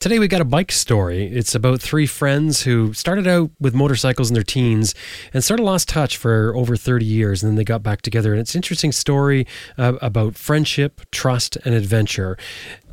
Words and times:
Today 0.00 0.20
we 0.20 0.28
got 0.28 0.40
a 0.40 0.44
bike 0.44 0.70
story. 0.70 1.26
It's 1.26 1.56
about 1.56 1.82
three 1.82 2.06
friends 2.06 2.62
who 2.62 2.92
started 2.92 3.26
out 3.26 3.50
with 3.58 3.74
motorcycles 3.74 4.30
in 4.30 4.34
their 4.34 4.44
teens 4.44 4.94
and 5.34 5.42
sort 5.42 5.58
of 5.58 5.66
lost 5.66 5.88
touch 5.88 6.16
for 6.16 6.54
over 6.54 6.76
30 6.76 7.04
years 7.04 7.42
and 7.42 7.50
then 7.50 7.56
they 7.56 7.64
got 7.64 7.82
back 7.82 8.02
together. 8.02 8.30
And 8.30 8.40
it's 8.40 8.54
an 8.54 8.60
interesting 8.60 8.92
story 8.92 9.44
uh, 9.76 9.94
about 10.00 10.36
friendship, 10.36 11.00
trust, 11.10 11.56
and 11.64 11.74
adventure. 11.74 12.38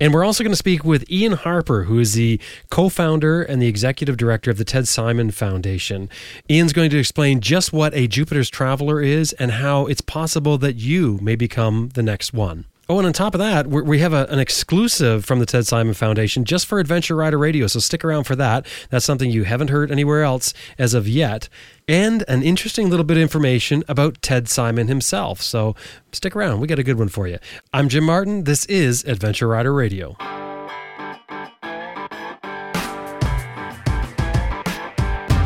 And 0.02 0.16
we're 0.16 0.26
also 0.26 0.44
going 0.44 0.52
to 0.52 0.58
speak 0.58 0.84
with 0.84 1.06
Iain 1.12 1.34
Harper, 1.34 1.84
who 1.84 2.00
is 2.00 2.14
the 2.14 2.40
co 2.72 2.90
founder 2.90 3.44
and 3.44 3.62
the 3.62 3.68
executive 3.68 4.18
director 4.18 4.50
of 4.50 4.58
the 4.58 4.66
Ted 4.66 4.88
Simon 4.88 5.30
Foundation. 5.30 6.10
Iain's 6.50 6.74
going 6.74 6.90
to 6.90 6.98
explain 6.98 7.40
just 7.40 7.72
what 7.72 7.94
a 7.94 8.08
Jupiter's 8.08 8.50
Traveler 8.50 9.00
is 9.00 9.32
and 9.34 9.52
how 9.52 9.86
it's 9.86 10.02
possible 10.02 10.58
that 10.58 10.78
you 10.78 11.20
may 11.22 11.36
become 11.36 11.90
the 11.94 12.02
next 12.02 12.34
one. 12.34 12.66
Oh, 12.88 13.00
and 13.00 13.08
on 13.08 13.14
top 13.14 13.34
of 13.34 13.40
that, 13.40 13.66
we 13.66 13.98
have 13.98 14.14
a, 14.14 14.28
an 14.28 14.38
exclusive 14.38 15.26
from 15.26 15.40
the 15.40 15.48
Ted 15.48 15.66
Simon 15.66 15.96
Foundation 15.96 16.46
just 16.46 16.68
for 16.68 16.80
Adventure 16.80 17.16
Rider 17.16 17.40
Radio. 17.40 17.66
So 17.66 17.80
stick 17.80 18.06
around 18.06 18.26
for 18.26 18.36
that. 18.36 18.68
That's 18.92 19.04
something 19.04 19.32
you 19.32 19.44
haven't 19.44 19.72
heard 19.72 19.92
anywhere 19.92 20.22
else 20.22 20.54
as 20.78 20.94
of 20.94 21.08
yet. 21.08 21.50
And 21.88 22.24
an 22.28 22.44
interesting 22.44 22.92
little 22.92 23.04
bit 23.04 23.18
of 23.18 23.24
information 23.24 23.84
about 23.88 24.22
Ted 24.22 24.48
Simon 24.48 24.88
himself. 24.88 25.42
So 25.42 25.76
stick 26.12 26.36
around. 26.36 26.60
We 26.60 26.68
got 26.68 26.78
a 26.78 26.84
good 26.84 27.00
one 27.00 27.10
for 27.10 27.28
you. 27.28 27.40
I'm 27.74 27.90
Jim 27.90 28.04
Martin. 28.04 28.44
This 28.44 28.66
is 28.66 29.04
Adventure 29.06 29.48
Rider 29.48 29.74
Radio. 29.74 30.16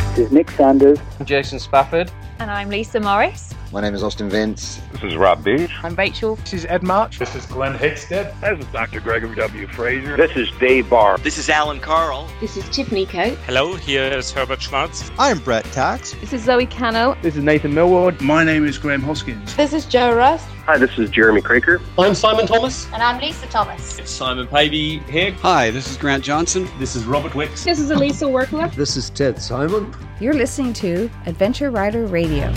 This 0.10 0.28
is 0.28 0.32
Nick 0.34 0.52
Sanders. 0.52 1.00
I'm 1.22 1.26
Jason 1.26 1.60
Spafford. 1.60 2.12
And 2.40 2.52
I'm 2.52 2.68
Lisa 2.68 3.00
Morris. 3.00 3.54
My 3.72 3.82
name 3.82 3.94
is 3.94 4.02
Austin 4.02 4.32
Vince. 4.32 4.82
This 4.94 5.04
is 5.04 5.16
Rob 5.16 5.44
Beach. 5.44 5.70
I'm 5.84 5.94
Rachel. 5.94 6.38
This 6.38 6.54
is 6.54 6.66
Ed 6.66 6.82
March. 6.82 7.20
This 7.20 7.36
is 7.36 7.46
Glen 7.46 7.78
Heggstad. 7.78 8.34
This 8.42 8.66
is 8.66 8.72
Dr. 8.74 9.00
Gregory 9.00 9.36
W. 9.36 9.68
Frazier. 9.68 10.18
This 10.18 10.36
is 10.36 10.50
Dave 10.60 10.90
Barr. 10.90 11.20
This 11.20 11.38
is 11.38 11.50
Allan 11.50 11.80
Karl. 11.80 12.28
This 12.42 12.58
is 12.58 12.68
Tiffany 12.70 13.06
Coate. 13.06 13.38
Hello, 13.46 13.76
here 13.76 14.06
is 14.06 14.32
Herbert 14.32 14.60
Schwartz. 14.60 15.12
I'm 15.20 15.38
Brett 15.38 15.66
Tkacs. 15.66 16.20
This 16.20 16.34
is 16.34 16.44
Zoe 16.44 16.66
Cano. 16.66 17.16
This 17.22 17.36
is 17.36 17.44
Nathan 17.44 17.76
Millward. 17.76 18.20
My 18.22 18.44
name 18.44 18.66
is 18.66 18.80
Graham 18.80 19.04
Hoskins. 19.04 19.56
This 19.56 19.72
is 19.74 19.86
Joe 19.86 20.16
Rust. 20.16 20.48
Hi, 20.66 20.80
this 20.80 20.98
is 20.98 21.12
Jeremy 21.12 21.42
Kroeker. 21.42 21.80
I'm 22.00 22.16
Simon 22.16 22.48
Thomas. 22.48 22.88
And 22.92 23.04
I'm 23.04 23.22
Lisa 23.22 23.46
Thomas. 23.50 24.00
It's 24.00 24.10
Simon 24.10 24.48
Pavey 24.48 24.98
here. 25.12 25.34
Hi, 25.42 25.70
this 25.70 25.92
is 25.92 25.96
Grant 25.96 26.24
Johnson. 26.24 26.68
This 26.80 26.96
is 26.96 27.06
Robert 27.06 27.36
Wicks. 27.36 27.66
This 27.66 27.80
is 27.80 27.92
Elisa 27.92 28.28
Workler. 28.28 28.70
This 28.70 28.98
is 28.98 29.12
Ted 29.12 29.40
Simon. 29.40 29.94
You're 30.20 30.34
listening 30.34 30.74
to 30.74 31.08
Adventure 31.28 31.70
Rider 31.70 32.08
Radio. 32.08 32.52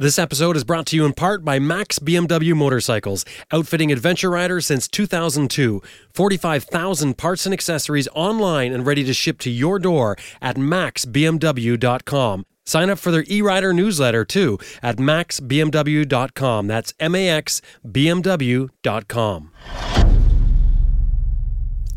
This 0.00 0.18
episode 0.18 0.56
is 0.56 0.64
brought 0.64 0.86
to 0.86 0.96
you 0.96 1.04
in 1.04 1.12
part 1.12 1.44
by 1.44 1.58
Max 1.58 1.98
BMW 1.98 2.54
Motorcycles, 2.54 3.26
outfitting 3.52 3.92
adventure 3.92 4.30
riders 4.30 4.64
since 4.64 4.88
2002. 4.88 5.82
45,000 6.14 7.18
parts 7.18 7.44
and 7.44 7.52
accessories 7.52 8.08
online 8.14 8.72
and 8.72 8.86
ready 8.86 9.04
to 9.04 9.12
ship 9.12 9.38
to 9.40 9.50
your 9.50 9.78
door 9.78 10.16
at 10.40 10.56
maxbmw.com. 10.56 12.46
Sign 12.64 12.88
up 12.88 12.98
for 12.98 13.10
their 13.10 13.26
e-rider 13.28 13.74
newsletter 13.74 14.24
too 14.24 14.58
at 14.82 14.96
maxbmw.com. 14.96 16.66
That's 16.66 16.94
M 16.98 17.14
A 17.14 17.28
X 17.28 17.60
B 17.92 18.08
M 18.08 18.22
W.com 18.22 19.50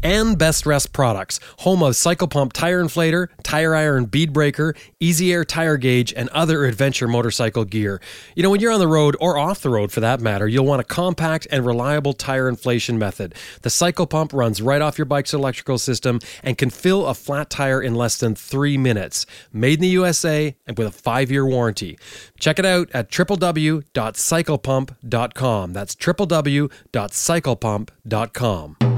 and 0.03 0.37
Best 0.37 0.65
Rest 0.65 0.91
Products, 0.93 1.39
home 1.59 1.81
of 1.81 1.95
Cycle 1.95 2.27
Pump 2.27 2.51
Tire 2.53 2.83
Inflator, 2.83 3.29
Tire 3.41 3.73
Iron 3.73 4.05
Bead 4.05 4.33
Breaker, 4.33 4.75
Easy 4.99 5.33
Air 5.33 5.45
Tire 5.45 5.77
Gauge, 5.77 6.13
and 6.13 6.29
other 6.29 6.65
adventure 6.65 7.07
motorcycle 7.07 7.65
gear. 7.65 8.01
You 8.35 8.43
know, 8.43 8.49
when 8.49 8.59
you're 8.59 8.71
on 8.71 8.79
the 8.79 8.87
road 8.87 9.15
or 9.19 9.37
off 9.37 9.61
the 9.61 9.69
road 9.69 9.91
for 9.91 9.99
that 10.01 10.19
matter, 10.21 10.47
you'll 10.47 10.65
want 10.65 10.81
a 10.81 10.83
compact 10.83 11.47
and 11.49 11.65
reliable 11.65 12.13
tire 12.13 12.49
inflation 12.49 12.99
method. 12.99 13.33
The 13.61 13.69
Cycle 13.69 14.05
Pump 14.05 14.33
runs 14.33 14.61
right 14.61 14.81
off 14.81 14.97
your 14.97 15.05
bike's 15.05 15.33
electrical 15.33 15.77
system 15.77 16.19
and 16.43 16.57
can 16.57 16.69
fill 16.69 17.07
a 17.07 17.13
flat 17.13 17.49
tire 17.49 17.81
in 17.81 17.95
less 17.95 18.17
than 18.17 18.35
three 18.35 18.77
minutes. 18.77 19.25
Made 19.51 19.75
in 19.75 19.81
the 19.81 19.87
USA 19.87 20.55
and 20.67 20.77
with 20.77 20.87
a 20.87 20.91
five 20.91 21.31
year 21.31 21.45
warranty. 21.45 21.97
Check 22.39 22.59
it 22.59 22.65
out 22.65 22.89
at 22.93 23.09
www.cyclepump.com. 23.09 25.73
That's 25.73 25.95
www.cyclepump.com. 25.95 28.92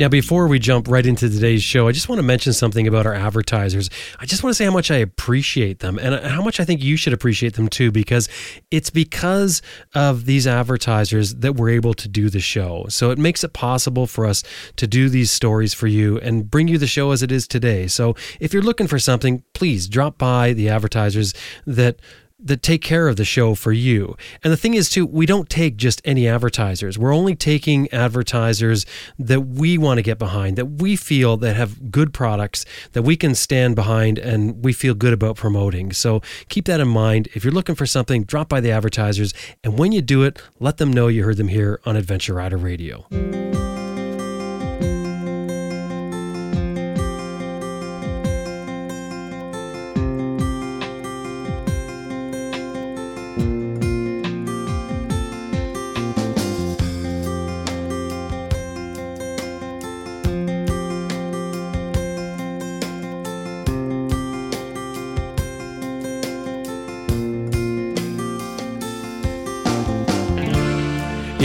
Now, 0.00 0.08
before 0.08 0.48
we 0.48 0.58
jump 0.58 0.88
right 0.88 1.04
into 1.04 1.28
today's 1.28 1.62
show, 1.62 1.86
I 1.86 1.92
just 1.92 2.08
want 2.08 2.20
to 2.20 2.22
mention 2.22 2.54
something 2.54 2.88
about 2.88 3.04
our 3.04 3.12
advertisers. 3.12 3.90
I 4.18 4.24
just 4.24 4.42
want 4.42 4.52
to 4.52 4.54
say 4.54 4.64
how 4.64 4.70
much 4.70 4.90
I 4.90 4.96
appreciate 4.96 5.80
them 5.80 5.98
and 5.98 6.14
how 6.24 6.40
much 6.40 6.58
I 6.58 6.64
think 6.64 6.82
you 6.82 6.96
should 6.96 7.12
appreciate 7.12 7.52
them 7.52 7.68
too, 7.68 7.92
because 7.92 8.26
it's 8.70 8.88
because 8.88 9.60
of 9.94 10.24
these 10.24 10.46
advertisers 10.46 11.34
that 11.34 11.56
we're 11.56 11.68
able 11.68 11.92
to 11.92 12.08
do 12.08 12.30
the 12.30 12.40
show. 12.40 12.86
So 12.88 13.10
it 13.10 13.18
makes 13.18 13.44
it 13.44 13.52
possible 13.52 14.06
for 14.06 14.24
us 14.24 14.42
to 14.76 14.86
do 14.86 15.10
these 15.10 15.30
stories 15.30 15.74
for 15.74 15.86
you 15.86 16.18
and 16.20 16.50
bring 16.50 16.66
you 16.66 16.78
the 16.78 16.86
show 16.86 17.10
as 17.10 17.22
it 17.22 17.30
is 17.30 17.46
today. 17.46 17.86
So 17.86 18.16
if 18.40 18.54
you're 18.54 18.62
looking 18.62 18.86
for 18.86 18.98
something, 18.98 19.44
please 19.52 19.86
drop 19.86 20.16
by 20.16 20.54
the 20.54 20.70
advertisers 20.70 21.34
that 21.66 22.00
that 22.42 22.62
take 22.62 22.82
care 22.82 23.08
of 23.08 23.16
the 23.16 23.24
show 23.24 23.54
for 23.54 23.72
you. 23.72 24.16
And 24.42 24.52
the 24.52 24.56
thing 24.56 24.74
is, 24.74 24.88
too, 24.88 25.06
we 25.06 25.26
don't 25.26 25.48
take 25.48 25.76
just 25.76 26.00
any 26.04 26.26
advertisers. 26.26 26.98
We're 26.98 27.14
only 27.14 27.34
taking 27.34 27.92
advertisers 27.92 28.86
that 29.18 29.42
we 29.42 29.78
want 29.78 29.98
to 29.98 30.02
get 30.02 30.18
behind, 30.18 30.56
that 30.56 30.66
we 30.66 30.96
feel 30.96 31.36
that 31.38 31.56
have 31.56 31.90
good 31.90 32.12
products 32.12 32.64
that 32.92 33.02
we 33.02 33.16
can 33.16 33.34
stand 33.34 33.76
behind 33.76 34.18
and 34.18 34.64
we 34.64 34.72
feel 34.72 34.94
good 34.94 35.12
about 35.12 35.36
promoting. 35.36 35.92
So 35.92 36.20
keep 36.48 36.64
that 36.66 36.80
in 36.80 36.88
mind. 36.88 37.28
If 37.34 37.44
you're 37.44 37.52
looking 37.52 37.74
for 37.74 37.86
something, 37.86 38.24
drop 38.24 38.48
by 38.48 38.60
the 38.60 38.70
advertisers. 38.70 39.34
And 39.62 39.78
when 39.78 39.92
you 39.92 40.02
do 40.02 40.22
it, 40.22 40.40
let 40.58 40.78
them 40.78 40.92
know 40.92 41.08
you 41.08 41.24
heard 41.24 41.36
them 41.36 41.48
here 41.48 41.80
on 41.84 41.96
Adventure 41.96 42.34
Rider 42.34 42.56
Radio. 42.56 43.79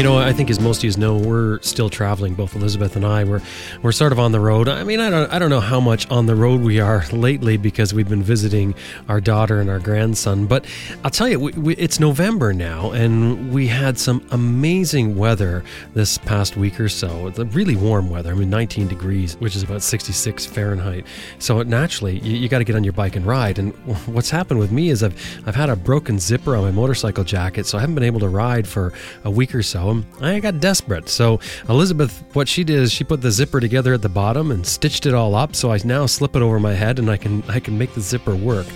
Know, 0.05 0.17
I 0.19 0.33
think 0.33 0.51
as 0.51 0.59
most 0.59 0.83
of 0.83 0.91
you 0.91 0.97
know, 0.97 1.17
we're 1.17 1.59
still 1.61 1.89
traveling. 1.89 2.35
Both 2.35 2.55
Elizabeth 2.55 2.95
and 2.95 3.03
I, 3.03 3.23
we're 3.23 3.41
we're 3.81 3.91
sort 3.91 4.11
of 4.11 4.19
on 4.19 4.31
the 4.31 4.39
road. 4.39 4.69
I 4.69 4.83
mean, 4.83 4.99
I 4.99 5.09
don't 5.09 5.33
I 5.33 5.39
don't 5.39 5.49
know 5.49 5.59
how 5.59 5.79
much 5.79 6.07
on 6.11 6.27
the 6.27 6.35
road 6.35 6.61
we 6.61 6.79
are 6.79 7.03
lately 7.11 7.57
because 7.57 7.91
we've 7.91 8.07
been 8.07 8.21
visiting 8.21 8.75
our 9.09 9.19
daughter 9.19 9.59
and 9.59 9.69
our 9.69 9.79
grandson. 9.79 10.45
But 10.45 10.65
I'll 11.03 11.09
tell 11.09 11.27
you, 11.27 11.39
we, 11.39 11.51
we, 11.53 11.75
it's 11.77 11.99
November 11.99 12.53
now, 12.53 12.91
and 12.91 13.51
we 13.51 13.65
had 13.67 13.97
some 13.97 14.23
amazing 14.29 15.17
weather 15.17 15.63
this 15.95 16.19
past 16.19 16.55
week 16.55 16.79
or 16.79 16.89
so. 16.89 17.31
Really 17.53 17.75
warm 17.75 18.09
weather. 18.09 18.31
I 18.31 18.35
mean, 18.35 18.51
19 18.51 18.87
degrees, 18.87 19.35
which 19.37 19.55
is 19.55 19.63
about 19.63 19.81
66 19.81 20.45
Fahrenheit. 20.45 21.05
So 21.39 21.63
naturally, 21.63 22.19
you, 22.19 22.37
you 22.37 22.47
got 22.47 22.59
to 22.59 22.63
get 22.63 22.75
on 22.75 22.83
your 22.83 22.93
bike 22.93 23.15
and 23.15 23.25
ride. 23.25 23.57
And 23.57 23.73
what's 24.05 24.29
happened 24.29 24.59
with 24.59 24.71
me 24.71 24.89
is 24.89 25.01
I've 25.01 25.15
I've 25.47 25.55
had 25.55 25.71
a 25.71 25.75
broken 25.75 26.19
zipper 26.19 26.55
on 26.55 26.63
my 26.63 26.71
motorcycle 26.71 27.23
jacket, 27.23 27.65
so 27.65 27.79
I 27.79 27.81
haven't 27.81 27.95
been 27.95 28.03
able 28.03 28.19
to 28.19 28.29
ride 28.29 28.67
for 28.67 28.93
a 29.23 29.31
week 29.31 29.55
or 29.55 29.63
so. 29.63 29.94
I 30.21 30.39
got 30.39 30.59
desperate. 30.59 31.09
So 31.09 31.39
Elizabeth, 31.69 32.23
what 32.33 32.47
she 32.47 32.63
did 32.63 32.79
is 32.79 32.91
she 32.91 33.03
put 33.03 33.21
the 33.21 33.31
zipper 33.31 33.59
together 33.59 33.93
at 33.93 34.01
the 34.01 34.09
bottom 34.09 34.51
and 34.51 34.65
stitched 34.65 35.05
it 35.05 35.13
all 35.13 35.35
up. 35.35 35.55
So 35.55 35.71
I 35.71 35.79
now 35.83 36.05
slip 36.05 36.35
it 36.35 36.41
over 36.41 36.59
my 36.59 36.73
head 36.73 36.99
and 36.99 37.09
I 37.09 37.17
can 37.17 37.43
I 37.47 37.59
can 37.59 37.77
make 37.77 37.93
the 37.93 38.01
zipper 38.01 38.35
work. 38.35 38.67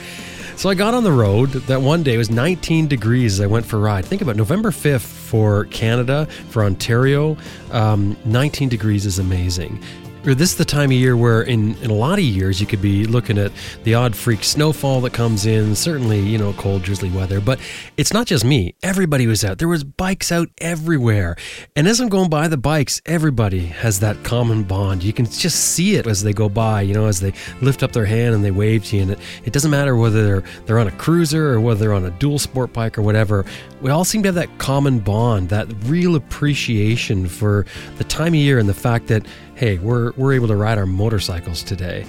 So 0.56 0.69
I 0.69 0.74
got 0.74 0.94
on 0.94 1.06
the 1.06 1.12
road 1.12 1.51
that 1.51 1.81
one 1.81 2.04
day. 2.04 2.16
It 2.16 2.18
was 2.18 2.30
19 2.30 2.88
degrees 2.88 3.36
as 3.36 3.42
I 3.42 3.48
went 3.48 3.66
for 3.66 3.77
a 3.77 3.80
ride. 3.80 4.04
Think 4.04 4.21
about 4.21 4.36
it, 4.36 4.38
November 4.38 4.71
5th 4.71 5.00
for 5.00 5.63
Canada, 5.66 6.25
for 6.50 6.66
Ontario. 6.66 7.38
Um, 7.71 8.18
19 8.25 8.68
degrees 8.68 9.06
is 9.06 9.19
amazing 9.19 9.81
or 10.25 10.36
this 10.36 10.51
is 10.51 10.57
the 10.57 10.66
time 10.66 10.89
of 10.89 10.98
year 10.98 11.16
where 11.16 11.42
in, 11.42 11.75
in 11.77 11.89
a 11.89 11.94
lot 11.94 12.19
of 12.19 12.25
years 12.25 12.60
you 12.60 12.68
could 12.68 12.81
be 12.81 13.06
looking 13.06 13.38
at 13.38 13.51
the 13.83 13.94
odd 13.94 14.16
freak 14.16 14.44
snowfall 14.44 15.00
that 15.01 15.13
comes 15.13 15.45
in 15.45 15.75
certainly 15.75 16.19
you 16.19 16.38
know 16.38 16.54
cold 16.54 16.83
drizzly 16.83 17.10
weather 17.12 17.39
but 17.39 17.60
it's 17.98 18.13
not 18.13 18.27
just 18.27 18.44
me. 18.44 18.75
Everybody 18.83 19.27
was 19.27 19.44
out. 19.45 19.57
There 19.57 19.68
was 19.68 19.83
bikes 19.83 20.31
out 20.31 20.50
everywhere. 20.60 21.36
And 21.75 21.88
as 21.88 22.00
i'm 22.00 22.10
going 22.10 22.30
by 22.30 22.48
the 22.48 22.57
bikes 22.57 23.01
everybody 23.06 23.66
has 23.68 24.00
that 24.01 24.21
common 24.24 24.63
bond. 24.63 25.04
You 25.04 25.13
can 25.13 25.25
just 25.25 25.60
see 25.74 25.95
it 25.95 26.06
as 26.06 26.24
they 26.24 26.33
go 26.33 26.50
by 26.50 26.81
you 26.81 26.94
know 26.94 27.06
as 27.06 27.19
they 27.19 27.33
lift 27.62 27.83
up 27.83 27.92
their 27.92 28.06
hand 28.06 28.36
and 28.36 28.44
they 28.44 28.51
wave 28.51 28.86
to 28.86 28.98
you. 28.98 29.01
And 29.04 29.12
it, 29.12 29.19
it 29.45 29.54
doesn't 29.54 29.71
matter 29.71 29.95
whether 29.95 30.25
they're 30.25 30.44
they're 30.66 30.80
on 30.80 30.88
a 30.88 30.92
cruiser 30.92 31.54
or 31.54 31.62
whether 31.62 31.80
they're 31.80 31.94
on 31.94 32.06
a 32.06 32.12
dual 32.12 32.39
sport 32.39 32.74
bike 32.74 32.98
or 32.98 33.01
whatever. 33.01 33.45
We 33.81 33.92
all 33.92 34.04
seem 34.04 34.24
to 34.24 34.27
have 34.27 34.36
that 34.36 34.57
common 34.57 35.00
bond 35.00 35.50
that 35.50 35.68
real 35.86 36.16
appreciation 36.16 37.27
for 37.27 37.66
the 37.98 38.04
time 38.04 38.33
of 38.33 38.36
year 38.36 38.60
and 38.60 38.68
the 38.68 38.74
fact 38.74 39.07
that 39.07 39.25
hey, 39.59 39.77
we're, 39.77 40.13
we're 40.13 40.31
able 40.31 40.47
to 40.47 40.56
ride 40.56 40.77
our 40.77 40.85
motorcycles 40.85 41.63
today 41.63 42.06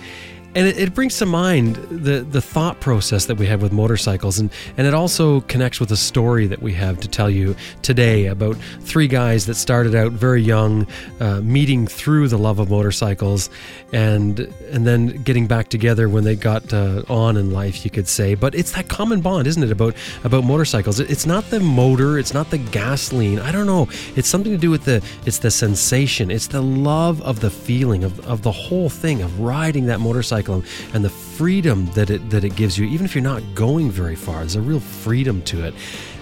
and 0.55 0.67
it, 0.67 0.79
it, 0.79 0.95
brings 0.95 1.17
to 1.19 1.27
mind 1.27 1.77
the 1.77 2.23
the 2.23 2.43
thought 2.43 2.81
process 2.81 3.27
that 3.27 3.37
we 3.37 3.47
have 3.47 3.63
with 3.63 3.73
motorcycles. 3.73 4.39
And 4.41 4.51
and 4.77 4.87
it 4.87 4.95
also 4.95 5.43
connects 5.43 5.79
with 5.79 5.93
a 5.93 5.97
story 5.97 6.47
that 6.49 6.61
we 6.61 6.73
have 6.75 6.99
to 7.01 7.09
tell 7.09 7.31
you 7.31 7.55
today 7.83 8.27
about 8.27 8.57
three 8.81 9.07
guys 9.07 9.47
that 9.47 9.55
started 9.55 9.95
out 9.95 10.13
very 10.13 10.43
young 10.43 10.89
uh, 11.21 11.41
meeting 11.41 11.87
through 11.87 12.29
the 12.29 12.39
love 12.39 12.59
of 12.59 12.69
motorcycles 12.69 13.49
and 13.93 14.41
and 14.71 14.87
then 14.87 15.23
getting 15.23 15.47
back 15.47 15.69
together 15.69 16.09
when 16.09 16.25
they 16.25 16.35
got 16.35 16.73
uh, 16.73 17.03
on 17.09 17.37
in 17.37 17.53
life 17.53 17.85
you 17.85 17.91
could 17.91 18.09
say. 18.09 18.35
But 18.35 18.57
it's 18.57 18.73
that 18.73 18.89
common 18.89 19.21
bond 19.21 19.47
isn't 19.47 19.63
it 19.63 19.71
about 19.71 19.95
about 20.25 20.43
motorcycles? 20.43 20.99
It's 20.99 21.27
not 21.27 21.49
the 21.51 21.61
motor 21.61 22.19
it's 22.19 22.35
not 22.35 22.51
the 22.51 22.59
gasoline. 22.59 23.39
I 23.39 23.53
don't 23.53 23.67
know. 23.67 23.89
It's 24.17 24.29
something 24.29 24.51
to 24.51 24.59
do 24.59 24.71
with 24.71 24.85
the 24.85 25.01
it's 25.27 25.39
the 25.39 25.51
sensation. 25.51 26.29
It's 26.29 26.49
the 26.49 26.63
love 26.63 27.23
of 27.23 27.39
the 27.39 27.51
feeling 27.51 28.03
of, 28.03 28.19
of 28.27 28.43
the 28.43 28.53
whole 28.53 28.89
thing 28.89 29.23
of 29.23 29.39
riding 29.39 29.87
that 29.87 30.01
motorcycle 30.01 30.40
and 30.49 31.05
the 31.05 31.11
freedom 31.11 31.87
that 31.93 32.11
it 32.11 32.31
that 32.31 32.45
it 32.45 32.57
gives 32.57 32.79
you, 32.79 32.87
even 32.87 33.05
if 33.05 33.15
you're 33.15 33.23
not 33.25 33.43
going 33.55 33.91
very 33.91 34.17
far. 34.17 34.39
There's 34.39 34.57
a 34.57 34.61
real 34.61 34.81
freedom 34.81 35.43
to 35.43 35.65
it. 35.65 35.75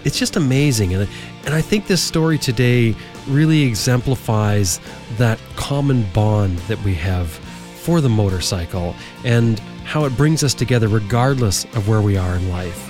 It's 0.04 0.18
just 0.18 0.36
amazing, 0.36 0.94
and 0.94 1.08
and 1.44 1.54
I 1.54 1.60
think 1.60 1.86
this 1.86 2.02
story 2.02 2.38
today 2.38 2.94
really 3.28 3.62
exemplifies 3.62 4.80
that 5.16 5.38
common 5.56 6.04
bond 6.12 6.58
that 6.60 6.82
we 6.82 6.94
have 6.94 7.28
for 7.28 8.00
the 8.00 8.08
motorcycle 8.08 8.94
and 9.24 9.58
how 9.84 10.04
it 10.04 10.16
brings 10.16 10.44
us 10.44 10.52
together 10.54 10.88
regardless 10.88 11.64
of 11.76 11.88
where 11.88 12.02
we 12.02 12.16
are 12.16 12.36
in 12.36 12.50
life. 12.50 12.87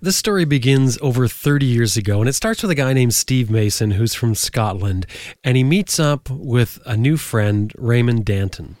This 0.00 0.14
story 0.14 0.44
begins 0.44 0.96
over 1.02 1.26
30 1.26 1.66
years 1.66 1.96
ago, 1.96 2.20
and 2.20 2.28
it 2.28 2.34
starts 2.34 2.62
with 2.62 2.70
a 2.70 2.76
guy 2.76 2.92
named 2.92 3.14
Steve 3.14 3.50
Mason 3.50 3.90
who's 3.90 4.14
from 4.14 4.36
Scotland, 4.36 5.06
and 5.42 5.56
he 5.56 5.64
meets 5.64 5.98
up 5.98 6.30
with 6.30 6.78
a 6.86 6.96
new 6.96 7.16
friend, 7.16 7.72
Raymond 7.76 8.24
Danton. 8.24 8.76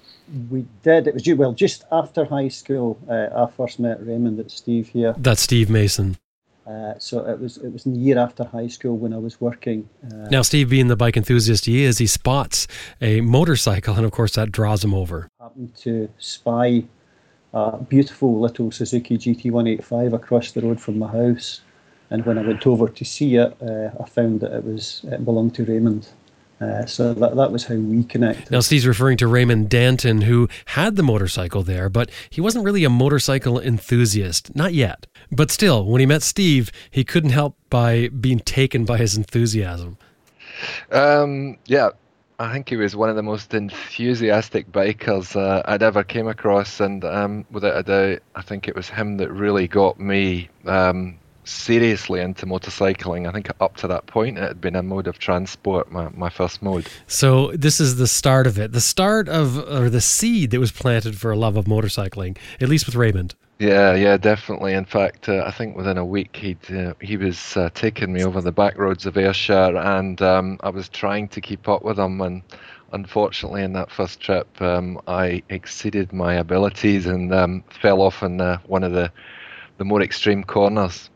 We 0.48 0.64
did. 0.84 1.08
It 1.08 1.14
was 1.14 1.26
you 1.26 1.34
well 1.34 1.52
just 1.52 1.82
after 1.90 2.24
high 2.24 2.46
school. 2.46 3.00
Uh, 3.10 3.26
I 3.34 3.50
first 3.50 3.80
met 3.80 4.06
Raymond 4.06 4.38
and 4.38 4.48
Steve 4.48 4.90
here. 4.90 5.12
That's 5.18 5.40
Steve 5.40 5.68
Mason. 5.68 6.18
Uh, 6.64 6.92
so 6.98 7.26
it 7.26 7.40
was 7.40 7.56
it 7.56 7.72
was 7.72 7.84
in 7.84 7.94
the 7.94 7.98
year 7.98 8.18
after 8.18 8.44
high 8.44 8.68
school 8.68 8.96
when 8.96 9.12
I 9.12 9.18
was 9.18 9.40
working. 9.40 9.88
Uh, 10.04 10.28
now, 10.30 10.42
Steve, 10.42 10.68
being 10.70 10.86
the 10.86 10.96
bike 10.96 11.16
enthusiast 11.16 11.64
he 11.64 11.82
is, 11.82 11.98
he 11.98 12.06
spots 12.06 12.68
a 13.00 13.22
motorcycle, 13.22 13.96
and 13.96 14.04
of 14.04 14.12
course 14.12 14.34
that 14.36 14.52
draws 14.52 14.84
him 14.84 14.94
over. 14.94 15.28
Happened 15.40 15.74
to 15.78 16.10
spy 16.18 16.84
a 17.52 17.78
beautiful 17.78 18.40
little 18.40 18.70
Suzuki 18.70 19.16
GT185 19.16 20.12
across 20.12 20.52
the 20.52 20.60
road 20.60 20.80
from 20.80 20.98
my 20.98 21.08
house. 21.08 21.60
And 22.10 22.24
when 22.24 22.38
I 22.38 22.42
went 22.42 22.66
over 22.66 22.88
to 22.88 23.04
see 23.04 23.36
it, 23.36 23.56
uh, 23.62 23.90
I 24.00 24.08
found 24.08 24.40
that 24.40 24.52
it 24.52 24.64
was 24.64 25.02
it 25.04 25.24
belonged 25.24 25.54
to 25.56 25.64
Raymond. 25.64 26.08
Uh, 26.60 26.84
so 26.86 27.14
that, 27.14 27.36
that 27.36 27.52
was 27.52 27.64
how 27.64 27.76
we 27.76 28.02
connected. 28.02 28.50
Now, 28.50 28.60
Steve's 28.60 28.86
referring 28.86 29.16
to 29.18 29.28
Raymond 29.28 29.70
Danton, 29.70 30.22
who 30.22 30.48
had 30.66 30.96
the 30.96 31.04
motorcycle 31.04 31.62
there, 31.62 31.88
but 31.88 32.10
he 32.30 32.40
wasn't 32.40 32.64
really 32.64 32.82
a 32.82 32.90
motorcycle 32.90 33.60
enthusiast, 33.60 34.56
not 34.56 34.74
yet. 34.74 35.06
But 35.30 35.52
still, 35.52 35.84
when 35.84 36.00
he 36.00 36.06
met 36.06 36.22
Steve, 36.22 36.72
he 36.90 37.04
couldn't 37.04 37.30
help 37.30 37.56
by 37.70 38.08
being 38.08 38.40
taken 38.40 38.84
by 38.84 38.98
his 38.98 39.16
enthusiasm. 39.16 39.98
Um, 40.90 41.58
yeah, 41.66 41.90
I 42.40 42.52
think 42.52 42.68
he 42.68 42.76
was 42.76 42.94
one 42.94 43.10
of 43.10 43.16
the 43.16 43.22
most 43.22 43.52
enthusiastic 43.52 44.70
bikers 44.70 45.34
uh, 45.34 45.62
I'd 45.64 45.82
ever 45.82 46.04
came 46.04 46.28
across, 46.28 46.78
and 46.78 47.04
um, 47.04 47.44
without 47.50 47.76
a 47.76 47.82
doubt, 47.82 48.22
I 48.36 48.42
think 48.42 48.68
it 48.68 48.76
was 48.76 48.88
him 48.88 49.16
that 49.16 49.32
really 49.32 49.66
got 49.66 49.98
me 49.98 50.48
um, 50.64 51.18
seriously 51.42 52.20
into 52.20 52.46
motorcycling. 52.46 53.28
I 53.28 53.32
think 53.32 53.50
up 53.60 53.76
to 53.78 53.88
that 53.88 54.06
point, 54.06 54.38
it 54.38 54.42
had 54.42 54.60
been 54.60 54.76
a 54.76 54.84
mode 54.84 55.08
of 55.08 55.18
transport, 55.18 55.90
my, 55.90 56.10
my 56.10 56.30
first 56.30 56.62
mode. 56.62 56.86
So 57.08 57.50
this 57.52 57.80
is 57.80 57.96
the 57.96 58.06
start 58.06 58.46
of 58.46 58.56
it, 58.56 58.70
the 58.70 58.80
start 58.80 59.28
of 59.28 59.58
or 59.58 59.90
the 59.90 60.00
seed 60.00 60.52
that 60.52 60.60
was 60.60 60.70
planted 60.70 61.18
for 61.18 61.32
a 61.32 61.36
love 61.36 61.56
of 61.56 61.64
motorcycling, 61.64 62.38
at 62.60 62.68
least 62.68 62.86
with 62.86 62.94
Raymond. 62.94 63.34
Yeah, 63.58 63.94
yeah, 63.94 64.16
definitely. 64.16 64.74
In 64.74 64.84
fact, 64.84 65.28
uh, 65.28 65.42
I 65.44 65.50
think 65.50 65.76
within 65.76 65.98
a 65.98 66.04
week 66.04 66.36
he'd 66.36 66.70
uh, 66.70 66.94
he 67.00 67.16
was 67.16 67.56
uh, 67.56 67.70
taking 67.74 68.12
me 68.12 68.22
over 68.22 68.40
the 68.40 68.52
back 68.52 68.78
roads 68.78 69.04
of 69.04 69.16
Ayrshire, 69.16 69.76
and 69.76 70.22
um, 70.22 70.60
I 70.62 70.68
was 70.70 70.88
trying 70.88 71.26
to 71.28 71.40
keep 71.40 71.68
up 71.68 71.82
with 71.82 71.98
him. 71.98 72.20
And 72.20 72.42
unfortunately, 72.92 73.64
in 73.64 73.72
that 73.72 73.90
first 73.90 74.20
trip, 74.20 74.48
um, 74.62 75.00
I 75.08 75.42
exceeded 75.48 76.12
my 76.12 76.34
abilities 76.34 77.06
and 77.06 77.34
um, 77.34 77.64
fell 77.68 78.00
off 78.00 78.22
in 78.22 78.40
uh, 78.40 78.58
one 78.66 78.84
of 78.84 78.92
the 78.92 79.10
the 79.78 79.84
more 79.84 80.02
extreme 80.02 80.44
corners. 80.44 81.10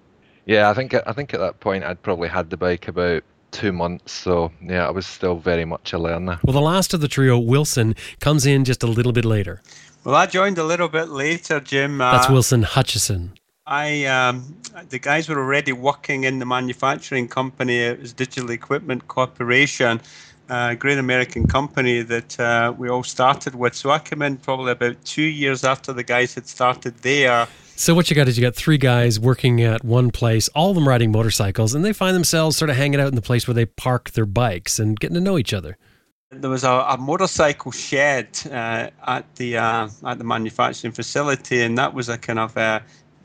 Yeah, 0.44 0.68
I 0.68 0.74
think 0.74 0.94
I 0.94 1.12
think 1.12 1.34
at 1.34 1.40
that 1.40 1.60
point 1.60 1.84
I'd 1.84 2.02
probably 2.02 2.28
had 2.28 2.50
the 2.50 2.56
bike 2.56 2.88
about 2.88 3.22
two 3.52 3.70
months. 3.70 4.10
So 4.10 4.50
yeah, 4.60 4.88
I 4.88 4.90
was 4.90 5.06
still 5.06 5.36
very 5.36 5.64
much 5.64 5.92
a 5.92 5.98
learner. 5.98 6.40
Well, 6.42 6.54
the 6.54 6.60
last 6.60 6.92
of 6.92 7.00
the 7.00 7.08
trio, 7.08 7.38
Wilson, 7.38 7.94
comes 8.18 8.46
in 8.46 8.64
just 8.64 8.82
a 8.82 8.88
little 8.88 9.12
bit 9.12 9.24
later. 9.24 9.62
Well, 10.04 10.16
I 10.16 10.26
joined 10.26 10.58
a 10.58 10.64
little 10.64 10.88
bit 10.88 11.10
later, 11.10 11.60
Jim. 11.60 11.98
That's 11.98 12.28
uh, 12.28 12.32
Wilson 12.32 12.64
Hutchison. 12.64 13.34
I 13.66 14.04
um, 14.06 14.56
the 14.88 14.98
guys 14.98 15.28
were 15.28 15.38
already 15.38 15.72
working 15.72 16.24
in 16.24 16.40
the 16.40 16.44
manufacturing 16.44 17.28
company. 17.28 17.78
It 17.78 18.00
was 18.00 18.12
Digital 18.12 18.50
Equipment 18.50 19.06
Corporation, 19.06 20.00
a 20.48 20.74
great 20.74 20.98
American 20.98 21.46
company 21.46 22.02
that 22.02 22.40
uh, 22.40 22.74
we 22.76 22.88
all 22.88 23.04
started 23.04 23.54
with. 23.54 23.76
So 23.76 23.90
I 23.90 24.00
came 24.00 24.22
in 24.22 24.38
probably 24.38 24.72
about 24.72 25.04
two 25.04 25.22
years 25.22 25.62
after 25.62 25.92
the 25.92 26.02
guys 26.02 26.34
had 26.34 26.48
started 26.48 26.98
there. 26.98 27.46
So 27.76 27.94
what 27.94 28.10
you 28.10 28.16
got 28.16 28.26
is 28.26 28.36
you 28.36 28.42
got 28.42 28.56
three 28.56 28.78
guys 28.78 29.20
working 29.20 29.62
at 29.62 29.84
one 29.84 30.10
place, 30.10 30.48
all 30.48 30.70
of 30.70 30.74
them 30.74 30.88
riding 30.88 31.12
motorcycles, 31.12 31.74
and 31.74 31.84
they 31.84 31.92
find 31.92 32.16
themselves 32.16 32.56
sort 32.56 32.70
of 32.70 32.76
hanging 32.76 33.00
out 33.00 33.08
in 33.08 33.14
the 33.14 33.22
place 33.22 33.46
where 33.46 33.54
they 33.54 33.66
park 33.66 34.10
their 34.10 34.26
bikes 34.26 34.80
and 34.80 34.98
getting 34.98 35.14
to 35.14 35.20
know 35.20 35.38
each 35.38 35.54
other. 35.54 35.78
There 36.32 36.48
was 36.48 36.64
a, 36.64 36.70
a 36.70 36.96
motorcycle 36.96 37.72
shed 37.72 38.38
uh, 38.46 38.88
at 39.06 39.36
the 39.36 39.58
uh, 39.58 39.88
at 40.06 40.16
the 40.16 40.24
manufacturing 40.24 40.94
facility, 40.94 41.60
and 41.60 41.76
that 41.76 41.92
was 41.92 42.08
a 42.08 42.16
kind 42.16 42.38
of 42.38 42.56
a, 42.56 42.82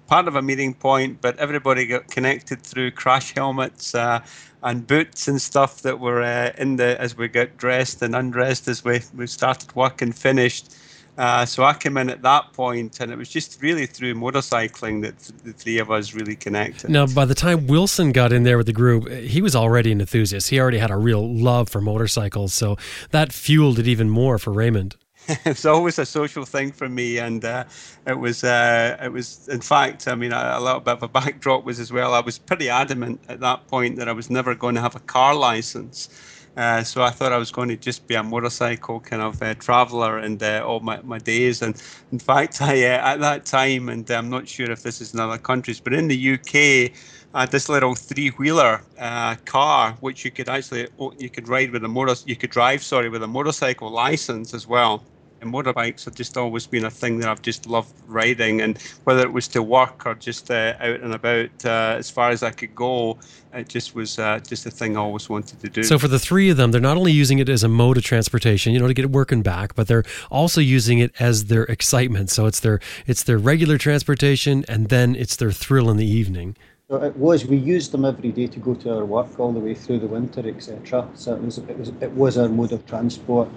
part 0.08 0.28
of 0.28 0.36
a 0.36 0.42
meeting 0.42 0.74
point. 0.74 1.22
But 1.22 1.40
everybody 1.40 1.86
got 1.86 2.08
connected 2.10 2.62
through 2.62 2.92
crash 2.92 3.34
helmets 3.34 3.96
uh, 3.96 4.20
and 4.62 4.86
boots 4.86 5.30
and 5.30 5.42
stuff 5.42 5.84
that 5.84 6.02
were 6.02 6.22
uh, 6.22 6.52
in 6.58 6.76
the 6.76 7.00
as 7.00 7.16
we 7.16 7.30
got 7.30 7.56
dressed 7.56 8.02
and 8.02 8.14
undressed 8.14 8.68
as 8.68 8.84
we 8.84 9.00
we 9.16 9.26
started 9.26 9.74
work 9.74 10.02
and 10.02 10.14
finished. 10.14 10.76
Uh, 11.18 11.46
so 11.46 11.64
I 11.64 11.74
came 11.74 11.98
in 11.98 12.10
at 12.10 12.22
that 12.22 12.54
point, 12.54 13.00
and 13.00 13.12
it 13.12 13.18
was 13.18 13.30
just 13.30 13.62
really 13.62 13.88
through 13.88 14.14
motorcycling 14.14 15.02
that 15.02 15.18
th- 15.18 15.42
the 15.44 15.54
three 15.54 15.80
of 15.80 15.90
us 15.90 16.14
really 16.14 16.36
connected. 16.36 16.90
Now, 16.90 17.08
by 17.08 17.26
the 17.26 17.34
time 17.34 17.66
Wilson 17.66 18.12
got 18.12 18.32
in 18.32 18.44
there 18.44 18.58
with 18.58 18.68
the 18.68 18.74
group, 18.74 19.10
he 19.10 19.42
was 19.42 19.56
already 19.56 19.92
an 19.92 20.00
enthusiast. 20.00 20.50
He 20.50 20.60
already 20.60 20.78
had 20.78 20.92
a 20.92 20.98
real 20.98 21.28
love 21.28 21.70
for 21.70 21.82
motorcycles, 21.82 22.54
so 22.54 22.78
that 23.12 23.34
fueled 23.34 23.80
it 23.80 23.88
even 23.88 24.10
more 24.10 24.38
for 24.38 24.52
Raymond. 24.52 24.96
it's 25.46 25.66
always 25.66 26.00
a 26.00 26.06
social 26.06 26.46
thing 26.46 26.72
for 26.72 26.88
me, 26.88 27.18
and 27.18 27.44
uh, 27.44 27.66
it 28.06 28.18
was 28.18 28.44
uh, 28.44 28.98
it 29.02 29.12
was 29.12 29.48
in 29.50 29.60
fact, 29.60 30.08
I 30.08 30.16
mean, 30.16 30.32
a, 30.32 30.54
a, 30.56 30.62
little 30.62 30.80
bit 30.80 30.94
of 30.94 31.04
a 31.04 31.08
backdrop 31.08 31.66
was 31.66 31.80
as 31.80 31.92
well. 31.92 32.14
I 32.14 32.22
was 32.22 32.38
pretty 32.38 32.70
adamant 32.70 33.20
at 33.28 33.42
that 33.42 33.68
point 33.68 33.98
that 33.98 34.08
I 34.08 34.14
was 34.14 34.30
never 34.30 34.56
going 34.56 34.76
to 34.76 34.82
have 34.82 34.96
a 34.96 35.02
car 35.02 35.36
license. 35.36 36.10
Uh, 36.58 36.84
so 36.84 37.04
I 37.04 37.12
thought 37.12 37.32
I 37.32 37.38
was 37.38 37.52
going 37.52 37.70
to 37.70 37.78
just 37.78 38.08
be 38.08 38.16
a 38.16 38.24
motorcycle 38.24 39.00
kind 39.00 39.22
of 39.22 39.42
uh, 39.44 39.54
traveller 39.56 40.18
and 40.18 40.42
uh, 40.42 40.64
all 40.66 40.80
my, 40.80 41.00
my 41.04 41.20
days. 41.20 41.62
And 41.62 41.80
in 42.12 42.18
fact, 42.18 42.62
I 42.62 42.84
uh, 42.84 43.14
at 43.14 43.20
that 43.20 43.46
time, 43.46 43.90
and 43.90 44.10
I'm 44.10 44.30
not 44.30 44.48
sure 44.48 44.72
if 44.72 44.82
this 44.82 45.00
is 45.00 45.14
in 45.14 45.20
other 45.20 45.38
countries, 45.38 45.80
but 45.80 45.94
in 45.94 46.08
the 46.08 46.34
UK, 46.34 46.92
had 47.34 47.52
this 47.52 47.70
little 47.70 47.94
three-wheeler 47.94 48.82
uh, 48.98 49.36
car 49.46 49.96
which 50.00 50.26
you 50.26 50.32
could 50.32 50.50
actually 50.50 50.88
you 51.20 51.30
could 51.30 51.48
ride 51.48 51.72
with 51.72 51.84
a 51.84 51.88
motor 51.88 52.16
you 52.26 52.36
could 52.36 52.50
drive 52.50 52.82
sorry 52.82 53.10
with 53.10 53.22
a 53.22 53.28
motorcycle 53.28 53.92
license 53.92 54.54
as 54.54 54.66
well. 54.66 55.04
And 55.42 55.54
motorbikes 55.54 56.06
have 56.06 56.16
just 56.16 56.38
always 56.38 56.66
been 56.66 56.86
a 56.86 56.90
thing 56.90 57.20
that 57.20 57.30
I've 57.30 57.42
just 57.42 57.68
loved 57.68 57.94
riding, 58.08 58.62
and 58.62 58.78
whether 59.04 59.22
it 59.22 59.32
was 59.32 59.48
to 59.50 59.62
work 59.62 60.06
or 60.06 60.16
just 60.16 60.50
uh, 60.50 60.74
out 60.80 61.00
and 61.02 61.14
about, 61.14 61.66
uh, 61.66 61.96
as 61.98 62.10
far 62.10 62.32
as 62.32 62.44
I 62.44 62.52
could 62.52 62.74
go, 62.76 63.20
it 63.54 63.70
just 63.70 63.96
was 63.96 64.18
uh, 64.20 64.40
just 64.40 64.66
a 64.66 64.72
thing 64.72 64.98
I 64.98 65.00
always 65.00 65.30
wanted 65.30 65.60
to 65.60 65.70
do. 65.70 65.84
So 65.84 66.00
for 66.00 66.08
the 66.08 66.20
three 66.20 66.50
of 66.50 66.58
them, 66.58 66.72
they're 66.72 66.82
not 66.82 66.98
only 66.98 67.12
using 67.12 67.40
it 67.40 67.50
as 67.50 67.64
a 67.64 67.68
mode 67.68 67.98
of 67.98 68.04
transportation, 68.04 68.74
you 68.74 68.80
know, 68.80 68.88
to 68.88 68.94
get 68.94 69.06
it 69.06 69.12
working 69.12 69.42
back, 69.42 69.76
but 69.76 69.88
they're 69.88 70.06
also 70.32 70.62
using 70.62 71.00
it 71.00 71.12
as 71.20 71.46
their 71.46 71.64
excitement. 71.64 72.30
So 72.30 72.46
it's 72.46 72.60
their 72.60 72.80
it's 73.06 73.24
their 73.24 73.38
regular 73.38 73.78
transportation, 73.78 74.66
and 74.68 74.90
then 74.90 75.16
it's 75.16 75.36
their 75.36 75.52
thrill 75.52 75.90
in 75.90 75.98
the 75.98 76.08
evening. 76.08 76.56
So 76.90 77.04
it 77.04 77.18
was. 77.18 77.46
We 77.46 77.58
used 77.58 77.92
them 77.92 78.06
every 78.06 78.32
day 78.32 78.48
to 78.48 78.60
go 78.60 78.74
to 78.74 78.96
our 78.96 79.06
work 79.06 79.40
all 79.40 79.52
the 79.52 79.60
way 79.60 79.74
through 79.74 80.00
the 80.00 80.08
winter, 80.08 80.48
etc. 80.48 81.08
So 81.16 81.36
it 81.36 81.42
was 81.42 81.58
it 81.58 81.78
was 81.78 81.90
it 81.90 82.12
was 82.12 82.38
our 82.38 82.48
mode 82.48 82.72
of 82.72 82.86
transport. 82.86 83.50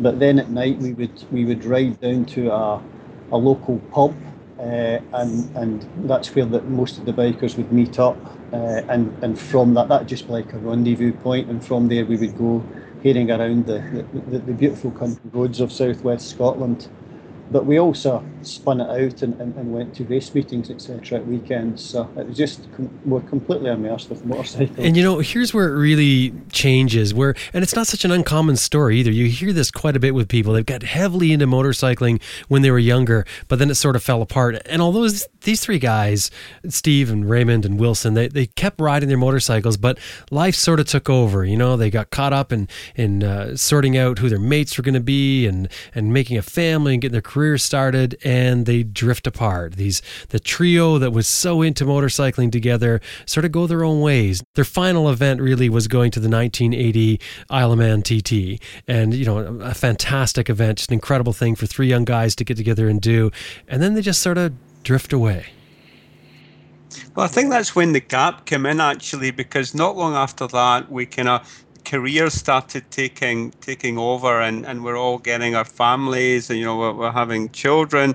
But 0.00 0.18
then 0.18 0.38
at 0.38 0.50
night 0.50 0.78
we 0.78 0.92
would 0.94 1.12
we 1.30 1.44
would 1.44 1.64
ride 1.64 2.00
down 2.00 2.24
to 2.26 2.50
a, 2.52 2.82
a 3.32 3.36
local 3.36 3.78
pub, 3.92 4.14
uh, 4.58 4.98
and 5.12 5.50
and 5.56 5.86
that's 6.08 6.34
where 6.34 6.46
the, 6.46 6.62
most 6.62 6.98
of 6.98 7.06
the 7.06 7.12
bikers 7.12 7.56
would 7.56 7.72
meet 7.72 7.98
up. 7.98 8.16
Uh, 8.52 8.82
and 8.88 9.16
and 9.22 9.38
from 9.38 9.74
that, 9.74 9.88
that 9.88 10.06
just 10.06 10.28
like 10.28 10.52
a 10.52 10.58
rendezvous 10.58 11.12
point, 11.12 11.48
and 11.48 11.64
from 11.64 11.88
there 11.88 12.04
we 12.04 12.16
would 12.16 12.36
go 12.36 12.62
heading 13.02 13.30
around 13.30 13.66
the, 13.66 14.04
the, 14.30 14.38
the 14.38 14.52
beautiful 14.52 14.90
country 14.90 15.30
roads 15.32 15.60
of 15.60 15.70
southwest 15.72 16.28
Scotland. 16.28 16.88
But 17.50 17.66
we 17.66 17.78
also 17.78 18.24
spun 18.42 18.80
it 18.80 18.88
out 18.88 19.22
and, 19.22 19.40
and, 19.40 19.54
and 19.56 19.72
went 19.72 19.94
to 19.96 20.04
race 20.04 20.34
meetings, 20.34 20.70
etc. 20.70 21.18
at 21.18 21.26
weekends. 21.26 21.84
So 21.84 22.08
it 22.16 22.28
was 22.28 22.36
just 22.36 22.70
com- 22.76 22.98
we're 23.04 23.20
completely 23.20 23.70
immersed 23.70 24.10
with 24.10 24.24
motorcycles. 24.24 24.78
And 24.78 24.96
you 24.96 25.02
know, 25.02 25.18
here's 25.18 25.52
where 25.52 25.68
it 25.68 25.76
really 25.78 26.32
changes. 26.52 27.14
Where 27.14 27.34
and 27.52 27.62
it's 27.62 27.74
not 27.74 27.86
such 27.86 28.04
an 28.04 28.10
uncommon 28.10 28.56
story 28.56 28.98
either. 28.98 29.10
You 29.10 29.26
hear 29.26 29.52
this 29.52 29.70
quite 29.70 29.96
a 29.96 30.00
bit 30.00 30.14
with 30.14 30.28
people. 30.28 30.52
They've 30.52 30.64
got 30.64 30.82
heavily 30.82 31.32
into 31.32 31.46
motorcycling 31.46 32.22
when 32.48 32.62
they 32.62 32.70
were 32.70 32.78
younger, 32.78 33.26
but 33.48 33.58
then 33.58 33.70
it 33.70 33.74
sort 33.74 33.96
of 33.96 34.02
fell 34.02 34.22
apart. 34.22 34.60
And 34.66 34.80
although 34.80 35.08
these 35.42 35.60
three 35.60 35.78
guys, 35.78 36.30
Steve 36.68 37.10
and 37.10 37.28
Raymond 37.28 37.64
and 37.64 37.78
Wilson, 37.78 38.14
they, 38.14 38.28
they 38.28 38.46
kept 38.46 38.80
riding 38.80 39.08
their 39.08 39.18
motorcycles, 39.18 39.76
but 39.76 39.98
life 40.30 40.54
sort 40.54 40.80
of 40.80 40.86
took 40.86 41.08
over. 41.08 41.44
You 41.44 41.56
know, 41.56 41.76
they 41.76 41.90
got 41.90 42.10
caught 42.10 42.32
up 42.32 42.52
in 42.52 42.68
in 42.94 43.22
uh, 43.22 43.56
sorting 43.56 43.96
out 43.96 44.18
who 44.18 44.28
their 44.28 44.38
mates 44.38 44.76
were 44.76 44.82
going 44.82 44.94
to 44.94 45.00
be 45.00 45.46
and 45.46 45.68
and 45.94 46.12
making 46.12 46.38
a 46.38 46.42
family 46.42 46.94
and 46.94 47.02
getting 47.02 47.12
their 47.12 47.22
career 47.34 47.58
started, 47.58 48.16
and 48.22 48.64
they 48.64 48.84
drift 48.84 49.26
apart. 49.26 49.72
These 49.72 50.02
the 50.28 50.38
trio 50.38 50.98
that 50.98 51.10
was 51.10 51.26
so 51.26 51.62
into 51.62 51.84
motorcycling 51.84 52.52
together 52.52 53.00
sort 53.26 53.44
of 53.44 53.50
go 53.50 53.66
their 53.66 53.82
own 53.82 54.00
ways. 54.00 54.44
Their 54.54 54.64
final 54.64 55.10
event 55.10 55.40
really 55.40 55.68
was 55.68 55.88
going 55.88 56.12
to 56.12 56.20
the 56.20 56.28
1980 56.28 57.20
Isle 57.50 57.72
of 57.72 57.78
Man 57.78 58.02
TT, 58.02 58.62
and 58.86 59.12
you 59.12 59.24
know 59.24 59.38
a 59.60 59.74
fantastic 59.74 60.48
event, 60.48 60.78
just 60.78 60.90
an 60.90 60.94
incredible 60.94 61.32
thing 61.32 61.56
for 61.56 61.66
three 61.66 61.88
young 61.88 62.04
guys 62.04 62.36
to 62.36 62.44
get 62.44 62.56
together 62.56 62.88
and 62.88 63.00
do, 63.00 63.32
and 63.66 63.82
then 63.82 63.94
they 63.94 64.00
just 64.00 64.22
sort 64.22 64.38
of 64.38 64.52
drift 64.84 65.12
away. 65.12 65.46
Well, 67.16 67.24
I 67.24 67.28
think 67.28 67.50
that's 67.50 67.74
when 67.74 67.92
the 67.92 68.00
gap 68.00 68.46
came 68.46 68.64
in 68.64 68.80
actually, 68.80 69.32
because 69.32 69.74
not 69.74 69.96
long 69.96 70.14
after 70.14 70.46
that, 70.46 70.88
we 70.88 71.06
kind 71.06 71.28
of 71.28 71.63
careers 71.84 72.34
started 72.34 72.90
taking 72.90 73.50
taking 73.60 73.98
over, 73.98 74.40
and, 74.40 74.66
and 74.66 74.84
we're 74.84 74.98
all 74.98 75.18
getting 75.18 75.54
our 75.54 75.64
families, 75.64 76.50
and 76.50 76.58
you 76.58 76.64
know 76.64 76.76
we're, 76.76 76.92
we're 76.92 77.12
having 77.12 77.50
children, 77.50 78.14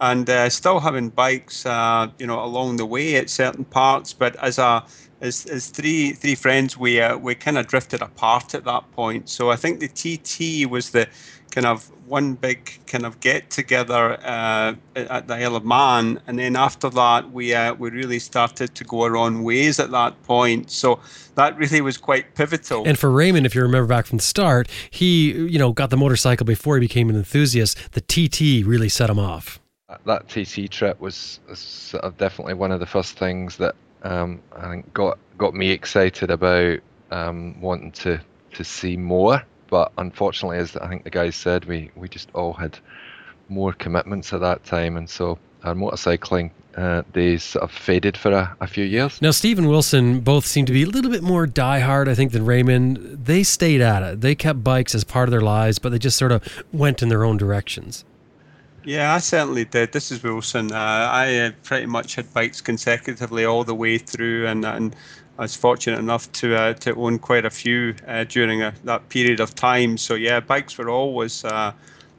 and 0.00 0.28
uh, 0.28 0.48
still 0.48 0.80
having 0.80 1.08
bikes, 1.08 1.66
uh, 1.66 2.08
you 2.18 2.26
know, 2.26 2.42
along 2.42 2.76
the 2.76 2.86
way 2.86 3.16
at 3.16 3.30
certain 3.30 3.64
parts. 3.64 4.12
But 4.12 4.36
as 4.36 4.58
a 4.58 4.84
as, 5.20 5.46
as 5.46 5.68
three 5.68 6.12
three 6.12 6.34
friends, 6.34 6.76
we 6.76 7.00
uh, 7.00 7.16
we 7.16 7.34
kind 7.34 7.58
of 7.58 7.66
drifted 7.66 8.02
apart 8.02 8.54
at 8.54 8.64
that 8.64 8.90
point. 8.92 9.28
So 9.28 9.50
I 9.50 9.56
think 9.56 9.80
the 9.80 9.88
TT 9.88 10.70
was 10.70 10.90
the 10.90 11.08
kind 11.50 11.66
of 11.66 11.90
one 12.06 12.34
big 12.34 12.78
kind 12.86 13.04
of 13.04 13.20
get 13.20 13.50
together 13.50 14.18
uh, 14.22 14.74
at 14.94 15.28
the 15.28 15.34
Isle 15.34 15.56
of 15.56 15.64
Man, 15.64 16.20
and 16.26 16.38
then 16.38 16.56
after 16.56 16.88
that, 16.90 17.30
we 17.32 17.54
uh, 17.54 17.74
we 17.74 17.90
really 17.90 18.18
started 18.18 18.74
to 18.74 18.84
go 18.84 19.02
our 19.02 19.16
own 19.16 19.42
ways 19.42 19.78
at 19.80 19.90
that 19.90 20.20
point. 20.22 20.70
So 20.70 21.00
that 21.34 21.56
really 21.56 21.80
was 21.80 21.96
quite 21.98 22.34
pivotal. 22.34 22.84
And 22.86 22.98
for 22.98 23.10
Raymond, 23.10 23.46
if 23.46 23.54
you 23.54 23.62
remember 23.62 23.88
back 23.88 24.06
from 24.06 24.18
the 24.18 24.24
start, 24.24 24.68
he 24.90 25.32
you 25.32 25.58
know 25.58 25.72
got 25.72 25.90
the 25.90 25.96
motorcycle 25.96 26.44
before 26.44 26.76
he 26.76 26.80
became 26.80 27.10
an 27.10 27.16
enthusiast. 27.16 27.78
The 27.92 28.00
TT 28.00 28.66
really 28.66 28.88
set 28.88 29.10
him 29.10 29.18
off. 29.18 29.60
That 30.04 30.28
TT 30.28 30.68
trip 30.70 31.00
was, 31.00 31.38
was 31.48 31.94
definitely 32.18 32.54
one 32.54 32.72
of 32.72 32.80
the 32.80 32.86
first 32.86 33.16
things 33.18 33.56
that 33.58 33.76
um, 34.02 34.42
I 34.52 34.70
think 34.70 34.92
got 34.92 35.18
got 35.38 35.54
me 35.54 35.70
excited 35.70 36.30
about 36.30 36.78
um, 37.10 37.60
wanting 37.60 37.92
to 37.92 38.20
to 38.52 38.64
see 38.64 38.96
more 38.96 39.42
but 39.68 39.92
unfortunately, 39.98 40.58
as 40.58 40.76
I 40.76 40.88
think 40.88 41.04
the 41.04 41.10
guys 41.10 41.36
said, 41.36 41.64
we, 41.64 41.90
we 41.96 42.08
just 42.08 42.28
all 42.34 42.52
had 42.52 42.78
more 43.48 43.72
commitments 43.72 44.32
at 44.32 44.40
that 44.40 44.64
time, 44.64 44.96
and 44.96 45.08
so 45.08 45.38
our 45.64 45.74
motorcycling 45.74 46.50
uh, 46.76 47.02
days 47.12 47.42
sort 47.42 47.62
of 47.62 47.70
faded 47.70 48.16
for 48.16 48.32
a, 48.32 48.56
a 48.60 48.66
few 48.66 48.84
years. 48.84 49.20
Now, 49.22 49.30
Steve 49.30 49.58
and 49.58 49.68
Wilson 49.68 50.20
both 50.20 50.46
seem 50.46 50.66
to 50.66 50.72
be 50.72 50.82
a 50.82 50.86
little 50.86 51.10
bit 51.10 51.22
more 51.22 51.46
diehard, 51.46 52.08
I 52.08 52.14
think, 52.14 52.32
than 52.32 52.44
Raymond. 52.44 52.98
They 52.98 53.42
stayed 53.42 53.80
at 53.80 54.02
it. 54.02 54.20
They 54.20 54.34
kept 54.34 54.62
bikes 54.62 54.94
as 54.94 55.02
part 55.02 55.28
of 55.28 55.30
their 55.30 55.40
lives, 55.40 55.78
but 55.78 55.90
they 55.90 55.98
just 55.98 56.18
sort 56.18 56.32
of 56.32 56.42
went 56.72 57.02
in 57.02 57.08
their 57.08 57.24
own 57.24 57.36
directions. 57.36 58.04
Yeah, 58.84 59.14
I 59.14 59.18
certainly 59.18 59.64
did. 59.64 59.92
This 59.92 60.12
is 60.12 60.22
Wilson. 60.22 60.70
Uh, 60.70 60.76
I 60.76 61.38
uh, 61.38 61.50
pretty 61.64 61.86
much 61.86 62.14
had 62.14 62.32
bikes 62.32 62.60
consecutively 62.60 63.44
all 63.44 63.64
the 63.64 63.74
way 63.74 63.98
through, 63.98 64.46
and, 64.46 64.64
and 64.64 64.94
I 65.38 65.42
was 65.42 65.54
fortunate 65.54 65.98
enough 65.98 66.30
to 66.32 66.56
uh, 66.56 66.74
to 66.74 66.94
own 66.94 67.18
quite 67.18 67.44
a 67.44 67.50
few 67.50 67.94
uh, 68.06 68.24
during 68.24 68.62
a, 68.62 68.72
that 68.84 69.08
period 69.10 69.40
of 69.40 69.54
time. 69.54 69.98
So 69.98 70.14
yeah, 70.14 70.40
bikes 70.40 70.78
were 70.78 70.88
always 70.88 71.44
uh, 71.44 71.72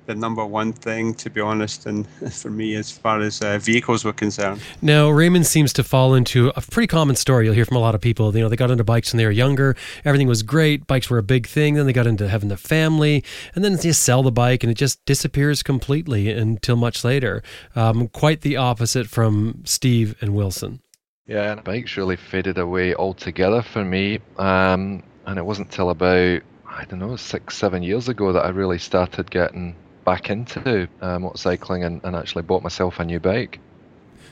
the 0.05 0.15
number 0.15 0.45
one 0.45 0.71
thing, 0.71 1.13
to 1.15 1.29
be 1.29 1.41
honest, 1.41 1.85
and 1.85 2.07
for 2.31 2.49
me 2.49 2.75
as 2.75 2.91
far 2.91 3.19
as 3.21 3.41
uh, 3.41 3.57
vehicles 3.59 4.03
were 4.05 4.13
concerned. 4.13 4.61
Now 4.81 5.09
Raymond 5.09 5.47
seems 5.47 5.73
to 5.73 5.83
fall 5.83 6.13
into 6.13 6.51
a 6.55 6.61
pretty 6.61 6.87
common 6.87 7.15
story. 7.15 7.45
You'll 7.45 7.55
hear 7.55 7.65
from 7.65 7.77
a 7.77 7.81
lot 7.81 7.95
of 7.95 8.01
people. 8.01 8.35
You 8.35 8.43
know, 8.43 8.49
they 8.49 8.55
got 8.55 8.71
into 8.71 8.83
bikes 8.83 9.13
when 9.13 9.17
they 9.17 9.25
were 9.25 9.31
younger. 9.31 9.75
Everything 10.05 10.27
was 10.27 10.43
great. 10.43 10.85
Bikes 10.85 11.09
were 11.09 11.17
a 11.17 11.23
big 11.23 11.47
thing. 11.47 11.73
Then 11.73 11.85
they 11.85 11.93
got 11.93 12.07
into 12.07 12.27
having 12.27 12.49
the 12.49 12.57
family, 12.57 13.23
and 13.53 13.63
then 13.63 13.75
they 13.75 13.91
sell 13.91 14.23
the 14.23 14.31
bike, 14.31 14.63
and 14.63 14.71
it 14.71 14.75
just 14.75 15.03
disappears 15.05 15.61
completely 15.61 16.29
until 16.31 16.75
much 16.75 17.03
later. 17.03 17.43
Um, 17.75 18.07
quite 18.07 18.41
the 18.41 18.57
opposite 18.57 19.07
from 19.07 19.61
Steve 19.65 20.15
and 20.21 20.35
Wilson. 20.35 20.81
Yeah, 21.27 21.51
and 21.51 21.63
bikes 21.63 21.97
really 21.97 22.15
faded 22.15 22.57
away 22.57 22.95
altogether 22.95 23.61
for 23.61 23.83
me. 23.83 24.19
Um, 24.37 25.03
and 25.25 25.37
it 25.37 25.45
wasn't 25.45 25.69
till 25.71 25.89
about, 25.89 26.41
I 26.65 26.85
don't 26.85 26.99
know, 26.99 27.17
six, 27.17 27.57
seven 27.57 27.83
years 27.83 28.07
ago 28.07 28.31
that 28.31 28.45
I 28.45 28.49
really 28.49 28.79
started 28.79 29.29
getting 29.29 29.75
back 30.05 30.29
into 30.29 30.87
uh, 31.01 31.17
motorcycling 31.17 31.85
and, 31.85 31.99
and 32.05 32.15
actually 32.15 32.43
bought 32.43 32.63
myself 32.63 32.99
a 32.99 33.05
new 33.05 33.19
bike. 33.19 33.59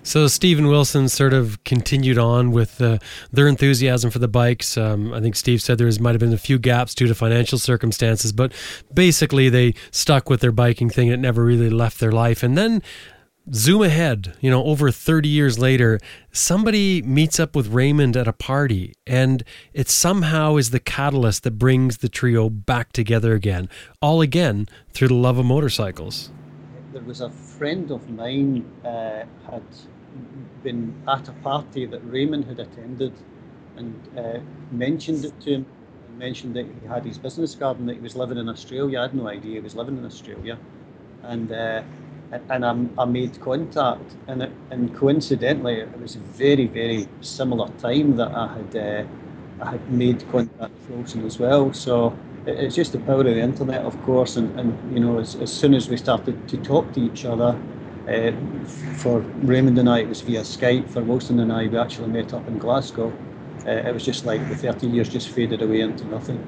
So 0.04 0.28
Stephen 0.28 0.68
Wilson 0.68 1.10
sort 1.10 1.34
of 1.34 1.62
continued 1.64 2.20
on 2.20 2.52
with 2.52 2.80
uh, 2.80 3.00
their 3.32 3.48
enthusiasm 3.48 4.12
for 4.12 4.20
the 4.20 4.28
bikes. 4.28 4.78
Um, 4.78 5.12
I 5.14 5.20
think 5.20 5.36
Steve 5.36 5.64
said 5.64 5.80
there 5.80 5.92
might 6.00 6.12
have 6.12 6.20
been 6.20 6.32
a 6.32 6.38
few 6.38 6.60
gaps 6.60 6.94
due 6.94 7.08
to 7.08 7.16
financial 7.16 7.58
circumstances, 7.58 8.32
but 8.32 8.54
basically 8.94 9.50
they 9.50 9.74
stuck 9.90 10.30
with 10.30 10.42
their 10.42 10.52
biking 10.52 10.92
thing. 10.92 11.08
It 11.08 11.18
never 11.18 11.44
really 11.44 11.72
left 11.72 12.00
their 12.00 12.12
life. 12.12 12.44
And 12.44 12.56
then 12.56 12.84
zoom 13.54 13.82
ahead, 13.82 14.36
you 14.42 14.50
know, 14.50 14.64
over 14.64 14.92
30 14.92 15.30
years 15.30 15.60
later, 15.60 16.00
somebody 16.32 17.02
meets 17.02 17.40
up 17.40 17.56
with 17.56 17.68
Raymond 17.68 18.18
at 18.18 18.28
a 18.28 18.34
party, 18.34 18.94
and 19.06 19.44
it 19.74 19.90
somehow 19.90 20.56
is 20.56 20.72
the 20.72 20.80
catalyst 20.80 21.44
that 21.44 21.60
brings 21.60 21.98
the 21.98 22.10
trio 22.10 22.50
back 22.50 22.92
together 22.92 23.34
again, 23.34 23.70
all 24.02 24.22
again 24.22 24.68
through 24.94 25.10
the 25.10 25.14
love 25.14 25.38
of 25.38 25.46
motorcycles. 25.46 26.32
There 26.94 27.04
was 27.04 27.22
a 27.22 27.30
friend 27.30 27.92
of 27.92 28.10
mine 28.10 28.66
uh, 28.84 29.25
had 29.50 29.64
been 30.64 30.96
at 31.08 31.28
a 31.28 31.34
party 31.34 31.86
that 31.86 32.00
Raymond 32.10 32.46
had 32.46 32.60
attended 32.60 33.14
and 33.75 34.18
uh, 34.18 34.40
mentioned 34.72 35.25
it 35.25 35.40
to 35.42 35.56
him. 35.56 35.66
And 36.08 36.18
mentioned 36.18 36.56
that 36.56 36.66
he 36.66 36.88
had 36.88 37.04
his 37.04 37.18
business 37.18 37.54
card 37.56 37.80
and 37.80 37.90
that 37.90 37.96
he 37.96 38.00
was 38.00 38.16
living 38.16 38.38
in 38.38 38.48
Australia. 38.48 39.00
I 39.00 39.02
had 39.04 39.14
no 39.14 39.28
idea 39.28 39.56
he 39.56 39.60
was 39.60 39.75
living 39.75 39.98
in 39.98 40.06
Australia. 40.06 40.58
And 41.24 41.52
uh, 41.52 41.84
and 42.32 42.65
I, 42.65 43.01
I 43.01 43.05
made 43.05 43.39
contact, 43.39 44.15
and 44.27 44.44
it, 44.44 44.51
and 44.72 44.94
coincidentally, 44.96 45.75
it 45.82 46.00
was 46.00 46.15
a 46.15 46.20
very 46.20 46.67
very 46.67 47.08
similar 47.22 47.70
time 47.79 48.15
that 48.17 48.32
I 48.32 48.48
had 48.58 48.75
uh, 48.75 49.63
I 49.63 49.72
had 49.72 49.91
made 49.91 50.29
contact 50.32 50.72
with 50.74 50.89
Wilson 50.89 51.25
as 51.25 51.39
well. 51.39 51.74
So 51.74 52.13
it, 52.46 52.60
it's 52.60 52.75
just 52.75 52.91
the 52.91 53.00
power 53.00 53.22
of 53.22 53.25
the 53.25 53.39
internet, 53.39 53.82
of 53.82 54.01
course, 54.03 54.38
and, 54.38 54.60
and 54.60 54.94
you 54.94 55.00
know, 55.00 55.20
as, 55.20 55.36
as 55.36 55.51
soon 55.53 55.74
as 55.74 55.89
we 55.89 55.98
started 55.98 56.48
to 56.48 56.58
talk 56.58 56.91
to 56.94 57.01
each 57.01 57.25
other. 57.25 57.58
Uh, 58.08 58.32
for 58.98 59.22
Raymond 59.41 59.79
and 59.79 59.89
I, 59.89 60.01
it 60.01 60.08
was 60.08 60.22
via 60.22 60.41
Skype. 60.41 60.88
For 60.91 61.01
Wilson 61.01 61.39
and 61.39 61.51
I, 61.51 61.65
we 61.67 61.77
actually 61.77 62.10
met 62.10 62.36
up 62.36 62.48
in 62.48 62.60
Glasgow 62.60 63.12
uh, 63.68 63.88
it 63.88 63.94
was 63.94 64.06
just 64.06 64.26
like 64.26 64.48
the 64.50 64.56
13 64.56 64.94
years 64.94 65.10
just 65.10 65.30
faded 65.30 65.62
away 65.62 65.82
into 65.82 66.06
nothing. 66.06 66.40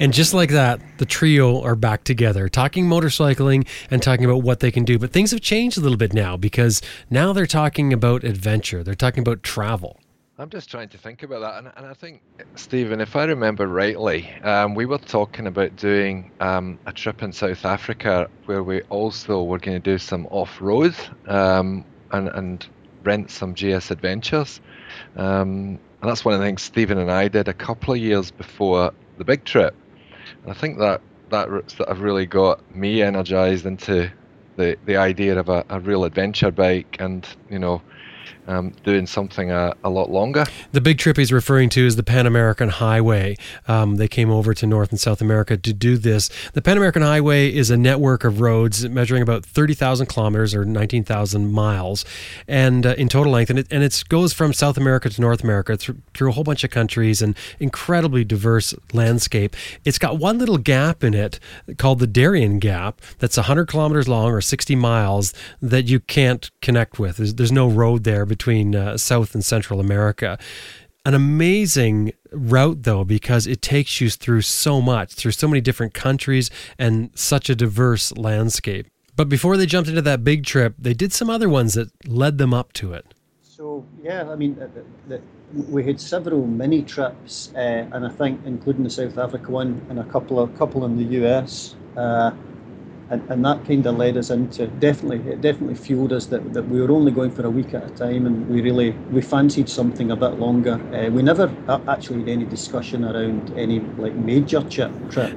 And 0.00 0.12
just 0.12 0.34
like 0.34 0.50
that, 0.50 0.80
the 0.98 1.06
trio 1.06 1.62
are 1.62 1.76
back 1.76 2.04
together, 2.04 2.48
talking 2.48 2.86
motorcycling 2.86 3.66
and 3.90 4.02
talking 4.02 4.24
about 4.24 4.42
what 4.42 4.60
they 4.60 4.70
can 4.70 4.84
do. 4.84 4.98
But 4.98 5.12
things 5.12 5.30
have 5.30 5.40
changed 5.40 5.78
a 5.78 5.80
little 5.80 5.98
bit 5.98 6.12
now 6.12 6.36
because 6.36 6.80
now 7.10 7.32
they're 7.32 7.46
talking 7.46 7.92
about 7.92 8.24
adventure, 8.24 8.82
they're 8.82 8.94
talking 8.94 9.20
about 9.20 9.42
travel. 9.42 10.00
I'm 10.38 10.48
just 10.48 10.70
trying 10.70 10.88
to 10.88 10.98
think 10.98 11.22
about 11.22 11.40
that, 11.40 11.58
and, 11.58 11.72
and 11.76 11.86
I 11.86 11.92
think, 11.92 12.22
Stephen, 12.56 13.00
if 13.00 13.14
I 13.14 13.24
remember 13.24 13.68
rightly, 13.68 14.28
um, 14.42 14.74
we 14.74 14.86
were 14.86 14.98
talking 14.98 15.46
about 15.46 15.76
doing 15.76 16.32
um, 16.40 16.78
a 16.86 16.92
trip 16.92 17.22
in 17.22 17.32
South 17.32 17.64
Africa 17.66 18.28
where 18.46 18.62
we 18.62 18.80
also 18.88 19.44
were 19.44 19.58
going 19.58 19.80
to 19.80 19.90
do 19.92 19.98
some 19.98 20.26
off-road 20.30 20.96
um, 21.28 21.84
and, 22.12 22.28
and 22.28 22.66
rent 23.04 23.30
some 23.30 23.54
GS 23.54 23.90
Adventures. 23.90 24.60
Um, 25.16 25.78
and 26.02 26.10
that's 26.10 26.24
one 26.24 26.34
of 26.34 26.40
the 26.40 26.46
things 26.46 26.62
Stephen 26.62 26.98
and 26.98 27.10
I 27.10 27.28
did 27.28 27.46
a 27.46 27.54
couple 27.54 27.94
of 27.94 28.00
years 28.00 28.32
before 28.32 28.92
the 29.18 29.24
big 29.24 29.44
trip. 29.44 29.74
And 30.42 30.50
I 30.50 30.54
think 30.54 30.78
that 30.78 31.00
that 31.30 31.48
sort 31.70 31.88
of 31.88 32.00
really 32.00 32.26
got 32.26 32.74
me 32.74 33.02
energized 33.02 33.64
into 33.66 34.10
the, 34.56 34.76
the 34.84 34.96
idea 34.96 35.38
of 35.38 35.48
a, 35.48 35.64
a 35.68 35.78
real 35.78 36.04
adventure 36.04 36.50
bike 36.50 36.96
and, 36.98 37.26
you 37.48 37.60
know, 37.60 37.80
um, 38.52 38.70
doing 38.84 39.06
something 39.06 39.50
a, 39.50 39.74
a, 39.82 39.90
lot 39.90 40.10
longer. 40.10 40.44
The 40.72 40.80
big 40.80 40.98
trip 40.98 41.16
he's 41.16 41.32
referring 41.32 41.68
to 41.70 41.86
is 41.86 41.96
the 41.96 42.02
Pan 42.02 42.26
American 42.26 42.68
Highway. 42.68 43.36
Um, 43.66 43.96
they 43.96 44.08
came 44.08 44.30
over 44.30 44.54
to 44.54 44.66
North 44.66 44.90
and 44.90 45.00
South 45.00 45.20
America 45.20 45.56
to 45.56 45.72
do 45.72 45.96
this. 45.96 46.30
The 46.52 46.62
Pan 46.62 46.76
American 46.76 47.02
Highway 47.02 47.52
is 47.52 47.70
a 47.70 47.76
network 47.76 48.24
of 48.24 48.40
roads 48.40 48.88
measuring 48.88 49.22
about 49.22 49.44
30,000 49.44 50.06
kilometers 50.06 50.54
or 50.54 50.64
19,000 50.64 51.50
miles 51.50 52.04
and 52.46 52.86
uh, 52.86 52.94
in 52.98 53.08
total 53.08 53.32
length. 53.32 53.50
And 53.50 53.58
it, 53.58 53.66
and 53.70 53.82
it 53.82 54.04
goes 54.08 54.32
from 54.32 54.52
South 54.52 54.76
America 54.76 55.08
to 55.08 55.20
North 55.20 55.42
America 55.42 55.76
through, 55.76 55.98
through 56.14 56.30
a 56.30 56.32
whole 56.32 56.44
bunch 56.44 56.64
of 56.64 56.70
countries 56.70 57.22
and 57.22 57.36
incredibly 57.58 58.24
diverse 58.24 58.74
landscape. 58.92 59.56
It's 59.84 59.98
got 59.98 60.18
one 60.18 60.38
little 60.38 60.58
gap 60.58 61.02
in 61.02 61.14
it 61.14 61.40
called 61.78 61.98
the 61.98 62.06
Darien 62.06 62.58
Gap 62.58 63.00
that's 63.18 63.36
100 63.36 63.66
kilometers 63.66 64.08
long 64.08 64.32
or 64.32 64.40
60 64.40 64.74
miles 64.76 65.32
that 65.60 65.86
you 65.86 66.00
can't 66.00 66.50
connect 66.60 66.98
with. 66.98 67.16
There's, 67.16 67.34
there's 67.34 67.52
no 67.52 67.68
road 67.68 68.04
there 68.04 68.26
between 68.26 68.41
uh, 68.48 68.96
South 68.96 69.34
and 69.34 69.44
Central 69.44 69.80
America. 69.80 70.38
An 71.04 71.14
amazing 71.14 72.12
route, 72.30 72.84
though, 72.84 73.04
because 73.04 73.46
it 73.46 73.60
takes 73.60 74.00
you 74.00 74.08
through 74.08 74.42
so 74.42 74.80
much, 74.80 75.14
through 75.14 75.32
so 75.32 75.48
many 75.48 75.60
different 75.60 75.94
countries 75.94 76.50
and 76.78 77.10
such 77.14 77.50
a 77.50 77.54
diverse 77.54 78.12
landscape. 78.16 78.86
But 79.16 79.28
before 79.28 79.56
they 79.56 79.66
jumped 79.66 79.88
into 79.88 80.02
that 80.02 80.24
big 80.24 80.46
trip, 80.46 80.74
they 80.78 80.94
did 80.94 81.12
some 81.12 81.28
other 81.28 81.48
ones 81.48 81.74
that 81.74 81.90
led 82.08 82.38
them 82.38 82.54
up 82.54 82.72
to 82.74 82.92
it. 82.94 83.14
So, 83.42 83.84
yeah, 84.02 84.30
I 84.30 84.36
mean, 84.36 84.56
the, 85.08 85.20
we 85.68 85.84
had 85.84 86.00
several 86.00 86.46
mini 86.46 86.82
trips, 86.82 87.52
uh, 87.54 87.86
and 87.92 88.06
I 88.06 88.08
think 88.08 88.40
including 88.46 88.84
the 88.84 88.90
South 88.90 89.18
Africa 89.18 89.50
one 89.50 89.84
and 89.90 89.98
a 89.98 90.04
couple 90.04 90.40
of 90.40 90.56
couple 90.56 90.84
in 90.84 90.96
the 90.96 91.26
US. 91.26 91.76
Uh, 91.96 92.30
and, 93.12 93.30
and 93.30 93.44
that 93.44 93.64
kind 93.66 93.84
of 93.86 93.96
led 93.96 94.16
us 94.16 94.30
into 94.30 94.66
definitely 94.66 95.32
it 95.32 95.40
definitely 95.40 95.74
fueled 95.74 96.12
us 96.12 96.26
that, 96.26 96.52
that 96.54 96.62
we 96.68 96.80
were 96.80 96.90
only 96.90 97.12
going 97.12 97.30
for 97.30 97.46
a 97.46 97.50
week 97.50 97.74
at 97.74 97.84
a 97.84 97.90
time 97.90 98.26
and 98.26 98.48
we 98.48 98.60
really 98.62 98.90
we 99.10 99.20
fancied 99.20 99.68
something 99.68 100.10
a 100.10 100.16
bit 100.16 100.38
longer. 100.38 100.74
Uh, 100.94 101.10
we 101.10 101.22
never 101.22 101.52
actually 101.88 102.20
had 102.20 102.28
any 102.28 102.44
discussion 102.44 103.04
around 103.04 103.52
any 103.56 103.80
like 103.98 104.14
major 104.14 104.62
trip 104.62 104.90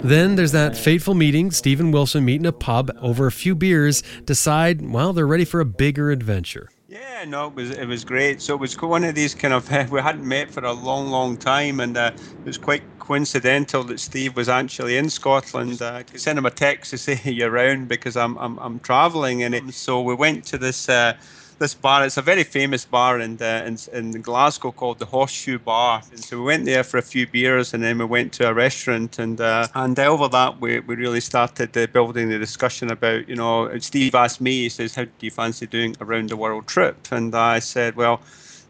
then 0.03 0.35
there's 0.35 0.51
that 0.51 0.77
fateful 0.77 1.13
meeting 1.13 1.51
stephen 1.51 1.91
wilson 1.91 2.23
meet 2.23 2.39
in 2.39 2.45
a 2.45 2.51
pub 2.51 2.91
over 3.01 3.27
a 3.27 3.31
few 3.31 3.53
beers 3.55 4.01
decide 4.23 4.81
well 4.89 5.13
they're 5.13 5.27
ready 5.27 5.45
for 5.45 5.59
a 5.59 5.65
bigger 5.65 6.11
adventure. 6.11 6.69
Yeah, 6.87 7.25
no, 7.25 7.47
it 7.47 7.55
was 7.55 7.71
it 7.71 7.87
was 7.87 8.05
great. 8.05 8.41
So 8.41 8.53
it 8.53 8.59
was 8.59 8.79
one 8.79 9.03
of 9.03 9.15
these 9.15 9.35
kind 9.35 9.53
of 9.53 9.69
we 9.91 10.01
hadn't 10.01 10.25
met 10.25 10.51
for 10.51 10.63
a 10.63 10.71
long, 10.71 11.09
long 11.09 11.35
time, 11.35 11.79
and 11.79 11.97
uh, 11.97 12.11
it 12.13 12.45
was 12.45 12.57
quite 12.57 12.83
coincidental 13.05 13.83
that 13.85 13.99
Steve 13.99 14.35
was 14.35 14.49
actually 14.49 14.97
in 14.97 15.09
Scotland. 15.09 15.81
Uh, 15.81 16.03
I 16.13 16.17
sent 16.17 16.39
him 16.39 16.45
a 16.45 16.51
text 16.51 16.91
to 16.91 16.97
say 16.97 17.19
you're 17.23 17.51
around 17.51 17.87
because 17.87 18.17
I'm 18.17 18.37
I'm, 18.37 18.57
I'm 18.59 18.79
traveling, 18.79 19.43
and 19.43 19.53
it, 19.53 19.73
so 19.73 20.01
we 20.01 20.15
went 20.15 20.45
to 20.45 20.57
this. 20.57 20.89
Uh, 20.89 21.13
this 21.59 21.73
bar. 21.73 22.05
It's 22.05 22.17
a 22.17 22.21
very 22.21 22.43
famous 22.43 22.85
bar 22.85 23.19
in, 23.19 23.41
uh, 23.41 23.63
in, 23.65 23.77
in 23.93 24.21
Glasgow 24.21 24.71
called 24.71 24.99
the 24.99 25.05
Horseshoe 25.05 25.59
Bar. 25.59 26.01
And 26.11 26.23
so 26.23 26.37
we 26.37 26.43
went 26.43 26.65
there 26.65 26.83
for 26.83 26.97
a 26.97 27.01
few 27.01 27.27
beers, 27.27 27.73
and 27.73 27.83
then 27.83 27.97
we 27.97 28.05
went 28.05 28.33
to 28.33 28.49
a 28.49 28.53
restaurant, 28.53 29.19
and 29.19 29.39
uh, 29.39 29.67
and 29.73 29.97
over 29.99 30.27
that 30.29 30.59
we, 30.59 30.79
we 30.79 30.95
really 30.95 31.21
started 31.21 31.77
uh, 31.77 31.87
building 31.87 32.29
the 32.29 32.39
discussion 32.39 32.91
about 32.91 33.27
you 33.29 33.35
know. 33.35 33.77
Steve 33.79 34.15
asked 34.15 34.41
me, 34.41 34.63
he 34.63 34.69
says, 34.69 34.95
"How 34.95 35.05
do 35.05 35.11
you 35.21 35.31
fancy 35.31 35.67
doing 35.67 35.95
a 35.99 36.05
round 36.05 36.29
the 36.29 36.37
world 36.37 36.67
trip?" 36.67 37.07
And 37.11 37.33
I 37.35 37.59
said, 37.59 37.95
"Well." 37.95 38.21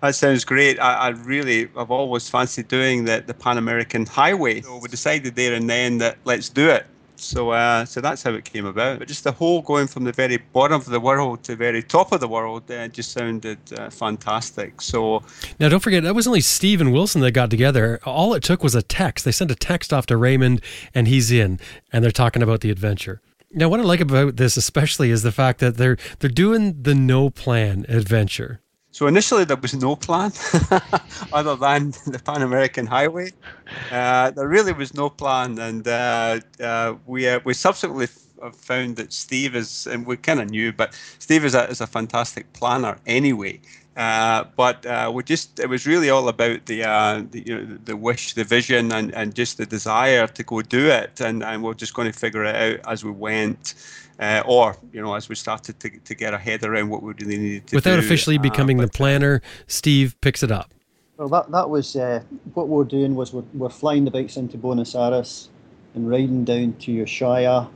That 0.01 0.15
sounds 0.15 0.43
great. 0.45 0.79
I, 0.79 0.93
I, 0.93 1.09
really, 1.09 1.69
I've 1.75 1.91
always 1.91 2.29
fancied 2.29 2.67
doing 2.67 3.05
the, 3.05 3.23
the 3.25 3.33
Pan 3.33 3.57
American 3.57 4.05
Highway. 4.05 4.61
So 4.61 4.77
we 4.77 4.87
decided 4.87 5.35
there 5.35 5.53
and 5.53 5.69
then 5.69 5.97
that 5.99 6.17
let's 6.25 6.49
do 6.49 6.69
it. 6.69 6.85
So, 7.17 7.51
uh, 7.51 7.85
so 7.85 8.01
that's 8.01 8.23
how 8.23 8.31
it 8.31 8.45
came 8.45 8.65
about. 8.65 8.99
But 8.99 9.07
just 9.07 9.23
the 9.23 9.31
whole 9.31 9.61
going 9.61 9.87
from 9.87 10.03
the 10.03 10.11
very 10.11 10.37
bottom 10.37 10.75
of 10.75 10.85
the 10.85 10.99
world 10.99 11.43
to 11.43 11.53
the 11.53 11.57
very 11.57 11.81
top 11.81 12.11
of 12.11 12.19
the 12.19 12.27
world 12.27 12.69
uh, 12.69 12.87
just 12.89 13.11
sounded 13.11 13.57
uh, 13.73 13.89
fantastic. 13.89 14.81
So 14.81 15.23
now, 15.59 15.69
don't 15.69 15.79
forget 15.79 16.03
that 16.03 16.15
was 16.15 16.27
only 16.27 16.41
Steve 16.41 16.81
and 16.81 16.91
Wilson 16.93 17.21
that 17.21 17.31
got 17.31 17.49
together. 17.49 17.99
All 18.05 18.33
it 18.33 18.43
took 18.43 18.63
was 18.63 18.75
a 18.75 18.81
text. 18.81 19.25
They 19.25 19.31
sent 19.31 19.51
a 19.51 19.55
text 19.55 19.93
off 19.93 20.05
to 20.07 20.17
Raymond, 20.17 20.61
and 20.93 21.07
he's 21.07 21.31
in, 21.31 21.59
and 21.91 22.03
they're 22.03 22.11
talking 22.11 22.43
about 22.43 22.61
the 22.61 22.69
adventure. 22.69 23.21
Now, 23.51 23.69
what 23.69 23.79
I 23.79 23.83
like 23.83 24.01
about 24.01 24.35
this 24.35 24.57
especially 24.57 25.11
is 25.11 25.23
the 25.23 25.31
fact 25.31 25.59
that 25.59 25.77
they're 25.77 25.97
they're 26.19 26.29
doing 26.29 26.81
the 26.81 26.95
no 26.95 27.29
plan 27.29 27.85
adventure. 27.87 28.61
So 28.95 29.07
initially 29.07 29.43
there 29.43 29.57
was 29.57 29.73
no 29.73 29.97
plan 29.97 30.31
other 31.33 31.57
than 31.57 31.91
the 32.07 32.21
Pan 32.23 32.41
American 32.41 32.85
Highway. 32.85 33.33
Uh, 33.91 34.31
there 34.31 34.47
really 34.47 34.71
was 34.71 34.93
no 34.93 35.09
plan, 35.09 35.59
and 35.59 35.85
uh, 35.85 36.39
uh, 36.61 36.93
we 37.05 37.27
uh, 37.27 37.41
we 37.43 37.53
subsequently 37.53 38.07
found 38.53 38.95
that 38.95 39.11
Steve 39.11 39.53
is, 39.53 39.85
and 39.85 40.05
we 40.05 40.15
kind 40.15 40.39
of 40.39 40.49
knew, 40.49 40.71
but 40.71 40.97
Steve 41.19 41.43
is 41.43 41.55
a 41.55 41.69
is 41.69 41.81
a 41.81 41.87
fantastic 41.87 42.53
planner 42.53 42.97
anyway. 43.05 43.59
Uh, 43.97 44.45
but 44.55 44.85
uh, 44.85 45.11
we 45.13 45.23
just 45.23 45.59
it 45.59 45.67
was 45.67 45.85
really 45.85 46.09
all 46.09 46.29
about 46.29 46.65
the, 46.65 46.79
the 47.31 47.43
you 47.45 47.57
know 47.57 47.77
the 47.83 47.97
wish, 47.97 48.33
the 48.33 48.45
vision, 48.45 48.93
and, 48.93 49.13
and 49.13 49.35
just 49.35 49.57
the 49.57 49.65
desire 49.65 50.25
to 50.25 50.43
go 50.43 50.61
do 50.61 50.87
it, 50.87 51.19
and, 51.19 51.43
and 51.43 51.61
we're 51.61 51.73
just 51.73 51.93
going 51.93 52.09
to 52.09 52.17
figure 52.17 52.45
it 52.45 52.55
out 52.55 52.91
as 52.91 53.03
we 53.03 53.11
went 53.11 53.73
uh, 54.19 54.43
or 54.45 54.75
you 54.91 55.01
know 55.01 55.13
as 55.15 55.29
we 55.29 55.35
started 55.35 55.79
to, 55.79 55.89
to 55.89 56.15
get 56.15 56.33
our 56.33 56.39
head 56.39 56.63
around 56.63 56.89
what 56.89 57.03
we 57.03 57.13
really 57.19 57.37
needed 57.37 57.67
to 57.67 57.71
do. 57.71 57.77
without 57.77 57.99
do. 57.99 58.05
officially 58.05 58.37
uh, 58.37 58.41
becoming 58.41 58.79
uh, 58.79 58.83
the 58.83 58.91
planner 58.91 59.41
steve 59.67 60.15
picks 60.21 60.43
it 60.43 60.51
up 60.51 60.73
well 61.17 61.27
that, 61.27 61.49
that 61.51 61.69
was 61.69 61.95
uh, 61.95 62.21
what 62.53 62.67
we 62.67 62.81
are 62.81 62.85
doing 62.85 63.15
was 63.15 63.33
we're, 63.33 63.43
we're 63.53 63.69
flying 63.69 64.05
the 64.05 64.11
bikes 64.11 64.37
into 64.37 64.57
buenos 64.57 64.95
aires 64.95 65.49
and 65.93 66.09
riding 66.09 66.43
down 66.43 66.73
to 66.73 66.91
ushuaia 66.91 67.69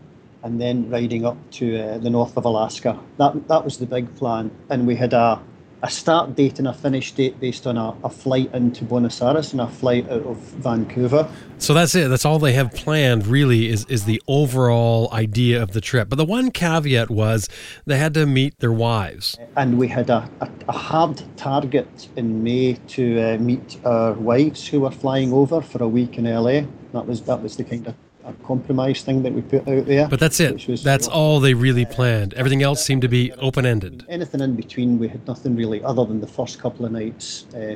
and 0.43 0.59
then 0.61 0.89
riding 0.89 1.25
up 1.25 1.37
to 1.51 1.77
uh, 1.77 1.97
the 1.97 2.09
north 2.09 2.37
of 2.37 2.45
alaska 2.45 2.97
that, 3.17 3.47
that 3.47 3.63
was 3.63 3.77
the 3.77 3.85
big 3.85 4.13
plan 4.15 4.49
and 4.69 4.87
we 4.87 4.95
had 4.95 5.13
a 5.13 5.41
a 5.81 5.89
start 5.89 6.35
date 6.35 6.59
and 6.59 6.67
a 6.67 6.73
finish 6.73 7.11
date 7.13 7.39
based 7.39 7.65
on 7.65 7.77
a, 7.77 7.95
a, 8.03 8.09
flight 8.09 8.53
into 8.53 8.83
Buenos 8.83 9.21
Aires 9.21 9.53
and 9.53 9.61
a 9.61 9.67
flight 9.67 10.09
out 10.09 10.23
of 10.23 10.37
Vancouver. 10.37 11.29
So 11.57 11.73
that's 11.73 11.95
it. 11.95 12.09
That's 12.09 12.25
all 12.25 12.39
they 12.39 12.53
have 12.53 12.71
planned. 12.73 13.27
Really, 13.27 13.69
is 13.69 13.85
is 13.85 14.05
the 14.05 14.21
overall 14.27 15.09
idea 15.13 15.61
of 15.61 15.71
the 15.71 15.81
trip. 15.81 16.09
But 16.09 16.17
the 16.17 16.25
one 16.25 16.51
caveat 16.51 17.09
was 17.09 17.47
they 17.85 17.97
had 17.97 18.13
to 18.15 18.25
meet 18.25 18.57
their 18.59 18.73
wives. 18.73 19.37
And 19.55 19.77
we 19.77 19.87
had 19.87 20.09
a, 20.09 20.29
a, 20.41 20.49
a 20.67 20.73
hard 20.73 21.21
target 21.37 22.09
in 22.15 22.43
May 22.43 22.73
to 22.89 23.21
uh, 23.21 23.37
meet 23.37 23.77
our 23.85 24.13
wives 24.13 24.67
who 24.67 24.81
were 24.81 24.91
flying 24.91 25.31
over 25.33 25.61
for 25.61 25.81
a 25.83 25.87
week 25.87 26.17
in 26.17 26.25
LA. 26.25 26.61
That 26.93 27.05
was 27.05 27.21
that 27.23 27.41
was 27.41 27.55
the 27.55 27.63
kind 27.63 27.87
of 27.87 27.95
a 28.25 28.33
compromise 28.45 29.01
thing 29.01 29.23
that 29.23 29.33
we 29.33 29.41
put 29.41 29.67
out 29.67 29.85
there. 29.85 30.07
But 30.07 30.19
that's 30.19 30.39
it. 30.39 30.67
Was, 30.67 30.83
that's 30.83 31.07
all 31.07 31.39
they 31.39 31.53
really 31.53 31.85
planned. 31.85 32.33
Everything 32.33 32.61
else 32.61 32.83
seemed 32.83 33.01
to 33.03 33.07
be 33.07 33.31
open 33.33 33.65
ended. 33.65 34.05
Anything 34.09 34.41
in 34.41 34.55
between, 34.55 34.99
we 34.99 35.07
had 35.07 35.25
nothing 35.27 35.55
really 35.55 35.83
other 35.83 36.05
than 36.05 36.19
the 36.19 36.27
first 36.27 36.59
couple 36.59 36.85
of 36.85 36.91
nights 36.91 37.45
uh, 37.55 37.75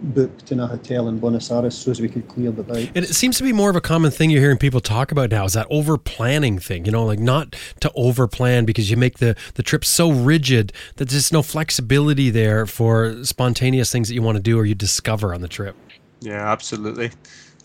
booked 0.00 0.50
in 0.50 0.60
a 0.60 0.66
hotel 0.66 1.08
in 1.08 1.18
Buenos 1.18 1.50
Aires 1.50 1.76
so 1.76 1.90
as 1.90 2.00
we 2.00 2.08
could 2.08 2.26
clear 2.28 2.50
the 2.50 2.62
bike. 2.62 2.90
And 2.94 3.04
it 3.04 3.14
seems 3.14 3.36
to 3.38 3.44
be 3.44 3.52
more 3.52 3.68
of 3.68 3.76
a 3.76 3.80
common 3.80 4.10
thing 4.10 4.30
you're 4.30 4.40
hearing 4.40 4.58
people 4.58 4.80
talk 4.80 5.12
about 5.12 5.30
now 5.30 5.44
is 5.44 5.52
that 5.52 5.66
over 5.70 5.98
planning 5.98 6.58
thing. 6.58 6.86
You 6.86 6.92
know, 6.92 7.04
like 7.04 7.20
not 7.20 7.54
to 7.80 7.92
over 7.94 8.26
plan 8.26 8.64
because 8.64 8.90
you 8.90 8.96
make 8.96 9.18
the, 9.18 9.36
the 9.54 9.62
trip 9.62 9.84
so 9.84 10.10
rigid 10.10 10.72
that 10.96 11.10
there's 11.10 11.32
no 11.32 11.42
flexibility 11.42 12.30
there 12.30 12.66
for 12.66 13.24
spontaneous 13.24 13.92
things 13.92 14.08
that 14.08 14.14
you 14.14 14.22
want 14.22 14.36
to 14.36 14.42
do 14.42 14.58
or 14.58 14.64
you 14.64 14.74
discover 14.74 15.34
on 15.34 15.42
the 15.42 15.48
trip. 15.48 15.76
Yeah, 16.20 16.50
absolutely. 16.50 17.10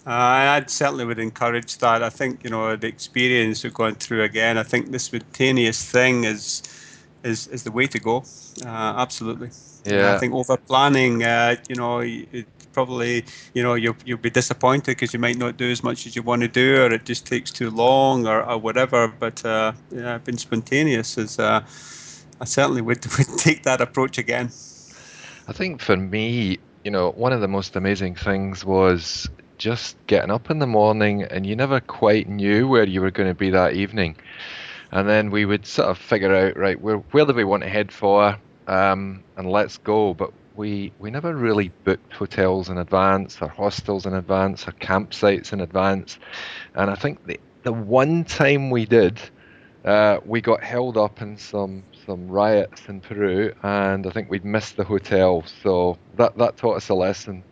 Uh, 0.07 0.61
I 0.61 0.63
certainly 0.67 1.03
would 1.03 1.19
encourage 1.19 1.79
that. 1.79 2.01
I 2.01 2.09
think 2.09 2.41
you 2.45 2.49
know 2.49 2.77
the 2.77 2.87
experience 2.87 3.65
of 3.65 3.73
going 3.73 3.95
through 3.95 4.23
again. 4.23 4.57
I 4.57 4.63
think 4.63 4.91
the 4.91 4.99
spontaneous 4.99 5.83
thing 5.83 6.23
is 6.23 6.63
is 7.23 7.47
is 7.47 7.63
the 7.63 7.71
way 7.71 7.87
to 7.87 7.99
go. 7.99 8.23
Uh, 8.65 8.93
absolutely. 9.03 9.49
Yeah. 9.83 10.15
I 10.15 10.17
think 10.17 10.33
over 10.33 10.55
planning, 10.55 11.23
uh, 11.23 11.57
you 11.67 11.75
know, 11.75 11.99
it 11.99 12.45
probably 12.71 13.25
you 13.53 13.61
know 13.61 13.73
you'll 13.73 13.97
you'll 14.05 14.17
be 14.17 14.29
disappointed 14.29 14.85
because 14.85 15.13
you 15.13 15.19
might 15.19 15.37
not 15.37 15.57
do 15.57 15.69
as 15.69 15.83
much 15.83 16.07
as 16.07 16.15
you 16.15 16.23
want 16.23 16.41
to 16.41 16.47
do, 16.47 16.83
or 16.83 16.93
it 16.93 17.03
just 17.03 17.25
takes 17.25 17.51
too 17.51 17.69
long, 17.69 18.27
or, 18.27 18.41
or 18.49 18.57
whatever. 18.57 19.09
But 19.09 19.43
uh, 19.43 19.73
yeah, 19.91 20.19
being 20.19 20.37
spontaneous 20.37 21.17
is. 21.17 21.37
Uh, 21.37 21.65
I 22.39 22.45
certainly 22.45 22.81
would, 22.81 23.03
would 23.17 23.37
take 23.39 23.63
that 23.63 23.81
approach 23.81 24.17
again. 24.17 24.51
I 25.47 25.53
think 25.53 25.81
for 25.81 25.97
me, 25.97 26.59
you 26.83 26.91
know, 26.91 27.11
one 27.11 27.33
of 27.33 27.41
the 27.41 27.47
most 27.47 27.75
amazing 27.75 28.15
things 28.15 28.63
was 28.63 29.27
just 29.57 29.97
getting 30.07 30.31
up 30.31 30.49
in 30.49 30.59
the 30.59 30.67
morning 30.67 31.23
and 31.23 31.45
you 31.45 31.55
never 31.55 31.79
quite 31.79 32.27
knew 32.27 32.67
where 32.67 32.85
you 32.85 33.01
were 33.01 33.11
going 33.11 33.29
to 33.29 33.35
be 33.35 33.49
that 33.49 33.73
evening. 33.73 34.15
And 34.91 35.07
then 35.07 35.31
we 35.31 35.45
would 35.45 35.65
sort 35.65 35.89
of 35.89 35.97
figure 35.97 36.33
out, 36.33 36.55
right, 36.55 36.79
where, 36.79 36.97
where 36.97 37.25
do 37.25 37.33
we 37.33 37.43
want 37.43 37.63
to 37.63 37.69
head 37.69 37.91
for? 37.91 38.37
Um, 38.67 39.23
and 39.35 39.49
let's 39.49 39.77
go. 39.77 40.13
But 40.13 40.31
we, 40.55 40.93
we 40.99 41.11
never 41.11 41.35
really 41.35 41.71
booked 41.83 42.13
hotels 42.13 42.69
in 42.69 42.77
advance 42.77 43.41
or 43.41 43.49
hostels 43.49 44.05
in 44.05 44.13
advance 44.13 44.67
or 44.67 44.71
campsites 44.73 45.51
in 45.53 45.61
advance. 45.61 46.17
And 46.75 46.89
I 46.89 46.95
think 46.95 47.25
the, 47.25 47.39
the 47.63 47.73
one 47.73 48.23
time 48.23 48.69
we 48.69 48.85
did, 48.85 49.19
uh, 49.83 50.19
we 50.25 50.41
got 50.41 50.63
held 50.63 50.97
up 50.97 51.21
in 51.21 51.37
some 51.37 51.83
some 52.05 52.29
riots 52.29 52.87
in 52.87 53.01
Peru, 53.01 53.53
and 53.63 54.07
I 54.07 54.11
think 54.11 54.29
we'd 54.29 54.45
missed 54.45 54.77
the 54.77 54.85
hotel. 54.85 55.43
So 55.61 55.97
that 56.15 56.37
that 56.37 56.55
taught 56.57 56.77
us 56.77 56.89
a 56.89 56.93
lesson. 56.93 57.43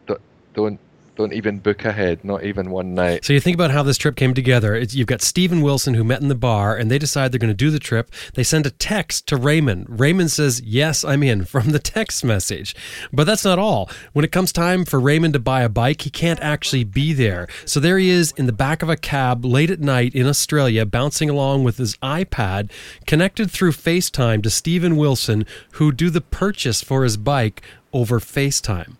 Don't 0.53 0.79
don't 1.15 1.33
even 1.33 1.59
book 1.59 1.85
ahead, 1.85 2.23
not 2.23 2.43
even 2.43 2.69
one 2.69 2.93
night. 2.93 3.25
So 3.25 3.33
you 3.33 3.39
think 3.39 3.55
about 3.55 3.71
how 3.71 3.83
this 3.83 3.97
trip 3.97 4.15
came 4.15 4.33
together. 4.33 4.75
It's, 4.75 4.93
you've 4.93 5.07
got 5.07 5.21
Stephen 5.21 5.61
Wilson 5.61 5.93
who 5.93 6.03
met 6.03 6.21
in 6.21 6.27
the 6.27 6.35
bar, 6.35 6.75
and 6.75 6.91
they 6.91 6.99
decide 6.99 7.31
they're 7.31 7.39
going 7.39 7.49
to 7.49 7.53
do 7.53 7.71
the 7.71 7.79
trip. 7.79 8.11
They 8.33 8.43
send 8.43 8.65
a 8.65 8.71
text 8.71 9.27
to 9.27 9.37
Raymond. 9.37 9.99
Raymond 9.99 10.31
says, 10.31 10.61
"Yes, 10.61 11.03
I'm 11.03 11.23
in." 11.23 11.45
From 11.55 11.71
the 11.71 11.79
text 11.79 12.23
message, 12.23 12.75
but 13.13 13.23
that's 13.25 13.45
not 13.45 13.59
all. 13.59 13.89
When 14.11 14.25
it 14.25 14.31
comes 14.31 14.51
time 14.51 14.83
for 14.83 14.99
Raymond 14.99 15.33
to 15.33 15.39
buy 15.39 15.61
a 15.61 15.69
bike, 15.69 16.01
he 16.01 16.09
can't 16.09 16.39
actually 16.41 16.83
be 16.83 17.13
there. 17.13 17.47
So 17.65 17.79
there 17.79 17.97
he 17.97 18.09
is 18.09 18.33
in 18.35 18.45
the 18.45 18.51
back 18.51 18.81
of 18.81 18.89
a 18.89 18.97
cab 18.97 19.45
late 19.45 19.69
at 19.69 19.79
night 19.79 20.13
in 20.13 20.27
Australia, 20.27 20.85
bouncing 20.85 21.29
along 21.29 21.63
with 21.63 21.77
his 21.77 21.95
iPad, 21.97 22.69
connected 23.05 23.49
through 23.49 23.71
FaceTime 23.71 24.43
to 24.43 24.49
Stephen 24.49 24.97
Wilson, 24.97 25.45
who 25.73 25.91
do 25.91 26.09
the 26.09 26.19
purchase 26.19 26.81
for 26.81 27.03
his 27.03 27.15
bike 27.15 27.61
over 27.93 28.19
FaceTime. 28.19 28.97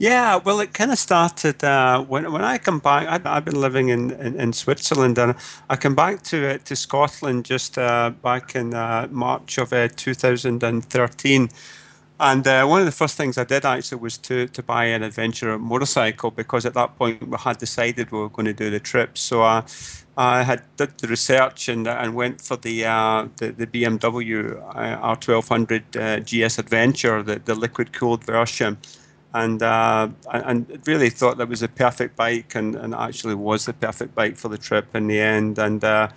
Yeah, 0.00 0.36
well, 0.36 0.60
it 0.60 0.74
kind 0.74 0.92
of 0.92 0.98
started 0.98 1.64
uh, 1.64 2.00
when 2.04 2.30
when 2.30 2.44
I 2.44 2.58
come 2.58 2.78
back. 2.78 3.08
I, 3.08 3.34
have 3.34 3.44
been 3.44 3.60
living 3.60 3.88
in, 3.88 4.12
in, 4.12 4.40
in, 4.40 4.52
Switzerland, 4.52 5.18
and 5.18 5.34
I 5.70 5.74
come 5.74 5.96
back 5.96 6.22
to 6.24 6.54
uh, 6.54 6.58
to 6.66 6.76
Scotland 6.76 7.44
just 7.44 7.78
uh, 7.78 8.10
back 8.22 8.54
in 8.54 8.74
uh, 8.74 9.08
March 9.10 9.58
of 9.58 9.72
uh, 9.72 9.88
2013. 9.96 11.48
And 12.20 12.46
uh, 12.46 12.66
one 12.66 12.78
of 12.80 12.86
the 12.86 12.92
first 12.92 13.16
things 13.16 13.38
I 13.38 13.44
did 13.44 13.64
actually 13.64 13.98
was 13.98 14.18
to, 14.18 14.46
to 14.48 14.62
buy 14.62 14.84
an 14.84 15.02
adventure 15.02 15.58
motorcycle 15.58 16.30
because 16.32 16.64
at 16.66 16.74
that 16.74 16.96
point 16.96 17.26
we 17.26 17.36
had 17.36 17.58
decided 17.58 18.10
we 18.12 18.18
were 18.18 18.28
going 18.28 18.46
to 18.46 18.52
do 18.52 18.70
the 18.70 18.80
trip. 18.80 19.18
So 19.18 19.42
I 19.42 20.42
had 20.42 20.62
did 20.76 20.96
the 20.98 21.08
research 21.08 21.68
and 21.68 21.88
and 21.88 22.14
went 22.14 22.40
for 22.40 22.56
the 22.56 22.82
the, 23.36 23.52
the, 23.56 23.66
BMW 23.66 24.60
R1200 24.74 26.24
GS 26.24 26.58
Adventure, 26.58 27.22
the, 27.24 27.40
the 27.44 27.56
liquid 27.56 27.92
cooled 27.92 28.22
version 28.24 28.78
and 29.34 29.62
uh, 29.62 30.08
and 30.32 30.80
really 30.86 31.10
thought 31.10 31.36
that 31.38 31.48
was 31.48 31.62
a 31.62 31.68
perfect 31.68 32.16
bike, 32.16 32.54
and, 32.54 32.74
and 32.76 32.94
actually 32.94 33.34
was 33.34 33.66
the 33.66 33.74
perfect 33.74 34.14
bike 34.14 34.36
for 34.36 34.48
the 34.48 34.56
trip 34.56 34.94
in 34.94 35.06
the 35.06 35.20
end. 35.20 35.58
And 35.58 35.84
uh, 35.84 36.08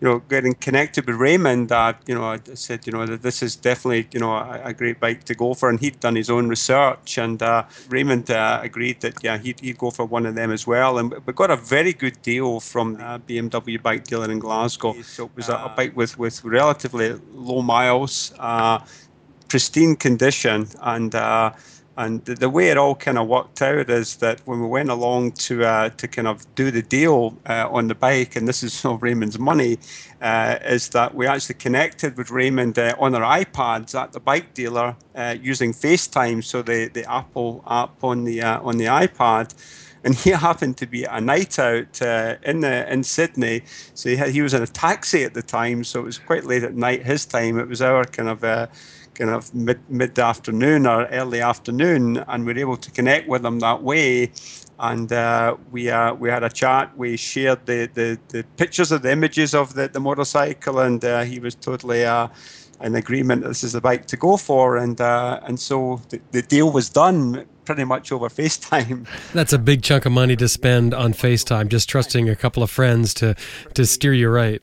you 0.00 0.08
know, 0.08 0.18
getting 0.28 0.54
connected 0.54 1.06
with 1.06 1.16
Raymond, 1.16 1.72
uh, 1.72 1.92
you 2.06 2.14
know, 2.14 2.24
I 2.24 2.38
said, 2.54 2.86
you 2.86 2.92
know, 2.92 3.04
that 3.06 3.22
this 3.22 3.42
is 3.42 3.56
definitely 3.56 4.08
you 4.12 4.20
know 4.20 4.32
a, 4.32 4.60
a 4.66 4.72
great 4.72 5.00
bike 5.00 5.24
to 5.24 5.34
go 5.34 5.54
for, 5.54 5.70
and 5.70 5.80
he'd 5.80 5.98
done 5.98 6.14
his 6.14 6.30
own 6.30 6.48
research, 6.48 7.18
and 7.18 7.42
uh, 7.42 7.64
Raymond 7.88 8.30
uh, 8.30 8.60
agreed 8.62 9.00
that 9.00 9.14
yeah, 9.24 9.38
he'd, 9.38 9.58
he'd 9.60 9.78
go 9.78 9.90
for 9.90 10.04
one 10.04 10.24
of 10.24 10.36
them 10.36 10.52
as 10.52 10.64
well, 10.64 10.98
and 10.98 11.12
we 11.26 11.32
got 11.32 11.50
a 11.50 11.56
very 11.56 11.92
good 11.92 12.20
deal 12.22 12.60
from 12.60 12.94
the 12.94 13.20
BMW 13.26 13.82
bike 13.82 14.04
dealer 14.04 14.30
in 14.30 14.38
Glasgow. 14.38 14.94
So 15.02 15.26
it 15.26 15.32
was 15.34 15.48
a, 15.48 15.54
a 15.54 15.72
bike 15.76 15.96
with 15.96 16.16
with 16.16 16.44
relatively 16.44 17.18
low 17.32 17.62
miles, 17.62 18.32
uh, 18.38 18.78
pristine 19.48 19.96
condition, 19.96 20.68
and 20.80 21.12
and 21.98 22.24
the, 22.24 22.48
way 22.48 22.68
it 22.68 22.78
all 22.78 22.94
kind 22.94 23.18
of 23.18 23.28
worked 23.28 23.60
out 23.60 23.90
is 23.90 24.16
that 24.16 24.40
when 24.46 24.60
we 24.60 24.66
went 24.66 24.88
along 24.88 25.32
to 25.32 25.64
uh, 25.64 25.90
to 25.90 26.08
kind 26.08 26.26
of 26.26 26.52
do 26.54 26.70
the 26.70 26.80
deal 26.80 27.36
uh, 27.46 27.68
on 27.70 27.88
the 27.88 27.94
bike, 27.94 28.34
and 28.34 28.48
this 28.48 28.62
is 28.62 28.84
all 28.86 28.96
Raymond's 28.96 29.38
money, 29.38 29.78
uh, 30.22 30.58
is 30.64 30.88
that 30.90 31.14
we 31.14 31.26
actually 31.26 31.56
connected 31.56 32.16
with 32.16 32.30
Raymond 32.30 32.78
uh, 32.78 32.94
on 32.98 33.14
our 33.14 33.44
iPads 33.44 33.94
at 33.94 34.12
the 34.12 34.20
bike 34.20 34.54
dealer 34.54 34.96
uh, 35.14 35.36
using 35.40 35.72
FaceTime, 35.72 36.42
so 36.42 36.62
the, 36.62 36.88
the 36.88 37.10
Apple 37.10 37.62
app 37.68 38.02
on 38.02 38.24
the 38.24 38.42
uh, 38.42 38.60
on 38.62 38.78
the 38.78 38.86
iPad. 38.86 39.54
And 40.04 40.14
he 40.24 40.30
happened 40.30 40.78
to 40.78 40.86
be 40.86 41.04
a 41.04 41.20
night 41.20 41.58
out 41.58 42.00
in 42.42 42.60
the 42.60 42.90
in 42.90 43.04
Sydney, 43.04 43.62
so 43.92 44.08
he, 44.08 44.16
had, 44.16 44.30
he 44.30 44.40
was 44.40 44.54
in 44.54 44.62
a 44.62 44.66
taxi 44.66 45.24
at 45.24 45.34
the 45.34 45.42
time, 45.42 45.84
so 45.84 46.00
it 46.00 46.04
was 46.04 46.18
quite 46.18 46.44
late 46.44 46.64
at 46.64 46.74
night 46.74 47.04
his 47.04 47.26
time. 47.26 47.58
It 47.58 47.68
was 47.68 47.82
our 47.82 48.04
kind 48.06 48.30
of 48.30 48.70
kind 49.14 49.30
of 49.30 49.54
mid 49.54 49.78
mid 49.88 50.18
afternoon 50.18 50.86
or 50.86 51.06
early 51.06 51.40
afternoon, 51.40 52.18
and 52.28 52.46
we 52.46 52.52
are 52.52 52.58
able 52.58 52.76
to 52.76 52.90
connect 52.90 53.28
with 53.28 53.42
them 53.42 53.58
that 53.60 53.82
way. 53.82 54.30
And 54.78 55.12
uh, 55.12 55.56
we 55.70 55.90
uh, 55.90 56.14
we 56.14 56.28
had 56.28 56.42
a 56.42 56.50
chat. 56.50 56.96
We 56.96 57.16
shared 57.16 57.66
the, 57.66 57.88
the, 57.94 58.18
the 58.28 58.44
pictures 58.56 58.90
of 58.90 59.02
the 59.02 59.12
images 59.12 59.54
of 59.54 59.74
the, 59.74 59.88
the 59.88 60.00
motorcycle, 60.00 60.80
and 60.80 61.04
uh, 61.04 61.22
he 61.22 61.38
was 61.38 61.54
totally 61.54 62.04
uh, 62.04 62.28
in 62.80 62.94
agreement. 62.96 63.44
This 63.44 63.62
is 63.62 63.72
the 63.72 63.80
bike 63.80 64.06
to 64.06 64.16
go 64.16 64.36
for, 64.36 64.76
and 64.76 65.00
uh, 65.00 65.40
and 65.44 65.58
so 65.58 66.00
the, 66.08 66.20
the 66.32 66.42
deal 66.42 66.72
was 66.72 66.88
done 66.90 67.46
pretty 67.64 67.84
much 67.84 68.10
over 68.10 68.28
FaceTime. 68.40 69.06
That's 69.32 69.52
a 69.52 69.58
big 69.58 69.82
chunk 69.82 70.04
of 70.04 70.12
money 70.12 70.36
to 70.36 70.48
spend 70.48 70.94
on 70.94 71.12
FaceTime, 71.12 71.68
just 71.68 71.88
trusting 71.88 72.28
a 72.28 72.36
couple 72.36 72.62
of 72.62 72.70
friends 72.70 73.14
to 73.14 73.36
to 73.74 73.86
steer 73.86 74.12
you 74.14 74.28
right. 74.28 74.62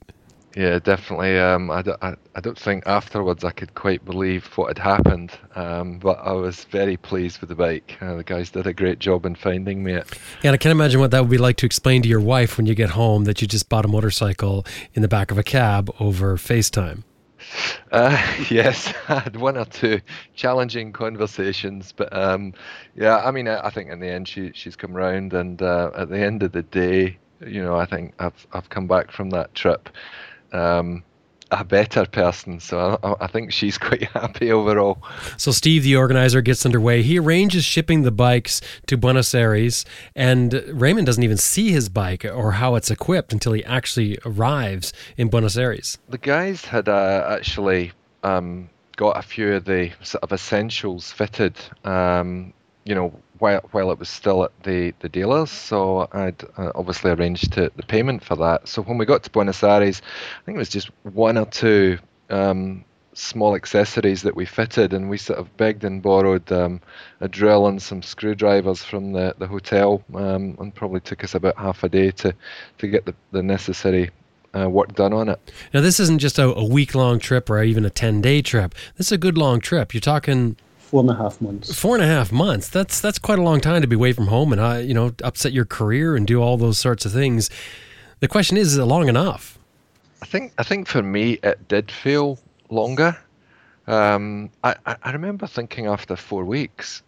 Yeah, 0.55 0.79
definitely. 0.79 1.37
Um, 1.37 1.69
I, 1.69 1.83
I, 2.01 2.15
I 2.35 2.39
don't 2.41 2.57
think 2.57 2.87
afterwards 2.87 3.43
I 3.43 3.51
could 3.51 3.75
quite 3.75 4.03
believe 4.03 4.45
what 4.57 4.69
had 4.69 4.79
happened, 4.79 5.31
um, 5.55 5.99
but 5.99 6.19
I 6.23 6.31
was 6.31 6.63
very 6.65 6.97
pleased 6.97 7.39
with 7.39 7.49
the 7.49 7.55
bike. 7.55 7.97
Uh, 8.01 8.15
the 8.15 8.23
guys 8.23 8.49
did 8.49 8.65
a 8.65 8.73
great 8.73 8.99
job 8.99 9.25
in 9.25 9.35
finding 9.35 9.83
me 9.83 9.93
it. 9.93 10.07
Yeah, 10.41 10.49
and 10.49 10.55
I 10.55 10.57
can't 10.57 10.71
imagine 10.71 10.99
what 10.99 11.11
that 11.11 11.21
would 11.21 11.29
be 11.29 11.37
like 11.37 11.57
to 11.57 11.65
explain 11.65 12.01
to 12.01 12.09
your 12.09 12.19
wife 12.19 12.57
when 12.57 12.65
you 12.65 12.73
get 12.73 12.91
home 12.91 13.25
that 13.25 13.41
you 13.41 13.47
just 13.47 13.69
bought 13.69 13.85
a 13.85 13.87
motorcycle 13.87 14.65
in 14.95 15.01
the 15.01 15.07
back 15.07 15.29
of 15.29 15.37
a 15.37 15.43
cab 15.43 15.93
over 15.99 16.35
FaceTime. 16.37 17.03
Uh, 17.91 18.21
yes, 18.51 18.93
I 19.07 19.19
had 19.19 19.35
one 19.35 19.57
or 19.57 19.65
two 19.65 20.01
challenging 20.35 20.91
conversations, 20.91 21.93
but 21.95 22.13
um, 22.15 22.53
yeah, 22.95 23.17
I 23.17 23.31
mean, 23.31 23.47
I, 23.47 23.65
I, 23.65 23.69
think 23.71 23.89
in 23.89 23.99
the 23.99 24.07
end 24.07 24.27
she 24.27 24.51
she's 24.53 24.75
come 24.75 24.93
round, 24.93 25.33
and 25.33 25.59
uh, 25.61 25.89
at 25.95 26.09
the 26.09 26.19
end 26.19 26.43
of 26.43 26.51
the 26.51 26.61
day, 26.61 27.17
you 27.45 27.63
know, 27.63 27.75
I 27.75 27.85
think 27.85 28.13
I've 28.19 28.45
I've 28.51 28.69
come 28.69 28.87
back 28.87 29.11
from 29.11 29.31
that 29.31 29.55
trip 29.55 29.89
um, 30.51 31.03
a 31.51 31.63
better 31.63 32.05
person. 32.05 32.59
So 32.59 32.99
I, 33.03 33.25
I, 33.25 33.27
think 33.27 33.51
she's 33.51 33.77
quite 33.87 34.03
happy 34.03 34.51
overall. 34.51 35.01
So 35.37 35.51
Steve, 35.51 35.83
the 35.83 35.95
organizer, 35.95 36.41
gets 36.41 36.65
underway. 36.65 37.01
He 37.01 37.19
arranges 37.19 37.65
shipping 37.65 38.03
the 38.03 38.11
bikes 38.11 38.61
to 38.87 38.97
Buenos 38.97 39.33
Aires, 39.33 39.85
and 40.15 40.53
Raymond 40.67 41.05
doesn't 41.05 41.23
even 41.23 41.37
see 41.37 41.71
his 41.71 41.89
bike 41.89 42.25
or 42.25 42.53
how 42.53 42.75
it's 42.75 42.91
equipped 42.91 43.33
until 43.33 43.53
he 43.53 43.63
actually 43.65 44.17
arrives 44.25 44.93
in 45.17 45.29
Buenos 45.29 45.57
Aires. 45.57 45.97
The 46.09 46.17
guys 46.17 46.65
had 46.65 46.87
uh, 46.87 47.25
actually 47.29 47.91
um, 48.23 48.69
got 48.95 49.17
a 49.17 49.21
few 49.21 49.53
of 49.53 49.65
the 49.65 49.91
sort 50.03 50.23
of 50.23 50.31
essentials 50.31 51.11
fitted. 51.11 51.55
Um, 51.83 52.53
you 52.85 52.95
know, 52.95 53.13
while 53.39 53.61
while 53.71 53.91
it 53.91 53.99
was 53.99 54.09
still 54.09 54.43
at 54.43 54.51
the 54.63 54.93
the 54.99 55.09
dealers. 55.09 55.49
So 55.49 56.07
I'd 56.11 56.43
uh, 56.57 56.71
obviously 56.75 57.11
arranged 57.11 57.53
to, 57.53 57.71
the 57.75 57.83
payment 57.83 58.23
for 58.23 58.35
that. 58.37 58.67
So 58.67 58.81
when 58.81 58.97
we 58.97 59.05
got 59.05 59.23
to 59.23 59.29
Buenos 59.29 59.63
Aires, 59.63 60.01
I 60.39 60.45
think 60.45 60.55
it 60.55 60.59
was 60.59 60.69
just 60.69 60.91
one 61.03 61.37
or 61.37 61.45
two 61.45 61.99
um, 62.29 62.83
small 63.13 63.55
accessories 63.55 64.21
that 64.21 64.35
we 64.35 64.45
fitted, 64.45 64.93
and 64.93 65.09
we 65.09 65.17
sort 65.17 65.39
of 65.39 65.55
begged 65.57 65.83
and 65.83 66.01
borrowed 66.01 66.51
um, 66.51 66.79
a 67.21 67.27
drill 67.27 67.67
and 67.67 67.81
some 67.81 68.01
screwdrivers 68.01 68.83
from 68.83 69.13
the 69.13 69.35
the 69.39 69.47
hotel, 69.47 70.03
um, 70.15 70.55
and 70.59 70.73
probably 70.75 70.99
took 70.99 71.23
us 71.23 71.35
about 71.35 71.57
half 71.57 71.83
a 71.83 71.89
day 71.89 72.11
to 72.11 72.33
to 72.77 72.87
get 72.87 73.05
the, 73.05 73.15
the 73.31 73.43
necessary 73.43 74.09
uh, 74.55 74.69
work 74.69 74.95
done 74.95 75.13
on 75.13 75.29
it. 75.29 75.51
Now, 75.73 75.81
this 75.81 75.99
isn't 75.99 76.19
just 76.19 76.39
a, 76.39 76.53
a 76.53 76.65
week 76.65 76.95
long 76.95 77.19
trip 77.19 77.49
or 77.49 77.61
even 77.63 77.85
a 77.85 77.89
10 77.89 78.21
day 78.21 78.41
trip. 78.41 78.73
This 78.97 79.07
is 79.07 79.11
a 79.11 79.17
good 79.17 79.37
long 79.37 79.59
trip. 79.59 79.93
You're 79.93 80.01
talking 80.01 80.55
four 80.89 81.01
and 81.01 81.09
a 81.11 81.15
half 81.15 81.39
months. 81.39 81.79
Four 81.79 81.95
and 81.95 82.03
a 82.03 82.07
half 82.07 82.31
months. 82.31 82.67
That's 82.67 82.99
that's 82.99 83.19
quite 83.19 83.37
a 83.37 83.43
long 83.43 83.61
time 83.61 83.81
to 83.81 83.87
be 83.87 83.95
away 83.95 84.11
from 84.11 84.27
home 84.27 84.51
and 84.51 84.59
uh, 84.59 84.77
you 84.77 84.93
know 84.93 85.13
upset 85.23 85.53
your 85.53 85.65
career 85.65 86.15
and 86.15 86.25
do 86.25 86.41
all 86.41 86.57
those 86.57 86.79
sorts 86.79 87.05
of 87.05 87.11
things. 87.11 87.49
The 88.21 88.27
question 88.27 88.57
is, 88.57 88.73
is 88.73 88.77
it 88.77 88.85
long 88.85 89.07
enough? 89.07 89.59
I 90.21 90.25
think 90.25 90.51
I 90.57 90.63
think 90.63 90.87
for 90.87 91.03
me 91.03 91.39
it 91.43 91.67
did 91.67 91.91
feel 91.91 92.39
longer. 92.69 93.15
Um, 93.87 94.49
I, 94.63 94.75
I 94.85 95.11
remember 95.11 95.47
thinking 95.47 95.87
after 95.87 96.15
four 96.15 96.45
weeks, 96.45 97.01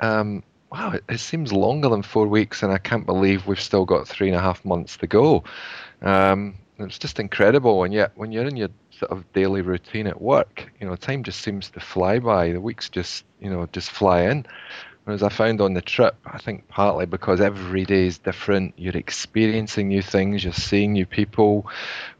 um, 0.00 0.42
wow, 0.72 0.92
it, 0.92 1.04
it, 1.08 1.18
seems 1.18 1.52
longer 1.52 1.90
than 1.90 2.02
four 2.02 2.26
weeks, 2.26 2.62
and 2.62 2.72
I 2.72 2.78
can't 2.78 3.04
believe 3.04 3.46
we've 3.46 3.60
still 3.60 3.84
got 3.84 4.08
three 4.08 4.28
and 4.28 4.36
a 4.36 4.40
half 4.40 4.64
months 4.64 4.96
to 4.98 5.06
go. 5.06 5.44
Um, 6.00 6.54
it's 6.78 6.98
just 6.98 7.20
incredible, 7.20 7.84
and 7.84 7.92
yet 7.92 8.12
when 8.14 8.32
you're 8.32 8.46
in 8.46 8.56
your 8.56 8.70
sort 8.98 9.12
of 9.12 9.30
daily 9.32 9.62
routine 9.62 10.06
at 10.06 10.20
work, 10.20 10.70
you 10.80 10.86
know, 10.86 10.96
time 10.96 11.22
just 11.22 11.40
seems 11.40 11.70
to 11.70 11.80
fly 11.80 12.18
by. 12.18 12.52
The 12.52 12.60
weeks 12.60 12.88
just, 12.88 13.24
you 13.40 13.50
know, 13.50 13.66
just 13.72 13.90
fly 13.90 14.22
in. 14.22 14.46
Whereas 15.04 15.22
I 15.22 15.28
found 15.28 15.60
on 15.60 15.74
the 15.74 15.82
trip, 15.82 16.16
I 16.24 16.38
think 16.38 16.68
partly 16.68 17.04
because 17.04 17.40
every 17.40 17.84
day 17.84 18.06
is 18.06 18.18
different, 18.18 18.74
you're 18.78 18.96
experiencing 18.96 19.88
new 19.88 20.00
things, 20.00 20.42
you're 20.42 20.52
seeing 20.54 20.92
new 20.92 21.04
people. 21.04 21.66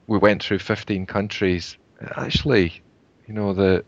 We 0.06 0.18
went 0.18 0.42
through 0.42 0.58
15 0.58 1.06
countries. 1.06 1.78
Actually, 2.16 2.82
you 3.26 3.32
know, 3.32 3.54
the 3.54 3.84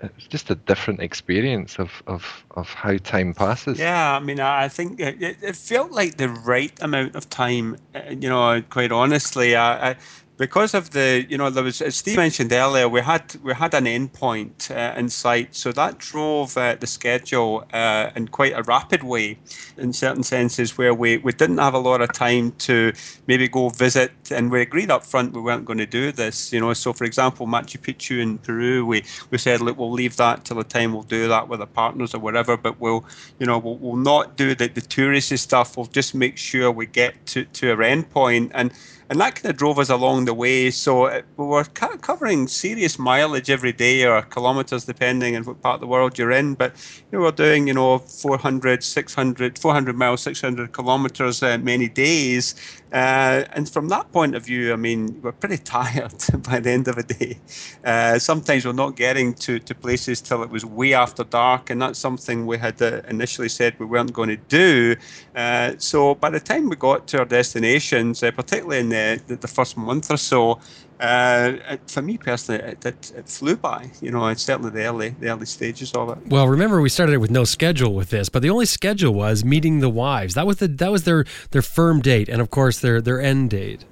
it's 0.00 0.26
just 0.28 0.50
a 0.50 0.54
different 0.54 1.00
experience 1.00 1.78
of, 1.78 2.02
of, 2.06 2.44
of 2.52 2.68
how 2.72 2.96
time 2.98 3.34
passes. 3.34 3.78
Yeah, 3.78 4.14
I 4.14 4.20
mean, 4.20 4.38
I 4.38 4.68
think 4.68 5.00
it, 5.00 5.20
it 5.20 5.56
felt 5.56 5.90
like 5.90 6.16
the 6.16 6.28
right 6.28 6.72
amount 6.80 7.16
of 7.16 7.28
time. 7.28 7.76
Uh, 7.94 8.02
you 8.10 8.28
know, 8.28 8.62
quite 8.70 8.92
honestly, 8.92 9.56
I, 9.56 9.90
I 9.90 9.96
because 10.38 10.72
of 10.72 10.90
the, 10.90 11.26
you 11.28 11.36
know, 11.36 11.50
there 11.50 11.64
was 11.64 11.82
as 11.82 11.96
Steve 11.96 12.16
mentioned 12.16 12.52
earlier, 12.52 12.88
we 12.88 13.00
had 13.00 13.34
we 13.42 13.52
had 13.52 13.74
an 13.74 13.84
endpoint 13.84 14.70
uh, 14.70 14.98
in 14.98 15.08
sight, 15.08 15.54
so 15.54 15.72
that 15.72 15.98
drove 15.98 16.56
uh, 16.56 16.76
the 16.76 16.86
schedule 16.86 17.64
uh, 17.72 18.10
in 18.14 18.28
quite 18.28 18.52
a 18.56 18.62
rapid 18.62 19.02
way, 19.02 19.36
in 19.76 19.92
certain 19.92 20.22
senses, 20.22 20.78
where 20.78 20.94
we, 20.94 21.18
we 21.18 21.32
didn't 21.32 21.58
have 21.58 21.74
a 21.74 21.78
lot 21.78 22.00
of 22.00 22.12
time 22.12 22.52
to 22.52 22.92
maybe 23.26 23.48
go 23.48 23.68
visit, 23.68 24.12
and 24.30 24.50
we 24.50 24.62
agreed 24.62 24.90
up 24.90 25.04
front 25.04 25.32
we 25.32 25.40
weren't 25.40 25.64
going 25.64 25.78
to 25.78 25.86
do 25.86 26.12
this, 26.12 26.52
you 26.52 26.60
know. 26.60 26.72
So, 26.72 26.92
for 26.92 27.04
example, 27.04 27.46
Machu 27.46 27.78
Picchu 27.78 28.22
in 28.22 28.38
Peru, 28.38 28.86
we, 28.86 29.04
we 29.30 29.38
said, 29.38 29.60
look, 29.60 29.76
we'll 29.76 29.90
leave 29.90 30.16
that 30.16 30.44
till 30.44 30.56
the 30.56 30.64
time 30.64 30.92
we'll 30.92 31.02
do 31.02 31.26
that 31.26 31.48
with 31.48 31.60
our 31.60 31.66
partners 31.66 32.14
or 32.14 32.20
whatever, 32.20 32.56
but 32.56 32.78
we'll, 32.80 33.04
you 33.40 33.46
know, 33.46 33.58
we'll, 33.58 33.76
we'll 33.78 33.96
not 33.96 34.36
do 34.36 34.54
the, 34.54 34.68
the 34.68 34.82
touristy 34.82 35.36
stuff. 35.36 35.76
We'll 35.76 35.86
just 35.86 36.14
make 36.14 36.36
sure 36.36 36.70
we 36.70 36.86
get 36.86 37.26
to, 37.26 37.44
to 37.44 37.70
our 37.72 37.78
endpoint 37.78 38.52
and 38.54 38.72
and 39.10 39.20
that 39.20 39.36
kind 39.36 39.50
of 39.50 39.56
drove 39.56 39.78
us 39.78 39.88
along 39.88 40.26
the 40.26 40.34
way. 40.34 40.70
So 40.70 41.06
uh, 41.06 41.22
we 41.36 41.46
were 41.46 41.64
kind 41.64 41.94
of 41.94 42.02
covering 42.02 42.46
serious 42.46 42.98
mileage 42.98 43.48
every 43.48 43.72
day 43.72 44.04
or 44.04 44.22
kilometers, 44.22 44.84
depending 44.84 45.34
on 45.36 45.44
what 45.44 45.62
part 45.62 45.76
of 45.76 45.80
the 45.80 45.86
world 45.86 46.18
you're 46.18 46.30
in. 46.30 46.54
But 46.54 46.74
you 47.10 47.18
know, 47.18 47.24
we're 47.24 47.32
doing, 47.32 47.68
you 47.68 47.74
know, 47.74 47.98
400, 47.98 48.84
600, 48.84 49.58
400 49.58 49.96
miles, 49.96 50.22
600 50.22 50.72
kilometers 50.72 51.42
uh, 51.42 51.58
many 51.58 51.88
days. 51.88 52.54
Uh, 52.92 53.44
and 53.52 53.68
from 53.68 53.88
that 53.88 54.10
point 54.12 54.34
of 54.34 54.44
view, 54.44 54.72
I 54.72 54.76
mean, 54.76 55.20
we're 55.22 55.32
pretty 55.32 55.58
tired 55.64 56.14
by 56.48 56.60
the 56.60 56.70
end 56.70 56.88
of 56.88 56.96
the 56.96 57.02
day. 57.02 57.38
Uh, 57.84 58.18
sometimes 58.18 58.64
we're 58.64 58.72
not 58.72 58.96
getting 58.96 59.34
to, 59.34 59.58
to 59.58 59.74
places 59.74 60.20
till 60.20 60.42
it 60.42 60.50
was 60.50 60.64
way 60.64 60.94
after 60.94 61.24
dark, 61.24 61.70
and 61.70 61.80
that's 61.80 61.98
something 61.98 62.46
we 62.46 62.58
had 62.58 62.80
uh, 62.80 63.02
initially 63.08 63.48
said 63.48 63.78
we 63.78 63.86
weren't 63.86 64.12
going 64.12 64.28
to 64.28 64.36
do. 64.36 64.96
Uh, 65.34 65.72
so 65.78 66.14
by 66.14 66.30
the 66.30 66.40
time 66.40 66.68
we 66.68 66.76
got 66.76 67.06
to 67.08 67.18
our 67.18 67.24
destinations, 67.24 68.22
uh, 68.22 68.30
particularly 68.30 68.80
in 68.80 68.88
the, 68.88 69.20
the, 69.26 69.36
the, 69.36 69.48
first 69.48 69.76
month 69.76 70.10
or 70.10 70.16
so, 70.16 70.58
uh, 71.00 71.76
for 71.86 72.02
me 72.02 72.18
personally, 72.18 72.62
it, 72.62 72.84
it, 72.84 73.12
it, 73.16 73.28
flew 73.28 73.56
by. 73.56 73.90
You 74.00 74.10
know, 74.10 74.26
it's 74.28 74.42
certainly 74.42 74.70
the 74.70 74.84
early 74.84 75.10
the 75.10 75.28
early 75.28 75.46
stages 75.46 75.92
of 75.92 76.10
it. 76.10 76.26
Well, 76.26 76.48
remember 76.48 76.80
we 76.80 76.88
started 76.88 77.18
with 77.18 77.30
no 77.30 77.44
schedule 77.44 77.94
with 77.94 78.10
this, 78.10 78.28
but 78.28 78.42
the 78.42 78.50
only 78.50 78.66
schedule 78.66 79.14
was 79.14 79.44
meeting 79.44 79.80
the 79.80 79.88
wives. 79.88 80.34
That 80.34 80.46
was 80.46 80.56
the 80.56 80.68
that 80.68 80.90
was 80.90 81.04
their 81.04 81.24
their 81.52 81.62
firm 81.62 82.00
date, 82.00 82.28
and 82.28 82.40
of 82.40 82.50
course 82.50 82.80
their 82.80 83.00
their 83.00 83.20
end 83.20 83.50
date. 83.50 83.84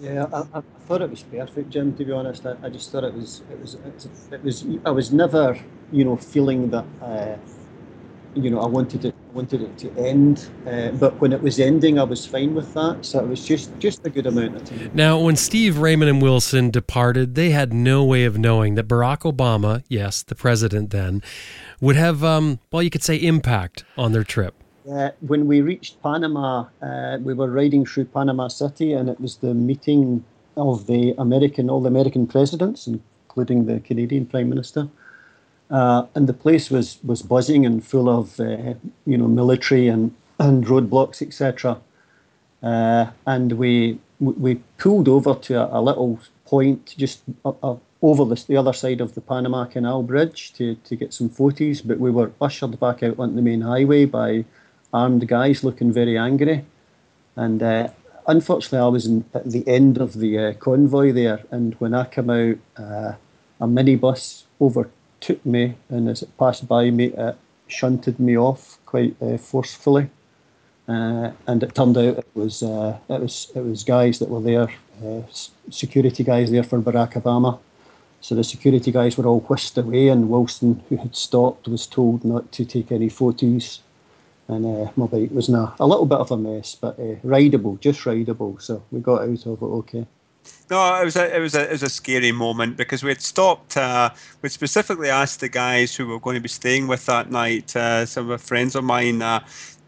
Yeah, 0.00 0.26
I, 0.32 0.58
I 0.58 0.62
thought 0.86 1.02
it 1.02 1.10
was 1.10 1.22
perfect, 1.22 1.68
Jim. 1.68 1.94
To 1.96 2.04
be 2.04 2.12
honest, 2.12 2.46
I, 2.46 2.56
I 2.62 2.70
just 2.70 2.90
thought 2.90 3.04
it 3.04 3.12
was 3.12 3.42
it 3.50 3.60
was 3.60 3.76
it 4.32 4.42
was 4.42 4.64
I 4.86 4.90
was 4.90 5.12
never 5.12 5.58
you 5.92 6.04
know 6.04 6.16
feeling 6.16 6.70
that. 6.70 6.84
Uh, 7.02 7.36
you 8.34 8.50
know, 8.50 8.60
I 8.60 8.66
wanted 8.66 9.04
it 9.04 9.14
wanted 9.32 9.62
it 9.62 9.78
to 9.78 9.92
end, 9.96 10.50
uh, 10.66 10.90
but 10.92 11.20
when 11.20 11.32
it 11.32 11.40
was 11.40 11.60
ending, 11.60 11.98
I 11.98 12.02
was 12.02 12.26
fine 12.26 12.54
with 12.54 12.72
that. 12.74 13.04
So 13.04 13.20
it 13.20 13.28
was 13.28 13.44
just 13.46 13.76
just 13.78 14.06
a 14.06 14.10
good 14.10 14.26
amount 14.26 14.56
of 14.56 14.64
time. 14.64 14.90
Now, 14.94 15.18
when 15.18 15.36
Steve 15.36 15.78
Raymond 15.78 16.08
and 16.08 16.22
Wilson 16.22 16.70
departed, 16.70 17.34
they 17.34 17.50
had 17.50 17.72
no 17.72 18.04
way 18.04 18.24
of 18.24 18.38
knowing 18.38 18.74
that 18.74 18.88
Barack 18.88 19.20
Obama, 19.20 19.82
yes, 19.88 20.22
the 20.22 20.34
president 20.34 20.90
then, 20.90 21.22
would 21.80 21.96
have, 21.96 22.22
um, 22.24 22.60
well, 22.70 22.82
you 22.82 22.90
could 22.90 23.02
say, 23.02 23.16
impact 23.16 23.84
on 23.96 24.12
their 24.12 24.24
trip. 24.24 24.54
Uh, 24.90 25.10
when 25.20 25.46
we 25.46 25.60
reached 25.60 26.02
Panama, 26.02 26.66
uh, 26.82 27.18
we 27.20 27.34
were 27.34 27.50
riding 27.50 27.84
through 27.84 28.06
Panama 28.06 28.48
City, 28.48 28.92
and 28.92 29.08
it 29.08 29.20
was 29.20 29.36
the 29.36 29.54
meeting 29.54 30.24
of 30.56 30.86
the 30.86 31.14
American, 31.18 31.68
all 31.70 31.80
the 31.80 31.88
American 31.88 32.26
presidents, 32.26 32.86
including 32.86 33.66
the 33.66 33.80
Canadian 33.80 34.26
Prime 34.26 34.48
Minister. 34.48 34.88
Uh, 35.70 36.06
and 36.14 36.28
the 36.28 36.32
place 36.32 36.70
was, 36.70 36.98
was 37.04 37.22
buzzing 37.22 37.64
and 37.64 37.84
full 37.84 38.08
of 38.08 38.40
uh, 38.40 38.74
you 39.06 39.16
know 39.16 39.28
military 39.28 39.86
and, 39.88 40.14
and 40.38 40.66
roadblocks 40.66 41.22
etc. 41.22 41.80
Uh, 42.62 43.06
and 43.26 43.52
we 43.52 43.98
we 44.18 44.56
pulled 44.78 45.08
over 45.08 45.34
to 45.34 45.54
a, 45.54 45.78
a 45.78 45.80
little 45.80 46.18
point 46.44 46.94
just 46.98 47.22
a 47.44 47.76
over 48.02 48.24
the, 48.24 48.42
the 48.48 48.56
other 48.56 48.72
side 48.72 49.00
of 49.00 49.14
the 49.14 49.20
Panama 49.20 49.66
Canal 49.66 50.02
Bridge 50.02 50.52
to, 50.54 50.74
to 50.74 50.96
get 50.96 51.12
some 51.12 51.28
photos, 51.28 51.82
but 51.82 51.98
we 51.98 52.10
were 52.10 52.32
ushered 52.40 52.80
back 52.80 53.02
out 53.02 53.18
onto 53.18 53.36
the 53.36 53.42
main 53.42 53.60
highway 53.60 54.04
by 54.06 54.44
armed 54.92 55.26
guys 55.28 55.62
looking 55.62 55.92
very 55.92 56.16
angry. 56.16 56.64
And 57.36 57.62
uh, 57.62 57.88
unfortunately, 58.26 58.78
I 58.78 58.88
was 58.88 59.06
in, 59.06 59.24
at 59.34 59.50
the 59.50 59.66
end 59.68 59.98
of 59.98 60.14
the 60.14 60.38
uh, 60.38 60.52
convoy 60.54 61.12
there, 61.12 61.42
and 61.50 61.74
when 61.74 61.94
I 61.94 62.06
came 62.06 62.30
out, 62.30 62.56
uh, 62.76 63.12
a 63.60 63.66
minibus 63.66 64.44
over 64.58 64.88
took 65.20 65.44
me, 65.44 65.74
and 65.88 66.08
as 66.08 66.22
it 66.22 66.36
passed 66.38 66.66
by 66.66 66.90
me, 66.90 67.06
it 67.06 67.36
shunted 67.68 68.18
me 68.18 68.36
off 68.36 68.78
quite 68.86 69.14
uh, 69.22 69.36
forcefully. 69.36 70.08
Uh, 70.88 71.30
and 71.46 71.62
it 71.62 71.74
turned 71.74 71.96
out 71.96 72.18
it 72.18 72.26
was 72.34 72.62
uh, 72.62 72.98
it 73.08 73.20
was 73.20 73.52
it 73.54 73.60
was 73.60 73.84
guys 73.84 74.18
that 74.18 74.28
were 74.28 74.40
there, 74.40 74.68
uh, 75.04 75.22
security 75.70 76.24
guys 76.24 76.50
there 76.50 76.64
for 76.64 76.80
Barack 76.80 77.12
Obama. 77.12 77.58
So 78.22 78.34
the 78.34 78.44
security 78.44 78.90
guys 78.90 79.16
were 79.16 79.26
all 79.26 79.40
whisked 79.40 79.78
away, 79.78 80.08
and 80.08 80.28
Wilson, 80.28 80.82
who 80.88 80.96
had 80.96 81.14
stopped, 81.14 81.68
was 81.68 81.86
told 81.86 82.24
not 82.24 82.50
to 82.52 82.64
take 82.64 82.92
any 82.92 83.08
photos. 83.08 83.80
And 84.48 84.66
uh, 84.66 84.90
my 84.96 85.06
bike 85.06 85.30
was 85.30 85.48
in 85.48 85.54
a, 85.54 85.72
a 85.78 85.86
little 85.86 86.06
bit 86.06 86.18
of 86.18 86.32
a 86.32 86.36
mess, 86.36 86.74
but 86.74 86.98
uh, 86.98 87.14
rideable, 87.22 87.76
just 87.76 88.04
rideable. 88.04 88.58
So 88.58 88.82
we 88.90 89.00
got 89.00 89.22
out 89.22 89.46
of 89.46 89.62
it 89.62 89.64
okay. 89.64 90.06
No, 90.70 91.00
it 91.00 91.04
was 91.04 91.16
a 91.16 91.36
it 91.36 91.40
was 91.40 91.54
a 91.54 91.62
it 91.68 91.72
was 91.72 91.82
a 91.82 91.88
scary 91.88 92.30
moment 92.30 92.76
because 92.76 93.02
we 93.02 93.10
had 93.10 93.20
stopped. 93.20 93.76
Uh, 93.76 94.10
we 94.40 94.48
specifically 94.48 95.10
asked 95.10 95.40
the 95.40 95.48
guys 95.48 95.96
who 95.96 96.06
were 96.06 96.20
going 96.20 96.34
to 96.34 96.40
be 96.40 96.48
staying 96.48 96.86
with 96.86 97.06
that 97.06 97.30
night, 97.30 97.74
uh, 97.74 98.06
some 98.06 98.30
of 98.30 98.40
friends 98.40 98.76
of 98.76 98.84
mine, 98.84 99.20
uh, 99.20 99.40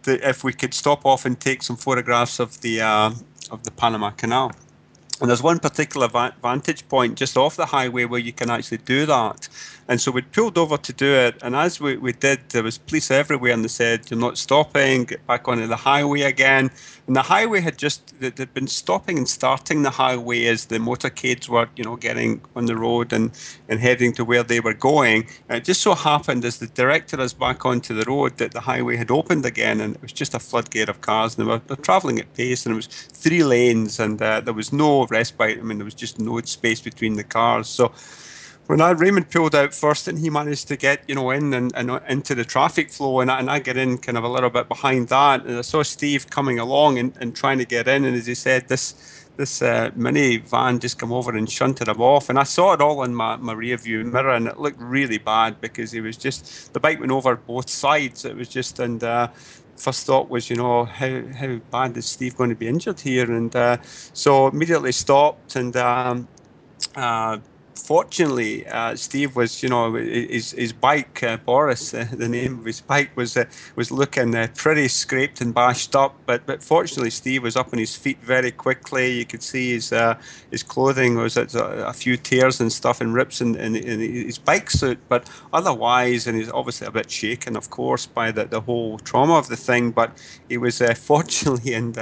if 0.07 0.43
we 0.43 0.53
could 0.53 0.75
stop 0.75 1.07
off 1.07 1.25
and 1.25 1.39
take 1.39 1.63
some 1.63 1.77
photographs 1.77 2.41
of 2.41 2.61
the 2.63 2.81
uh, 2.81 3.13
of 3.51 3.63
the 3.63 3.71
Panama 3.71 4.11
Canal. 4.11 4.51
And 5.23 5.31
there's 5.31 5.43
one 5.43 5.61
particular 5.61 6.09
vantage 6.43 6.89
point 6.89 7.17
just 7.17 7.37
off 7.37 7.55
the 7.55 7.65
highway 7.65 8.07
where 8.07 8.19
you 8.19 8.33
can 8.33 8.51
actually 8.51 8.79
do 8.79 9.07
that. 9.07 9.49
And 9.87 10.01
so 10.01 10.11
we 10.11 10.23
pulled 10.23 10.59
over 10.59 10.77
to 10.77 10.93
do 10.93 11.13
it. 11.15 11.37
And 11.43 11.55
as 11.55 11.81
we, 11.81 11.97
we 11.97 12.13
did, 12.13 12.41
there 12.49 12.65
was 12.65 12.79
police 12.79 13.09
everywhere 13.11 13.53
and 13.53 13.65
they 13.65 13.69
said, 13.69 14.11
You're 14.11 14.19
not 14.19 14.37
stopping, 14.37 15.05
get 15.05 15.25
back 15.29 15.47
onto 15.47 15.69
the 15.69 15.77
highway 15.77 16.23
again. 16.23 16.73
And 17.07 17.17
the 17.17 17.23
highway 17.23 17.61
had 17.61 17.79
just 17.79 18.19
they'd 18.21 18.55
been 18.55 18.69
stopping 18.69 19.19
and 19.19 19.29
starting 19.29 19.83
the 19.83 19.91
highway 19.91 20.47
as 20.47 20.67
the 20.67 20.79
motorcades 20.79 21.49
were, 21.49 21.69
you 21.77 21.85
know, 21.85 21.97
getting 21.97 22.41
on 22.55 22.67
the 22.67 22.77
road 22.77 23.13
and, 23.13 23.33
and 23.69 23.81
heading 23.81 24.13
to 24.15 24.25
where 24.25 24.45
they 24.45 24.61
were 24.61 24.75
going. 24.75 25.27
And 25.49 25.59
it 25.59 25.65
just 25.65 25.83
so 25.83 25.95
happened 25.95 26.45
as 26.45 26.59
they 26.59 26.67
directed 26.67 27.19
us 27.19 27.33
back 27.33 27.67
onto 27.67 27.95
the 27.95 28.05
road 28.05 28.39
that 28.39 28.53
the 28.53 28.61
highway 28.61 28.97
had 28.97 29.11
opened 29.11 29.45
again 29.45 29.81
and 29.81 29.97
it 29.97 30.03
was 30.03 30.13
just 30.13 30.35
a 30.35 30.39
floodgate 30.39 30.89
of 30.89 31.01
cars 31.01 31.37
and 31.37 31.47
they 31.47 31.51
were, 31.51 31.59
they 31.59 31.75
were 31.75 31.83
travelling 31.83 32.21
at 32.21 32.33
pace 32.35 32.65
and 32.65 32.73
it 32.73 32.77
was 32.77 32.87
three 32.87 33.43
lanes 33.43 33.99
and 33.99 34.23
uh, 34.23 34.41
there 34.41 34.55
was 34.55 34.73
no 34.73 35.07
respite. 35.13 35.61
I 35.61 35.63
mean, 35.63 35.79
there 35.79 35.87
was 35.87 35.95
just 35.95 36.19
no 36.19 36.41
space 36.43 36.83
between 36.83 37.17
the 37.17 37.25
cars. 37.25 37.69
So 37.69 37.93
when 38.69 38.81
I 38.81 38.93
Raymond 38.93 39.31
pulled 39.31 39.55
out 39.55 39.75
first 39.75 40.09
and 40.09 40.19
he 40.19 40.31
managed 40.31 40.69
to 40.69 40.77
get 40.77 41.05
you 41.09 41.15
know 41.15 41.31
in 41.31 41.53
and, 41.55 41.73
and 41.77 42.01
into 42.09 42.35
the 42.35 42.45
traffic 42.45 42.91
flow 42.91 43.21
and 43.21 43.31
I, 43.31 43.41
and 43.41 43.51
I 43.51 43.59
get 43.59 43.77
in 43.77 43.99
kind 43.99 44.19
of 44.19 44.25
a 44.25 44.29
little 44.29 44.51
bit 44.51 44.69
behind 44.69 45.09
that 45.09 45.45
and 45.45 45.59
I 45.59 45.63
saw 45.63 45.83
Steve 45.83 46.31
coming 46.31 46.59
along 46.59 46.99
and, 46.99 47.17
and 47.21 47.37
trying 47.37 47.59
to 47.59 47.67
get 47.67 47.89
in 47.89 48.05
and 48.05 48.17
as 48.17 48.27
he 48.27 48.35
said 48.35 48.69
this 48.69 48.95
this 49.37 49.63
uh, 49.63 49.91
mini 49.97 50.39
van 50.39 50.81
just 50.81 50.99
come 50.99 51.13
over 51.13 51.37
and 51.37 51.51
shunted 51.51 51.89
him 51.89 52.01
off 52.01 52.31
and 52.31 52.39
I 52.39 52.45
saw 52.45 52.73
it 52.75 52.81
all 52.81 53.03
in 53.05 53.15
my, 53.15 53.37
my 53.37 53.55
rear 53.55 53.77
view 53.79 54.05
mirror 54.05 54.31
and 54.35 54.47
it 54.49 54.59
looked 54.59 54.81
really 54.81 55.19
bad 55.19 55.61
because 55.61 55.93
he 55.93 56.01
was 56.01 56.17
just 56.17 56.73
the 56.73 56.81
bike 56.81 57.01
went 57.01 57.13
over 57.13 57.37
both 57.37 57.71
sides 57.71 58.25
it 58.25 58.37
was 58.37 58.49
just 58.49 58.79
and 58.79 59.05
uh, 59.05 59.29
first 59.83 60.07
thought 60.07 60.31
was, 60.31 60.49
you 60.49 60.57
know, 60.57 60.85
how, 60.85 61.23
how 61.35 61.57
bad 61.71 61.97
is 61.97 62.07
Steve 62.07 62.37
going 62.37 62.51
to 62.51 62.57
be 62.57 62.69
injured 62.69 63.01
here? 63.01 63.31
And 63.31 63.55
uh, 63.55 63.79
so 64.13 64.49
immediately 64.49 64.93
stopped 64.93 65.57
and 65.57 65.77
um, 65.77 66.29
uh, 66.95 67.39
fortunately, 67.75 68.67
uh, 68.69 68.95
Steve 68.97 69.37
was, 69.37 69.63
you 69.63 69.69
know, 69.69 69.95
his, 69.95 70.53
his 70.53 70.73
bike, 70.73 71.23
uh, 71.23 71.37
Boris, 71.39 71.95
uh, 71.95 72.07
the 72.13 72.29
name 72.29 72.61
of 72.61 72.65
his 72.65 72.81
bike 72.81 73.11
was 73.17 73.37
uh, 73.37 73.45
was 73.77 73.91
looking 73.91 74.35
uh, 74.35 74.49
pretty 74.55 74.89
scraped 74.89 75.41
and 75.41 75.55
bashed 75.55 75.97
up. 75.97 76.15
But 76.27 76.47
but 76.47 76.63
fortunately, 76.63 77.11
Steve 77.11 77.43
was 77.43 77.57
up 77.57 77.73
on 77.73 77.79
his 77.79 77.95
feet 77.97 78.19
very 78.23 78.51
quickly. 78.51 79.13
You 79.13 79.25
could 79.25 79.43
see 79.43 79.73
his 79.73 79.93
uh, 79.93 80.19
his 80.51 80.63
clothing 80.63 81.17
was 81.17 81.37
a, 81.37 81.47
a, 81.87 81.93
few 81.93 82.17
tears 82.17 82.61
and 82.61 82.73
stuff 82.73 83.01
and 83.01 83.15
rips 83.15 83.41
in, 83.41 83.57
in, 83.57 83.77
in, 83.77 84.01
his 84.01 84.39
bike 84.39 84.71
suit. 84.71 84.99
But 85.09 85.29
otherwise, 85.53 86.27
and 86.27 86.37
he's 86.37 86.51
obviously 86.51 86.87
a 86.87 86.91
bit 86.91 87.11
shaken, 87.11 87.57
of 87.57 87.71
course, 87.71 88.07
by 88.07 88.31
the, 88.31 88.45
the 88.45 88.61
whole 88.61 88.99
trauma 88.99 89.35
of 89.35 89.49
the 89.49 89.57
thing. 89.57 89.91
But 89.91 90.23
he 90.49 90.59
was 90.59 90.83
fortunately 90.97 91.75
and 91.75 91.97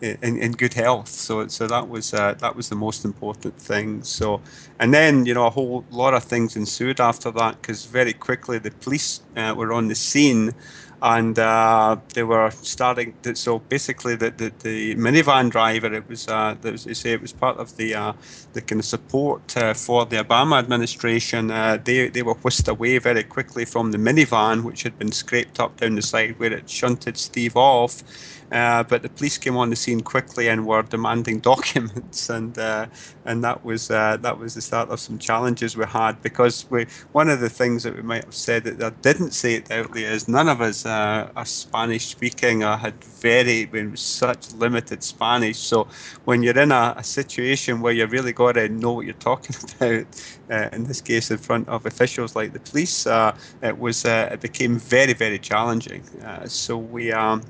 in, 0.00 0.38
in 0.38 0.52
good 0.52 0.74
health. 0.74 1.08
So 1.08 1.48
so 1.48 1.66
that 1.66 1.88
was 1.88 2.14
uh, 2.14 2.34
that 2.34 2.56
was 2.56 2.68
the 2.68 2.76
most 2.76 3.04
important 3.04 3.56
thing. 3.60 4.02
So 4.02 4.40
and 4.78 4.94
then 4.94 5.26
you 5.26 5.34
know 5.34 5.46
a 5.46 5.50
whole 5.50 5.84
lot 5.90 6.14
of 6.14 6.24
things 6.24 6.56
ensued 6.56 7.00
after 7.00 7.30
that 7.32 7.60
because 7.60 7.86
very 7.86 8.12
quickly 8.12 8.58
the 8.58 8.70
police 8.70 9.20
uh, 9.36 9.54
were 9.56 9.72
on 9.72 9.88
the 9.88 9.94
scene. 9.94 10.52
and 11.00 11.38
uh, 11.38 11.96
they 12.14 12.24
were 12.24 12.50
starting. 12.50 13.14
To, 13.22 13.34
so 13.36 13.60
basically, 13.60 14.16
the, 14.16 14.30
the, 14.30 14.52
the, 14.60 14.96
minivan 14.96 15.50
driver, 15.50 15.92
it 15.92 16.08
was, 16.08 16.26
uh, 16.26 16.56
was, 16.62 16.84
they 16.84 16.94
say, 16.94 17.12
it 17.12 17.22
was 17.22 17.32
part 17.32 17.56
of 17.58 17.76
the 17.76 17.94
uh, 17.94 18.12
the 18.52 18.60
kind 18.60 18.80
of 18.80 18.84
support 18.84 19.56
uh, 19.56 19.74
for 19.74 20.06
the 20.06 20.16
Obama 20.16 20.58
administration. 20.58 21.50
Uh, 21.50 21.78
they 21.82 22.08
they 22.08 22.22
were 22.22 22.34
whisked 22.34 22.68
away 22.68 22.98
very 22.98 23.22
quickly 23.22 23.64
from 23.64 23.92
the 23.92 23.98
minivan, 23.98 24.64
which 24.64 24.82
had 24.82 24.98
been 24.98 25.12
scraped 25.12 25.60
up 25.60 25.76
down 25.76 25.94
the 25.94 26.02
side 26.02 26.38
where 26.38 26.52
it 26.52 26.68
shunted 26.68 27.16
Steve 27.16 27.56
off. 27.56 28.02
Uh, 28.50 28.82
but 28.84 29.02
the 29.02 29.10
police 29.10 29.36
came 29.36 29.56
on 29.58 29.68
the 29.68 29.76
scene 29.76 30.00
quickly 30.00 30.48
and 30.48 30.66
were 30.66 30.82
demanding 30.82 31.38
documents, 31.52 32.30
and 32.30 32.56
uh, 32.58 32.86
and 33.26 33.44
that 33.44 33.62
was 33.62 33.90
uh, 33.90 34.16
that 34.18 34.38
was 34.38 34.54
the 34.54 34.62
start 34.62 34.88
of 34.88 34.98
some 35.00 35.18
challenges 35.18 35.76
we 35.76 35.84
had 35.84 36.22
because 36.22 36.64
we 36.70 36.86
one 37.12 37.28
of 37.28 37.40
the 37.40 37.50
things 37.50 37.82
that 37.82 37.94
we 37.94 38.00
might 38.02 38.24
have 38.24 38.34
said 38.34 38.64
that 38.64 38.82
I 38.82 38.96
didn't 39.02 39.32
say 39.32 39.54
it 39.56 39.70
outly 39.70 40.04
is 40.04 40.28
none 40.28 40.48
of 40.48 40.62
us 40.62 40.86
uh, 40.86 41.30
are 41.36 41.44
Spanish 41.44 42.06
speaking 42.06 42.64
or 42.64 42.76
had 42.78 43.04
very 43.04 43.66
been 43.66 43.94
such 43.98 44.50
limited 44.52 45.02
Spanish. 45.02 45.58
So 45.58 45.88
when 46.24 46.42
you're 46.42 46.58
in 46.58 46.72
a, 46.72 46.94
a 46.96 47.04
situation 47.04 47.80
where 47.82 47.92
you 47.92 48.06
really 48.06 48.32
got 48.32 48.52
to 48.52 48.68
know 48.70 48.92
what 48.94 49.04
you're 49.04 49.14
talking 49.14 49.56
about, 49.80 50.06
uh, 50.50 50.68
in 50.72 50.84
this 50.84 51.02
case 51.02 51.30
in 51.30 51.36
front 51.38 51.68
of 51.68 51.84
officials 51.84 52.34
like 52.34 52.54
the 52.54 52.60
police, 52.60 53.06
uh, 53.06 53.36
it 53.62 53.78
was 53.78 54.06
it 54.06 54.40
became 54.40 54.78
very 54.78 55.12
very 55.12 55.38
challenging. 55.38 56.02
so 56.46 56.78
we. 56.78 57.12
Um, 57.12 57.42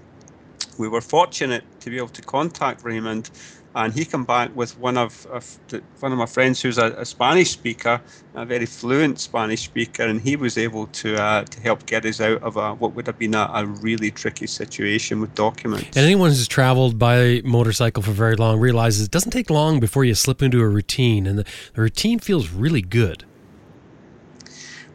we 0.79 0.89
were 0.89 1.01
fortunate 1.01 1.65
to 1.81 1.91
be 1.91 1.97
able 1.97 2.09
to 2.09 2.23
contact 2.23 2.85
Raymond, 2.85 3.31
and 3.75 3.93
he 3.93 4.05
came 4.05 4.25
back 4.25 4.55
with 4.57 4.79
one 4.79 4.97
of, 4.97 5.27
of 5.27 5.59
the, 5.69 5.83
one 6.01 6.13
of 6.13 6.19
my 6.19 6.27
friends 6.27 6.61
who's 6.61 6.79
a, 6.79 6.93
a, 6.93 7.05
Spanish 7.05 7.51
speaker, 7.51 8.01
a 8.35 8.45
very 8.45 8.67
fluent 8.67 9.21
Spanish 9.21 9.63
speaker, 9.63 10.05
and 10.05 10.21
he 10.21 10.37
was 10.37 10.57
able 10.57 10.87
to 10.89 11.17
uh, 11.17 11.45
to 11.45 11.61
help 11.61 11.87
get 11.87 12.05
us 12.05 12.21
out 12.21 12.43
of 12.43 12.57
a, 12.57 12.75
what 12.75 12.95
would 12.95 13.07
have 13.07 13.19
been 13.19 13.35
a, 13.35 13.51
a, 13.55 13.67
really 13.67 14.11
tricky 14.11 14.47
situation 14.47 15.21
with 15.21 15.35
documents. 15.35 15.97
And 15.97 16.05
anyone 16.05 16.31
who's 16.31 16.49
traveled 16.49 16.99
by 16.99 17.43
motorcycle 17.45 18.03
for 18.03 18.13
very 18.13 18.37
long 18.37 18.59
realizes 18.59 19.07
it 19.07 19.11
doesn't 19.11 19.33
take 19.33 19.51
long 19.51 19.81
before 19.81 20.05
you 20.05 20.15
slip 20.15 20.43
into 20.43 20.61
a 20.61 20.69
routine, 20.69 21.27
and 21.27 21.39
the, 21.39 21.45
the 21.75 21.83
routine 21.83 22.19
feels 22.19 22.51
really 22.51 22.83
good. 22.83 23.25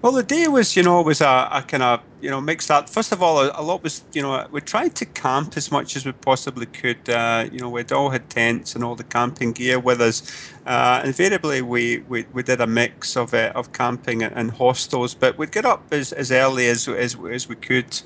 Well, 0.04 0.12
the 0.12 0.22
day 0.22 0.50
was, 0.50 0.76
you 0.76 0.84
know, 0.84 1.02
was 1.02 1.22
a, 1.22 1.48
a 1.50 1.64
kind 1.66 1.82
of, 1.82 2.02
you 2.20 2.30
know, 2.30 2.42
mixed 2.42 2.70
up. 2.70 2.90
First 2.90 3.14
of 3.14 3.24
all, 3.24 3.40
a, 3.40 3.54
a, 3.56 3.64
lot 3.64 3.84
was, 3.84 4.04
you 4.12 4.22
know, 4.22 4.46
we 4.52 4.60
tried 4.60 4.96
to 4.96 5.06
camp 5.06 5.56
as 5.56 5.72
much 5.72 5.96
as 5.96 6.06
we 6.06 6.12
possibly 6.12 6.66
could. 6.66 7.10
Uh, 7.10 7.48
you 7.50 7.60
know, 7.60 7.70
we'd 7.70 7.94
all 7.94 8.10
had 8.10 8.30
tents 8.30 8.76
and 8.76 8.84
all 8.84 8.96
the 8.96 9.06
camping 9.06 9.54
gear 9.54 9.80
with 9.80 10.02
us. 10.02 10.52
Uh, 10.66 11.02
invariably, 11.06 11.62
we, 11.62 12.00
we, 12.10 12.26
we 12.34 12.44
did 12.44 12.60
a 12.60 12.68
mix 12.68 13.16
of 13.16 13.34
uh, 13.34 13.54
of 13.56 13.72
camping 13.72 14.24
and, 14.24 14.36
and, 14.36 14.52
hostels, 14.52 15.14
but 15.14 15.38
we'd 15.38 15.54
get 15.54 15.66
up 15.66 15.82
as, 15.94 16.12
as 16.12 16.34
early 16.34 16.68
as, 16.68 16.86
as, 16.90 17.16
as 17.32 17.48
we 17.48 17.56
could 17.56 18.02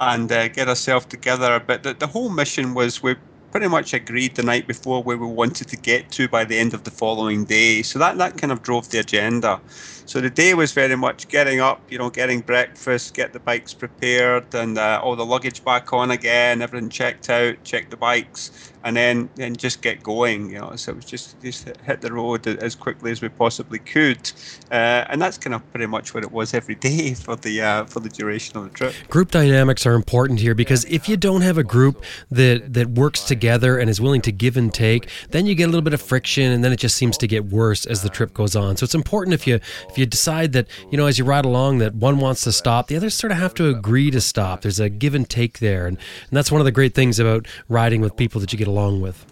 and 0.00 0.30
uh, 0.30 0.48
get 0.48 0.68
ourselves 0.68 1.06
together. 1.06 1.62
But 1.66 1.82
the, 1.82 1.94
the 1.94 2.08
whole 2.08 2.28
mission 2.28 2.74
was 2.74 3.02
we 3.02 3.16
pretty 3.52 3.68
much 3.68 3.94
agreed 3.94 4.34
the 4.34 4.42
night 4.42 4.66
before 4.66 5.02
where 5.02 5.16
we 5.16 5.26
wanted 5.26 5.68
to 5.68 5.76
get 5.76 6.10
to 6.10 6.28
by 6.28 6.44
the 6.44 6.58
end 6.58 6.74
of 6.74 6.84
the 6.84 6.90
following 6.90 7.46
day. 7.46 7.80
So 7.80 7.98
that, 7.98 8.18
that 8.18 8.36
kind 8.36 8.52
of 8.52 8.62
drove 8.62 8.90
the 8.90 8.98
agenda. 8.98 9.60
So 10.08 10.22
the 10.22 10.30
day 10.30 10.54
was 10.54 10.72
very 10.72 10.96
much 10.96 11.28
getting 11.28 11.60
up, 11.60 11.82
you 11.90 11.98
know, 11.98 12.08
getting 12.08 12.40
breakfast, 12.40 13.12
get 13.12 13.34
the 13.34 13.40
bikes 13.40 13.74
prepared, 13.74 14.54
and 14.54 14.78
uh, 14.78 15.02
all 15.04 15.16
the 15.16 15.26
luggage 15.26 15.62
back 15.62 15.92
on 15.92 16.10
again, 16.12 16.62
everything 16.62 16.88
checked 16.88 17.28
out, 17.28 17.62
check 17.62 17.90
the 17.90 17.96
bikes, 17.98 18.72
and 18.84 18.96
then 18.96 19.28
then 19.34 19.54
just 19.54 19.82
get 19.82 20.02
going. 20.02 20.50
You 20.50 20.60
know, 20.60 20.76
so 20.76 20.92
it 20.92 20.96
was 20.96 21.04
just 21.04 21.38
just 21.42 21.68
hit 21.82 22.00
the 22.00 22.10
road 22.10 22.46
as 22.46 22.74
quickly 22.74 23.10
as 23.10 23.20
we 23.20 23.28
possibly 23.28 23.80
could, 23.80 24.32
uh, 24.70 25.04
and 25.10 25.20
that's 25.20 25.36
kind 25.36 25.52
of 25.52 25.68
pretty 25.72 25.84
much 25.84 26.14
what 26.14 26.22
it 26.22 26.32
was 26.32 26.54
every 26.54 26.74
day 26.88 27.12
for 27.12 27.36
the 27.36 27.60
uh, 27.60 27.84
for 27.84 28.00
the 28.00 28.08
duration 28.08 28.56
of 28.56 28.64
the 28.64 28.70
trip. 28.70 28.94
Group 29.10 29.30
dynamics 29.30 29.84
are 29.84 29.92
important 29.92 30.40
here 30.40 30.54
because 30.54 30.86
if 30.86 31.06
you 31.06 31.18
don't 31.18 31.42
have 31.42 31.58
a 31.58 31.64
group 31.64 32.02
that 32.30 32.72
that 32.72 32.88
works 32.92 33.24
together 33.24 33.76
and 33.76 33.90
is 33.90 34.00
willing 34.00 34.22
to 34.22 34.32
give 34.32 34.56
and 34.56 34.72
take, 34.72 35.10
then 35.28 35.44
you 35.44 35.54
get 35.54 35.64
a 35.64 35.68
little 35.68 35.82
bit 35.82 35.92
of 35.92 36.00
friction, 36.00 36.50
and 36.50 36.64
then 36.64 36.72
it 36.72 36.78
just 36.78 36.96
seems 36.96 37.18
to 37.18 37.26
get 37.26 37.44
worse 37.44 37.84
as 37.84 38.02
the 38.02 38.08
trip 38.08 38.32
goes 38.32 38.56
on. 38.56 38.78
So 38.78 38.84
it's 38.84 38.94
important 38.94 39.34
if 39.34 39.46
you 39.46 39.60
if 39.90 39.97
you 39.98 40.06
decide 40.06 40.52
that 40.52 40.68
you 40.90 40.96
know 40.96 41.06
as 41.06 41.18
you 41.18 41.24
ride 41.24 41.44
along 41.44 41.78
that 41.78 41.94
one 41.94 42.18
wants 42.18 42.42
to 42.44 42.52
stop, 42.52 42.86
the 42.86 42.96
others 42.96 43.14
sort 43.14 43.32
of 43.32 43.38
have 43.38 43.54
to 43.54 43.68
agree 43.68 44.10
to 44.10 44.20
stop. 44.20 44.62
There's 44.62 44.80
a 44.80 44.88
give 44.88 45.14
and 45.14 45.28
take 45.28 45.58
there, 45.58 45.86
and, 45.86 45.96
and 45.96 46.36
that's 46.36 46.50
one 46.52 46.60
of 46.60 46.64
the 46.64 46.72
great 46.72 46.94
things 46.94 47.18
about 47.18 47.46
riding 47.68 48.00
with 48.00 48.16
people 48.16 48.40
that 48.40 48.52
you 48.52 48.58
get 48.58 48.68
along 48.68 49.00
with. 49.00 49.26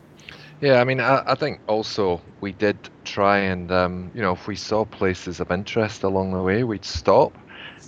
Yeah, 0.60 0.80
I 0.80 0.84
mean, 0.84 1.00
I, 1.00 1.22
I 1.26 1.34
think 1.34 1.60
also 1.68 2.20
we 2.40 2.52
did 2.52 2.76
try 3.04 3.38
and, 3.38 3.70
um, 3.70 4.10
you 4.14 4.22
know, 4.22 4.32
if 4.32 4.46
we 4.46 4.56
saw 4.56 4.86
places 4.86 5.38
of 5.38 5.50
interest 5.50 6.02
along 6.02 6.32
the 6.32 6.42
way, 6.42 6.64
we'd 6.64 6.84
stop 6.84 7.36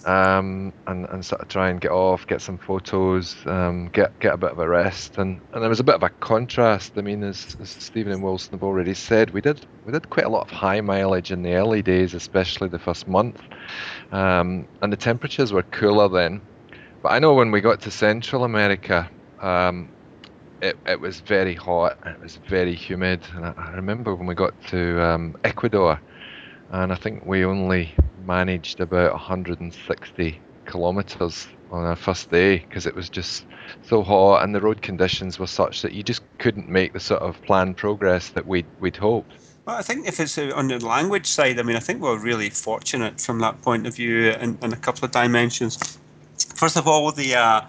um, 0.08 0.72
and, 0.86 1.04
and 1.10 1.24
sort 1.24 1.42
of 1.42 1.48
try 1.48 1.68
and 1.68 1.82
get 1.82 1.90
off, 1.90 2.26
get 2.26 2.40
some 2.40 2.56
photos, 2.56 3.36
um, 3.44 3.90
get 3.90 4.18
get 4.20 4.32
a 4.32 4.38
bit 4.38 4.52
of 4.52 4.58
a 4.58 4.66
rest. 4.66 5.18
And, 5.18 5.38
and 5.52 5.62
there 5.62 5.68
was 5.68 5.80
a 5.80 5.84
bit 5.84 5.94
of 5.94 6.02
a 6.02 6.08
contrast. 6.08 6.94
I 6.96 7.02
mean, 7.02 7.22
as, 7.22 7.56
as 7.60 7.68
Stephen 7.68 8.12
and 8.12 8.22
Wilson 8.22 8.52
have 8.52 8.62
already 8.62 8.94
said, 8.94 9.30
we 9.30 9.42
did 9.42 9.66
we 9.84 9.92
did 9.92 10.08
quite 10.08 10.24
a 10.24 10.30
lot 10.30 10.50
of 10.50 10.50
high 10.50 10.80
mileage 10.80 11.30
in 11.30 11.42
the 11.42 11.52
early 11.52 11.82
days, 11.82 12.14
especially 12.14 12.68
the 12.68 12.78
first 12.78 13.06
month, 13.06 13.38
um, 14.10 14.66
and 14.80 14.90
the 14.90 14.96
temperatures 14.96 15.52
were 15.52 15.62
cooler 15.62 16.08
then. 16.08 16.40
But 17.02 17.10
I 17.10 17.18
know 17.18 17.34
when 17.34 17.50
we 17.50 17.60
got 17.60 17.82
to 17.82 17.90
Central 17.90 18.44
America, 18.44 19.10
um, 19.42 19.90
it, 20.62 20.78
it 20.86 21.00
was 21.00 21.20
very 21.20 21.54
hot 21.54 21.98
it 22.04 22.20
was 22.20 22.34
very 22.48 22.74
humid 22.74 23.20
and 23.36 23.46
I, 23.46 23.54
I 23.56 23.70
remember 23.74 24.12
when 24.16 24.26
we 24.26 24.34
got 24.34 24.60
to 24.68 25.00
um, 25.00 25.36
Ecuador 25.44 26.00
and 26.70 26.92
I 26.92 26.96
think 26.96 27.24
we 27.24 27.44
only 27.44 27.94
managed 28.24 28.80
about 28.80 29.12
160 29.12 30.40
kilometers 30.66 31.48
on 31.70 31.84
our 31.84 31.96
first 31.96 32.30
day 32.30 32.58
because 32.58 32.86
it 32.86 32.94
was 32.94 33.08
just 33.08 33.46
so 33.82 34.02
hot 34.02 34.42
and 34.42 34.54
the 34.54 34.60
road 34.60 34.82
conditions 34.82 35.38
were 35.38 35.46
such 35.46 35.82
that 35.82 35.92
you 35.92 36.02
just 36.02 36.22
couldn't 36.38 36.68
make 36.68 36.92
the 36.92 37.00
sort 37.00 37.22
of 37.22 37.40
planned 37.42 37.76
progress 37.76 38.30
that 38.30 38.46
we'd, 38.46 38.66
we'd 38.80 38.96
hoped. 38.96 39.32
Well, 39.66 39.76
I 39.76 39.82
think 39.82 40.08
if 40.08 40.18
it's 40.20 40.38
on 40.38 40.68
the 40.68 40.84
language 40.84 41.26
side, 41.26 41.58
I 41.58 41.62
mean, 41.62 41.76
I 41.76 41.80
think 41.80 42.00
we're 42.00 42.18
really 42.18 42.50
fortunate 42.50 43.20
from 43.20 43.38
that 43.40 43.60
point 43.62 43.86
of 43.86 43.94
view 43.96 44.30
in, 44.30 44.58
in 44.62 44.72
a 44.72 44.76
couple 44.76 45.04
of 45.04 45.10
dimensions. 45.10 45.98
First 46.54 46.76
of 46.76 46.88
all, 46.88 47.12
the 47.12 47.34
uh, 47.34 47.60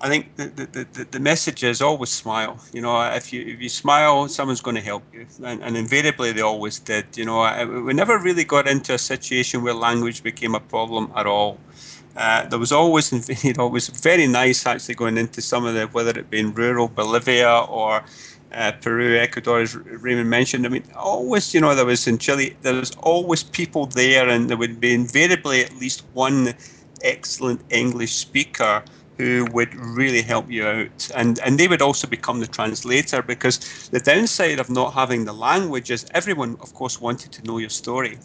I 0.00 0.08
think 0.08 0.36
the, 0.36 0.46
the, 0.46 0.86
the, 0.92 1.04
the, 1.10 1.18
message 1.18 1.64
is 1.64 1.82
always 1.82 2.10
smile. 2.10 2.60
You 2.72 2.80
know, 2.82 3.00
if 3.02 3.32
you 3.32 3.42
if 3.42 3.60
you 3.60 3.68
smile, 3.68 4.28
someone's 4.28 4.60
going 4.60 4.76
to 4.76 4.82
help 4.82 5.02
you, 5.12 5.26
and, 5.42 5.60
and 5.62 5.76
invariably 5.76 6.30
they 6.30 6.40
always 6.40 6.78
did. 6.78 7.16
You 7.16 7.24
know, 7.24 7.82
we 7.84 7.94
never 7.94 8.16
really 8.18 8.44
got 8.44 8.68
into 8.68 8.94
a 8.94 8.98
situation 8.98 9.62
where 9.62 9.74
language 9.74 10.22
became 10.22 10.54
a 10.54 10.60
problem 10.60 11.12
at 11.16 11.26
all. 11.26 11.58
Uh, 12.16 12.46
there 12.46 12.58
was 12.58 12.70
always, 12.70 13.12
you 13.44 13.52
know, 13.54 13.66
it 13.66 13.72
was 13.72 13.88
very 13.88 14.26
nice 14.28 14.66
actually 14.66 14.94
going 14.94 15.18
into 15.18 15.40
some 15.42 15.64
of 15.64 15.74
the, 15.74 15.86
whether 15.88 16.16
it 16.18 16.30
be 16.30 16.38
in 16.38 16.54
rural 16.54 16.88
Bolivia 16.88 17.60
or 17.68 18.04
uh, 18.52 18.72
Peru, 18.80 19.16
Ecuador, 19.16 19.60
as 19.60 19.76
Raymond 19.76 20.30
mentioned. 20.30 20.64
I 20.64 20.68
mean, 20.68 20.84
always, 20.94 21.52
you 21.52 21.60
know, 21.60 21.74
there 21.74 21.84
was 21.84 22.06
in 22.06 22.18
Chile, 22.18 22.56
there 22.62 22.74
was 22.74 22.92
always 23.02 23.42
people 23.42 23.86
there, 23.86 24.28
and 24.28 24.48
there 24.48 24.56
would 24.56 24.80
be 24.80 24.94
invariably 24.94 25.64
at 25.64 25.74
least 25.76 26.04
one 26.14 26.54
excellent 27.02 27.60
English 27.70 28.14
speaker 28.14 28.82
who 29.18 29.46
would 29.52 29.74
really 29.76 30.22
help 30.22 30.50
you 30.50 30.66
out. 30.66 31.08
And, 31.16 31.40
and 31.40 31.58
they 31.60 31.68
would 31.68 31.82
also 31.82 32.08
become 32.08 32.40
the 32.40 32.48
translator 32.48 33.22
because 33.22 33.88
the 33.92 34.00
downside 34.00 34.60
of 34.60 34.70
not 34.70 34.94
having 34.94 35.26
the 35.26 35.34
language 35.34 35.90
is 35.90 36.06
everyone, 36.14 36.56
of 36.60 36.74
course, 36.74 37.00
wanted 37.00 37.32
to 37.34 37.42
know 37.44 37.58
your 37.58 37.70
story. 37.70 38.20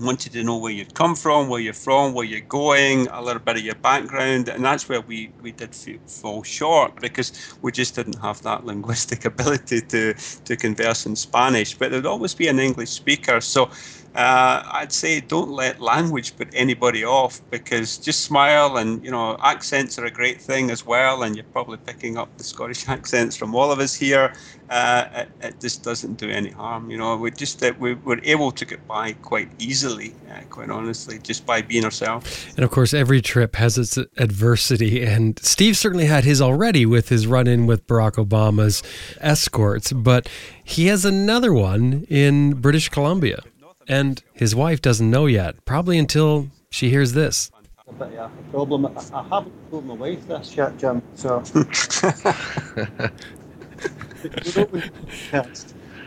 Wanted 0.00 0.32
to 0.32 0.44
know 0.44 0.58
where 0.58 0.72
you'd 0.72 0.94
come 0.94 1.16
from, 1.16 1.48
where 1.48 1.60
you're 1.60 1.74
from, 1.74 2.14
where 2.14 2.24
you're 2.26 2.40
going, 2.40 3.08
a 3.08 3.22
little 3.22 3.42
bit 3.42 3.56
of 3.58 3.62
your 3.62 3.76
background, 3.76 4.48
and 4.48 4.64
that's 4.64 4.88
where 4.88 5.02
we, 5.02 5.34
we 5.42 5.52
did 5.52 5.74
fall 6.06 6.42
short 6.42 7.00
because 7.00 7.32
we 7.62 7.72
just 7.72 7.96
didn't 7.96 8.20
have 8.20 8.42
that 8.42 8.64
linguistic 8.66 9.24
ability 9.26 9.82
to 9.82 10.14
to 10.46 10.56
converse 10.56 11.06
in 11.06 11.16
Spanish. 11.16 11.78
But 11.78 11.92
there'd 11.92 12.06
always 12.06 12.34
be 12.34 12.48
an 12.48 12.60
English 12.60 12.90
speaker, 12.90 13.40
so 13.40 13.70
uh, 14.14 14.62
I'd 14.72 14.92
say 14.92 15.20
don't 15.20 15.50
let 15.50 15.80
language 15.80 16.36
put 16.36 16.48
anybody 16.52 17.04
off 17.04 17.40
because 17.50 17.96
just 17.96 18.22
smile 18.22 18.76
and 18.76 19.04
you 19.04 19.10
know 19.10 19.36
accents 19.40 19.98
are 20.00 20.04
a 20.04 20.10
great 20.10 20.40
thing 20.40 20.70
as 20.70 20.84
well 20.84 21.22
and 21.22 21.36
you're 21.36 21.44
probably 21.52 21.76
picking 21.76 22.16
up 22.16 22.28
the 22.36 22.42
Scottish 22.42 22.88
accents 22.96 23.36
from 23.36 23.54
all 23.54 23.70
of 23.70 23.78
us 23.78 23.94
here. 23.94 24.32
Uh, 24.68 25.08
it, 25.14 25.28
it, 25.42 25.60
just 25.60 25.82
doesn't 25.82 26.14
do 26.14 26.30
any 26.30 26.50
harm. 26.50 26.92
You 26.92 26.96
know, 26.96 27.16
we 27.16 27.32
just 27.32 27.58
that 27.58 27.78
we 27.80 27.94
were 27.94 28.20
able 28.22 28.52
to 28.52 28.64
get 28.64 28.86
by 28.86 29.14
quite 29.14 29.50
easily, 29.58 30.14
uh, 30.30 30.42
quite 30.48 30.70
honestly, 30.70 31.18
just 31.18 31.44
by 31.44 31.60
being 31.60 31.84
ourselves. 31.84 32.46
And 32.54 32.64
of 32.64 32.70
course, 32.70 32.94
every 32.94 33.20
trip 33.20 33.56
has 33.56 33.76
its 33.76 33.96
adversity, 34.16 35.02
and 35.02 35.40
Steve 35.40 35.76
certainly 35.76 36.06
had 36.06 36.22
his 36.22 36.40
already 36.40 36.86
with 36.86 37.08
his 37.08 37.26
run-in 37.26 37.66
with 37.66 37.84
Barack 37.88 38.12
Obama's 38.12 38.80
escorts, 39.20 39.92
but 39.92 40.28
he 40.62 40.86
has 40.86 41.04
another 41.04 41.52
one 41.52 42.06
in 42.08 42.52
British 42.52 42.90
Columbia. 42.90 43.42
And 43.90 44.22
his 44.32 44.54
wife 44.54 44.80
doesn't 44.80 45.10
know 45.10 45.26
yet, 45.26 45.64
probably 45.64 45.98
until 45.98 46.46
she 46.70 46.90
hears 46.90 47.12
this. 47.12 47.50
A 47.88 47.92
bit 47.92 48.16
of 48.16 48.30
a 48.30 48.50
problem. 48.52 48.86
I 48.86 49.22
haven't 49.24 49.52
told 49.68 49.84
my 49.84 49.94
wife 49.94 50.28
this 50.28 50.54
yet, 50.56 50.76
Jim. 50.76 51.02
So. 51.16 51.42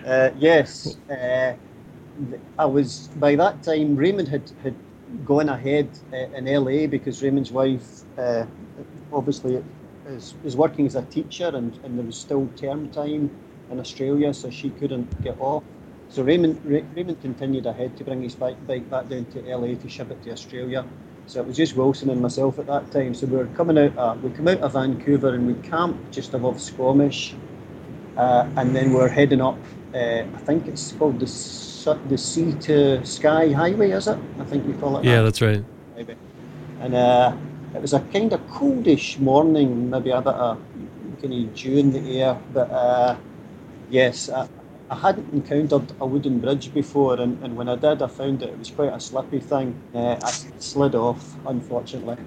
uh, 0.08 0.30
yes, 0.38 0.96
uh, 1.10 1.56
I 2.58 2.66
was 2.66 3.10
by 3.18 3.36
that 3.36 3.62
time. 3.64 3.98
Raymond 3.98 4.30
had 4.30 4.50
had 4.64 4.76
gone 5.26 5.50
ahead 5.50 5.90
uh, 6.14 6.38
in 6.38 6.46
LA 6.46 6.88
because 6.88 7.22
Raymond's 7.22 7.52
wife 7.52 8.04
uh, 8.18 8.46
obviously 9.12 9.62
is, 10.08 10.36
is 10.46 10.56
working 10.56 10.86
as 10.86 10.96
a 10.96 11.02
teacher, 11.02 11.52
and, 11.54 11.78
and 11.84 11.98
there 12.00 12.06
was 12.06 12.18
still 12.18 12.48
term 12.56 12.90
time 12.92 13.30
in 13.70 13.80
Australia, 13.82 14.34
so 14.34 14.50
she 14.50 14.70
couldn't 14.70 15.22
get 15.22 15.36
off. 15.42 15.64
So 16.14 16.22
Raymond, 16.22 16.64
Raymond 16.64 17.20
continued 17.24 17.66
ahead 17.66 17.98
to 17.98 18.04
bring 18.04 18.22
his 18.22 18.36
bike, 18.36 18.68
bike 18.68 18.88
back 18.88 19.10
down 19.10 19.26
to 19.34 19.40
LA 19.40 19.74
to 19.74 19.90
ship 19.90 20.12
it 20.12 20.22
to 20.22 20.32
Australia. 20.32 20.86
So 21.26 21.42
it 21.42 21.48
was 21.48 21.58
just 21.58 21.76
Wilson 21.76 22.12
and 22.12 22.22
myself 22.22 22.60
at 22.60 22.68
that 22.68 22.92
time. 22.92 23.16
So 23.16 23.26
we 23.26 23.38
were 23.38 23.48
coming 23.48 23.80
out, 23.80 23.98
uh, 23.98 24.16
we 24.22 24.30
come 24.30 24.48
out 24.48 24.60
of 24.60 24.74
Vancouver 24.74 25.30
and 25.34 25.48
we 25.48 25.56
camped 25.68 26.12
just 26.12 26.36
above 26.36 26.62
Squamish, 26.62 27.34
uh, 28.16 28.48
and 28.58 28.76
then 28.76 28.94
we're 28.94 29.08
heading 29.08 29.42
up. 29.42 29.58
Uh, 29.92 30.22
I 30.36 30.42
think 30.46 30.68
it's 30.68 30.92
called 30.92 31.20
the 31.20 31.26
the 32.10 32.18
Sea 32.18 32.54
to 32.62 33.04
Sky 33.04 33.52
Highway, 33.52 33.90
is 33.90 34.08
it? 34.08 34.20
I 34.40 34.44
think 34.44 34.68
we 34.68 34.74
call 34.74 35.00
it. 35.00 35.06
Yeah, 35.06 35.16
that. 35.16 35.24
that's 35.24 35.42
right. 35.42 35.66
Maybe. 35.96 36.16
And 36.80 36.94
uh, 36.94 37.36
it 37.74 37.82
was 37.82 37.94
a 37.94 38.02
kind 38.14 38.32
of 38.34 38.40
coldish 38.52 39.18
morning, 39.18 39.90
maybe 39.90 40.12
a 40.12 40.22
bit 40.22 40.36
of 40.36 40.62
kind 41.20 41.34
of 41.34 41.56
dew 41.56 41.78
in 41.78 41.92
the 41.92 42.22
air, 42.22 42.40
but 42.54 42.70
uh, 42.70 43.16
yes, 43.90 44.30
I, 44.30 44.48
I 44.94 45.08
hadn't 45.08 45.34
encountered 45.34 45.92
a 46.00 46.06
wooden 46.06 46.40
bridge 46.40 46.72
before, 46.72 47.20
and, 47.20 47.44
and 47.44 47.58
when 47.58 47.68
I 47.68 47.76
did, 47.76 48.04
I 48.04 48.08
found 48.08 48.42
that 48.42 48.50
it 48.50 48.60
was 48.60 48.70
quite 48.70 48.94
a 48.94 49.00
slippy 49.00 49.40
thing. 49.40 49.82
Uh, 49.92 50.20
I 50.22 50.30
slid 50.60 50.94
off, 50.94 51.36
unfortunately, 51.48 52.18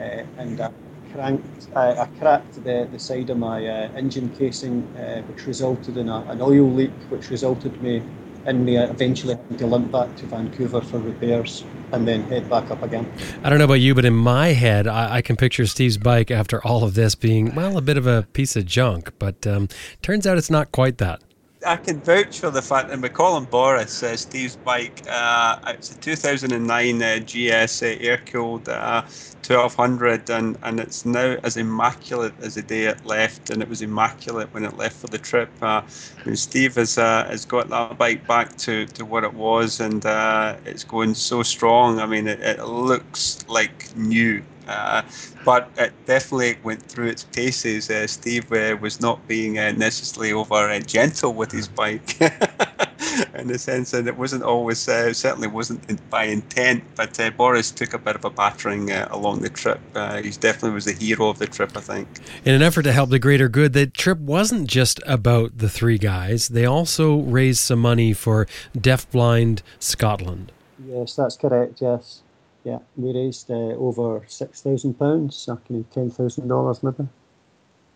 uh, 0.00 0.22
and 0.38 0.58
I 0.58 0.70
cranked, 1.12 1.68
I 1.76 2.06
cracked 2.18 2.64
the, 2.64 2.88
the 2.90 2.98
side 2.98 3.28
of 3.28 3.36
my 3.36 3.66
uh, 3.66 3.92
engine 3.94 4.30
casing, 4.38 4.84
uh, 4.96 5.20
which 5.22 5.46
resulted 5.46 5.98
in 5.98 6.08
a, 6.08 6.20
an 6.30 6.40
oil 6.40 6.70
leak, 6.70 6.94
which 7.10 7.28
resulted 7.28 7.82
me 7.82 8.02
in 8.46 8.64
me 8.64 8.76
eventually 8.76 9.34
having 9.34 9.58
to 9.58 9.66
limp 9.66 9.92
back 9.92 10.16
to 10.16 10.26
Vancouver 10.26 10.80
for 10.80 10.98
repairs 10.98 11.62
and 11.92 12.08
then 12.08 12.22
head 12.24 12.48
back 12.48 12.70
up 12.70 12.82
again. 12.82 13.06
I 13.44 13.50
don't 13.50 13.58
know 13.58 13.66
about 13.66 13.74
you, 13.74 13.94
but 13.94 14.04
in 14.04 14.14
my 14.14 14.48
head, 14.48 14.88
I, 14.88 15.16
I, 15.16 15.22
can 15.22 15.36
picture 15.36 15.64
Steve's 15.66 15.96
bike 15.96 16.30
after 16.30 16.64
all 16.66 16.82
of 16.82 16.94
this 16.94 17.14
being, 17.14 17.54
well, 17.54 17.76
a 17.76 17.82
bit 17.82 17.96
of 17.96 18.06
a 18.06 18.26
piece 18.32 18.56
of 18.56 18.66
junk, 18.66 19.12
but 19.20 19.46
um, 19.46 19.68
turns 20.00 20.26
out 20.26 20.38
it's 20.38 20.50
not 20.50 20.72
quite 20.72 20.98
that. 20.98 21.22
I 21.66 21.76
can 21.76 22.00
vouch 22.02 22.40
for 22.40 22.50
the 22.50 22.62
fact 22.62 22.88
that 22.88 22.98
McCollum 22.98 23.48
Boris, 23.48 24.02
uh, 24.02 24.16
Steve's 24.16 24.56
bike, 24.56 25.02
uh, 25.08 25.56
it's 25.68 25.90
a 25.90 25.98
2009 25.98 27.02
uh, 27.02 27.18
GS 27.20 27.82
air 27.82 28.18
cooled 28.26 28.68
1200, 28.68 30.30
and, 30.30 30.56
and 30.62 30.80
it's 30.80 31.04
now 31.04 31.36
as 31.44 31.56
immaculate 31.56 32.34
as 32.40 32.54
the 32.54 32.62
day 32.62 32.84
it 32.84 33.04
left, 33.04 33.50
and 33.50 33.62
it 33.62 33.68
was 33.68 33.82
immaculate 33.82 34.52
when 34.52 34.64
it 34.64 34.76
left 34.76 34.96
for 34.96 35.08
the 35.08 35.18
trip. 35.18 35.52
Uh, 35.62 35.82
I 36.26 36.34
Steve 36.34 36.76
has 36.76 36.98
uh, 36.98 37.26
has 37.28 37.44
got 37.44 37.68
that 37.68 37.98
bike 37.98 38.26
back 38.26 38.56
to, 38.58 38.86
to 38.86 39.04
what 39.04 39.24
it 39.24 39.34
was, 39.34 39.80
and 39.80 40.04
uh, 40.06 40.56
it's 40.64 40.84
going 40.84 41.14
so 41.14 41.42
strong. 41.42 41.98
I 42.00 42.06
mean, 42.06 42.26
it, 42.28 42.40
it 42.40 42.64
looks 42.64 43.38
like 43.48 43.90
new. 43.94 44.44
Uh, 44.68 45.02
but 45.44 45.68
it 45.76 45.92
definitely 46.06 46.56
went 46.62 46.82
through 46.82 47.08
its 47.08 47.24
paces. 47.24 47.90
Uh, 47.90 48.06
Steve 48.06 48.50
uh, 48.52 48.76
was 48.80 49.00
not 49.00 49.26
being 49.26 49.58
uh, 49.58 49.72
necessarily 49.72 50.32
over 50.32 50.54
uh, 50.54 50.78
gentle 50.80 51.34
with 51.34 51.50
his 51.50 51.68
bike, 51.68 52.20
in 53.34 53.48
the 53.48 53.58
sense 53.58 53.90
that 53.90 54.06
it 54.06 54.16
wasn't 54.16 54.42
always, 54.42 54.88
uh, 54.88 55.12
certainly 55.12 55.48
wasn't 55.48 56.10
by 56.10 56.24
intent. 56.24 56.84
But 56.96 57.18
Boris 57.36 57.70
took 57.70 57.94
a 57.94 57.98
bit 57.98 58.16
of 58.16 58.24
a 58.24 58.30
battering 58.30 58.92
along 58.92 59.40
the 59.40 59.50
trip. 59.50 59.80
he 60.22 60.30
definitely 60.30 60.70
was 60.70 60.84
the 60.84 60.92
hero 60.92 61.28
of 61.28 61.38
the 61.38 61.46
trip, 61.46 61.76
I 61.76 61.80
think. 61.80 62.08
In 62.44 62.54
an 62.54 62.62
effort 62.62 62.82
to 62.82 62.92
help 62.92 63.10
the 63.10 63.18
greater 63.18 63.48
good, 63.48 63.72
the 63.72 63.86
trip 63.86 64.18
wasn't 64.18 64.68
just 64.68 65.00
about 65.06 65.58
the 65.58 65.68
three 65.68 65.98
guys. 65.98 66.48
They 66.48 66.64
also 66.64 67.16
raised 67.16 67.60
some 67.60 67.80
money 67.80 68.12
for 68.12 68.46
Deafblind 68.76 69.62
Scotland. 69.78 70.52
Yes, 70.86 71.14
that's 71.14 71.36
correct. 71.36 71.80
Yes. 71.80 72.21
Yeah, 72.64 72.78
we 72.96 73.12
raised 73.12 73.50
uh, 73.50 73.54
over 73.54 74.22
six 74.28 74.60
thousand 74.62 74.94
pounds, 74.94 75.48
kind 75.66 75.84
ten 75.92 76.10
thousand 76.10 76.46
dollars 76.46 76.82
maybe, 76.82 77.08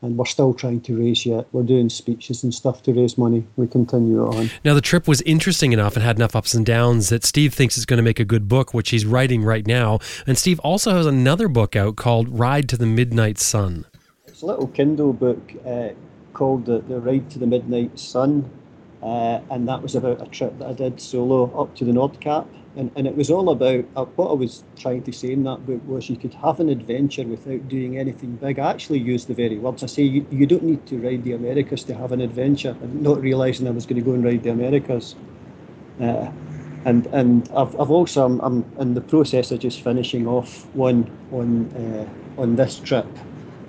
and 0.02 0.16
we're 0.16 0.24
still 0.24 0.52
trying 0.54 0.80
to 0.80 0.98
raise 0.98 1.24
yet. 1.24 1.46
We're 1.52 1.62
doing 1.62 1.88
speeches 1.88 2.42
and 2.42 2.52
stuff 2.52 2.82
to 2.82 2.92
raise 2.92 3.16
money. 3.16 3.46
We 3.56 3.68
continue 3.68 4.26
on. 4.26 4.50
Now 4.64 4.74
the 4.74 4.80
trip 4.80 5.06
was 5.06 5.22
interesting 5.22 5.72
enough 5.72 5.94
and 5.94 6.04
had 6.04 6.16
enough 6.16 6.34
ups 6.34 6.52
and 6.52 6.66
downs 6.66 7.10
that 7.10 7.24
Steve 7.24 7.54
thinks 7.54 7.78
is 7.78 7.86
going 7.86 7.98
to 7.98 8.02
make 8.02 8.18
a 8.18 8.24
good 8.24 8.48
book, 8.48 8.74
which 8.74 8.90
he's 8.90 9.06
writing 9.06 9.44
right 9.44 9.66
now. 9.66 10.00
And 10.26 10.36
Steve 10.36 10.58
also 10.60 10.92
has 10.92 11.06
another 11.06 11.46
book 11.46 11.76
out 11.76 11.94
called 11.94 12.28
Ride 12.36 12.68
to 12.70 12.76
the 12.76 12.86
Midnight 12.86 13.38
Sun. 13.38 13.86
It's 14.26 14.42
a 14.42 14.46
little 14.46 14.66
Kindle 14.66 15.12
book 15.12 15.52
uh, 15.64 15.90
called 16.32 16.66
the, 16.66 16.80
the 16.80 17.00
Ride 17.00 17.30
to 17.30 17.38
the 17.38 17.46
Midnight 17.46 17.98
Sun, 17.98 18.50
uh, 19.02 19.40
and 19.50 19.68
that 19.68 19.82
was 19.82 19.94
about 19.94 20.22
a 20.22 20.30
trip 20.30 20.58
that 20.58 20.68
I 20.68 20.72
did 20.72 21.00
solo 21.00 21.50
up 21.60 21.74
to 21.76 21.84
the 21.84 21.92
Nordkapp 21.92 22.46
and, 22.76 22.90
and 22.94 23.06
it 23.06 23.16
was 23.16 23.30
all 23.30 23.48
about 23.48 23.86
uh, 23.96 24.04
what 24.04 24.30
I 24.30 24.34
was 24.34 24.62
trying 24.76 25.02
to 25.04 25.12
say 25.12 25.32
in 25.32 25.44
that 25.44 25.64
book 25.64 25.80
was 25.86 26.10
you 26.10 26.16
could 26.16 26.34
have 26.34 26.60
an 26.60 26.68
adventure 26.68 27.24
without 27.24 27.66
doing 27.68 27.98
anything 27.98 28.36
big. 28.36 28.58
I 28.58 28.70
actually 28.70 28.98
used 28.98 29.28
the 29.28 29.34
very 29.34 29.58
words. 29.58 29.82
I 29.82 29.86
say 29.86 30.02
you, 30.02 30.26
you 30.30 30.46
don't 30.46 30.62
need 30.62 30.84
to 30.86 30.98
ride 30.98 31.24
the 31.24 31.32
Americas 31.32 31.84
to 31.84 31.94
have 31.94 32.12
an 32.12 32.20
adventure, 32.20 32.76
and 32.82 33.02
not 33.02 33.20
realizing 33.20 33.66
I 33.66 33.70
was 33.70 33.86
going 33.86 33.96
to 33.96 34.04
go 34.04 34.12
and 34.12 34.22
ride 34.22 34.42
the 34.42 34.50
Americas. 34.50 35.16
Uh, 35.98 36.30
and 36.84 37.06
and 37.12 37.48
I've, 37.56 37.74
I've 37.80 37.90
also 37.90 38.26
I'm, 38.26 38.40
I'm, 38.40 38.70
in 38.78 38.92
the 38.92 39.00
process 39.00 39.50
of 39.50 39.60
just 39.60 39.80
finishing 39.80 40.26
off 40.26 40.68
one 40.74 41.10
on 41.32 41.72
uh, 41.74 42.40
on 42.40 42.56
this 42.56 42.78
trip, 42.78 43.08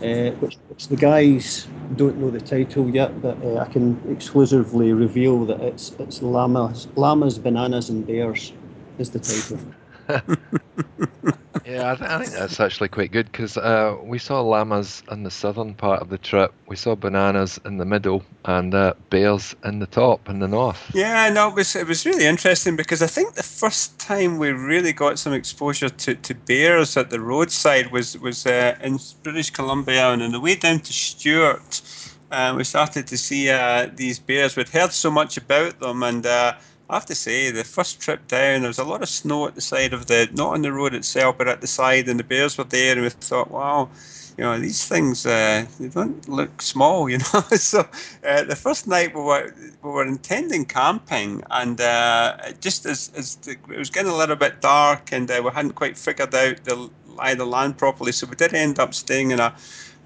uh, 0.01 0.31
which, 0.41 0.57
which, 0.67 0.87
the 0.87 0.95
guys 0.95 1.67
don't 1.95 2.17
know 2.17 2.29
the 2.29 2.41
title 2.41 2.89
yet, 2.89 3.19
but 3.21 3.37
uh, 3.43 3.57
I 3.57 3.65
can 3.65 3.99
exclusively 4.11 4.93
reveal 4.93 5.45
that 5.45 5.59
it's 5.61 5.91
it's 5.99 6.21
llamas, 6.21 6.87
llamas, 6.95 7.39
bananas, 7.39 7.89
and 7.89 8.05
bears 8.05 8.53
is 8.99 9.09
the 9.09 9.19
title. 9.19 9.59
yeah, 11.67 11.91
I, 11.91 11.95
th- 11.95 12.09
I, 12.09 12.17
think 12.19 12.31
that's 12.31 12.59
actually 12.61 12.87
quite 12.87 13.11
good 13.11 13.29
because 13.29 13.57
uh, 13.57 13.97
we 14.01 14.19
saw 14.19 14.39
llamas 14.39 15.03
in 15.11 15.23
the 15.23 15.31
southern 15.31 15.73
part 15.73 16.01
of 16.01 16.07
the 16.07 16.17
trip. 16.17 16.53
We 16.67 16.77
saw 16.77 16.95
bananas 16.95 17.59
in 17.65 17.77
the 17.77 17.83
middle 17.83 18.23
and 18.45 18.73
uh, 18.73 18.93
bears 19.09 19.53
in 19.65 19.79
the 19.79 19.87
top 19.87 20.29
in 20.29 20.39
the 20.39 20.47
north. 20.47 20.89
Yeah, 20.93 21.29
no, 21.29 21.49
it 21.49 21.55
was 21.55 21.75
it 21.75 21.85
was 21.85 22.05
really 22.05 22.25
interesting 22.25 22.77
because 22.77 23.01
I 23.01 23.07
think 23.07 23.33
the 23.33 23.43
first 23.43 23.99
time 23.99 24.37
we 24.37 24.51
really 24.51 24.93
got 24.93 25.19
some 25.19 25.33
exposure 25.33 25.89
to, 25.89 26.15
to 26.15 26.33
bears 26.33 26.95
at 26.95 27.09
the 27.09 27.19
roadside 27.19 27.91
was 27.91 28.17
was 28.17 28.45
uh, 28.45 28.77
in 28.81 28.97
British 29.23 29.49
Columbia 29.49 30.11
and 30.11 30.23
on 30.23 30.31
the 30.31 30.39
way 30.39 30.55
down 30.55 30.79
to 30.79 30.93
Stewart. 30.93 31.81
Uh, 32.31 32.53
we 32.57 32.63
started 32.63 33.07
to 33.07 33.17
see 33.17 33.49
uh, 33.49 33.89
these 33.95 34.19
bears. 34.19 34.55
We'd 34.55 34.69
heard 34.69 34.93
so 34.93 35.11
much 35.11 35.37
about 35.37 35.79
them 35.79 36.03
and 36.03 36.25
uh, 36.25 36.53
I 36.89 36.95
have 36.95 37.05
to 37.07 37.15
say, 37.15 37.51
the 37.51 37.65
first 37.65 37.99
trip 37.99 38.27
down, 38.27 38.61
there 38.61 38.69
was 38.69 38.79
a 38.79 38.85
lot 38.85 39.03
of 39.03 39.09
snow 39.09 39.45
at 39.47 39.55
the 39.55 39.61
side 39.61 39.93
of 39.93 40.05
the, 40.05 40.29
not 40.33 40.53
on 40.53 40.61
the 40.61 40.71
road 40.71 40.93
itself, 40.93 41.37
but 41.37 41.47
at 41.49 41.59
the 41.59 41.67
side, 41.67 42.07
and 42.07 42.17
the 42.19 42.23
bears 42.23 42.57
were 42.57 42.63
there, 42.63 42.93
and 42.93 43.01
we 43.01 43.09
thought, 43.09 43.51
wow, 43.51 43.89
you 44.37 44.43
know, 44.43 44.57
these 44.57 44.87
things, 44.87 45.25
uh, 45.25 45.65
they 45.79 45.89
don't 45.89 46.29
look 46.29 46.61
small, 46.61 47.09
you 47.11 47.17
know. 47.17 47.41
so 47.57 47.81
uh, 48.25 48.43
the 48.43 48.55
first 48.55 48.87
night 48.87 49.13
we 49.15 49.21
were 49.21 49.53
we 49.83 49.89
were 49.89 50.05
intending 50.05 50.63
camping, 50.63 51.43
and 51.51 51.81
uh, 51.81 52.37
just 52.61 52.85
as, 52.85 53.11
as 53.17 53.35
the, 53.37 53.51
it 53.51 53.77
was 53.77 53.89
getting 53.89 54.11
a 54.11 54.15
little 54.15 54.35
bit 54.37 54.61
dark, 54.61 55.11
and 55.11 55.29
uh, 55.29 55.41
we 55.43 55.49
hadn't 55.51 55.73
quite 55.73 55.97
figured 55.97 56.33
out 56.35 56.63
the 56.63 56.89
lie 57.07 57.33
the 57.33 57.45
land 57.45 57.77
properly, 57.77 58.11
so 58.11 58.27
we 58.27 58.35
did 58.35 58.53
end 58.53 58.79
up 58.79 58.93
staying 58.93 59.31
in 59.31 59.39
a 59.39 59.53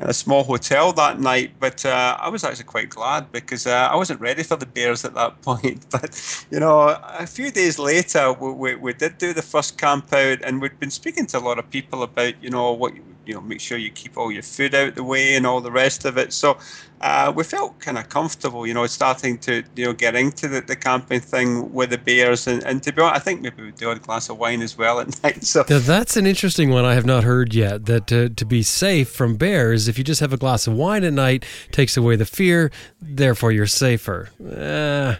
in 0.02 0.10
a 0.10 0.14
small 0.14 0.44
hotel 0.44 0.92
that 0.94 1.20
night. 1.20 1.52
But 1.60 1.86
uh, 1.86 2.18
I 2.20 2.30
was 2.30 2.44
actually 2.44 2.66
quite 2.66 2.90
glad 2.90 3.32
because 3.32 3.68
uh, 3.68 3.90
I 3.92 3.96
wasn't 3.96 4.20
ready 4.20 4.44
for 4.44 4.56
the 4.56 4.66
bears 4.66 5.06
at 5.06 5.14
that 5.14 5.42
point. 5.44 5.86
But 5.90 6.46
you 6.52 6.60
know, 6.60 6.98
a 7.04 7.28
few 7.28 7.52
days 7.52 7.80
later, 7.80 8.34
we, 8.34 8.52
we, 8.52 8.76
we, 8.76 8.94
did 8.94 9.18
do 9.18 9.34
the 9.34 9.42
first 9.42 9.78
camp 9.78 10.12
out, 10.14 10.40
and 10.44 10.62
we'd 10.62 10.80
been 10.80 10.92
speaking 10.92 11.26
to 11.28 11.38
a 11.38 11.40
lot 11.40 11.60
of 11.60 11.70
people 11.70 12.04
about 12.04 12.34
you 12.44 12.50
know 12.50 12.72
what 12.72 12.94
you 13.26 13.34
know, 13.34 13.42
make 13.42 13.60
sure 13.60 13.78
you 13.78 13.92
keep 13.92 14.18
all 14.18 14.32
your 14.32 14.44
food 14.44 14.74
out 14.74 14.96
the 14.96 15.04
way 15.04 15.36
and 15.36 15.46
all 15.46 15.62
the 15.62 15.72
rest 15.72 16.06
of 16.06 16.18
it. 16.18 16.34
So 16.34 16.58
uh, 17.02 17.32
we 17.36 17.44
felt 17.44 17.80
kind 17.80 17.98
of 17.98 18.10
comfortable, 18.10 18.68
you 18.68 18.74
know, 18.74 18.86
starting 18.86 19.38
to 19.40 19.64
you 19.76 19.86
know 19.86 19.94
get 19.94 20.16
into 20.16 20.48
the, 20.48 20.62
the 20.62 20.76
camping 20.76 21.20
thing 21.20 21.74
with 21.74 21.90
the 21.90 21.98
bears, 21.98 22.48
and, 22.48 22.64
and 22.64 22.84
to 22.84 22.94
be 22.94 23.02
honest, 23.02 23.22
I 23.22 23.24
think 23.24 23.42
maybe 23.42 23.64
we'd 23.64 23.76
do 23.76 23.90
a 23.90 23.98
glass 23.98 24.30
of 24.30 24.38
wine 24.38 24.62
as 24.62 24.78
well 24.78 25.00
at 25.00 25.24
night. 25.24 25.44
So 25.44 25.66
now, 25.68 25.80
that's 25.80 26.16
an 26.16 26.28
interesting 26.28 26.70
one 26.70 26.86
I 26.86 26.94
have 26.94 27.06
not 27.06 27.24
heard 27.24 27.54
yet. 27.54 27.86
That 27.86 28.12
uh, 28.12 28.30
to 28.36 28.46
be 28.46 28.62
safe 28.62 29.10
from 29.10 29.36
bears, 29.36 29.88
if 29.88 29.98
you 29.98 30.04
just 30.04 30.22
have 30.22 30.34
a 30.34 30.38
glass 30.38 30.68
of 30.68 30.74
wine 30.74 31.04
at 31.04 31.14
night, 31.14 31.44
takes 31.72 31.98
away 31.98 32.16
the 32.16 32.26
fear. 32.26 32.72
Therefore, 33.02 33.52
you're 33.52 33.68
safer. 33.68 34.30
Uh, 34.40 35.16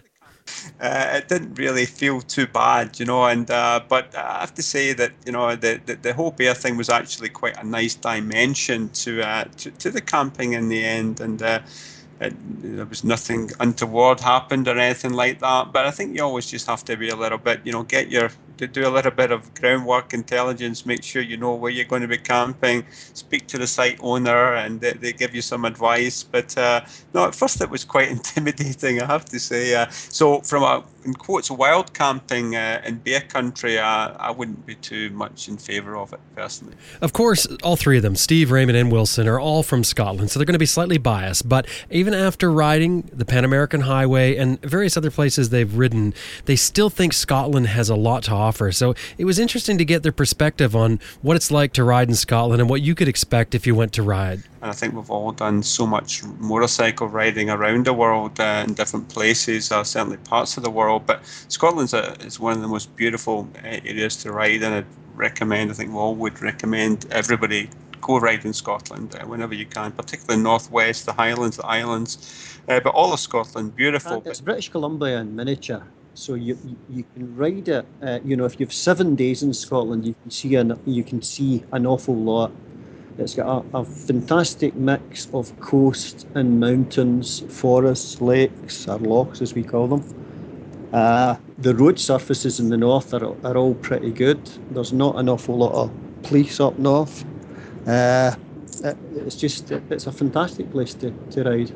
uh, 0.82 1.12
it 1.16 1.30
didn't 1.30 1.56
really 1.56 1.86
feel 1.86 2.22
too 2.22 2.48
bad, 2.48 3.00
you 3.00 3.06
know. 3.06 3.26
And 3.26 3.50
uh, 3.52 3.82
but 3.90 4.16
I 4.16 4.42
have 4.42 4.56
to 4.56 4.64
say 4.64 4.94
that 4.94 5.14
you 5.26 5.34
know 5.34 5.56
the, 5.56 5.82
the, 5.86 5.96
the 5.96 6.14
whole 6.14 6.32
bear 6.32 6.56
thing 6.56 6.78
was 6.78 6.90
actually 6.90 7.30
quite 7.30 7.58
a 7.58 7.66
nice 7.68 7.96
dimension 7.96 8.90
to 8.92 9.24
uh, 9.24 9.46
to, 9.60 9.72
to 9.72 9.92
the 9.92 10.02
camping 10.02 10.54
in 10.54 10.70
the 10.70 10.84
end, 10.86 11.22
and. 11.22 11.42
Uh, 11.42 11.62
it, 12.22 12.36
there 12.62 12.86
was 12.86 13.04
nothing 13.04 13.52
untoward 13.60 14.20
happened 14.22 14.68
or 14.68 14.78
anything 14.78 15.14
like 15.14 15.40
that. 15.40 15.74
But 15.74 15.88
I 15.88 15.92
think 15.92 16.16
you 16.18 16.24
always 16.24 16.48
just 16.48 16.68
have 16.68 16.86
to 16.86 16.98
be 16.98 17.10
a 17.10 17.16
little 17.16 17.40
bit, 17.40 17.62
you 17.66 17.72
know, 17.74 17.84
get 17.84 18.12
your 18.12 18.32
to 18.58 18.68
do 18.68 18.88
a 18.88 18.90
little 18.90 19.12
bit 19.12 19.32
of 19.32 19.54
groundwork 19.56 20.14
intelligence, 20.14 20.86
make 20.86 21.04
sure 21.04 21.22
you 21.22 21.38
know 21.38 21.56
where 21.56 21.72
you're 21.72 21.86
going 21.86 22.02
to 22.02 22.08
be 22.08 22.18
camping, 22.18 22.86
speak 23.14 23.48
to 23.48 23.58
the 23.58 23.68
site 23.68 23.98
owner, 24.02 24.56
and 24.56 24.82
they, 24.82 24.94
they 24.94 25.14
give 25.14 25.36
you 25.36 25.42
some 25.42 25.66
advice. 25.66 26.24
But 26.24 26.58
uh, 26.58 26.82
no, 27.14 27.26
at 27.26 27.36
first 27.36 27.62
it 27.62 27.70
was 27.70 27.84
quite 27.84 28.10
intimidating, 28.18 29.02
I 29.02 29.06
have 29.06 29.26
to 29.26 29.40
say. 29.40 29.76
Uh, 29.76 29.88
so 29.90 30.42
from 30.42 30.64
a 30.64 30.84
in 31.06 31.14
quotes 31.14 31.50
wild 31.50 31.94
camping 31.94 32.56
uh, 32.56 32.82
in 32.86 32.98
bear 32.98 33.22
country, 33.22 33.78
uh, 33.78 34.14
I 34.20 34.32
wouldn't 34.32 34.66
be 34.66 34.76
too 34.76 35.10
much 35.12 35.48
in 35.48 35.58
favour 35.58 35.98
of 35.98 36.14
it 36.14 36.20
personally. 36.36 36.76
Of 37.02 37.14
course, 37.14 37.48
all 37.64 37.76
three 37.76 37.98
of 37.98 38.04
them, 38.04 38.16
Steve, 38.16 38.52
Raymond, 38.52 38.78
and 38.78 38.92
Wilson, 38.92 39.28
are 39.28 39.40
all 39.40 39.64
from 39.64 39.84
Scotland, 39.84 40.32
so 40.32 40.40
they're 40.40 40.46
going 40.46 40.54
to 40.54 40.60
be 40.60 40.66
slightly 40.66 40.98
biased. 40.98 41.48
But 41.48 41.68
even 41.90 42.14
after 42.14 42.52
riding 42.52 43.10
the 43.14 43.26
Pan 43.26 43.46
American 43.46 43.82
Highway 43.82 44.36
and 44.36 44.62
various 44.62 44.98
other 44.98 45.12
places 45.12 45.50
they've 45.50 45.76
ridden, 45.76 46.14
they 46.46 46.56
still 46.56 46.90
think 46.90 47.14
Scotland 47.14 47.68
has 47.68 47.90
a 47.90 47.96
lot 47.96 48.24
to 48.24 48.32
offer. 48.42 48.72
So 48.72 48.96
it 49.18 49.26
was 49.26 49.40
interesting 49.40 49.78
to 49.78 49.86
get 49.86 50.04
their 50.04 50.12
perspective 50.12 50.76
on 50.76 51.00
what 51.22 51.36
it's 51.36 51.52
like 51.52 51.74
to 51.74 51.84
ride 51.84 52.10
in 52.10 52.16
Scotland 52.16 52.62
and 52.62 52.70
what 52.70 52.82
you 52.82 52.96
could 52.96 53.08
expect 53.08 53.56
if 53.56 53.68
you 53.68 53.76
went 53.76 53.94
to 53.94 54.04
ride. 54.04 54.44
And 54.62 54.70
I 54.70 54.74
think 54.74 54.94
we've 54.94 55.10
all 55.10 55.32
done 55.32 55.64
so 55.64 55.88
much 55.88 56.24
motorcycle 56.40 57.08
riding 57.08 57.50
around 57.50 57.86
the 57.86 57.94
world 57.94 58.40
uh, 58.40 58.66
in 58.68 58.74
different 58.74 59.10
places, 59.10 59.72
uh, 59.72 59.84
certainly 59.84 60.18
parts 60.18 60.58
of 60.58 60.64
the 60.64 60.70
world. 60.70 61.06
But 61.06 61.26
Scotland's 61.48 61.94
a, 61.94 62.14
is 62.22 62.40
one 62.40 62.54
of 62.54 62.62
the 62.62 62.68
most 62.68 62.96
beautiful 62.96 63.48
uh, 63.64 63.80
areas 63.86 64.18
to 64.18 64.32
ride, 64.32 64.64
and 64.64 64.76
I'd 64.76 64.86
recommend, 65.16 65.72
I 65.72 65.74
think 65.74 65.92
we 65.92 65.98
all 65.98 66.16
would 66.16 66.42
recommend 66.42 67.08
everybody 67.12 67.70
go 68.02 68.20
ride 68.20 68.44
in 68.46 68.54
Scotland 68.54 69.16
uh, 69.16 69.26
whenever 69.26 69.54
you 69.54 69.66
can, 69.66 69.92
particularly 69.92 70.42
northwest, 70.42 71.06
the 71.06 71.14
Highlands, 71.14 71.58
the 71.58 71.66
islands, 71.66 72.60
uh, 72.68 72.80
but 72.80 72.94
all 72.94 73.14
of 73.14 73.20
Scotland, 73.20 73.76
beautiful. 73.76 74.14
And 74.14 74.28
it's 74.28 74.42
British 74.42 74.70
Columbia 74.70 75.20
in 75.20 75.36
miniature. 75.36 75.84
So 76.14 76.34
you, 76.34 76.58
you, 76.90 77.06
can 77.14 77.36
ride 77.36 77.70
it. 77.70 77.86
Uh, 78.02 78.20
you 78.24 78.36
know, 78.36 78.46
if 78.46 78.60
you've 78.60 78.74
seven 78.74 79.16
days 79.16 79.44
in 79.44 79.54
Scotland, 79.54 80.06
you 80.06 80.14
can 80.22 80.32
see 80.32 80.56
an 80.56 80.78
you 80.86 81.04
can 81.04 81.22
see 81.22 81.64
an 81.72 81.86
awful 81.86 82.16
lot 82.16 82.52
it's 83.18 83.36
got 83.36 83.66
a, 83.74 83.78
a, 83.78 83.86
fantastic 83.86 84.74
mix 84.76 85.30
of 85.34 85.58
coast 85.60 86.28
and 86.34 86.60
mountains, 86.60 87.42
forests, 87.50 88.22
lakes, 88.22 88.88
or 88.88 88.98
lochs 89.00 89.42
as 89.42 89.54
we 89.54 89.64
call 89.64 89.88
them. 89.88 90.90
Uh, 90.94 91.36
the 91.60 91.76
road 91.76 92.00
surfaces 92.00 92.60
in 92.60 92.70
the 92.70 92.78
north 92.78 93.14
are, 93.14 93.26
are 93.46 93.58
all 93.58 93.76
pretty 93.76 94.12
good. 94.12 94.40
There's 94.72 94.94
not 94.94 95.18
an 95.18 95.30
awful 95.30 95.58
lot 95.58 95.74
of 95.74 95.92
police 96.24 96.60
up 96.60 96.80
north. 96.80 97.26
Uh, 97.86 98.36
it, 98.84 98.98
it's 99.16 99.36
just 99.36 99.72
it, 99.72 99.84
it's 99.90 100.08
a 100.08 100.12
fantastic 100.12 100.72
place 100.72 100.94
to, 100.96 101.12
to 101.32 101.44
ride. 101.44 101.72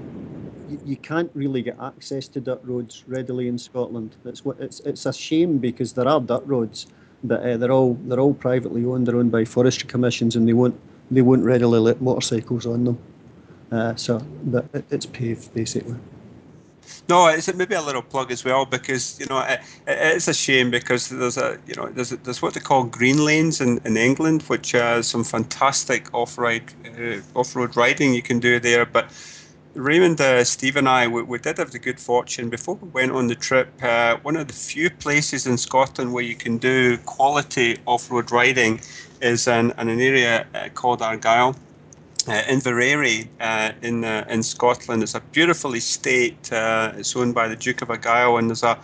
You, 0.69 0.79
you, 0.85 0.97
can't 0.97 1.31
really 1.33 1.61
get 1.61 1.79
access 1.79 2.27
to 2.29 2.39
dirt 2.39 2.61
roads 2.63 3.03
readily 3.07 3.47
in 3.47 3.57
Scotland. 3.57 4.15
It's 4.25 4.41
it's 4.59 4.79
it's 4.81 5.05
a 5.05 5.13
shame 5.13 5.57
because 5.57 5.93
there 5.93 6.07
are 6.07 6.19
dirt 6.19 6.45
roads, 6.45 6.87
but 7.23 7.41
uh, 7.41 7.57
they're 7.57 7.71
all 7.71 7.95
they're 8.05 8.19
all 8.19 8.33
privately 8.33 8.85
owned. 8.85 9.07
They're 9.07 9.17
owned 9.17 9.31
by 9.31 9.45
forestry 9.45 9.87
commissions, 9.87 10.35
and 10.35 10.47
they 10.47 10.53
won't 10.53 10.79
they 11.11 11.21
won't 11.21 11.43
readily 11.43 11.79
let 11.79 12.01
motorcycles 12.01 12.65
on 12.65 12.85
them. 12.85 12.97
Uh, 13.71 13.95
so 13.95 14.19
but 14.45 14.65
it, 14.73 14.85
it's 14.91 15.05
paved 15.05 15.53
basically. 15.53 15.95
No, 17.09 17.27
it's 17.27 17.51
maybe 17.53 17.75
a 17.75 17.81
little 17.81 18.01
plug 18.01 18.31
as 18.31 18.43
well 18.43 18.65
because 18.65 19.19
you 19.19 19.25
know 19.27 19.39
it, 19.41 19.59
it's 19.87 20.27
a 20.27 20.33
shame 20.33 20.71
because 20.71 21.09
there's 21.09 21.37
a 21.37 21.57
you 21.67 21.75
know 21.75 21.87
there's 21.87 22.09
there's 22.09 22.41
what 22.41 22.53
they 22.53 22.59
call 22.59 22.83
green 22.83 23.23
lanes 23.23 23.61
in, 23.61 23.79
in 23.85 23.97
England, 23.97 24.43
which 24.43 24.71
has 24.71 25.07
some 25.07 25.23
fantastic 25.23 26.13
off-road 26.13 26.63
uh, 26.99 27.39
off-road 27.39 27.75
riding 27.75 28.13
you 28.13 28.21
can 28.21 28.39
do 28.39 28.59
there. 28.59 28.85
But 28.85 29.11
Raymond, 29.75 30.21
uh, 30.21 30.41
Steve, 30.45 30.77
and 30.77 30.87
I 30.87 31.05
we, 31.05 31.21
we, 31.23 31.37
did 31.37 31.57
have 31.57 31.71
the 31.71 31.79
good 31.79 31.99
fortune 31.99 32.49
before 32.49 32.75
we 32.75 32.87
went 32.87 33.11
on 33.11 33.27
the 33.27 33.35
trip. 33.35 33.67
Uh, 33.83 34.15
one 34.21 34.37
of 34.37 34.47
the 34.47 34.53
few 34.53 34.89
places 34.89 35.45
in 35.45 35.57
Scotland 35.57 36.13
where 36.13 36.23
you 36.23 36.35
can 36.35 36.57
do 36.57 36.97
quality 36.99 37.77
off-road 37.85 38.31
riding 38.31 38.79
is 39.21 39.49
in, 39.49 39.71
in 39.77 39.89
an 39.89 39.99
area 39.99 40.47
uh, 40.55 40.69
called 40.73 41.01
Argyll. 41.01 41.57
Uh, 42.25 42.41
Inveraray 42.43 43.27
uh, 43.41 43.73
in 43.81 44.05
uh, 44.05 44.25
in 44.29 44.43
Scotland. 44.43 45.03
It's 45.03 45.13
a 45.13 45.19
beautiful 45.19 45.75
estate. 45.75 46.51
Uh, 46.51 46.93
it's 46.95 47.13
owned 47.13 47.35
by 47.35 47.49
the 47.49 47.55
Duke 47.57 47.81
of 47.81 47.89
Argyll, 47.89 48.37
and 48.37 48.49
there's 48.49 48.63
a 48.63 48.79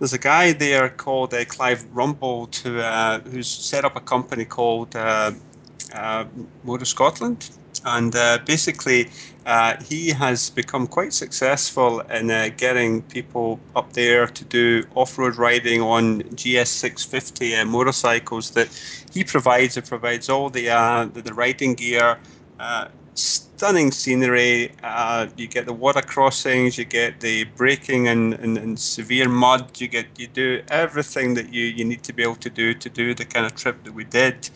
there's 0.00 0.12
a 0.12 0.18
guy 0.18 0.52
there 0.52 0.88
called 0.88 1.32
uh, 1.32 1.44
Clive 1.44 1.84
Rumbold 1.94 2.56
who 2.56 2.80
uh, 2.80 3.20
who's 3.20 3.48
set 3.48 3.84
up 3.84 3.94
a 3.94 4.00
company 4.00 4.44
called 4.44 4.94
Moto 4.94 6.84
Scotland, 6.84 7.50
and 7.84 8.14
uh, 8.16 8.38
basically 8.46 9.10
uh, 9.46 9.76
he 9.82 10.10
has 10.10 10.50
become 10.50 10.86
quite 10.86 11.12
successful 11.12 12.00
in 12.00 12.30
uh, 12.30 12.48
getting 12.56 13.02
people 13.02 13.60
up 13.76 13.92
there 13.92 14.26
to 14.26 14.44
do 14.44 14.84
off-road 14.94 15.36
riding 15.36 15.82
on 15.82 16.22
GS650 16.22 17.66
motorcycles 17.68 18.50
that 18.50 18.68
he 19.12 19.22
provides. 19.22 19.76
It 19.76 19.86
provides 19.86 20.28
all 20.28 20.50
the 20.50 20.66
the, 21.12 21.22
the 21.22 21.34
riding 21.34 21.74
gear. 21.74 22.18
Uh, 22.58 22.88
stunning 23.14 23.90
scenery. 23.90 24.72
Uh, 24.82 25.26
you 25.36 25.46
get 25.46 25.66
the 25.66 25.72
water 25.72 26.02
crossings, 26.02 26.76
you 26.76 26.84
get 26.84 27.20
the 27.20 27.44
braking 27.56 28.08
and, 28.08 28.34
and, 28.34 28.58
and, 28.58 28.78
severe 28.78 29.28
mud. 29.28 29.80
You 29.80 29.88
get 29.88 30.06
you 30.16 30.26
do 30.26 30.62
everything 30.68 31.34
that 31.34 31.52
you, 31.52 31.64
you 31.64 31.84
need 31.84 32.02
to 32.04 32.12
be 32.12 32.22
able 32.22 32.36
to 32.36 32.50
do 32.50 32.74
to 32.74 32.88
do 32.88 33.14
the 33.14 33.24
kind 33.24 33.46
of 33.46 33.54
trip 33.54 33.82
that 33.84 33.94
we 33.94 34.04
did. 34.04 34.50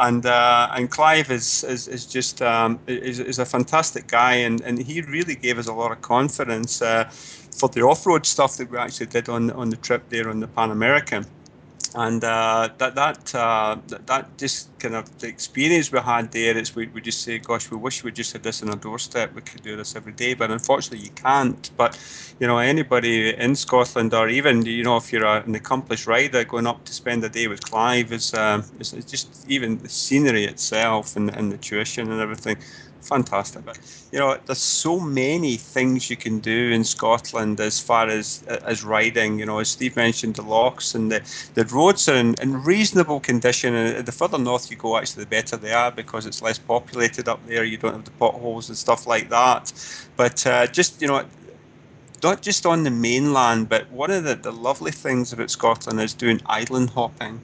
And 0.00 0.24
uh, 0.24 0.70
and 0.74 0.90
Clive 0.90 1.30
is 1.30 1.62
is, 1.64 1.86
is 1.86 2.06
just 2.06 2.40
um, 2.40 2.80
is, 2.86 3.20
is 3.20 3.38
a 3.38 3.44
fantastic 3.44 4.06
guy, 4.06 4.34
and, 4.36 4.60
and 4.62 4.78
he 4.78 5.02
really 5.02 5.34
gave 5.34 5.58
us 5.58 5.66
a 5.66 5.74
lot 5.74 5.92
of 5.92 6.00
confidence 6.00 6.80
uh, 6.80 7.04
for 7.04 7.68
the 7.68 7.82
off 7.82 8.06
road 8.06 8.24
stuff 8.24 8.56
that 8.56 8.70
we 8.70 8.78
actually 8.78 9.06
did 9.06 9.28
on 9.28 9.50
on 9.50 9.68
the 9.68 9.76
trip 9.76 10.08
there 10.08 10.30
on 10.30 10.40
the 10.40 10.48
Pan 10.48 10.70
American 10.70 11.26
and 11.94 12.22
uh, 12.22 12.68
that 12.78 12.94
that, 12.94 13.34
uh, 13.34 13.76
that 14.06 14.38
just 14.38 14.78
kind 14.78 14.94
of 14.94 15.18
the 15.18 15.26
experience 15.28 15.90
we 15.90 15.98
had 16.00 16.30
there 16.32 16.56
is 16.56 16.74
we, 16.74 16.86
we 16.88 17.00
just 17.00 17.22
say, 17.22 17.38
gosh, 17.38 17.70
we 17.70 17.76
wish 17.76 18.04
we 18.04 18.12
just 18.12 18.32
had 18.32 18.44
this 18.44 18.62
on 18.62 18.70
our 18.70 18.76
doorstep. 18.76 19.34
We 19.34 19.42
could 19.42 19.62
do 19.62 19.76
this 19.76 19.96
every 19.96 20.12
day, 20.12 20.34
but 20.34 20.50
unfortunately 20.52 21.04
you 21.04 21.10
can't. 21.12 21.70
But 21.76 21.98
you 22.38 22.46
know, 22.46 22.58
anybody 22.58 23.34
in 23.36 23.56
Scotland 23.56 24.14
or 24.14 24.28
even 24.28 24.64
you 24.64 24.84
know 24.84 24.98
if 24.98 25.12
you're 25.12 25.26
an 25.26 25.54
accomplished 25.54 26.06
rider 26.06 26.44
going 26.44 26.66
up 26.66 26.84
to 26.84 26.94
spend 26.94 27.24
a 27.24 27.28
day 27.28 27.48
with 27.48 27.62
Clive 27.62 28.12
is, 28.12 28.34
um, 28.34 28.64
is, 28.78 28.92
is 28.92 29.04
just 29.04 29.48
even 29.48 29.78
the 29.78 29.88
scenery 29.88 30.44
itself 30.44 31.16
and, 31.16 31.34
and 31.36 31.50
the 31.52 31.58
tuition 31.58 32.10
and 32.12 32.20
everything 32.20 32.56
fantastic. 33.02 33.62
You 34.12 34.18
know, 34.18 34.38
there's 34.46 34.58
so 34.58 35.00
many 35.00 35.56
things 35.56 36.10
you 36.10 36.16
can 36.16 36.38
do 36.40 36.70
in 36.70 36.84
Scotland 36.84 37.60
as 37.60 37.80
far 37.80 38.08
as 38.08 38.42
as 38.64 38.84
riding. 38.84 39.38
You 39.38 39.46
know, 39.46 39.58
as 39.58 39.68
Steve 39.68 39.96
mentioned, 39.96 40.36
the 40.36 40.42
lochs 40.42 40.94
and 40.94 41.10
the, 41.10 41.20
the 41.54 41.64
roads 41.66 42.08
are 42.08 42.16
in, 42.16 42.34
in 42.42 42.62
reasonable 42.62 43.20
condition. 43.20 43.74
And 43.74 44.06
the 44.06 44.12
further 44.12 44.38
north 44.38 44.70
you 44.70 44.76
go, 44.76 44.96
actually, 44.96 45.24
the 45.24 45.30
better 45.30 45.56
they 45.56 45.72
are 45.72 45.90
because 45.90 46.26
it's 46.26 46.42
less 46.42 46.58
populated 46.58 47.28
up 47.28 47.44
there. 47.46 47.64
You 47.64 47.76
don't 47.78 47.94
have 47.94 48.04
the 48.04 48.10
potholes 48.12 48.68
and 48.68 48.76
stuff 48.76 49.06
like 49.06 49.28
that. 49.30 49.72
But 50.16 50.46
uh, 50.46 50.66
just 50.66 51.00
you 51.00 51.08
know, 51.08 51.24
not 52.22 52.42
just 52.42 52.66
on 52.66 52.82
the 52.82 52.90
mainland, 52.90 53.68
but 53.68 53.90
one 53.90 54.10
of 54.10 54.24
the, 54.24 54.34
the 54.34 54.52
lovely 54.52 54.92
things 54.92 55.32
about 55.32 55.50
Scotland 55.50 56.00
is 56.00 56.14
doing 56.14 56.40
island 56.46 56.90
hopping. 56.90 57.40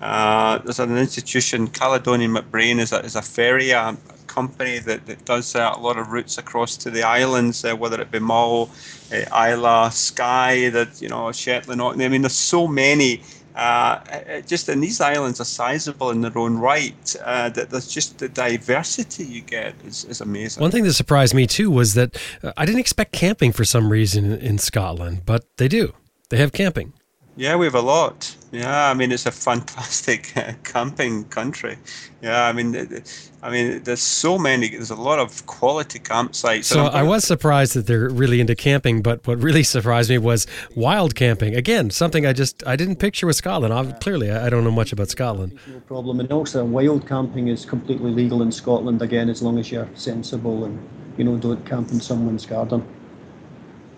Uh, 0.00 0.58
there's 0.58 0.80
an 0.80 0.96
institution, 0.98 1.66
Caledonian 1.68 2.32
MacBrayne, 2.32 2.78
is 2.78 2.92
a, 2.92 3.00
is 3.00 3.16
a 3.16 3.22
ferry, 3.22 3.72
um, 3.72 3.98
company 4.34 4.78
that, 4.80 5.06
that 5.06 5.24
does 5.24 5.54
uh, 5.54 5.72
a 5.74 5.80
lot 5.80 5.96
of 5.96 6.08
routes 6.08 6.38
across 6.38 6.76
to 6.78 6.90
the 6.90 7.02
islands, 7.02 7.64
uh, 7.64 7.74
whether 7.76 8.00
it 8.00 8.10
be 8.10 8.18
Mull, 8.18 8.70
uh, 9.12 9.46
Islay, 9.46 9.90
Skye, 9.90 10.70
that 10.70 11.00
you 11.02 11.08
know 11.08 11.30
Shetland. 11.32 11.80
I 11.82 12.08
mean, 12.08 12.22
there's 12.22 12.34
so 12.54 12.66
many. 12.66 13.22
Uh, 13.54 14.00
just 14.48 14.68
and 14.68 14.82
these 14.82 15.00
islands 15.00 15.40
are 15.40 15.44
sizable 15.44 16.10
in 16.10 16.20
their 16.22 16.36
own 16.36 16.58
right. 16.58 17.16
Uh, 17.22 17.48
that 17.50 17.70
there's 17.70 17.86
just 17.86 18.18
the 18.18 18.28
diversity 18.28 19.24
you 19.24 19.42
get 19.42 19.74
is, 19.84 20.04
is 20.06 20.20
amazing. 20.20 20.60
One 20.60 20.72
thing 20.72 20.82
that 20.84 20.94
surprised 20.94 21.34
me 21.34 21.46
too 21.46 21.70
was 21.70 21.94
that 21.94 22.20
uh, 22.42 22.52
I 22.56 22.66
didn't 22.66 22.80
expect 22.80 23.12
camping 23.12 23.52
for 23.52 23.64
some 23.64 23.90
reason 23.90 24.32
in 24.32 24.58
Scotland, 24.58 25.22
but 25.24 25.44
they 25.56 25.68
do. 25.68 25.94
They 26.30 26.38
have 26.38 26.52
camping. 26.52 26.94
Yeah, 27.36 27.56
we 27.56 27.66
have 27.66 27.74
a 27.74 27.80
lot. 27.80 28.36
Yeah, 28.52 28.88
I 28.88 28.94
mean 28.94 29.10
it's 29.10 29.26
a 29.26 29.32
fantastic 29.32 30.32
uh, 30.36 30.52
camping 30.62 31.24
country. 31.24 31.76
Yeah, 32.22 32.46
I 32.46 32.52
mean, 32.52 33.02
I 33.42 33.50
mean, 33.50 33.82
there's 33.82 34.00
so 34.00 34.38
many. 34.38 34.68
There's 34.68 34.90
a 34.90 34.94
lot 34.94 35.18
of 35.18 35.44
quality 35.46 35.98
campsites. 35.98 36.64
So 36.64 36.86
I 36.86 37.02
was 37.02 37.24
surprised 37.24 37.74
that 37.74 37.86
they're 37.88 38.08
really 38.08 38.40
into 38.40 38.54
camping, 38.54 39.02
but 39.02 39.26
what 39.26 39.42
really 39.42 39.62
surprised 39.76 40.10
me 40.10 40.18
was 40.18 40.46
wild 40.76 41.16
camping. 41.16 41.56
Again, 41.56 41.90
something 41.90 42.24
I 42.24 42.32
just 42.32 42.64
I 42.66 42.76
didn't 42.76 42.96
picture 42.96 43.26
with 43.26 43.36
Scotland. 43.36 43.74
I, 43.74 43.90
clearly, 43.98 44.30
I 44.30 44.48
don't 44.48 44.62
know 44.62 44.70
much 44.70 44.92
about 44.92 45.10
Scotland. 45.10 45.58
No 45.66 45.80
problem. 45.80 46.20
And 46.20 46.32
also, 46.32 46.64
wild 46.64 47.08
camping 47.08 47.48
is 47.48 47.66
completely 47.66 48.12
legal 48.12 48.42
in 48.42 48.52
Scotland. 48.52 49.02
Again, 49.02 49.28
as 49.28 49.42
long 49.42 49.58
as 49.58 49.72
you're 49.72 49.88
sensible 49.94 50.64
and 50.64 50.78
you 51.18 51.24
know 51.24 51.36
don't 51.36 51.66
camp 51.66 51.90
in 51.90 52.00
someone's 52.00 52.46
garden. 52.46 52.86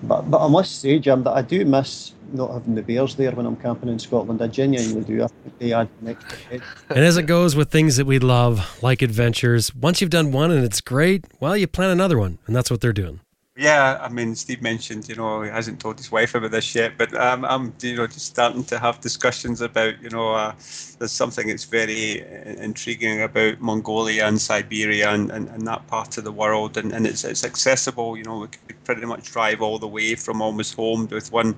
But 0.02 0.30
but 0.30 0.44
I 0.44 0.48
must 0.48 0.80
say, 0.80 0.98
Jim, 0.98 1.22
that 1.24 1.32
I 1.32 1.42
do 1.42 1.64
miss 1.66 2.12
not 2.32 2.52
having 2.52 2.74
the 2.74 2.82
bears 2.82 3.14
there 3.14 3.32
when 3.32 3.46
I'm 3.46 3.56
camping 3.56 3.88
in 3.88 3.98
Scotland. 3.98 4.42
I 4.42 4.48
genuinely 4.48 5.04
do. 5.04 5.22
I 5.24 5.28
think 5.28 5.58
they 5.58 5.72
add 5.72 5.88
an 6.00 6.08
extra 6.08 6.38
edge. 6.50 6.62
And 6.90 7.04
as 7.04 7.16
it 7.16 7.24
goes 7.24 7.56
with 7.56 7.70
things 7.70 7.96
that 7.96 8.06
we 8.06 8.18
love, 8.18 8.82
like 8.82 9.02
adventures, 9.02 9.74
once 9.74 10.00
you've 10.00 10.10
done 10.10 10.32
one 10.32 10.50
and 10.50 10.64
it's 10.64 10.80
great, 10.80 11.24
well, 11.40 11.56
you 11.56 11.66
plan 11.66 11.90
another 11.90 12.18
one, 12.18 12.38
and 12.46 12.54
that's 12.54 12.70
what 12.70 12.80
they're 12.80 12.92
doing. 12.92 13.20
Yeah, 13.58 13.98
I 14.02 14.10
mean, 14.10 14.34
Steve 14.34 14.60
mentioned, 14.60 15.08
you 15.08 15.14
know, 15.14 15.40
he 15.40 15.48
hasn't 15.48 15.80
told 15.80 15.96
his 15.96 16.12
wife 16.12 16.34
about 16.34 16.50
this 16.50 16.74
yet, 16.74 16.98
but 16.98 17.14
um, 17.14 17.42
I'm, 17.46 17.72
you 17.80 17.96
know, 17.96 18.06
just 18.06 18.26
starting 18.26 18.64
to 18.64 18.78
have 18.78 19.00
discussions 19.00 19.62
about, 19.62 19.94
you 20.02 20.10
know, 20.10 20.34
uh, 20.34 20.52
there's 20.98 21.10
something 21.10 21.46
that's 21.48 21.64
very 21.64 22.22
intriguing 22.58 23.22
about 23.22 23.58
Mongolia 23.62 24.26
and 24.26 24.38
Siberia 24.38 25.08
and, 25.08 25.30
and, 25.30 25.48
and 25.48 25.66
that 25.66 25.86
part 25.86 26.18
of 26.18 26.24
the 26.24 26.32
world, 26.32 26.76
and, 26.76 26.92
and 26.92 27.06
it's, 27.06 27.24
it's 27.24 27.44
accessible, 27.44 28.18
you 28.18 28.24
know, 28.24 28.40
we 28.40 28.48
could 28.48 28.84
pretty 28.84 29.06
much 29.06 29.32
drive 29.32 29.62
all 29.62 29.78
the 29.78 29.88
way 29.88 30.16
from 30.16 30.42
almost 30.42 30.74
home 30.74 31.08
with 31.10 31.32
one 31.32 31.56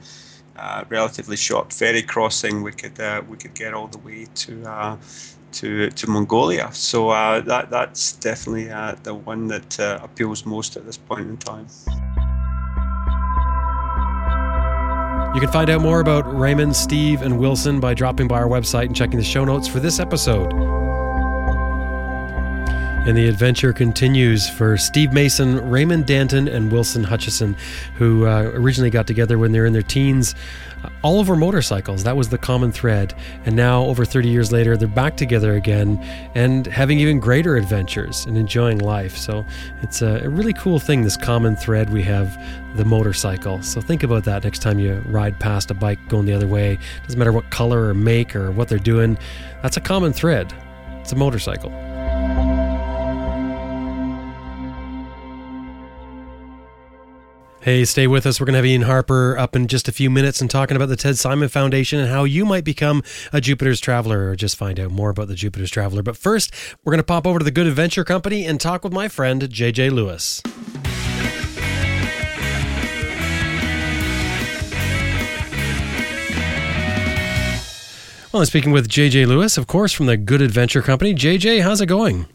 uh, 0.59 0.84
relatively 0.88 1.36
short 1.36 1.72
ferry 1.72 2.02
crossing, 2.02 2.62
we 2.62 2.72
could 2.72 2.98
uh, 3.00 3.22
we 3.28 3.36
could 3.36 3.54
get 3.54 3.74
all 3.74 3.86
the 3.86 3.98
way 3.98 4.26
to 4.34 4.64
uh, 4.64 4.96
to 5.52 5.90
to 5.90 6.11
Mongolia. 6.11 6.70
So 6.72 7.11
uh, 7.11 7.40
that 7.42 7.70
that's 7.70 8.12
definitely 8.12 8.70
uh, 8.70 8.96
the 9.02 9.14
one 9.14 9.46
that 9.48 9.78
appeals 9.78 10.44
most 10.44 10.76
at 10.76 10.84
this 10.84 10.98
point 10.98 11.28
in 11.28 11.36
time. 11.36 11.66
You 15.34 15.40
can 15.40 15.52
find 15.52 15.70
out 15.70 15.82
more 15.82 16.00
about 16.00 16.22
Raymond, 16.36 16.74
Steve, 16.74 17.22
and 17.22 17.38
Wilson 17.38 17.80
by 17.80 17.94
dropping 17.94 18.28
by 18.28 18.38
our 18.38 18.48
website 18.48 18.86
and 18.86 18.96
checking 18.96 19.18
the 19.18 19.24
show 19.24 19.44
notes 19.44 19.68
for 19.68 19.78
this 19.78 20.00
episode. 20.00 20.52
And 23.09 23.16
the 23.16 23.26
adventure 23.26 23.72
continues 23.72 24.50
for 24.50 24.76
Steve 24.76 25.14
Mason, 25.14 25.66
Raymond 25.70 26.04
Danton, 26.04 26.46
and 26.46 26.70
Wilson 26.70 27.02
Hutchison, 27.02 27.56
who 27.94 28.26
uh, 28.26 28.50
originally 28.52 28.90
got 28.90 29.06
together 29.06 29.38
when 29.38 29.50
they 29.50 29.61
were 29.61 29.64
in 29.64 29.72
their 29.72 29.80
teens, 29.80 30.34
uh, 30.84 30.90
all 31.00 31.18
over 31.18 31.34
motorcycles. 31.34 32.04
That 32.04 32.18
was 32.18 32.28
the 32.28 32.36
common 32.36 32.70
thread. 32.70 33.14
And 33.46 33.56
now, 33.56 33.82
over 33.84 34.04
30 34.04 34.28
years 34.28 34.52
later, 34.52 34.76
they're 34.76 34.86
back 34.86 35.16
together 35.16 35.54
again 35.54 35.96
and 36.34 36.66
having 36.66 36.98
even 36.98 37.18
greater 37.18 37.56
adventures 37.56 38.26
and 38.26 38.36
enjoying 38.36 38.76
life. 38.76 39.16
So 39.16 39.42
it's 39.80 40.02
a, 40.02 40.20
a 40.24 40.28
really 40.28 40.52
cool 40.52 40.78
thing, 40.78 41.02
this 41.02 41.16
common 41.16 41.56
thread 41.56 41.88
we 41.88 42.02
have, 42.02 42.38
the 42.76 42.84
motorcycle. 42.84 43.62
So 43.62 43.80
think 43.80 44.02
about 44.02 44.24
that 44.24 44.44
next 44.44 44.61
time 44.61 44.78
you 44.78 45.02
ride 45.06 45.40
past 45.40 45.70
a 45.70 45.74
bike 45.74 45.98
going 46.11 46.26
the 46.26 46.34
other 46.34 46.46
way. 46.46 46.78
Doesn't 47.04 47.18
matter 47.18 47.32
what 47.32 47.48
color 47.48 47.88
or 47.88 47.94
make 47.94 48.36
or 48.36 48.50
what 48.50 48.68
they're 48.68 48.78
doing, 48.78 49.16
that's 49.62 49.78
a 49.78 49.80
common 49.80 50.12
thread. 50.12 50.52
It's 51.00 51.12
a 51.12 51.16
motorcycle. 51.16 51.88
Hey, 57.61 57.84
stay 57.84 58.06
with 58.06 58.24
us. 58.24 58.38
We're 58.38 58.46
going 58.46 58.52
to 58.52 58.59
have 58.59 58.64
Iain 58.64 58.82
Harper 58.82 59.36
up 59.36 59.56
in 59.56 59.66
just 59.66 59.88
a 59.88 59.92
few 59.92 60.11
minutes 60.11 60.40
and 60.40 60.48
talking 60.48 60.76
about 60.76 60.88
the 60.88 60.96
Ted 60.96 61.18
Simon 61.18 61.48
Foundation 61.48 61.98
and 61.98 62.09
how 62.09 62.22
you 62.22 62.44
might 62.44 62.62
become 62.62 63.02
a 63.32 63.40
Jupiter's 63.40 63.80
Traveler 63.80 64.30
or 64.30 64.36
just 64.36 64.54
find 64.56 64.78
out 64.78 64.92
more 64.92 65.11
about 65.11 65.26
the 65.26 65.34
Jupiter's 65.34 65.68
Traveler. 65.70 66.04
But 66.04 66.16
first, 66.16 66.54
we're 66.84 66.92
going 66.92 67.00
to 67.00 67.04
pop 67.04 67.26
over 67.26 67.40
to 67.40 67.44
the 67.44 67.50
Good 67.50 67.66
Adventure 67.66 68.04
Company 68.04 68.46
and 68.46 68.61
talk 68.61 68.84
with 68.84 68.92
my 68.92 69.09
friend, 69.09 69.42
JJ 69.42 69.90
Lewis. 69.90 70.40
Well, 78.32 78.42
I'm 78.42 78.46
speaking 78.46 78.70
with 78.70 78.88
JJ 78.88 79.26
Lewis, 79.26 79.59
of 79.59 79.66
course, 79.66 79.92
from 79.92 80.06
the 80.06 80.16
Good 80.16 80.42
Adventure 80.42 80.80
Company. 80.80 81.12
JJ, 81.12 81.62
how's 81.62 81.80
it 81.80 81.86
going? 81.86 82.26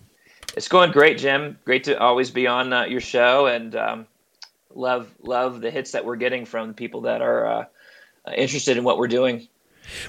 It's 0.57 0.67
going 0.67 0.91
great, 0.91 1.17
Jim. 1.17 1.57
Great 1.63 1.85
to 1.85 1.97
always 1.97 2.29
be 2.29 2.45
on 2.45 2.73
uh, 2.73 2.83
your 2.83 2.99
show 2.99 3.45
and 3.45 3.73
um, 3.75 4.07
love 4.75 5.09
love 5.21 5.61
the 5.61 5.71
hits 5.71 5.91
that 5.91 6.05
we're 6.05 6.15
getting 6.15 6.45
from 6.45 6.69
the 6.69 6.73
people 6.73 7.01
that 7.01 7.21
are 7.21 7.45
uh, 7.47 7.65
interested 8.35 8.77
in 8.77 8.83
what 8.83 8.97
we're 8.97 9.07
doing. 9.07 9.47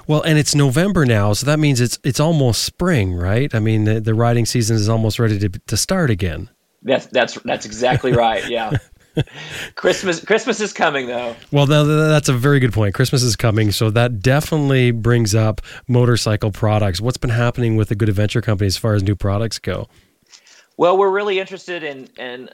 Well, 0.07 0.21
and 0.21 0.37
it's 0.37 0.55
November 0.55 1.05
now, 1.05 1.33
so 1.33 1.45
that 1.45 1.59
means 1.59 1.81
it's 1.81 1.99
it's 2.03 2.19
almost 2.19 2.63
spring, 2.63 3.13
right? 3.13 3.53
I 3.53 3.59
mean, 3.59 3.83
the, 3.83 3.99
the 3.99 4.13
riding 4.13 4.45
season 4.45 4.75
is 4.75 4.89
almost 4.89 5.19
ready 5.19 5.37
to 5.39 5.49
to 5.49 5.77
start 5.77 6.09
again. 6.09 6.49
That's 6.83 7.07
that's 7.07 7.35
that's 7.41 7.65
exactly 7.65 8.13
right. 8.13 8.47
Yeah. 8.47 8.77
Christmas 9.75 10.23
Christmas 10.23 10.59
is 10.59 10.73
coming 10.73 11.07
though. 11.07 11.35
Well, 11.51 11.65
that's 11.65 12.29
a 12.29 12.33
very 12.33 12.59
good 12.59 12.73
point. 12.73 12.93
Christmas 12.93 13.23
is 13.23 13.35
coming, 13.35 13.71
so 13.71 13.89
that 13.91 14.19
definitely 14.19 14.91
brings 14.91 15.33
up 15.33 15.61
motorcycle 15.87 16.51
products. 16.51 17.01
What's 17.01 17.17
been 17.17 17.29
happening 17.29 17.75
with 17.75 17.89
the 17.89 17.95
Good 17.95 18.09
Adventure 18.09 18.41
Company 18.41 18.67
as 18.67 18.77
far 18.77 18.93
as 18.93 19.03
new 19.03 19.15
products 19.15 19.59
go? 19.59 19.87
Well, 20.77 20.97
we're 20.97 21.11
really 21.11 21.39
interested 21.39 21.83
in 21.83 22.09
in 22.17 22.49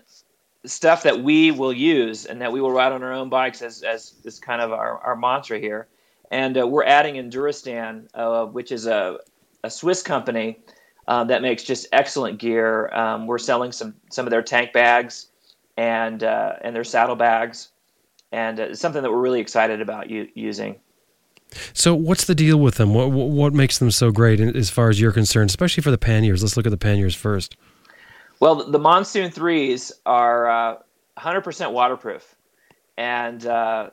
stuff 0.66 1.03
that 1.03 1.24
we 1.24 1.51
will 1.51 1.74
use 1.74 2.26
and 2.26 2.41
that 2.41 2.51
we 2.51 2.62
will 2.62 2.72
ride 2.72 2.91
on 2.91 3.03
our 3.03 3.14
own 3.14 3.30
bikes 3.30 3.62
as 3.62 3.82
as 3.84 4.16
is 4.24 4.39
kind 4.39 4.62
of 4.62 4.72
our, 4.72 4.99
our 4.99 5.16
mantra 5.16 5.59
here. 5.59 5.88
And 6.30 6.57
uh, 6.57 6.68
we're 6.68 6.86
adding 6.86 7.16
Enduristan, 7.16 8.07
uh, 8.14 8.45
which 8.45 8.72
is 8.72 8.86
a, 8.86 9.20
a 9.64 9.70
Swiss 9.70 10.01
company 10.01 10.59
uh, 11.07 11.24
that 11.26 11.41
makes 11.41 11.64
just 11.64 11.88
excellent 11.91 12.39
gear. 12.39 12.89
Um, 12.93 13.28
we're 13.28 13.38
selling 13.38 13.72
some 13.72 13.95
some 14.09 14.26
of 14.26 14.32
their 14.32 14.41
tank 14.41 14.72
bags 14.72 15.28
and 15.78 16.24
uh, 16.24 16.53
and 16.62 16.76
their 16.76 16.84
saddlebags, 16.84 17.70
and 18.32 18.59
uh, 18.59 18.76
something 18.76 19.01
that 19.01 19.12
we're 19.12 19.20
really 19.20 19.41
excited 19.41 19.82
about 19.82 20.09
u- 20.09 20.30
using. 20.36 20.80
So, 21.74 21.93
what's 21.93 22.26
the 22.26 22.36
deal 22.36 22.57
with 22.57 22.76
them? 22.76 22.93
What 22.93 23.12
what 23.12 23.53
makes 23.53 23.80
them 23.80 23.91
so 23.91 24.12
great 24.12 24.39
as 24.39 24.70
far 24.70 24.89
as 24.89 25.01
you're 25.01 25.12
concerned, 25.12 25.49
especially 25.49 25.84
for 25.84 25.91
the 25.91 25.97
panniers? 25.97 26.41
Let's 26.43 26.55
look 26.55 26.66
at 26.66 26.72
the 26.72 26.78
panniers 26.78 27.16
first. 27.16 27.57
Well, 28.42 28.56
the 28.56 28.80
Monsoon 28.80 29.30
threes 29.30 29.92
are 30.04 30.50
uh, 30.50 30.78
100% 31.20 31.72
waterproof, 31.74 32.36
and 32.98 33.46
uh, 33.46 33.92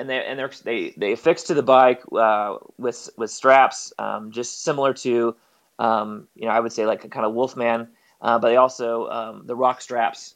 and 0.00 0.10
they 0.10 0.24
and 0.24 0.36
they're, 0.36 0.50
they 0.64 0.92
they 0.96 1.12
affix 1.12 1.44
to 1.44 1.54
the 1.54 1.62
bike 1.62 2.02
uh, 2.12 2.56
with 2.78 3.08
with 3.16 3.30
straps, 3.30 3.92
um, 4.00 4.32
just 4.32 4.64
similar 4.64 4.92
to 4.94 5.36
um, 5.78 6.26
you 6.34 6.46
know 6.46 6.50
I 6.50 6.58
would 6.58 6.72
say 6.72 6.84
like 6.84 7.04
a 7.04 7.08
kind 7.08 7.24
of 7.24 7.32
Wolfman, 7.32 7.86
uh, 8.20 8.40
but 8.40 8.48
they 8.48 8.56
also 8.56 9.08
um, 9.08 9.46
the 9.46 9.54
rock 9.54 9.80
straps 9.80 10.34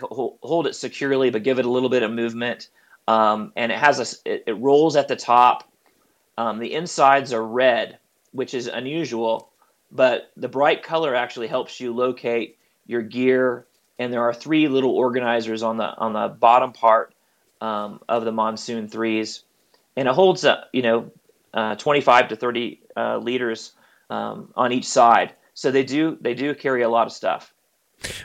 hold 0.00 0.66
it 0.66 0.74
securely, 0.74 1.28
but 1.28 1.42
give 1.42 1.58
it 1.58 1.66
a 1.66 1.70
little 1.70 1.90
bit 1.90 2.02
of 2.02 2.10
movement. 2.10 2.70
Um, 3.06 3.52
and 3.54 3.70
it 3.70 3.78
has 3.78 4.00
a 4.00 4.32
it, 4.32 4.44
it 4.46 4.54
rolls 4.54 4.96
at 4.96 5.08
the 5.08 5.16
top. 5.16 5.70
Um, 6.38 6.58
the 6.58 6.72
insides 6.72 7.34
are 7.34 7.44
red, 7.44 7.98
which 8.32 8.54
is 8.54 8.66
unusual, 8.66 9.50
but 9.92 10.30
the 10.38 10.48
bright 10.48 10.82
color 10.82 11.14
actually 11.14 11.48
helps 11.48 11.80
you 11.80 11.94
locate 11.94 12.57
your 12.88 13.02
gear. 13.02 13.66
And 14.00 14.12
there 14.12 14.22
are 14.22 14.34
three 14.34 14.66
little 14.66 14.90
organizers 14.90 15.62
on 15.62 15.76
the 15.76 15.84
on 15.84 16.12
the 16.12 16.28
bottom 16.28 16.72
part 16.72 17.14
um, 17.60 18.00
of 18.08 18.24
the 18.24 18.32
monsoon 18.32 18.88
threes, 18.88 19.44
and 19.96 20.08
it 20.08 20.14
holds 20.14 20.44
uh, 20.44 20.64
you 20.72 20.82
know 20.82 21.10
uh, 21.54 21.76
25 21.76 22.28
to 22.28 22.36
30 22.36 22.80
uh, 22.96 23.18
liters 23.18 23.72
um, 24.10 24.52
on 24.56 24.72
each 24.72 24.86
side. 24.86 25.34
So 25.54 25.70
they 25.70 25.84
do 25.84 26.16
they 26.20 26.34
do 26.34 26.54
carry 26.54 26.82
a 26.82 26.88
lot 26.88 27.06
of 27.06 27.12
stuff. 27.12 27.52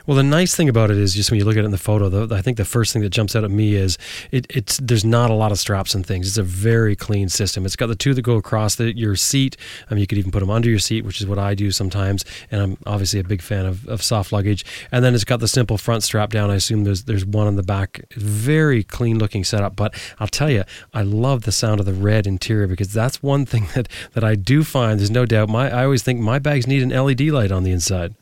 Well, 0.06 0.16
the 0.16 0.22
nice 0.22 0.54
thing 0.54 0.68
about 0.68 0.90
it 0.90 0.98
is 0.98 1.14
just 1.14 1.30
when 1.30 1.38
you 1.38 1.44
look 1.44 1.56
at 1.56 1.62
it 1.62 1.64
in 1.64 1.72
the 1.72 1.78
photo, 1.78 2.08
though, 2.08 2.34
I 2.34 2.42
think 2.42 2.58
the 2.58 2.64
first 2.64 2.92
thing 2.92 3.02
that 3.02 3.10
jumps 3.10 3.34
out 3.34 3.42
at 3.42 3.50
me 3.50 3.74
is 3.74 3.98
it, 4.30 4.46
it's 4.48 4.78
there's 4.78 5.04
not 5.04 5.30
a 5.30 5.34
lot 5.34 5.50
of 5.50 5.58
straps 5.58 5.94
and 5.94 6.06
things. 6.06 6.28
It's 6.28 6.38
a 6.38 6.44
very 6.44 6.94
clean 6.94 7.28
system. 7.28 7.66
It's 7.66 7.74
got 7.74 7.88
the 7.88 7.96
two 7.96 8.14
that 8.14 8.22
go 8.22 8.36
across 8.36 8.76
the, 8.76 8.96
your 8.96 9.16
seat. 9.16 9.56
Mean, 9.90 9.98
you 9.98 10.06
could 10.06 10.18
even 10.18 10.30
put 10.30 10.40
them 10.40 10.50
under 10.50 10.70
your 10.70 10.78
seat, 10.78 11.04
which 11.04 11.20
is 11.20 11.26
what 11.26 11.38
I 11.38 11.54
do 11.54 11.70
sometimes. 11.70 12.24
And 12.50 12.62
I'm 12.62 12.78
obviously 12.86 13.18
a 13.20 13.24
big 13.24 13.42
fan 13.42 13.66
of, 13.66 13.86
of 13.88 14.02
soft 14.02 14.32
luggage. 14.32 14.64
And 14.92 15.04
then 15.04 15.14
it's 15.14 15.24
got 15.24 15.40
the 15.40 15.48
simple 15.48 15.76
front 15.76 16.02
strap 16.02 16.30
down. 16.30 16.50
I 16.50 16.56
assume 16.56 16.84
there's 16.84 17.04
there's 17.04 17.24
one 17.24 17.46
on 17.46 17.56
the 17.56 17.62
back. 17.62 18.04
Very 18.12 18.84
clean 18.84 19.18
looking 19.18 19.42
setup. 19.42 19.74
But 19.74 19.94
I'll 20.20 20.28
tell 20.28 20.50
you, 20.50 20.62
I 20.92 21.02
love 21.02 21.42
the 21.42 21.52
sound 21.52 21.80
of 21.80 21.86
the 21.86 21.94
red 21.94 22.26
interior 22.26 22.68
because 22.68 22.92
that's 22.92 23.22
one 23.22 23.44
thing 23.52 23.66
that 23.74 23.88
that 24.12 24.22
I 24.22 24.36
do 24.36 24.62
find. 24.62 25.00
There's 25.00 25.10
no 25.10 25.26
doubt. 25.26 25.48
My 25.48 25.68
I 25.68 25.84
always 25.84 26.02
think 26.04 26.20
my 26.20 26.38
bags 26.38 26.68
need 26.68 26.82
an 26.82 26.90
LED 26.90 27.22
light 27.22 27.50
on 27.50 27.64
the 27.64 27.72
inside. 27.72 28.14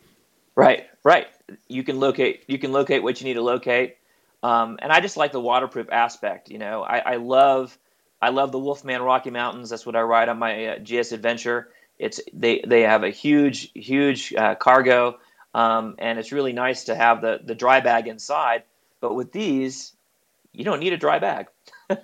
Right. 0.54 0.86
Right 1.04 1.31
you 1.68 1.82
can 1.82 1.98
locate 1.98 2.44
you 2.46 2.58
can 2.58 2.72
locate 2.72 3.02
what 3.02 3.20
you 3.20 3.26
need 3.26 3.34
to 3.34 3.42
locate. 3.42 3.96
Um, 4.42 4.78
and 4.82 4.90
I 4.90 5.00
just 5.00 5.16
like 5.16 5.32
the 5.32 5.40
waterproof 5.40 5.88
aspect. 5.92 6.50
You 6.50 6.58
know, 6.58 6.82
I, 6.82 6.98
I, 6.98 7.16
love 7.16 7.78
I 8.20 8.30
love 8.30 8.50
the 8.50 8.58
Wolfman 8.58 9.02
Rocky 9.02 9.30
Mountains. 9.30 9.70
That's 9.70 9.86
what 9.86 9.94
I 9.94 10.00
ride 10.02 10.28
on 10.28 10.38
my 10.38 10.66
uh, 10.66 10.78
GS 10.78 11.12
Adventure. 11.12 11.68
It's 11.98 12.20
they 12.32 12.62
they 12.66 12.82
have 12.82 13.04
a 13.04 13.10
huge 13.10 13.70
huge 13.74 14.34
uh, 14.34 14.56
cargo, 14.56 15.18
um, 15.54 15.94
and 15.98 16.18
it's 16.18 16.32
really 16.32 16.52
nice 16.52 16.84
to 16.84 16.96
have 16.96 17.20
the 17.20 17.40
the 17.44 17.54
dry 17.54 17.80
bag 17.80 18.08
inside. 18.08 18.64
But 19.00 19.14
with 19.14 19.30
these, 19.30 19.92
you 20.52 20.64
don't 20.64 20.80
need 20.80 20.92
a 20.92 20.96
dry 20.96 21.18
bag. 21.18 21.46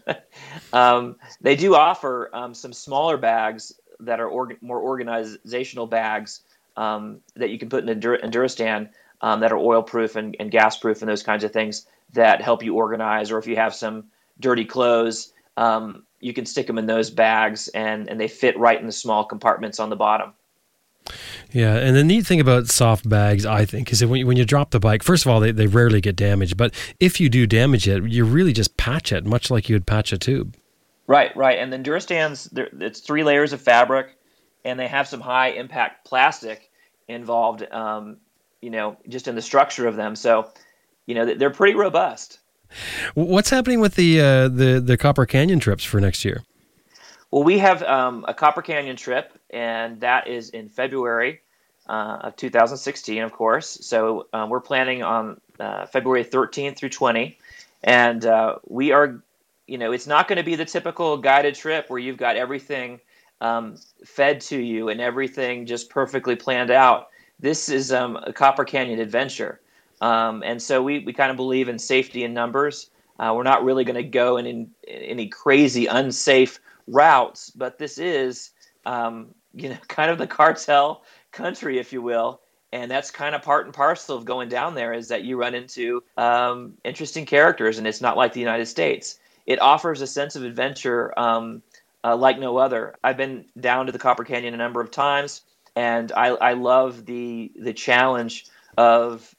um, 0.73 1.17
they 1.41 1.57
do 1.57 1.75
offer 1.75 2.31
um, 2.33 2.55
some 2.55 2.73
smaller 2.73 3.17
bags 3.17 3.73
that 4.01 4.21
are 4.21 4.29
org- 4.29 4.63
more 4.63 4.81
organizational 4.81 5.87
bags 5.87 6.43
um, 6.77 7.21
that 7.35 7.51
you 7.51 7.59
can 7.59 7.69
put 7.69 7.89
in 7.89 8.01
Endur- 8.01 8.23
Enduristan 8.23 8.91
um, 9.21 9.41
that 9.41 9.53
are 9.53 9.59
oil 9.59 9.83
proof 9.83 10.17
and, 10.17 10.37
and 10.39 10.51
gas 10.51 10.77
proof 10.79 11.03
and 11.03 11.09
those 11.09 11.23
kinds 11.23 11.45
of 11.45 11.53
things 11.53 11.87
that 12.13 12.41
help 12.43 12.63
you 12.63 12.75
organize. 12.75 13.31
Or 13.31 13.39
if 13.39 13.47
you 13.47 13.57
have 13.57 13.75
some 13.75 14.05
dirty 14.41 14.65
clothes, 14.65 15.33
um, 15.57 16.05
you 16.21 16.33
can 16.33 16.47
stick 16.47 16.67
them 16.67 16.79
in 16.79 16.87
those 16.87 17.11
bags 17.11 17.69
and, 17.69 18.09
and 18.09 18.21
they 18.21 18.29
fit 18.29 18.59
right 18.59 18.79
in 18.79 18.87
the 18.87 18.93
small 18.93 19.25
compartments 19.25 19.81
on 19.81 19.91
the 19.91 19.97
bottom. 19.97 20.33
Yeah, 21.53 21.77
and 21.77 21.97
the 21.97 22.05
neat 22.05 22.27
thing 22.27 22.41
about 22.41 22.67
soft 22.67 23.09
bags, 23.09 23.47
I 23.47 23.65
think, 23.65 23.91
is 23.91 24.01
that 24.01 24.09
when 24.09 24.21
you, 24.21 24.27
when 24.27 24.37
you 24.37 24.45
drop 24.45 24.71
the 24.71 24.81
bike, 24.81 25.03
first 25.03 25.25
of 25.25 25.33
all, 25.33 25.41
they, 25.41 25.53
they 25.53 25.67
rarely 25.67 26.01
get 26.01 26.17
damaged. 26.17 26.57
But 26.57 26.75
if 27.01 27.21
you 27.21 27.31
do 27.31 27.47
damage 27.47 27.89
it, 27.89 28.05
you 28.05 28.25
really 28.25 28.53
just 28.53 28.77
patch 28.77 29.13
it, 29.13 29.25
much 29.25 29.51
like 29.51 29.69
you 29.69 29.75
would 29.75 29.87
patch 29.87 30.13
a 30.13 30.19
tube. 30.19 30.55
Right, 31.07 31.35
right. 31.35 31.59
And 31.59 31.73
then 31.73 31.83
Durastans, 31.83 32.51
it's 32.83 33.01
three 33.01 33.25
layers 33.25 33.55
of 33.55 33.63
fabric, 33.63 34.19
and 34.65 34.79
they 34.79 34.89
have 34.89 35.09
some 35.09 35.23
high 35.23 35.49
impact 35.49 36.05
plastic 36.05 36.71
involved 37.09 37.67
um, 37.73 38.19
you 38.61 38.71
know, 38.71 38.97
just 39.09 39.29
in 39.29 39.35
the 39.35 39.43
structure 39.43 39.87
of 39.87 39.97
them. 39.97 40.17
So, 40.17 40.51
you 41.07 41.15
know, 41.15 41.35
they're 41.35 41.51
pretty 41.51 41.75
robust. 41.75 42.41
What's 43.15 43.51
happening 43.51 43.81
with 43.81 43.95
the 43.95 44.21
uh, 44.21 44.49
the 44.49 44.81
the 44.85 44.97
Copper 44.97 45.25
Canyon 45.27 45.59
trips 45.59 45.85
for 45.85 46.01
next 46.01 46.25
year? 46.25 46.43
Well, 47.31 47.43
we 47.43 47.59
have 47.59 47.83
um, 47.83 48.25
a 48.29 48.35
Copper 48.35 48.63
Canyon 48.63 48.97
trip, 48.97 49.33
and 49.51 50.01
that 50.01 50.29
is 50.29 50.51
in 50.51 50.69
February 50.69 51.41
uh, 51.89 52.19
of 52.23 52.37
2016, 52.37 53.23
of 53.23 53.33
course. 53.33 53.79
So 53.83 54.29
uh, 54.33 54.47
we're 54.49 54.61
planning 54.61 55.03
on 55.03 55.41
uh, 55.59 55.87
February 55.87 56.25
13th 56.25 56.77
through 56.77 56.91
20, 56.91 57.39
and 57.85 58.25
uh, 58.27 58.57
we 58.67 58.93
are 58.93 59.23
you 59.69 59.77
know, 59.77 59.93
it's 59.93 60.07
not 60.07 60.27
going 60.27 60.39
to 60.39 60.43
be 60.43 60.57
the 60.57 60.65
typical 60.65 61.19
guided 61.19 61.55
trip 61.55 61.89
where 61.89 62.01
you've 62.01 62.17
got 62.17 62.37
everything 62.37 62.99
um, 63.41 63.77
fed 64.05 64.41
to 64.41 64.59
you 64.59 64.89
and 64.89 65.01
everything 65.01 65.67
just 65.67 65.91
perfectly 65.91 66.35
planned 66.35 66.71
out. 66.71 67.09
This 67.41 67.69
is 67.69 67.93
um, 67.93 68.17
a 68.17 68.33
Copper 68.33 68.65
Canyon 68.65 69.01
adventure. 69.01 69.61
Um, 70.01 70.43
and 70.45 70.61
so 70.61 70.83
we, 70.83 71.01
we 71.01 71.13
kind 71.13 71.31
of 71.31 71.37
believe 71.37 71.69
in 71.69 71.79
safety 71.79 72.25
in 72.25 72.35
numbers. 72.35 72.91
Uh, 73.19 73.33
we're 73.35 73.43
not 73.43 73.65
really 73.65 73.85
going 73.85 73.97
to 73.97 74.03
go 74.03 74.37
in, 74.37 74.47
in, 74.47 74.71
in, 74.87 75.03
any 75.03 75.29
crazy, 75.29 75.87
unsafe 75.87 76.61
routes, 76.87 77.51
but 77.51 77.79
this 77.79 77.99
is, 77.99 78.51
um, 78.87 79.29
you 79.55 79.69
know, 79.69 79.77
kind 79.89 80.11
of 80.11 80.19
the 80.19 80.27
cartel 80.27 81.03
country, 81.33 81.79
if 81.79 81.93
you 81.93 82.03
will. 82.03 82.41
And 82.73 82.91
that's 82.91 83.11
kind 83.11 83.35
of 83.35 83.43
part 83.43 83.65
and 83.65 83.75
parcel 83.75 84.17
of 84.17 84.27
going 84.27 84.51
down 84.51 84.75
there 84.75 84.93
is 84.93 85.09
that 85.09 85.25
you 85.25 85.39
run 85.39 85.55
into 85.55 86.03
um, 86.19 86.75
interesting 86.85 87.25
characters, 87.25 87.79
and 87.79 87.87
it's 87.87 88.03
not 88.03 88.17
like 88.17 88.35
the 88.35 88.41
United 88.41 88.67
States. 88.67 89.19
It 89.47 89.59
offers 89.63 90.03
a 90.03 90.07
sense 90.07 90.37
of 90.37 90.45
adventure 90.45 91.19
um, 91.19 91.63
uh, 92.05 92.15
like 92.15 92.39
no 92.39 92.59
other. 92.59 92.95
I've 93.03 93.17
been 93.17 93.47
down 93.59 93.87
to 93.87 93.93
the 93.93 93.99
Copper 93.99 94.23
Canyon 94.23 94.53
a 94.53 94.59
number 94.59 94.83
of 94.83 94.91
times, 94.91 95.43
and 95.79 96.11
I, 96.11 96.31
I 96.31 96.53
love 96.55 97.07
the 97.07 97.53
the 97.55 97.73
challenge 97.73 98.47
of 98.77 99.33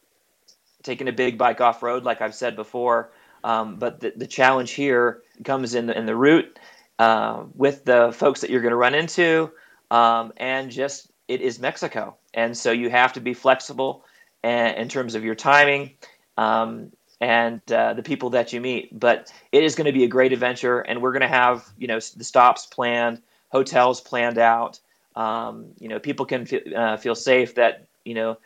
taking 0.84 1.10
a 1.10 1.12
big 1.12 1.38
bike 1.38 1.60
off 1.60 1.84
road, 1.84 2.06
like 2.06 2.22
I've 2.22 2.34
said 2.34 2.56
before. 2.56 3.12
Um, 3.44 3.76
but 3.76 4.00
the, 4.00 4.14
the 4.16 4.28
challenge 4.28 4.72
here 4.72 5.22
comes 5.44 5.76
in 5.76 5.88
the, 5.88 5.98
in 5.98 6.06
the 6.06 6.16
route 6.16 6.58
uh, 6.98 7.44
with 7.56 7.84
the 7.84 8.14
folks 8.14 8.40
that 8.40 8.50
you're 8.50 8.62
going 8.62 8.72
to 8.72 8.78
run 8.78 8.96
into, 8.96 9.52
um, 9.92 10.32
and 10.38 10.72
just 10.72 11.12
it 11.28 11.42
is 11.42 11.60
Mexico, 11.60 12.16
and 12.34 12.56
so 12.58 12.72
you 12.72 12.90
have 12.90 13.14
to 13.14 13.20
be 13.20 13.34
flexible 13.34 14.06
and, 14.42 14.78
in 14.78 14.88
terms 14.88 15.16
of 15.16 15.26
your 15.26 15.36
timing. 15.36 15.92
Um, 16.38 16.92
and 17.22 17.60
uh, 17.70 17.94
the 17.96 18.02
people 18.02 18.30
that 18.30 18.54
you 18.54 18.62
meet. 18.62 18.98
But 18.98 19.30
it 19.52 19.62
is 19.62 19.76
going 19.76 19.88
to 19.88 19.92
be 19.92 20.06
a 20.06 20.08
great 20.08 20.32
adventure, 20.32 20.80
and 20.80 21.02
we're 21.02 21.12
going 21.12 21.22
to 21.22 21.28
have 21.28 21.68
you 21.78 21.88
know 21.88 22.00
the 22.16 22.24
stops 22.24 22.66
planned, 22.66 23.22
hotels 23.50 24.00
planned 24.00 24.38
out. 24.38 24.80
Um, 25.20 25.74
you 25.80 25.90
know, 25.90 26.00
people 26.00 26.26
can 26.26 26.46
feel, 26.46 26.62
uh, 26.76 26.96
feel 26.96 27.14
safe 27.14 27.56
that 27.56 27.88
you 28.06 28.14
know 28.14 28.38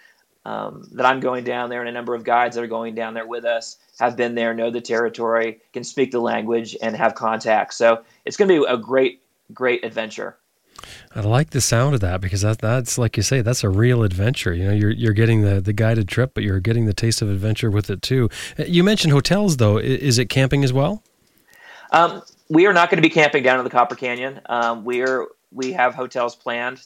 um, 0.43 0.89
that 0.93 1.05
I'm 1.05 1.19
going 1.19 1.43
down 1.43 1.69
there, 1.69 1.81
and 1.81 1.87
a 1.87 1.91
number 1.91 2.15
of 2.15 2.23
guides 2.23 2.55
that 2.55 2.63
are 2.63 2.67
going 2.67 2.95
down 2.95 3.13
there 3.13 3.27
with 3.27 3.45
us 3.45 3.77
have 3.99 4.17
been 4.17 4.33
there, 4.33 4.55
know 4.55 4.71
the 4.71 4.81
territory, 4.81 5.59
can 5.71 5.83
speak 5.83 6.11
the 6.11 6.19
language, 6.19 6.75
and 6.81 6.95
have 6.95 7.13
contacts. 7.13 7.77
So 7.77 8.03
it's 8.25 8.37
going 8.37 8.49
to 8.49 8.61
be 8.61 8.65
a 8.67 8.77
great, 8.77 9.21
great 9.53 9.85
adventure. 9.85 10.37
I 11.15 11.21
like 11.21 11.51
the 11.51 11.61
sound 11.61 11.93
of 11.93 12.01
that 12.01 12.19
because 12.19 12.41
that, 12.41 12.57
that's 12.57 12.97
like 12.97 13.17
you 13.17 13.23
say, 13.23 13.41
that's 13.41 13.63
a 13.63 13.69
real 13.69 14.01
adventure. 14.01 14.51
You 14.51 14.65
know, 14.65 14.73
you're 14.73 14.91
you're 14.91 15.13
getting 15.13 15.43
the, 15.43 15.61
the 15.61 15.73
guided 15.73 16.07
trip, 16.07 16.33
but 16.33 16.43
you're 16.43 16.59
getting 16.59 16.85
the 16.85 16.93
taste 16.93 17.21
of 17.21 17.29
adventure 17.29 17.69
with 17.69 17.91
it 17.91 18.01
too. 18.01 18.29
Uh, 18.57 18.63
you 18.63 18.83
mentioned 18.83 19.13
hotels, 19.13 19.57
though. 19.57 19.77
Is 19.77 20.17
it 20.17 20.25
camping 20.25 20.63
as 20.63 20.73
well? 20.73 21.03
Um, 21.91 22.23
we 22.49 22.65
are 22.65 22.73
not 22.73 22.89
going 22.89 22.97
to 22.97 23.07
be 23.07 23.13
camping 23.13 23.43
down 23.43 23.59
in 23.59 23.63
the 23.63 23.69
Copper 23.69 23.95
Canyon. 23.95 24.41
Um, 24.47 24.83
we 24.83 25.01
are 25.03 25.27
we 25.53 25.73
have 25.73 25.95
hotels 25.95 26.35
planned, 26.35 26.81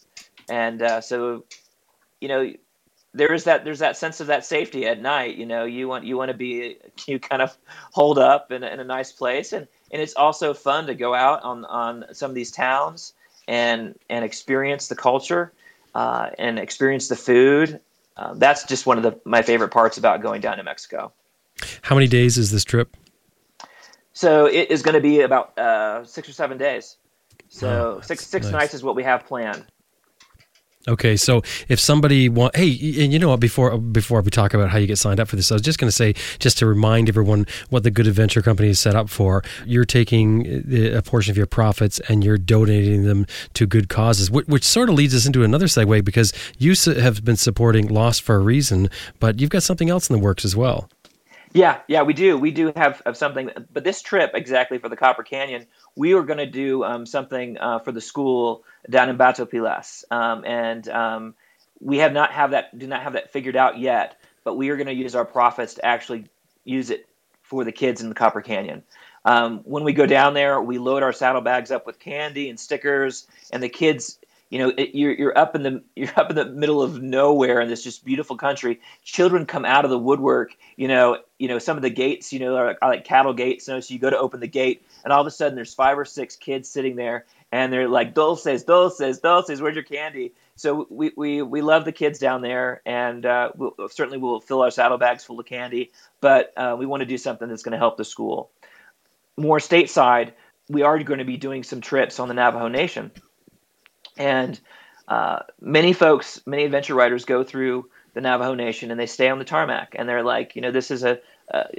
and 0.49 0.82
uh, 0.82 1.01
so 1.01 1.45
you 2.22 2.28
know 2.28 2.51
there 3.13 3.34
is 3.34 3.45
that 3.45 3.65
there's 3.65 3.80
that 3.80 3.97
sense 3.97 4.20
of 4.20 4.28
that 4.28 4.45
safety 4.45 4.86
at 4.86 5.01
night. 5.01 5.36
You 5.36 5.45
know, 5.45 5.65
you 5.65 5.88
want 5.88 6.05
you 6.05 6.18
want 6.18 6.30
to 6.30 6.38
be 6.38 6.78
you 7.07 7.20
kind 7.20 7.41
of 7.41 7.57
hold 7.91 8.20
up 8.20 8.51
in 8.51 8.63
a, 8.63 8.68
in 8.68 8.80
a 8.80 8.84
nice 8.84 9.11
place, 9.11 9.53
and 9.53 9.68
and 9.91 10.01
it's 10.01 10.15
also 10.15 10.53
fun 10.53 10.88
to 10.88 10.95
go 10.95 11.13
out 11.13 11.43
on 11.43 11.65
on 11.65 12.05
some 12.13 12.32
of 12.32 12.36
these 12.36 12.51
towns 12.51 13.13
and 13.47 13.95
and 14.09 14.24
experience 14.24 14.88
the 14.88 14.95
culture 14.95 15.53
uh, 15.95 16.30
and 16.38 16.59
experience 16.59 17.07
the 17.07 17.15
food. 17.15 17.80
Uh, 18.15 18.34
that's 18.36 18.63
just 18.63 18.86
one 18.86 18.97
of 18.97 19.03
the 19.03 19.20
my 19.26 19.41
favorite 19.41 19.70
parts 19.70 19.97
about 19.97 20.22
going 20.22 20.41
down 20.41 20.57
to 20.57 20.63
Mexico. 20.63 21.11
How 21.82 21.95
many 21.95 22.07
days 22.07 22.38
is 22.38 22.51
this 22.51 22.63
trip? 22.63 22.95
So 24.13 24.47
it 24.47 24.72
is 24.72 24.82
going 24.82 24.95
to 24.95 25.01
be 25.01 25.22
about 25.22 25.57
uh, 25.57 26.03
six 26.03 26.28
or 26.28 26.34
seven 26.34 26.57
days. 26.57 26.97
So 27.49 27.97
oh, 27.97 28.01
six 28.01 28.27
six 28.27 28.47
nice. 28.47 28.53
nights 28.53 28.73
is 28.73 28.83
what 28.83 28.95
we 28.95 29.03
have 29.03 29.25
planned. 29.25 29.65
Okay, 30.87 31.17
so 31.17 31.41
if 31.67 31.81
somebody 31.81 32.29
want, 32.29 32.55
hey, 32.55 32.69
and 33.03 33.11
you 33.11 33.19
know 33.19 33.27
what? 33.27 33.41
Before 33.41 33.77
before 33.77 34.21
we 34.21 34.31
talk 34.31 34.53
about 34.53 34.69
how 34.69 34.77
you 34.77 34.87
get 34.87 34.97
signed 34.97 35.19
up 35.19 35.27
for 35.27 35.35
this, 35.35 35.51
I 35.51 35.55
was 35.55 35.61
just 35.61 35.79
going 35.79 35.89
to 35.89 35.95
say, 35.95 36.13
just 36.39 36.57
to 36.59 36.65
remind 36.65 37.09
everyone 37.09 37.45
what 37.69 37.83
the 37.83 37.91
Good 37.91 38.07
Adventure 38.07 38.41
Company 38.41 38.69
is 38.69 38.79
set 38.79 38.95
up 38.95 39.09
for. 39.09 39.43
You're 39.65 39.83
taking 39.83 40.47
uh, 40.47 40.97
a 40.97 41.01
portion 41.01 41.31
of 41.31 41.37
your 41.37 41.45
profits 41.45 41.99
and 42.07 42.23
you're 42.23 42.37
donating 42.37 43.03
them 43.03 43.25
to 43.55 43.65
good 43.65 43.89
causes, 43.89 44.31
which, 44.31 44.47
which 44.47 44.63
sort 44.63 44.87
of 44.87 44.95
leads 44.95 45.13
us 45.13 45.25
into 45.25 45.43
another 45.43 45.65
segue 45.65 46.05
because 46.05 46.31
you 46.57 46.73
have 47.01 47.25
been 47.25 47.35
supporting 47.35 47.87
Lost 47.89 48.21
for 48.21 48.35
a 48.35 48.39
Reason, 48.39 48.89
but 49.19 49.41
you've 49.41 49.49
got 49.49 49.63
something 49.63 49.89
else 49.89 50.09
in 50.09 50.15
the 50.15 50.23
works 50.23 50.45
as 50.45 50.55
well. 50.55 50.89
Yeah, 51.53 51.79
yeah, 51.87 52.03
we 52.03 52.13
do. 52.13 52.37
We 52.37 52.51
do 52.51 52.71
have, 52.75 53.01
have 53.05 53.17
something, 53.17 53.49
but 53.73 53.83
this 53.83 54.01
trip 54.01 54.31
exactly 54.33 54.77
for 54.77 54.89
the 54.89 54.97
Copper 54.97 55.23
Canyon, 55.23 55.65
we 55.95 56.13
were 56.13 56.23
going 56.23 56.39
to 56.39 56.45
do 56.45 56.83
um, 56.83 57.05
something 57.05 57.57
uh, 57.57 57.79
for 57.79 57.91
the 57.91 58.01
school 58.01 58.63
down 58.89 59.09
in 59.09 59.17
Batopilas, 59.17 60.03
um, 60.11 60.43
and 60.45 60.87
um, 60.89 61.35
we 61.79 61.99
have 61.99 62.13
not 62.13 62.31
have 62.31 62.51
that 62.51 62.77
do 62.77 62.87
not 62.87 63.01
have 63.03 63.13
that 63.13 63.31
figured 63.31 63.55
out 63.55 63.79
yet. 63.79 64.19
But 64.43 64.55
we 64.55 64.69
are 64.69 64.77
going 64.77 64.87
to 64.87 64.93
use 64.93 65.15
our 65.15 65.25
profits 65.25 65.73
to 65.75 65.85
actually 65.85 66.25
use 66.63 66.89
it 66.89 67.07
for 67.41 67.63
the 67.63 67.71
kids 67.71 68.01
in 68.01 68.09
the 68.09 68.15
Copper 68.15 68.41
Canyon. 68.41 68.83
Um, 69.25 69.59
when 69.65 69.83
we 69.83 69.91
go 69.93 70.05
down 70.05 70.33
there, 70.33 70.61
we 70.61 70.77
load 70.77 71.03
our 71.03 71.11
saddlebags 71.11 71.71
up 71.71 71.85
with 71.85 71.99
candy 71.99 72.49
and 72.49 72.59
stickers, 72.59 73.27
and 73.51 73.61
the 73.61 73.69
kids 73.69 74.19
you 74.49 74.59
know 74.59 74.73
it, 74.77 74.95
you're 74.95 75.13
you're 75.13 75.37
up 75.37 75.55
in 75.55 75.63
the 75.63 75.83
you're 75.95 76.13
up 76.15 76.29
in 76.29 76.35
the 76.35 76.45
middle 76.45 76.81
of 76.81 77.01
nowhere 77.01 77.61
in 77.61 77.69
this 77.69 77.83
just 77.83 78.05
beautiful 78.05 78.37
country. 78.37 78.79
Children 79.03 79.45
come 79.45 79.65
out 79.65 79.85
of 79.85 79.91
the 79.91 79.99
woodwork 79.99 80.55
you 80.77 80.87
know 80.87 81.17
you 81.37 81.47
know 81.47 81.59
some 81.59 81.75
of 81.75 81.83
the 81.83 81.89
gates 81.89 82.31
you 82.31 82.39
know 82.39 82.55
are, 82.55 82.77
are 82.81 82.89
like 82.89 83.03
cattle 83.03 83.33
gates 83.33 83.67
you 83.67 83.73
know 83.73 83.79
so 83.79 83.93
you 83.93 83.99
go 83.99 84.09
to 84.09 84.17
open 84.17 84.39
the 84.39 84.47
gate 84.47 84.85
and 85.03 85.11
all 85.11 85.19
of 85.19 85.27
a 85.27 85.31
sudden 85.31 85.55
there's 85.55 85.73
five 85.73 85.97
or 85.99 86.05
six 86.05 86.35
kids 86.37 86.69
sitting 86.69 86.95
there 86.95 87.25
and 87.51 87.73
they're 87.73 87.89
like 87.89 88.13
dulces 88.13 88.63
dulces 88.63 89.19
dulces 89.19 89.61
where's 89.61 89.75
your 89.75 89.83
candy? 89.83 90.33
So 90.55 90.87
we 90.89 91.11
we, 91.15 91.41
we 91.41 91.61
love 91.61 91.85
the 91.85 91.91
kids 91.91 92.17
down 92.17 92.41
there 92.41 92.81
and 92.85 93.25
uh, 93.25 93.51
we'll, 93.55 93.75
certainly 93.89 94.17
we'll 94.17 94.39
fill 94.39 94.61
our 94.61 94.71
saddlebags 94.71 95.23
full 95.23 95.39
of 95.39 95.45
candy 95.45 95.91
but 96.21 96.53
uh, 96.55 96.75
we 96.77 96.85
want 96.85 97.01
to 97.01 97.05
do 97.05 97.17
something 97.17 97.49
that's 97.49 97.63
going 97.63 97.73
to 97.73 97.77
help 97.77 97.97
the 97.97 98.05
school. 98.05 98.49
More 99.35 99.59
stateside 99.59 100.31
we 100.69 100.81
are 100.81 101.01
going 101.01 101.19
to 101.19 101.25
be 101.25 101.37
doing 101.37 101.63
some 101.63 101.81
trips 101.81 102.19
on 102.19 102.27
the 102.27 102.33
navajo 102.33 102.67
nation 102.67 103.11
and 104.18 104.59
uh, 105.07 105.39
many 105.61 105.93
folks, 105.93 106.41
many 106.45 106.65
adventure 106.65 106.95
riders 106.95 107.26
go 107.26 107.43
through 107.43 107.89
the 108.13 108.22
Navajo 108.22 108.55
Nation 108.55 108.91
and 108.91 108.99
they 108.99 109.05
stay 109.05 109.30
on 109.30 109.39
the 109.39 109.45
tarmac 109.45 109.95
and 109.97 110.09
they're 110.09 110.24
like, 110.24 110.55
you 110.55 110.61
know, 110.61 110.72
this 110.72 110.91
is 110.91 111.03
a, 111.03 111.20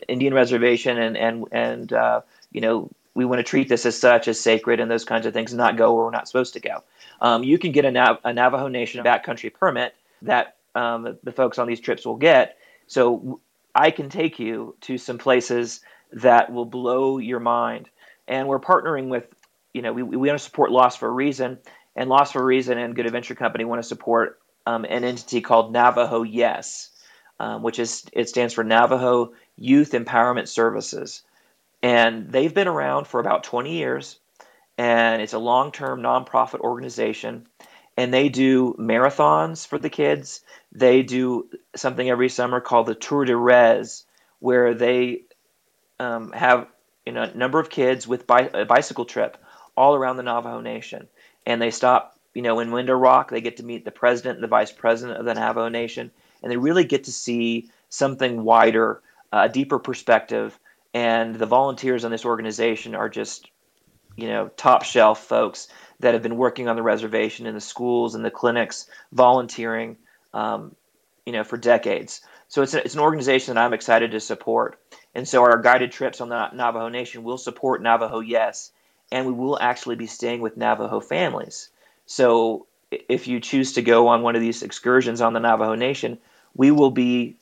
Indian 0.08 0.32
reservation 0.32 0.96
and 0.98 1.16
and 1.16 1.44
and 1.52 1.92
uh, 1.92 2.22
you 2.52 2.60
know 2.60 2.90
we 3.14 3.24
want 3.24 3.38
to 3.40 3.42
treat 3.42 3.68
this 3.68 3.84
as 3.84 3.98
such 3.98 4.28
as 4.28 4.38
sacred 4.38 4.80
and 4.80 4.90
those 4.90 5.04
kinds 5.04 5.26
of 5.26 5.34
things, 5.34 5.52
and 5.52 5.58
not 5.58 5.76
go 5.76 5.92
where 5.92 6.04
we're 6.04 6.10
not 6.10 6.28
supposed 6.28 6.52
to 6.54 6.60
go. 6.60 6.84
Um, 7.20 7.42
you 7.42 7.58
can 7.58 7.72
get 7.72 7.84
a, 7.84 7.90
Nav- 7.90 8.20
a, 8.22 8.32
Navajo 8.32 8.68
Nation 8.68 9.04
backcountry 9.04 9.52
permit 9.52 9.94
that 10.22 10.56
um, 10.76 11.18
the 11.24 11.32
folks 11.32 11.58
on 11.58 11.66
these 11.66 11.80
trips 11.80 12.06
will 12.06 12.16
get. 12.16 12.58
So 12.86 13.40
I 13.74 13.90
can 13.90 14.08
take 14.08 14.38
you 14.38 14.76
to 14.82 14.98
some 14.98 15.18
places 15.18 15.80
that 16.12 16.52
will 16.52 16.64
blow 16.64 17.18
your 17.18 17.40
mind, 17.40 17.88
and 18.28 18.46
we're 18.46 18.60
partnering 18.60 19.08
with, 19.08 19.26
you 19.74 19.82
know, 19.82 19.92
we 19.92 20.04
we 20.04 20.16
want 20.16 20.38
to 20.38 20.44
support 20.44 20.70
Lost 20.70 20.98
for 20.98 21.08
a 21.08 21.12
reason 21.12 21.58
and 21.98 22.08
Lost 22.08 22.32
for 22.32 22.40
a 22.40 22.44
Reason 22.44 22.78
and 22.78 22.94
Good 22.94 23.06
Adventure 23.06 23.34
Company 23.34 23.64
want 23.64 23.82
to 23.82 23.88
support 23.88 24.38
um, 24.66 24.84
an 24.84 25.02
entity 25.02 25.40
called 25.40 25.72
Navajo 25.72 26.22
Yes, 26.22 26.90
um, 27.40 27.64
which 27.64 27.80
is 27.80 28.04
it 28.12 28.28
stands 28.28 28.54
for 28.54 28.62
Navajo 28.62 29.32
Youth 29.56 29.90
Empowerment 29.90 30.46
Services, 30.46 31.22
and 31.82 32.30
they've 32.30 32.54
been 32.54 32.68
around 32.68 33.08
for 33.08 33.18
about 33.18 33.42
20 33.42 33.72
years, 33.76 34.20
and 34.78 35.20
it's 35.20 35.32
a 35.32 35.40
long-term 35.40 36.00
nonprofit 36.00 36.60
organization, 36.60 37.48
and 37.96 38.14
they 38.14 38.28
do 38.28 38.76
marathons 38.78 39.66
for 39.66 39.76
the 39.76 39.90
kids. 39.90 40.42
They 40.70 41.02
do 41.02 41.50
something 41.74 42.08
every 42.08 42.28
summer 42.28 42.60
called 42.60 42.86
the 42.86 42.94
Tour 42.94 43.24
de 43.24 43.36
Res, 43.36 44.04
where 44.38 44.72
they 44.72 45.22
um, 45.98 46.30
have 46.30 46.68
you 47.04 47.12
know, 47.12 47.22
a 47.22 47.34
number 47.36 47.58
of 47.58 47.70
kids 47.70 48.06
with 48.06 48.28
bi- 48.28 48.50
a 48.54 48.64
bicycle 48.64 49.04
trip 49.04 49.36
all 49.76 49.96
around 49.96 50.16
the 50.16 50.22
Navajo 50.22 50.60
Nation 50.60 51.08
and 51.48 51.62
they 51.62 51.70
stop, 51.70 52.14
you 52.34 52.42
know, 52.42 52.60
in 52.60 52.70
Window 52.70 52.92
Rock. 52.92 53.30
They 53.30 53.40
get 53.40 53.56
to 53.56 53.64
meet 53.64 53.86
the 53.86 53.90
president 53.90 54.36
and 54.36 54.44
the 54.44 54.48
vice 54.48 54.70
president 54.70 55.18
of 55.18 55.24
the 55.24 55.32
Navajo 55.32 55.70
Nation, 55.70 56.10
and 56.42 56.52
they 56.52 56.58
really 56.58 56.84
get 56.84 57.04
to 57.04 57.12
see 57.12 57.70
something 57.88 58.44
wider, 58.44 59.00
uh, 59.32 59.46
a 59.46 59.48
deeper 59.48 59.78
perspective. 59.78 60.58
And 60.92 61.34
the 61.34 61.46
volunteers 61.46 62.04
on 62.04 62.10
this 62.10 62.26
organization 62.26 62.94
are 62.94 63.08
just, 63.08 63.50
you 64.14 64.28
know, 64.28 64.48
top 64.56 64.84
shelf 64.84 65.24
folks 65.24 65.68
that 66.00 66.12
have 66.12 66.22
been 66.22 66.36
working 66.36 66.68
on 66.68 66.76
the 66.76 66.82
reservation 66.82 67.46
in 67.46 67.54
the 67.54 67.62
schools 67.62 68.14
and 68.14 68.22
the 68.22 68.30
clinics, 68.30 68.86
volunteering, 69.12 69.96
um, 70.34 70.76
you 71.24 71.32
know, 71.32 71.44
for 71.44 71.56
decades. 71.56 72.20
So 72.48 72.60
it's, 72.60 72.74
a, 72.74 72.84
it's 72.84 72.94
an 72.94 73.00
organization 73.00 73.54
that 73.54 73.64
I'm 73.64 73.72
excited 73.72 74.10
to 74.10 74.20
support. 74.20 74.78
And 75.14 75.26
so 75.26 75.42
our 75.42 75.62
guided 75.62 75.92
trips 75.92 76.20
on 76.20 76.28
the 76.28 76.50
Navajo 76.52 76.90
Nation 76.90 77.22
will 77.22 77.38
support 77.38 77.82
Navajo 77.82 78.20
Yes 78.20 78.70
and 79.10 79.26
we 79.26 79.32
will 79.32 79.58
actually 79.60 79.96
be 79.96 80.06
staying 80.06 80.40
with 80.40 80.56
Navajo 80.56 81.00
families. 81.00 81.70
So 82.06 82.66
if 82.90 83.28
you 83.28 83.40
choose 83.40 83.72
to 83.74 83.82
go 83.82 84.08
on 84.08 84.22
one 84.22 84.34
of 84.34 84.40
these 84.40 84.62
excursions 84.62 85.20
on 85.20 85.32
the 85.32 85.40
Navajo 85.40 85.74
Nation, 85.74 86.18
we 86.54 86.70
will 86.70 86.90
be 86.90 87.36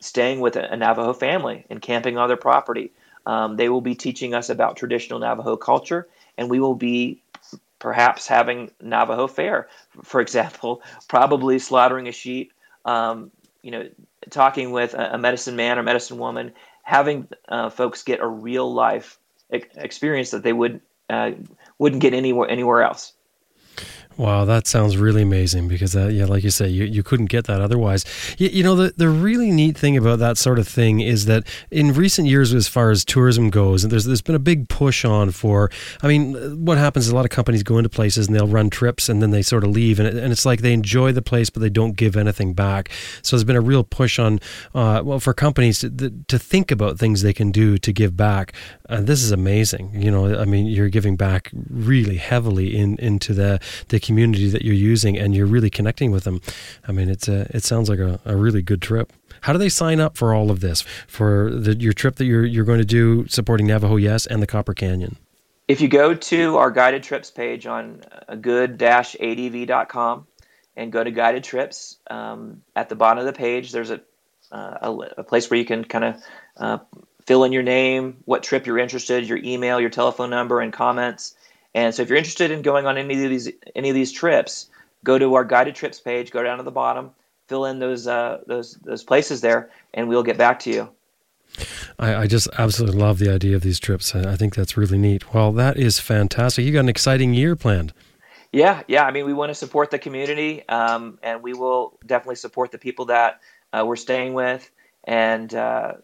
staying 0.00 0.40
with 0.40 0.56
a, 0.56 0.76
Navajo 0.76 1.12
family 1.12 1.64
and 1.70 1.80
camping 1.80 2.18
on 2.18 2.28
their 2.28 2.36
property. 2.36 2.92
Um, 3.26 3.56
they 3.56 3.68
will 3.68 3.80
be 3.80 3.94
teaching 3.94 4.34
us 4.34 4.48
about 4.48 4.76
traditional 4.76 5.18
Navajo 5.18 5.56
culture, 5.56 6.08
and 6.38 6.48
we 6.50 6.60
will 6.60 6.74
be 6.74 7.22
perhaps 7.78 8.26
having 8.26 8.70
Navajo 8.80 9.26
fare, 9.26 9.68
for 10.02 10.20
example, 10.20 10.82
probably 11.08 11.58
slaughtering 11.58 12.08
a 12.08 12.12
sheep, 12.12 12.52
um, 12.84 13.30
you 13.62 13.70
know, 13.70 13.88
talking 14.30 14.70
with 14.70 14.94
a, 14.94 15.18
medicine 15.18 15.56
man 15.56 15.78
or 15.78 15.82
medicine 15.82 16.18
woman, 16.18 16.52
having 16.82 17.28
uh, 17.48 17.68
folks 17.70 18.02
get 18.02 18.20
a 18.20 18.26
real 18.26 18.72
life 18.72 19.18
experience 19.50 20.30
that 20.30 20.42
they 20.42 20.52
would 20.52 20.80
uh, 21.10 21.32
wouldn't 21.78 22.02
get 22.02 22.14
anywhere 22.14 22.48
anywhere 22.48 22.82
else. 22.82 23.12
Wow, 24.16 24.44
that 24.44 24.66
sounds 24.66 24.98
really 24.98 25.22
amazing 25.22 25.66
because, 25.66 25.96
uh, 25.96 26.08
yeah, 26.08 26.26
like 26.26 26.44
you 26.44 26.50
say, 26.50 26.68
you, 26.68 26.84
you 26.84 27.02
couldn't 27.02 27.26
get 27.26 27.46
that 27.46 27.60
otherwise. 27.62 28.04
You, 28.36 28.48
you, 28.48 28.62
know, 28.62 28.74
the, 28.74 28.92
the 28.94 29.08
really 29.08 29.50
neat 29.50 29.78
thing 29.78 29.96
about 29.96 30.18
that 30.18 30.36
sort 30.36 30.58
of 30.58 30.68
thing 30.68 31.00
is 31.00 31.24
that 31.24 31.46
in 31.70 31.94
recent 31.94 32.28
years, 32.28 32.52
as 32.52 32.68
far 32.68 32.90
as 32.90 33.02
tourism 33.02 33.48
goes, 33.48 33.84
there's, 33.84 34.04
there's 34.04 34.20
been 34.20 34.34
a 34.34 34.40
big 34.40 34.68
push 34.68 35.06
on 35.06 35.30
for, 35.30 35.70
I 36.02 36.08
mean, 36.08 36.34
what 36.64 36.76
happens 36.76 37.06
is 37.06 37.12
a 37.12 37.14
lot 37.14 37.24
of 37.24 37.30
companies 37.30 37.62
go 37.62 37.78
into 37.78 37.88
places 37.88 38.26
and 38.26 38.36
they'll 38.36 38.46
run 38.46 38.68
trips 38.68 39.08
and 39.08 39.22
then 39.22 39.30
they 39.30 39.42
sort 39.42 39.64
of 39.64 39.70
leave. 39.70 39.98
And, 39.98 40.08
it, 40.08 40.16
and 40.16 40.32
it's 40.32 40.44
like 40.44 40.60
they 40.60 40.74
enjoy 40.74 41.12
the 41.12 41.22
place, 41.22 41.48
but 41.48 41.60
they 41.60 41.70
don't 41.70 41.96
give 41.96 42.14
anything 42.16 42.52
back. 42.52 42.90
So 43.22 43.36
there's 43.36 43.44
been 43.44 43.56
a 43.56 43.60
real 43.62 43.84
push 43.84 44.18
on, 44.18 44.40
uh, 44.74 45.00
well, 45.02 45.20
for 45.20 45.32
companies 45.32 45.78
to, 45.78 46.12
to 46.28 46.38
think 46.38 46.70
about 46.70 46.98
things 46.98 47.22
they 47.22 47.32
can 47.32 47.52
do 47.52 47.78
to 47.78 47.92
give 47.92 48.18
back. 48.18 48.52
Uh, 48.88 49.00
this 49.00 49.22
is 49.22 49.30
amazing. 49.30 49.92
You 49.94 50.10
know, 50.10 50.38
I 50.38 50.44
mean, 50.44 50.66
you're 50.66 50.90
giving 50.90 51.16
back 51.16 51.50
really 51.70 52.16
heavily 52.16 52.76
in, 52.76 52.98
into 52.98 53.32
the, 53.32 53.60
the 53.88 54.09
community 54.10 54.48
that 54.50 54.62
you're 54.62 54.74
using 54.74 55.16
and 55.16 55.36
you're 55.36 55.46
really 55.46 55.70
connecting 55.70 56.10
with 56.10 56.24
them. 56.24 56.40
I 56.88 56.90
mean, 56.90 57.08
it's 57.08 57.28
a, 57.28 57.46
it 57.54 57.62
sounds 57.62 57.88
like 57.88 58.00
a, 58.00 58.18
a 58.24 58.34
really 58.34 58.60
good 58.60 58.82
trip. 58.82 59.12
How 59.42 59.52
do 59.52 59.58
they 59.60 59.68
sign 59.68 60.00
up 60.00 60.16
for 60.16 60.34
all 60.34 60.50
of 60.50 60.58
this 60.58 60.82
for 61.06 61.48
the, 61.52 61.76
your 61.76 61.92
trip 61.92 62.16
that 62.16 62.24
you're, 62.24 62.44
you're 62.44 62.64
going 62.64 62.80
to 62.80 62.84
do 62.84 63.28
supporting 63.28 63.68
Navajo 63.68 63.94
Yes 63.94 64.26
and 64.26 64.42
the 64.42 64.48
Copper 64.48 64.74
Canyon? 64.74 65.16
If 65.68 65.80
you 65.80 65.86
go 65.86 66.12
to 66.12 66.56
our 66.56 66.72
guided 66.72 67.04
trips 67.04 67.30
page 67.30 67.68
on 67.68 68.02
good-adv.com 68.40 70.26
and 70.76 70.92
go 70.92 71.04
to 71.04 71.10
guided 71.12 71.44
trips, 71.44 71.98
um, 72.10 72.62
at 72.74 72.88
the 72.88 72.96
bottom 72.96 73.20
of 73.20 73.26
the 73.26 73.32
page, 73.32 73.70
there's 73.70 73.92
a, 73.92 74.00
uh, 74.50 74.78
a, 74.82 74.92
a, 75.18 75.22
place 75.22 75.48
where 75.48 75.58
you 75.60 75.64
can 75.64 75.84
kind 75.84 76.04
of 76.04 76.16
uh, 76.56 76.78
fill 77.26 77.44
in 77.44 77.52
your 77.52 77.62
name, 77.62 78.16
what 78.24 78.42
trip 78.42 78.66
you're 78.66 78.78
interested, 78.78 79.28
your 79.28 79.38
email, 79.38 79.80
your 79.80 79.90
telephone 79.90 80.30
number, 80.30 80.60
and 80.60 80.72
comments. 80.72 81.36
And 81.74 81.94
so 81.94 82.02
if 82.02 82.08
you're 82.08 82.18
interested 82.18 82.50
in 82.50 82.62
going 82.62 82.86
on 82.86 82.98
any 82.98 83.24
of 83.24 83.30
these 83.30 83.50
any 83.74 83.88
of 83.90 83.94
these 83.94 84.12
trips, 84.12 84.70
go 85.04 85.18
to 85.18 85.34
our 85.34 85.44
guided 85.44 85.74
trips 85.74 86.00
page, 86.00 86.30
go 86.30 86.42
down 86.42 86.58
to 86.58 86.64
the 86.64 86.70
bottom, 86.70 87.12
fill 87.48 87.64
in 87.66 87.78
those 87.78 88.06
uh, 88.06 88.38
those 88.46 88.74
those 88.82 89.04
places 89.04 89.40
there, 89.40 89.70
and 89.94 90.08
we'll 90.08 90.22
get 90.22 90.38
back 90.38 90.60
to 90.60 90.70
you. 90.70 90.88
I, 91.98 92.14
I, 92.14 92.26
just 92.28 92.48
absolutely 92.56 93.00
love 93.00 93.18
the 93.18 93.28
idea 93.28 93.56
of 93.56 93.62
these 93.62 93.80
trips. 93.80 94.14
I 94.14 94.36
think 94.36 94.54
that's 94.54 94.76
really 94.76 94.98
neat. 94.98 95.34
Well, 95.34 95.50
that 95.52 95.76
is 95.76 95.98
fantastic. 95.98 96.64
You 96.64 96.72
got 96.72 96.80
an 96.80 96.88
exciting 96.88 97.34
year 97.34 97.56
planned. 97.56 97.92
Yeah, 98.52 98.84
yeah. 98.86 99.04
I 99.04 99.10
mean, 99.10 99.26
we 99.26 99.32
want 99.32 99.50
to 99.50 99.54
support 99.54 99.90
the 99.90 99.98
community, 99.98 100.66
um, 100.68 101.18
and 101.24 101.42
we 101.42 101.52
will 101.52 101.98
definitely 102.06 102.36
support 102.36 102.70
the 102.70 102.78
people 102.78 103.06
that 103.06 103.40
uh, 103.72 103.84
we're 103.84 103.96
staying 103.96 104.34
with. 104.34 104.70
And 105.04 105.52
uh, 105.52 105.94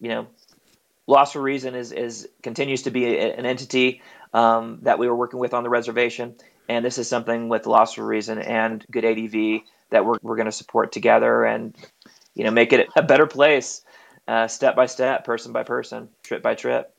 you 0.00 0.08
know, 0.08 0.26
Lost 1.06 1.34
for 1.34 1.40
Reason 1.40 1.74
is 1.74 1.92
is 1.92 2.28
continues 2.42 2.82
to 2.82 2.90
be 2.90 3.18
an 3.18 3.46
entity 3.46 4.02
um, 4.32 4.78
that 4.82 4.98
we 4.98 5.08
were 5.08 5.16
working 5.16 5.38
with 5.38 5.54
on 5.54 5.62
the 5.62 5.70
reservation. 5.70 6.34
And 6.68 6.84
this 6.84 6.98
is 6.98 7.08
something 7.08 7.48
with 7.48 7.66
Lost 7.66 7.96
for 7.96 8.04
Reason 8.04 8.38
and 8.38 8.84
Good 8.90 9.04
ADV 9.04 9.62
that 9.90 10.04
we're, 10.04 10.18
we're 10.22 10.36
going 10.36 10.46
to 10.46 10.52
support 10.52 10.92
together 10.92 11.44
and, 11.44 11.76
you 12.34 12.44
know, 12.44 12.50
make 12.50 12.72
it 12.72 12.88
a 12.96 13.02
better 13.02 13.26
place, 13.26 13.82
uh, 14.26 14.48
step 14.48 14.74
by 14.74 14.86
step, 14.86 15.24
person 15.24 15.52
by 15.52 15.62
person, 15.62 16.08
trip 16.22 16.42
by 16.42 16.54
trip. 16.54 16.92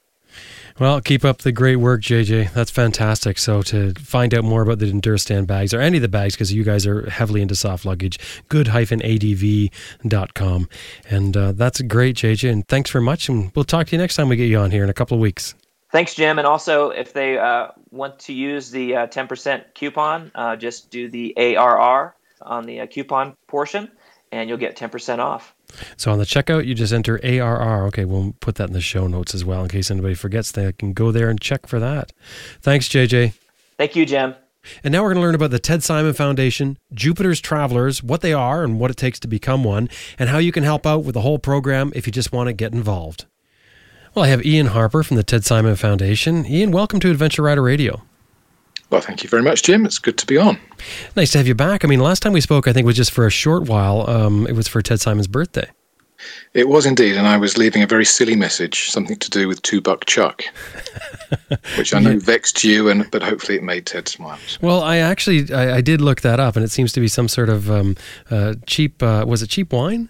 Well, 0.79 1.01
keep 1.01 1.25
up 1.25 1.39
the 1.39 1.51
great 1.51 1.77
work, 1.77 2.01
JJ. 2.01 2.53
That's 2.53 2.69
fantastic. 2.69 3.39
So, 3.39 3.63
to 3.63 3.93
find 3.95 4.33
out 4.35 4.43
more 4.43 4.61
about 4.61 4.77
the 4.79 4.91
Enduristan 4.91 5.47
bags 5.47 5.73
or 5.73 5.81
any 5.81 5.97
of 5.97 6.01
the 6.03 6.07
bags, 6.07 6.35
because 6.35 6.53
you 6.53 6.63
guys 6.63 6.85
are 6.85 7.09
heavily 7.09 7.41
into 7.41 7.55
soft 7.55 7.83
luggage, 7.85 8.19
good-adv.com. 8.49 9.69
And 11.09 11.37
uh, 11.37 11.53
that's 11.53 11.81
great, 11.81 12.17
JJ. 12.17 12.51
And 12.51 12.67
thanks 12.67 12.91
very 12.91 13.03
much. 13.03 13.27
And 13.27 13.51
we'll 13.55 13.65
talk 13.65 13.87
to 13.87 13.93
you 13.93 13.97
next 13.97 14.17
time 14.17 14.29
we 14.29 14.35
get 14.35 14.45
you 14.45 14.59
on 14.59 14.69
here 14.69 14.83
in 14.83 14.89
a 14.89 14.93
couple 14.93 15.15
of 15.15 15.21
weeks. 15.21 15.55
Thanks, 15.97 16.13
Jim. 16.13 16.37
And 16.37 16.45
also, 16.45 16.91
if 16.91 17.11
they 17.11 17.39
uh, 17.39 17.69
want 17.89 18.19
to 18.19 18.31
use 18.31 18.69
the 18.69 18.95
uh, 18.95 19.07
10% 19.07 19.73
coupon, 19.73 20.31
uh, 20.35 20.55
just 20.55 20.91
do 20.91 21.09
the 21.09 21.35
ARR 21.35 22.15
on 22.39 22.67
the 22.67 22.81
uh, 22.81 22.85
coupon 22.85 23.35
portion, 23.47 23.89
and 24.31 24.47
you'll 24.47 24.59
get 24.59 24.77
10% 24.77 25.17
off. 25.17 25.55
So 25.97 26.11
on 26.11 26.19
the 26.19 26.23
checkout, 26.25 26.67
you 26.67 26.75
just 26.75 26.93
enter 26.93 27.19
ARR. 27.23 27.87
Okay, 27.87 28.05
we'll 28.05 28.35
put 28.41 28.57
that 28.57 28.67
in 28.67 28.73
the 28.73 28.79
show 28.79 29.07
notes 29.07 29.33
as 29.33 29.43
well 29.43 29.63
in 29.63 29.69
case 29.69 29.89
anybody 29.89 30.13
forgets. 30.13 30.51
They 30.51 30.71
can 30.71 30.93
go 30.93 31.11
there 31.11 31.31
and 31.31 31.41
check 31.41 31.65
for 31.65 31.79
that. 31.79 32.13
Thanks, 32.61 32.87
JJ. 32.89 33.33
Thank 33.79 33.95
you, 33.95 34.05
Jim. 34.05 34.35
And 34.83 34.91
now 34.91 35.01
we're 35.01 35.13
going 35.13 35.21
to 35.21 35.25
learn 35.25 35.33
about 35.33 35.49
the 35.49 35.57
Ted 35.57 35.81
Simon 35.81 36.13
Foundation, 36.13 36.77
Jupiter's 36.93 37.41
Travelers, 37.41 38.03
what 38.03 38.21
they 38.21 38.33
are 38.33 38.63
and 38.63 38.79
what 38.79 38.91
it 38.91 38.97
takes 38.97 39.19
to 39.21 39.27
become 39.27 39.63
one, 39.63 39.89
and 40.19 40.29
how 40.29 40.37
you 40.37 40.51
can 40.51 40.63
help 40.63 40.85
out 40.85 41.05
with 41.05 41.15
the 41.15 41.21
whole 41.21 41.39
program 41.39 41.91
if 41.95 42.05
you 42.05 42.13
just 42.13 42.31
want 42.31 42.49
to 42.49 42.53
get 42.53 42.71
involved. 42.71 43.25
Well, 44.17 44.25
I 44.25 44.29
have 44.29 44.43
Iain 44.43 44.65
Harper 44.65 45.03
from 45.03 45.15
the 45.15 45.21
Ted 45.21 45.45
Simon 45.45 45.75
Foundation. 45.75 46.43
Iain, 46.47 46.71
welcome 46.71 46.99
to 47.01 47.11
Adventure 47.11 47.43
Rider 47.43 47.61
Radio. 47.61 48.01
Well, 48.89 48.99
thank 48.99 49.23
you 49.23 49.29
very 49.29 49.43
much, 49.43 49.61
Jim. 49.61 49.85
It's 49.85 49.99
good 49.99 50.17
to 50.17 50.25
be 50.25 50.39
on. 50.39 50.57
Nice 51.15 51.33
to 51.33 51.37
have 51.37 51.45
you 51.45 51.53
back. 51.53 51.85
I 51.85 51.87
mean, 51.87 51.99
last 51.99 52.23
time 52.23 52.33
we 52.33 52.41
spoke, 52.41 52.67
I 52.67 52.73
think, 52.73 52.87
was 52.87 52.95
just 52.95 53.11
for 53.11 53.27
a 53.27 53.29
short 53.29 53.65
while. 53.65 54.09
Um, 54.09 54.47
it 54.47 54.53
was 54.53 54.67
for 54.67 54.81
Ted 54.81 54.99
Simon's 54.99 55.27
birthday. 55.27 55.69
It 56.55 56.67
was 56.67 56.87
indeed, 56.87 57.15
and 57.15 57.27
I 57.27 57.37
was 57.37 57.59
leaving 57.59 57.83
a 57.83 57.85
very 57.85 58.05
silly 58.05 58.35
message, 58.35 58.89
something 58.89 59.17
to 59.17 59.29
do 59.29 59.47
with 59.47 59.61
Two 59.61 59.81
Buck 59.81 60.05
Chuck, 60.05 60.41
which 61.77 61.93
I 61.93 61.99
know 61.99 62.13
yeah. 62.13 62.19
vexed 62.19 62.63
you, 62.63 62.89
and 62.89 63.07
but 63.11 63.21
hopefully 63.21 63.59
it 63.59 63.63
made 63.63 63.85
Ted 63.85 64.07
smile. 64.07 64.39
Well, 64.61 64.81
I 64.81 64.97
actually 64.97 65.53
I, 65.53 65.75
I, 65.75 65.81
did 65.81 66.01
look 66.01 66.21
that 66.21 66.39
up, 66.39 66.55
and 66.55 66.65
it 66.65 66.71
seems 66.71 66.91
to 66.93 66.99
be 66.99 67.07
some 67.07 67.27
sort 67.27 67.49
of 67.49 67.69
um, 67.69 67.95
uh, 68.31 68.55
cheap. 68.65 69.03
Uh, 69.03 69.25
was 69.27 69.43
it 69.43 69.51
cheap 69.51 69.71
wine? 69.71 70.09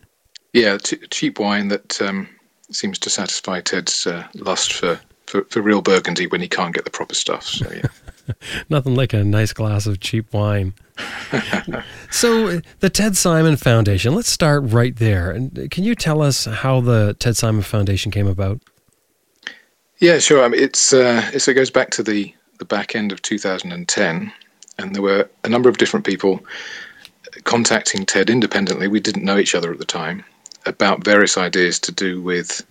Yeah, 0.54 0.78
t- 0.78 0.96
cheap 1.10 1.40
wine 1.40 1.68
that 1.68 2.02
um, 2.02 2.30
seems 2.72 3.00
to 3.00 3.10
satisfy 3.10 3.62
Ted's 3.62 4.08
uh, 4.08 4.28
lust 4.36 4.74
for, 4.74 5.00
for, 5.26 5.44
for 5.46 5.62
real 5.62 5.82
Burgundy 5.82 6.28
when 6.28 6.42
he 6.42 6.48
can't 6.48 6.74
get 6.74 6.86
the 6.86 6.92
proper 6.92 7.16
stuff. 7.16 7.44
So 7.44 7.72
yeah, 7.72 8.34
nothing 8.70 8.96
like 8.96 9.14
a 9.14 9.24
nice 9.24 9.54
glass 9.54 9.86
of 9.86 10.00
cheap 10.00 10.34
wine. 10.34 10.74
so 12.12 12.62
the 12.80 12.90
Ted 12.90 13.16
Simon 13.16 13.58
Foundation. 13.58 14.14
Let's 14.16 14.32
start 14.32 14.64
right 14.66 14.96
there. 14.96 15.32
And 15.32 15.70
can 15.72 15.84
you 15.84 15.96
tell 15.96 16.22
us 16.22 16.46
how 16.46 16.82
the 16.82 17.16
Ted 17.20 17.38
Simon 17.38 17.62
Foundation 17.62 18.12
came 18.12 18.28
about? 18.28 18.62
Yeah, 20.00 20.20
sure. 20.20 20.44
I 20.44 20.48
mean, 20.48 20.62
it's 20.62 20.94
uh, 20.94 21.30
it's, 21.34 21.48
it 21.48 21.56
goes 21.56 21.72
back 21.72 21.90
to 21.92 22.04
the 22.04 22.34
the 22.60 22.66
back 22.66 22.96
end 22.96 23.12
of 23.12 23.22
2010, 23.22 24.34
and 24.78 24.96
there 24.96 25.02
were 25.02 25.30
a 25.44 25.50
number 25.50 25.70
of 25.70 25.78
different 25.78 26.06
people 26.06 26.44
contacting 27.44 28.06
Ted 28.06 28.30
independently. 28.30 28.88
We 28.88 29.00
didn't 29.00 29.24
know 29.24 29.38
each 29.38 29.56
other 29.56 29.72
at 29.72 29.80
the 29.80 29.86
time, 29.86 30.24
about 30.66 31.04
various 31.04 31.38
ideas 31.38 31.80
to 31.80 31.92
do 31.92 32.22
with, 32.22 32.66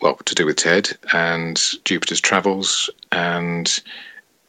well, 0.00 0.16
to 0.24 0.34
do 0.34 0.46
with 0.46 0.56
Ted 0.56 0.96
and 1.12 1.56
Jupiter's 1.84 2.20
travels 2.20 2.90
and 3.12 3.80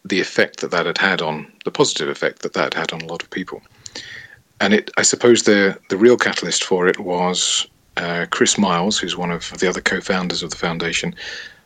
the 0.06 0.20
effect 0.20 0.62
that 0.62 0.72
that 0.72 0.86
had 0.86 0.98
had 0.98 1.22
on 1.22 1.52
the 1.66 1.72
positive 1.72 2.10
effect 2.10 2.42
that 2.42 2.54
that 2.54 2.74
had 2.74 2.94
on 2.94 3.02
a 3.02 3.08
lot 3.08 3.24
of 3.24 3.30
people. 3.30 3.62
And 4.60 4.74
it, 4.74 4.90
I 4.98 5.04
suppose, 5.04 5.44
the 5.44 5.78
the 5.90 5.98
real 5.98 6.18
catalyst 6.18 6.64
for 6.64 6.88
it 6.88 7.00
was 7.00 7.68
uh, 7.98 8.26
Chris 8.30 8.58
Miles, 8.58 8.98
who's 8.98 9.18
one 9.18 9.32
of 9.32 9.52
the 9.60 9.70
other 9.70 9.82
co-founders 9.82 10.44
of 10.44 10.50
the 10.50 10.56
foundation, 10.56 11.14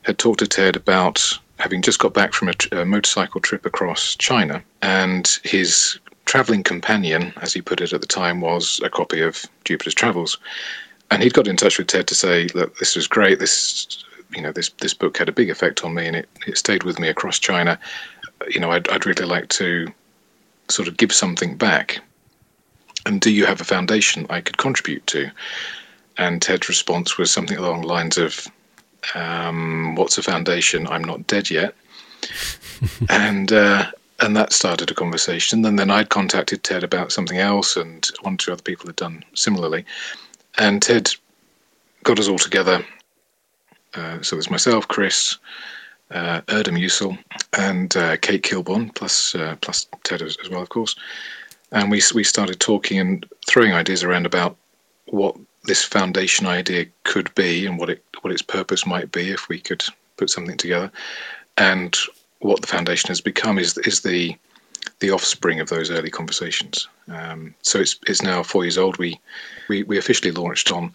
had 0.01 0.17
talked 0.17 0.39
to 0.39 0.47
Ted 0.47 0.75
about 0.75 1.37
having 1.59 1.81
just 1.81 1.99
got 1.99 2.13
back 2.13 2.33
from 2.33 2.49
a, 2.49 2.81
a 2.81 2.85
motorcycle 2.85 3.39
trip 3.39 3.65
across 3.65 4.15
China, 4.15 4.63
and 4.81 5.39
his 5.43 5.99
traveling 6.31 6.63
companion, 6.63 7.33
as 7.41 7.53
he 7.53 7.61
put 7.61 7.81
it 7.81 7.91
at 7.91 7.99
the 7.99 8.07
time, 8.07 8.39
was 8.39 8.79
a 8.85 8.89
copy 8.89 9.19
of 9.19 9.45
Jupiter's 9.65 9.93
Travels. 9.93 10.37
And 11.09 11.21
he'd 11.21 11.33
got 11.33 11.45
in 11.45 11.57
touch 11.57 11.77
with 11.77 11.87
Ted 11.87 12.07
to 12.07 12.15
say, 12.15 12.47
look, 12.55 12.77
this 12.77 12.95
was 12.95 13.05
great. 13.05 13.39
This, 13.39 14.05
you 14.33 14.41
know, 14.41 14.53
this 14.53 14.69
this 14.79 14.93
book 14.93 15.17
had 15.17 15.27
a 15.27 15.33
big 15.33 15.49
effect 15.49 15.83
on 15.83 15.93
me, 15.93 16.07
and 16.07 16.15
it, 16.15 16.29
it 16.47 16.57
stayed 16.57 16.83
with 16.83 16.99
me 16.99 17.09
across 17.09 17.37
China. 17.37 17.77
You 18.47 18.61
know, 18.61 18.71
I'd, 18.71 18.87
I'd 18.87 19.05
really 19.05 19.25
like 19.25 19.49
to 19.49 19.87
sort 20.69 20.87
of 20.87 20.95
give 20.95 21.11
something 21.11 21.57
back. 21.57 21.99
And 23.05 23.19
do 23.19 23.29
you 23.29 23.45
have 23.45 23.59
a 23.59 23.65
foundation 23.65 24.25
I 24.29 24.39
could 24.39 24.57
contribute 24.57 25.05
to? 25.07 25.29
And 26.17 26.41
Ted's 26.41 26.69
response 26.69 27.17
was 27.17 27.29
something 27.29 27.57
along 27.57 27.81
the 27.81 27.87
lines 27.87 28.17
of, 28.17 28.47
um, 29.15 29.95
"What's 29.95 30.17
a 30.17 30.23
foundation? 30.23 30.87
I'm 30.87 31.03
not 31.03 31.27
dead 31.27 31.49
yet." 31.49 31.75
and 33.09 33.51
uh, 33.51 33.91
and 34.21 34.35
that 34.35 34.53
started 34.53 34.91
a 34.91 34.93
conversation. 34.93 35.65
And 35.65 35.77
then 35.77 35.89
I'd 35.89 36.09
contacted 36.09 36.63
Ted 36.63 36.83
about 36.83 37.11
something 37.11 37.39
else, 37.39 37.75
and 37.75 38.09
one 38.21 38.35
or 38.35 38.37
two 38.37 38.53
other 38.53 38.61
people 38.61 38.87
had 38.87 38.95
done 38.95 39.23
similarly. 39.33 39.83
And 40.57 40.81
Ted 40.81 41.09
got 42.03 42.19
us 42.19 42.27
all 42.27 42.37
together. 42.37 42.85
Uh, 43.93 44.21
so 44.21 44.35
there's 44.35 44.49
myself, 44.49 44.87
Chris, 44.87 45.37
uh, 46.11 46.41
Erdem 46.41 46.79
Usul, 46.79 47.17
and 47.57 47.95
uh, 47.97 48.17
Kate 48.17 48.43
Kilborn, 48.43 48.93
plus 48.93 49.35
uh, 49.35 49.55
plus 49.61 49.87
Ted 50.03 50.21
as, 50.21 50.37
as, 50.43 50.49
well, 50.49 50.61
of 50.61 50.69
course. 50.69 50.95
And 51.71 51.89
we 51.89 52.01
we 52.13 52.23
started 52.23 52.59
talking 52.59 52.99
and 52.99 53.25
throwing 53.47 53.73
ideas 53.73 54.03
around 54.03 54.25
about 54.25 54.55
what 55.07 55.35
this 55.63 55.83
foundation 55.83 56.47
idea 56.47 56.85
could 57.03 57.33
be 57.35 57.65
and 57.65 57.77
what 57.77 57.89
it 57.89 58.03
what 58.21 58.31
its 58.31 58.41
purpose 58.41 58.85
might 58.85 59.11
be 59.11 59.31
if 59.31 59.49
we 59.49 59.59
could 59.59 59.83
put 60.17 60.29
something 60.29 60.57
together, 60.57 60.91
and 61.57 61.97
what 62.41 62.61
the 62.61 62.67
foundation 62.67 63.07
has 63.09 63.21
become 63.21 63.57
is 63.57 63.77
is 63.79 64.01
the 64.01 64.35
the 64.99 65.11
offspring 65.11 65.59
of 65.59 65.69
those 65.69 65.89
early 65.89 66.09
conversations. 66.09 66.87
Um, 67.07 67.55
so 67.61 67.79
it's 67.79 67.97
it's 68.07 68.21
now 68.21 68.43
four 68.43 68.63
years 68.63 68.77
old. 68.77 68.97
We 68.97 69.19
we, 69.69 69.83
we 69.83 69.97
officially 69.97 70.31
launched 70.31 70.71
on 70.71 70.93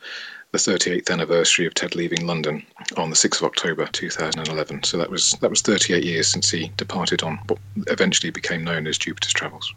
the 0.53 0.59
38th 0.59 1.11
anniversary 1.11 1.66
of 1.66 1.74
Ted 1.74 1.94
leaving 1.94 2.26
London 2.26 2.64
on 2.97 3.11
the 3.11 3.16
6th 3.16 3.40
of 3.40 3.44
October 3.44 3.86
2011. 3.86 4.84
So 4.84 4.97
that 4.97 5.11
was 5.11 5.32
that 5.40 5.51
was 5.51 5.61
38 5.61 6.05
years 6.05 6.28
since 6.28 6.51
he 6.51 6.72
departed 6.76 7.22
on 7.22 7.38
what 7.49 7.59
eventually 7.88 8.30
became 8.30 8.64
known 8.64 8.86
as 8.86 8.99
Jupiter's 8.99 9.32
Travels. 9.32 9.74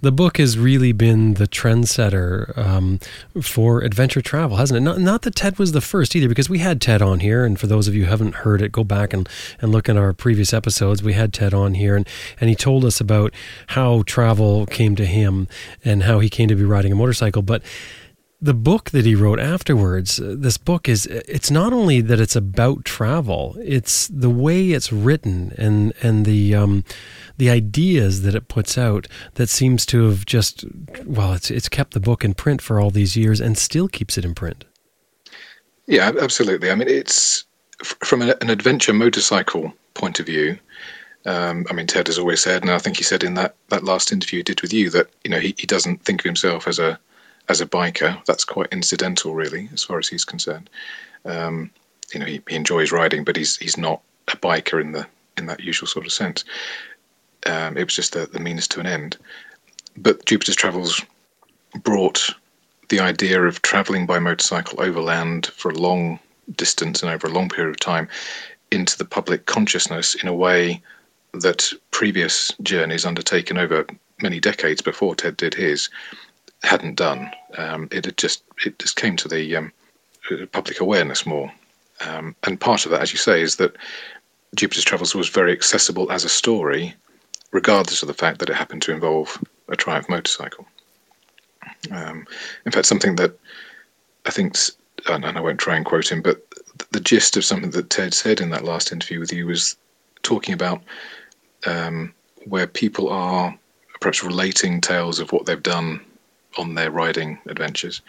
The 0.00 0.12
book 0.12 0.36
has 0.36 0.56
really 0.56 0.92
been 0.92 1.34
the 1.34 1.48
trendsetter 1.48 2.56
um, 2.56 3.00
for 3.42 3.80
adventure 3.82 4.22
travel, 4.22 4.56
hasn't 4.56 4.78
it? 4.78 4.80
Not, 4.80 4.98
not 5.00 5.22
that 5.22 5.34
Ted 5.34 5.58
was 5.58 5.72
the 5.72 5.80
first 5.80 6.14
either, 6.14 6.28
because 6.28 6.48
we 6.48 6.60
had 6.60 6.80
Ted 6.80 7.02
on 7.02 7.20
here. 7.20 7.44
And 7.44 7.58
for 7.58 7.66
those 7.66 7.88
of 7.88 7.94
you 7.94 8.04
who 8.04 8.10
haven't 8.10 8.36
heard 8.36 8.62
it, 8.62 8.70
go 8.70 8.84
back 8.84 9.12
and, 9.12 9.28
and 9.60 9.72
look 9.72 9.88
at 9.88 9.96
our 9.96 10.12
previous 10.12 10.54
episodes. 10.54 11.02
We 11.02 11.14
had 11.14 11.32
Ted 11.32 11.52
on 11.52 11.74
here, 11.74 11.96
and, 11.96 12.06
and 12.40 12.48
he 12.48 12.54
told 12.54 12.84
us 12.84 13.00
about 13.00 13.34
how 13.68 14.04
travel 14.06 14.66
came 14.66 14.94
to 14.96 15.04
him 15.04 15.48
and 15.84 16.04
how 16.04 16.20
he 16.20 16.30
came 16.30 16.48
to 16.48 16.54
be 16.54 16.64
riding 16.64 16.92
a 16.92 16.96
motorcycle. 16.96 17.42
But 17.42 17.62
the 18.42 18.54
book 18.54 18.90
that 18.90 19.04
he 19.04 19.14
wrote 19.14 19.38
afterwards 19.38 20.18
uh, 20.18 20.34
this 20.36 20.56
book 20.56 20.88
is 20.88 21.06
it's 21.06 21.50
not 21.50 21.72
only 21.72 22.00
that 22.00 22.20
it's 22.20 22.36
about 22.36 22.84
travel 22.84 23.56
it's 23.60 24.08
the 24.08 24.30
way 24.30 24.70
it's 24.70 24.92
written 24.92 25.52
and 25.58 25.92
and 26.02 26.24
the 26.24 26.54
um, 26.54 26.84
the 27.36 27.50
ideas 27.50 28.22
that 28.22 28.34
it 28.34 28.48
puts 28.48 28.78
out 28.78 29.06
that 29.34 29.48
seems 29.48 29.84
to 29.84 30.08
have 30.08 30.24
just 30.24 30.64
well 31.04 31.32
it's 31.34 31.50
it's 31.50 31.68
kept 31.68 31.92
the 31.92 32.00
book 32.00 32.24
in 32.24 32.34
print 32.34 32.62
for 32.62 32.80
all 32.80 32.90
these 32.90 33.16
years 33.16 33.40
and 33.40 33.58
still 33.58 33.88
keeps 33.88 34.16
it 34.16 34.24
in 34.24 34.34
print. 34.34 34.64
Yeah 35.86 36.12
absolutely. 36.20 36.70
I 36.70 36.74
mean 36.74 36.88
it's 36.88 37.44
from 37.82 38.22
an 38.22 38.50
adventure 38.50 38.92
motorcycle 38.92 39.72
point 39.94 40.20
of 40.20 40.26
view 40.26 40.58
um, 41.26 41.66
I 41.68 41.74
mean, 41.74 41.86
Ted 41.86 42.06
has 42.06 42.18
always 42.18 42.40
said, 42.40 42.62
and 42.62 42.70
I 42.70 42.78
think 42.78 42.96
he 42.96 43.04
said 43.04 43.22
in 43.22 43.34
that, 43.34 43.54
that 43.68 43.84
last 43.84 44.10
interview 44.10 44.38
he 44.38 44.42
did 44.42 44.62
with 44.62 44.72
you, 44.72 44.88
that 44.88 45.10
you 45.22 45.30
know 45.30 45.38
he, 45.38 45.54
he 45.58 45.66
doesn't 45.66 46.02
think 46.02 46.22
of 46.22 46.24
himself 46.24 46.66
as 46.66 46.78
a 46.78 46.98
as 47.48 47.60
a 47.60 47.66
biker, 47.66 48.24
that's 48.26 48.44
quite 48.44 48.68
incidental, 48.72 49.34
really, 49.34 49.68
as 49.72 49.82
far 49.82 49.98
as 49.98 50.08
he's 50.08 50.24
concerned. 50.24 50.70
Um, 51.24 51.70
you 52.12 52.20
know, 52.20 52.26
he, 52.26 52.42
he, 52.48 52.56
enjoys 52.56 52.92
riding, 52.92 53.24
but 53.24 53.36
he's 53.36 53.56
he's 53.56 53.76
not 53.76 54.00
a 54.28 54.36
biker 54.36 54.80
in 54.80 54.92
the 54.92 55.06
in 55.36 55.46
that 55.46 55.60
usual 55.60 55.86
sort 55.86 56.06
of 56.06 56.12
sense. 56.12 56.44
Um, 57.46 57.76
it 57.76 57.84
was 57.84 57.94
just 57.94 58.12
the, 58.12 58.26
the 58.26 58.40
means 58.40 58.68
to 58.68 58.80
an 58.80 58.86
end. 58.86 59.16
But 59.96 60.24
Jupiter's 60.26 60.56
Travels 60.56 61.02
brought 61.82 62.30
the 62.88 63.00
idea 63.00 63.42
of 63.42 63.62
traveling 63.62 64.06
by 64.06 64.18
motorcycle 64.18 64.82
overland 64.82 65.46
for 65.46 65.70
a 65.70 65.78
long 65.78 66.18
distance 66.56 67.02
and 67.02 67.10
over 67.10 67.26
a 67.26 67.30
long 67.30 67.48
period 67.48 67.70
of 67.70 67.80
time 67.80 68.08
into 68.70 68.98
the 68.98 69.04
public 69.04 69.46
consciousness 69.46 70.14
in 70.16 70.28
a 70.28 70.34
way 70.34 70.82
that 71.32 71.72
previous 71.92 72.52
journeys 72.62 73.06
undertaken 73.06 73.56
over 73.56 73.86
many 74.20 74.40
decades 74.40 74.82
before 74.82 75.14
Ted 75.14 75.36
did 75.36 75.54
his 75.54 75.88
hadn't 76.62 76.96
done. 76.96 77.30
Um, 77.56 77.88
it 77.90 78.04
had 78.04 78.16
just 78.16 78.42
it 78.64 78.78
just 78.78 78.96
came 78.96 79.16
to 79.16 79.28
the 79.28 79.56
um, 79.56 79.72
public 80.52 80.80
awareness 80.80 81.26
more, 81.26 81.50
um, 82.06 82.34
and 82.44 82.60
part 82.60 82.84
of 82.84 82.90
that, 82.90 83.02
as 83.02 83.12
you 83.12 83.18
say, 83.18 83.42
is 83.42 83.56
that 83.56 83.76
Jupiter's 84.54 84.84
Travels 84.84 85.14
was 85.14 85.28
very 85.28 85.52
accessible 85.52 86.10
as 86.10 86.24
a 86.24 86.28
story, 86.28 86.94
regardless 87.52 88.02
of 88.02 88.08
the 88.08 88.14
fact 88.14 88.38
that 88.38 88.50
it 88.50 88.56
happened 88.56 88.82
to 88.82 88.92
involve 88.92 89.42
a 89.68 89.76
Triumph 89.76 90.08
motorcycle. 90.08 90.66
Um, 91.90 92.26
in 92.66 92.72
fact, 92.72 92.86
something 92.86 93.16
that 93.16 93.38
I 94.26 94.30
think, 94.30 94.56
and 95.08 95.24
I 95.24 95.40
won't 95.40 95.60
try 95.60 95.76
and 95.76 95.84
quote 95.84 96.10
him, 96.10 96.20
but 96.20 96.42
the 96.90 97.00
gist 97.00 97.36
of 97.36 97.44
something 97.44 97.70
that 97.70 97.90
Ted 97.90 98.14
said 98.14 98.40
in 98.40 98.50
that 98.50 98.64
last 98.64 98.92
interview 98.92 99.20
with 99.20 99.32
you 99.32 99.46
was 99.46 99.76
talking 100.22 100.54
about 100.54 100.82
um, 101.66 102.12
where 102.44 102.66
people 102.66 103.08
are 103.08 103.56
perhaps 104.00 104.24
relating 104.24 104.80
tales 104.80 105.20
of 105.20 105.32
what 105.32 105.46
they've 105.46 105.62
done 105.62 106.00
on 106.58 106.74
their 106.74 106.90
riding 106.90 107.38
adventures. 107.46 108.02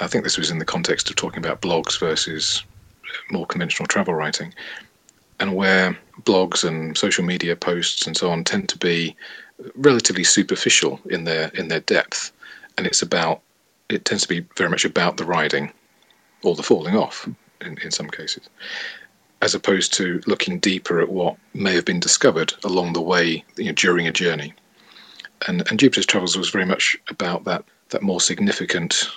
I 0.00 0.06
think 0.06 0.24
this 0.24 0.38
was 0.38 0.50
in 0.50 0.58
the 0.58 0.64
context 0.64 1.10
of 1.10 1.16
talking 1.16 1.44
about 1.44 1.60
blogs 1.60 1.98
versus 1.98 2.62
more 3.30 3.46
conventional 3.46 3.86
travel 3.86 4.14
writing, 4.14 4.54
and 5.40 5.54
where 5.54 5.98
blogs 6.22 6.66
and 6.66 6.96
social 6.96 7.24
media 7.24 7.56
posts 7.56 8.06
and 8.06 8.16
so 8.16 8.30
on 8.30 8.44
tend 8.44 8.68
to 8.68 8.78
be 8.78 9.16
relatively 9.74 10.24
superficial 10.24 11.00
in 11.10 11.24
their 11.24 11.48
in 11.54 11.68
their 11.68 11.80
depth, 11.80 12.32
and 12.76 12.86
it's 12.86 13.02
about 13.02 13.40
it 13.88 14.04
tends 14.04 14.22
to 14.22 14.28
be 14.28 14.46
very 14.56 14.70
much 14.70 14.84
about 14.84 15.16
the 15.16 15.24
riding 15.24 15.72
or 16.42 16.54
the 16.54 16.62
falling 16.62 16.96
off 16.96 17.28
in, 17.60 17.78
in 17.78 17.90
some 17.90 18.08
cases, 18.08 18.48
as 19.42 19.54
opposed 19.54 19.92
to 19.94 20.20
looking 20.26 20.58
deeper 20.58 21.00
at 21.00 21.08
what 21.08 21.36
may 21.54 21.74
have 21.74 21.84
been 21.84 22.00
discovered 22.00 22.52
along 22.64 22.92
the 22.92 23.00
way 23.00 23.44
you 23.56 23.64
know, 23.64 23.72
during 23.72 24.06
a 24.06 24.12
journey 24.12 24.52
and, 25.46 25.68
and 25.68 25.78
Jupiter's 25.78 26.06
Travels 26.06 26.36
was 26.36 26.50
very 26.50 26.64
much 26.64 26.96
about 27.08 27.44
that 27.44 27.64
that 27.90 28.02
more 28.02 28.20
significant 28.20 29.08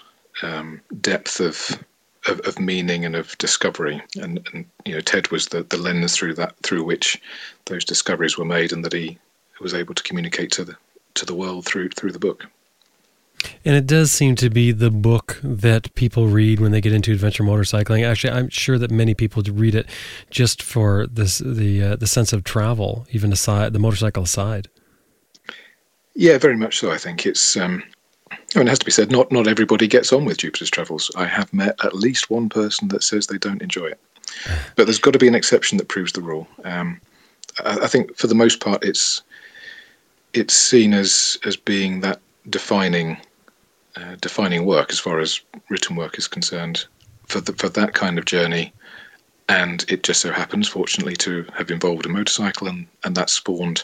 um, 0.44 0.82
depth 1.02 1.40
of, 1.40 1.84
of, 2.28 2.40
of 2.42 2.60
meaning 2.60 3.04
and 3.04 3.16
of 3.16 3.38
discovery. 3.38 4.02
And, 4.16 4.48
and 4.54 4.66
you 4.86 4.94
know, 4.94 5.02
Ted 5.02 5.30
was 5.30 5.48
the, 5.48 5.64
the 5.64 5.78
lens 5.78 6.16
through 6.16 6.36
that 6.36 6.56
through 6.64 6.84
which 6.84 7.22
those 7.66 7.84
discoveries 7.84 8.38
were 8.38 8.46
made, 8.46 8.72
and 8.72 8.84
that 8.86 8.94
he 8.94 9.18
was 9.60 9.74
able 9.74 9.94
to 9.94 10.04
communicate 10.04 10.52
to 10.52 10.64
the 10.64 10.76
to 11.16 11.26
the 11.26 11.36
world 11.36 11.66
through 11.66 11.90
through 11.90 12.12
the 12.12 12.20
book. 12.20 12.46
And 13.66 13.76
it 13.76 13.88
does 13.88 14.12
seem 14.12 14.36
to 14.36 14.50
be 14.50 14.72
the 14.72 14.92
book 14.92 15.40
that 15.44 15.94
people 15.96 16.28
read 16.28 16.60
when 16.60 16.72
they 16.72 16.82
get 16.82 16.94
into 16.94 17.12
adventure 17.12 17.44
motorcycling. 17.44 18.06
Actually, 18.06 18.34
I'm 18.34 18.50
sure 18.50 18.78
that 18.78 18.92
many 18.92 19.16
people 19.16 19.42
read 19.52 19.74
it 19.74 19.88
just 20.30 20.62
for 20.62 21.08
this 21.08 21.40
the 21.40 21.84
uh, 21.84 21.96
the 21.96 22.08
sense 22.08 22.34
of 22.34 22.44
travel, 22.44 23.08
even 23.12 23.32
aside 23.32 23.74
the 23.74 23.80
motorcycle 23.80 24.24
aside. 24.24 24.68
Yeah, 26.16 26.38
very 26.38 26.58
much 26.58 26.80
so. 26.80 26.92
I 26.92 26.98
think 26.98 27.26
it's. 27.26 27.56
Um, 27.58 27.84
I 28.32 28.60
mean, 28.60 28.68
it 28.68 28.72
has 28.72 28.80
to 28.80 28.86
be 28.86 28.92
said, 28.92 29.12
not 29.12 29.32
not 29.32 29.48
everybody 29.48 29.88
gets 29.88 30.12
on 30.12 30.26
with 30.26 30.38
Jupiter's 30.38 30.70
Travels. 30.70 31.12
I 31.16 31.26
have 31.26 31.54
met 31.54 31.76
at 31.84 31.96
least 31.96 32.30
one 32.30 32.50
person 32.50 32.90
that 32.90 33.04
says 33.04 33.28
they 33.28 33.38
don't 33.38 33.62
enjoy 33.62 33.88
it, 33.88 34.00
but 34.76 34.86
there's 34.86 35.00
got 35.00 35.14
to 35.14 35.20
be 35.20 35.28
an 35.28 35.36
exception 35.36 35.78
that 35.78 35.88
proves 35.88 36.12
the 36.14 36.22
rule. 36.22 36.48
Um, 36.64 37.00
I, 37.64 37.80
I, 37.84 37.88
think 37.88 38.18
for 38.18 38.28
the 38.28 38.36
most 38.36 38.60
part, 38.60 38.84
it's 38.84 39.22
it's 40.34 40.54
seen 40.54 40.94
as 40.94 41.38
as 41.46 41.56
being 41.56 42.02
that 42.02 42.20
defining 42.50 43.18
uh, 43.96 44.16
defining 44.22 44.66
work 44.66 44.92
as 44.92 45.00
far 45.00 45.20
as 45.20 45.42
written 45.70 45.96
work 45.96 46.18
is 46.18 46.28
concerned 46.28 46.86
for 47.28 47.42
the, 47.42 47.54
for 47.54 47.70
that 47.70 47.94
kind 47.94 48.18
of 48.18 48.26
journey. 48.26 48.74
And 49.50 49.86
it 49.90 50.04
just 50.04 50.22
so 50.22 50.32
happens, 50.32 50.70
fortunately, 50.70 51.16
to 51.18 51.46
have 51.54 51.72
involved 51.72 52.06
a 52.06 52.10
motorcycle, 52.10 52.68
and 52.68 52.88
and 53.04 53.16
that 53.16 53.30
spawned 53.30 53.84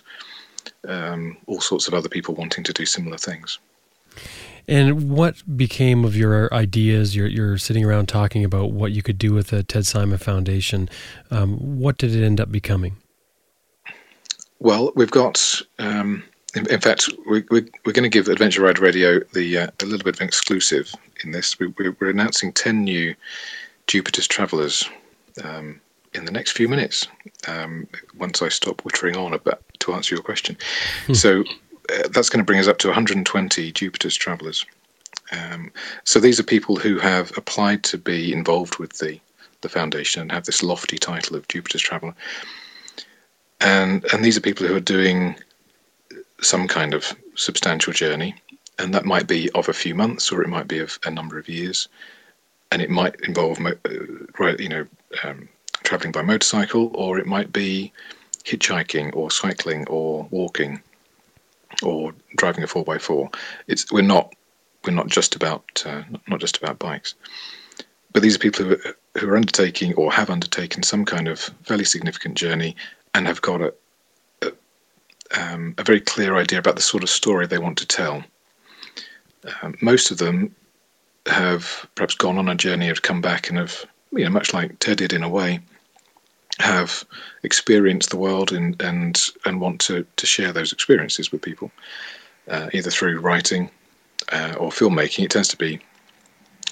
um, 0.88 1.38
all 1.48 1.62
sorts 1.62 1.88
of 1.88 1.94
other 1.94 2.10
people 2.10 2.36
wanting 2.36 2.64
to 2.64 2.74
do 2.74 2.86
similar 2.86 3.18
things. 3.18 3.60
And 4.68 5.10
what 5.10 5.36
became 5.56 6.04
of 6.04 6.16
your 6.16 6.54
ideas? 6.54 7.16
You're, 7.16 7.28
you're 7.28 7.58
sitting 7.58 7.86
around 7.86 8.08
talking 8.08 8.44
about 8.44 8.72
what 8.72 8.92
you 8.92 9.02
could 9.02 9.18
do 9.18 9.34
with 9.34 9.48
the 9.48 9.64
Ted 9.64 9.86
Simon 9.86 10.18
Foundation. 10.18 10.90
Um, 11.32 11.80
what 11.80 11.98
did 11.98 12.14
it 12.14 12.26
end 12.26 12.42
up 12.42 12.52
becoming? 12.52 12.98
Well, 14.60 14.92
we've 14.96 15.12
got, 15.12 15.62
um, 15.80 16.24
in, 16.54 16.70
in, 16.70 16.82
fact, 16.82 17.10
we, 17.30 17.46
we, 17.50 17.62
we're 17.86 17.94
going 17.94 18.04
to 18.04 18.10
give 18.10 18.28
Adventure 18.28 18.64
Ride 18.64 18.80
Radio 18.80 19.20
the 19.34 19.58
uh, 19.58 19.68
a 19.82 19.86
little 19.86 20.04
bit 20.04 20.16
of 20.16 20.22
an 20.22 20.28
exclusive 20.28 20.94
in 21.24 21.32
this. 21.32 21.58
We, 21.60 21.72
are 21.88 22.10
announcing 22.10 22.52
10 22.52 22.84
new 22.84 23.16
Jupiter's 23.86 24.28
Travelers 24.28 24.90
um, 25.44 25.80
in 26.18 26.26
the 26.26 26.32
next 26.32 26.52
few 26.52 26.68
minutes 26.68 27.08
um, 27.48 27.88
once 28.18 28.42
I 28.42 28.50
stop 28.50 28.82
wittering 28.84 29.16
on 29.16 29.34
about 29.34 29.62
to 29.80 29.94
answer 29.94 30.16
your 30.16 30.24
question. 30.24 30.58
Hmm. 31.06 31.14
So 31.14 31.42
uh, 31.94 32.08
that's 32.10 32.30
going 32.30 32.40
to 32.40 32.46
bring 32.46 32.60
us 32.60 32.68
up 32.68 32.80
to 32.80 32.88
120 32.88 33.72
Jupiter's 33.72 34.16
travelers. 34.16 34.66
Um, 35.32 35.72
so 36.04 36.20
these 36.20 36.40
are 36.40 36.44
people 36.44 36.78
who 36.78 37.00
have 37.00 37.38
applied 37.38 37.84
to 37.86 37.98
be 37.98 38.34
involved 38.34 38.80
with 38.80 38.98
the 39.00 39.20
the 39.62 39.70
foundation 39.70 40.22
and 40.22 40.32
have 40.32 40.46
this 40.46 40.62
lofty 40.62 41.00
title 41.00 41.36
of 41.36 41.48
Jupiter's 41.48 41.82
traveler. 41.82 42.14
And 43.62 44.06
and 44.14 44.24
these 44.24 44.38
are 44.38 44.42
people 44.42 44.68
who 44.68 44.76
are 44.76 44.82
doing 44.82 45.36
some 46.42 46.68
kind 46.68 46.94
of 46.94 47.16
substantial 47.36 47.94
journey, 47.94 48.36
and 48.78 48.94
that 48.94 49.06
might 49.06 49.28
be 49.28 49.50
of 49.52 49.68
a 49.68 49.74
few 49.74 49.96
months 49.96 50.32
or 50.32 50.42
it 50.44 50.50
might 50.50 50.68
be 50.68 50.80
of 50.80 51.00
a 51.06 51.12
number 51.12 51.40
of 51.40 51.50
years, 51.50 51.88
and 52.72 52.82
it 52.82 52.90
might 52.90 53.20
involve, 53.22 53.60
uh, 53.66 53.72
right, 54.38 54.60
you 54.60 54.70
know, 54.70 54.86
um, 55.24 55.50
traveling 55.88 56.12
by 56.12 56.22
motorcycle, 56.22 56.92
or 56.94 57.18
it 57.18 57.26
might 57.26 57.54
be 57.54 57.94
hitchhiking 58.44 59.16
or 59.16 59.32
cycling 59.32 59.88
or 59.88 60.28
walking 60.32 60.82
or 61.84 62.14
driving 62.36 62.64
a 62.64 62.68
4x4 62.68 63.34
it's 63.68 63.92
we're 63.92 64.02
not 64.02 64.34
we're 64.86 64.94
not 64.94 65.08
just 65.08 65.36
about 65.36 65.84
uh, 65.86 66.04
not 66.28 66.40
just 66.40 66.58
about 66.58 66.80
bikes. 66.80 67.16
But 68.14 68.22
these 68.22 68.36
are 68.36 68.40
people 68.40 68.66
who 68.66 68.74
are, 68.74 68.96
who 69.20 69.30
are 69.30 69.38
undertaking 69.38 69.94
or 69.96 70.12
have 70.12 70.30
undertaken 70.30 70.84
some 70.84 71.06
kind 71.06 71.28
of 71.28 71.40
fairly 71.64 71.84
significant 71.86 72.36
journey 72.36 72.76
and 73.14 73.26
have 73.26 73.42
got 73.42 73.62
a 73.62 73.74
a, 74.42 74.52
um, 75.40 75.74
a 75.78 75.84
very 75.84 76.02
clear 76.02 76.36
idea 76.36 76.60
about 76.60 76.76
the 76.76 76.82
sort 76.82 77.04
of 77.04 77.10
story 77.10 77.48
they 77.48 77.58
want 77.58 77.78
to 77.78 77.88
tell. 77.88 78.24
Um, 79.62 79.76
most 79.82 80.12
of 80.12 80.18
them 80.18 80.54
have 81.28 81.88
perhaps 81.96 82.16
gone 82.16 82.38
on 82.38 82.50
a 82.50 82.56
journey, 82.56 82.88
have 82.88 83.02
come 83.02 83.22
back, 83.22 83.50
and 83.50 83.58
have, 83.58 83.86
you 84.12 84.24
know, 84.24 84.30
much 84.30 84.54
like 84.54 84.80
Ted 84.80 84.98
did 84.98 85.14
in 85.14 85.24
a 85.24 85.30
way, 85.30 85.60
have 86.60 87.04
experienced 87.44 88.10
the 88.10 88.18
world 88.18 88.52
and 88.52 88.82
and 88.82 89.30
and 89.46 89.62
want 89.62 89.80
to 89.82 90.06
to 90.16 90.26
share 90.26 90.52
those 90.52 90.74
experiences 90.74 91.32
with 91.32 91.42
people, 91.42 91.72
uh, 92.48 92.70
either 92.74 92.90
through 92.90 93.20
writing 93.20 93.70
uh, 94.32 94.56
or 94.60 94.70
filmmaking. 94.70 95.26
It 95.26 95.32
tends 95.32 95.50
to 95.50 95.58
be 95.58 95.80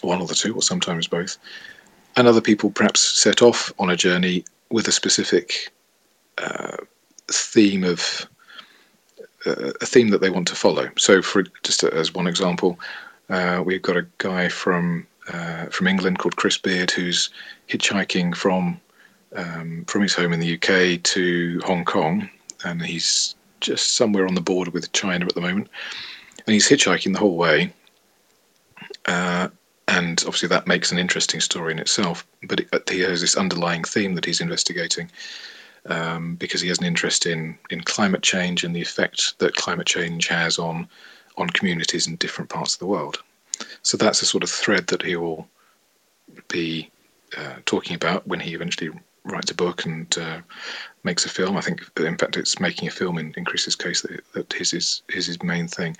one 0.02 0.22
or 0.22 0.28
the 0.28 0.36
two, 0.36 0.56
or 0.56 0.62
sometimes 0.62 1.08
both. 1.08 1.38
And 2.16 2.28
other 2.28 2.42
people 2.42 2.72
perhaps 2.72 3.02
set 3.02 3.42
off 3.42 3.74
on 3.78 3.90
a 3.90 3.96
journey 3.96 4.46
with 4.70 4.88
a 4.88 4.92
specific 4.92 5.72
uh, 6.38 6.78
theme 7.28 7.84
of 7.84 8.28
uh, 9.46 9.74
a 9.82 9.86
theme 9.86 10.10
that 10.10 10.22
they 10.22 10.30
want 10.30 10.48
to 10.48 10.56
follow. 10.56 10.90
So, 10.98 11.22
for 11.22 11.44
just 11.64 11.84
as 11.84 12.14
one 12.14 12.28
example, 12.28 12.80
uh, 13.30 13.62
we've 13.66 13.82
got 13.82 13.98
a 13.98 14.08
guy 14.18 14.50
from 14.50 15.08
uh, 15.32 15.66
from 15.66 15.88
England 15.88 16.20
called 16.20 16.36
Chris 16.36 16.58
Beard 16.58 16.92
who's 16.92 17.30
hitchhiking 17.70 18.36
from 18.36 18.80
um, 19.36 19.86
from 19.88 20.02
his 20.02 20.14
home 20.14 20.34
in 20.34 20.40
the 20.40 20.56
UK 20.56 21.02
to 21.04 21.62
Hong 21.66 21.86
Kong, 21.86 22.30
and 22.64 22.82
he's 22.82 23.36
just 23.62 23.96
somewhere 23.96 24.28
on 24.28 24.36
the 24.36 24.42
border 24.42 24.72
with 24.72 24.92
China 24.92 25.26
at 25.26 25.36
the 25.36 25.42
moment, 25.42 25.70
and 26.46 26.54
he's 26.54 26.70
hitchhiking 26.70 27.14
the 27.14 27.20
whole 27.20 27.38
way. 27.38 27.74
Uh, 29.06 29.50
and 29.88 30.24
obviously 30.26 30.50
that 30.50 30.68
makes 30.68 30.92
an 30.92 30.98
interesting 30.98 31.40
story 31.40 31.72
in 31.72 31.80
itself. 31.80 32.26
But 32.44 32.62
it, 32.62 32.90
he 32.90 33.02
has 33.02 33.22
this 33.22 33.38
underlying 33.38 33.84
theme 33.84 34.16
that 34.16 34.26
he's 34.26 34.42
investigating 34.42 35.12
um, 35.86 36.36
because 36.36 36.62
he 36.62 36.68
has 36.70 36.80
an 36.80 36.86
interest 36.86 37.26
in 37.26 37.58
in 37.70 37.82
climate 37.82 38.24
change 38.24 38.64
and 38.64 38.76
the 38.76 38.82
effect 38.82 39.38
that 39.40 39.56
climate 39.56 39.88
change 39.88 40.28
has 40.28 40.58
on 40.58 40.88
on 41.38 41.50
communities 41.50 42.08
in 42.08 42.16
different 42.16 42.50
parts 42.50 42.74
of 42.74 42.80
the 42.80 42.88
world. 42.88 43.22
So 43.84 43.98
that's 43.98 44.22
a 44.22 44.26
sort 44.26 44.44
of 44.44 44.50
thread 44.50 44.88
that 44.88 45.02
he 45.02 45.16
will 45.16 45.48
be 46.48 46.90
uh, 47.38 47.56
talking 47.66 47.96
about 47.96 48.28
when 48.28 48.40
he 48.40 48.54
eventually 48.54 48.90
writes 49.26 49.52
a 49.52 49.56
book 49.56 49.86
and 49.86 50.18
uh, 50.18 50.40
makes 51.04 51.26
a 51.26 51.30
film. 51.30 51.58
I 51.58 51.62
think, 51.62 51.82
in 51.98 52.18
fact, 52.18 52.38
it's 52.38 52.60
making 52.60 52.88
a 52.88 52.92
film 52.92 53.18
in, 53.18 53.34
in 53.36 53.46
Chris's 53.46 53.76
case 53.76 54.02
that, 54.02 54.22
that 54.34 54.54
his 54.54 54.74
is, 54.74 55.02
is 55.10 55.28
his 55.28 55.42
main 55.44 55.68
thing 55.68 55.98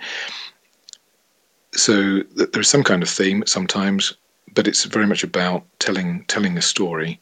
so 1.76 2.22
there's 2.34 2.68
some 2.68 2.82
kind 2.82 3.02
of 3.02 3.08
theme 3.08 3.44
sometimes, 3.46 4.14
but 4.54 4.66
it's 4.66 4.84
very 4.84 5.06
much 5.06 5.22
about 5.22 5.64
telling 5.78 6.24
telling 6.24 6.56
a 6.56 6.62
story 6.62 7.20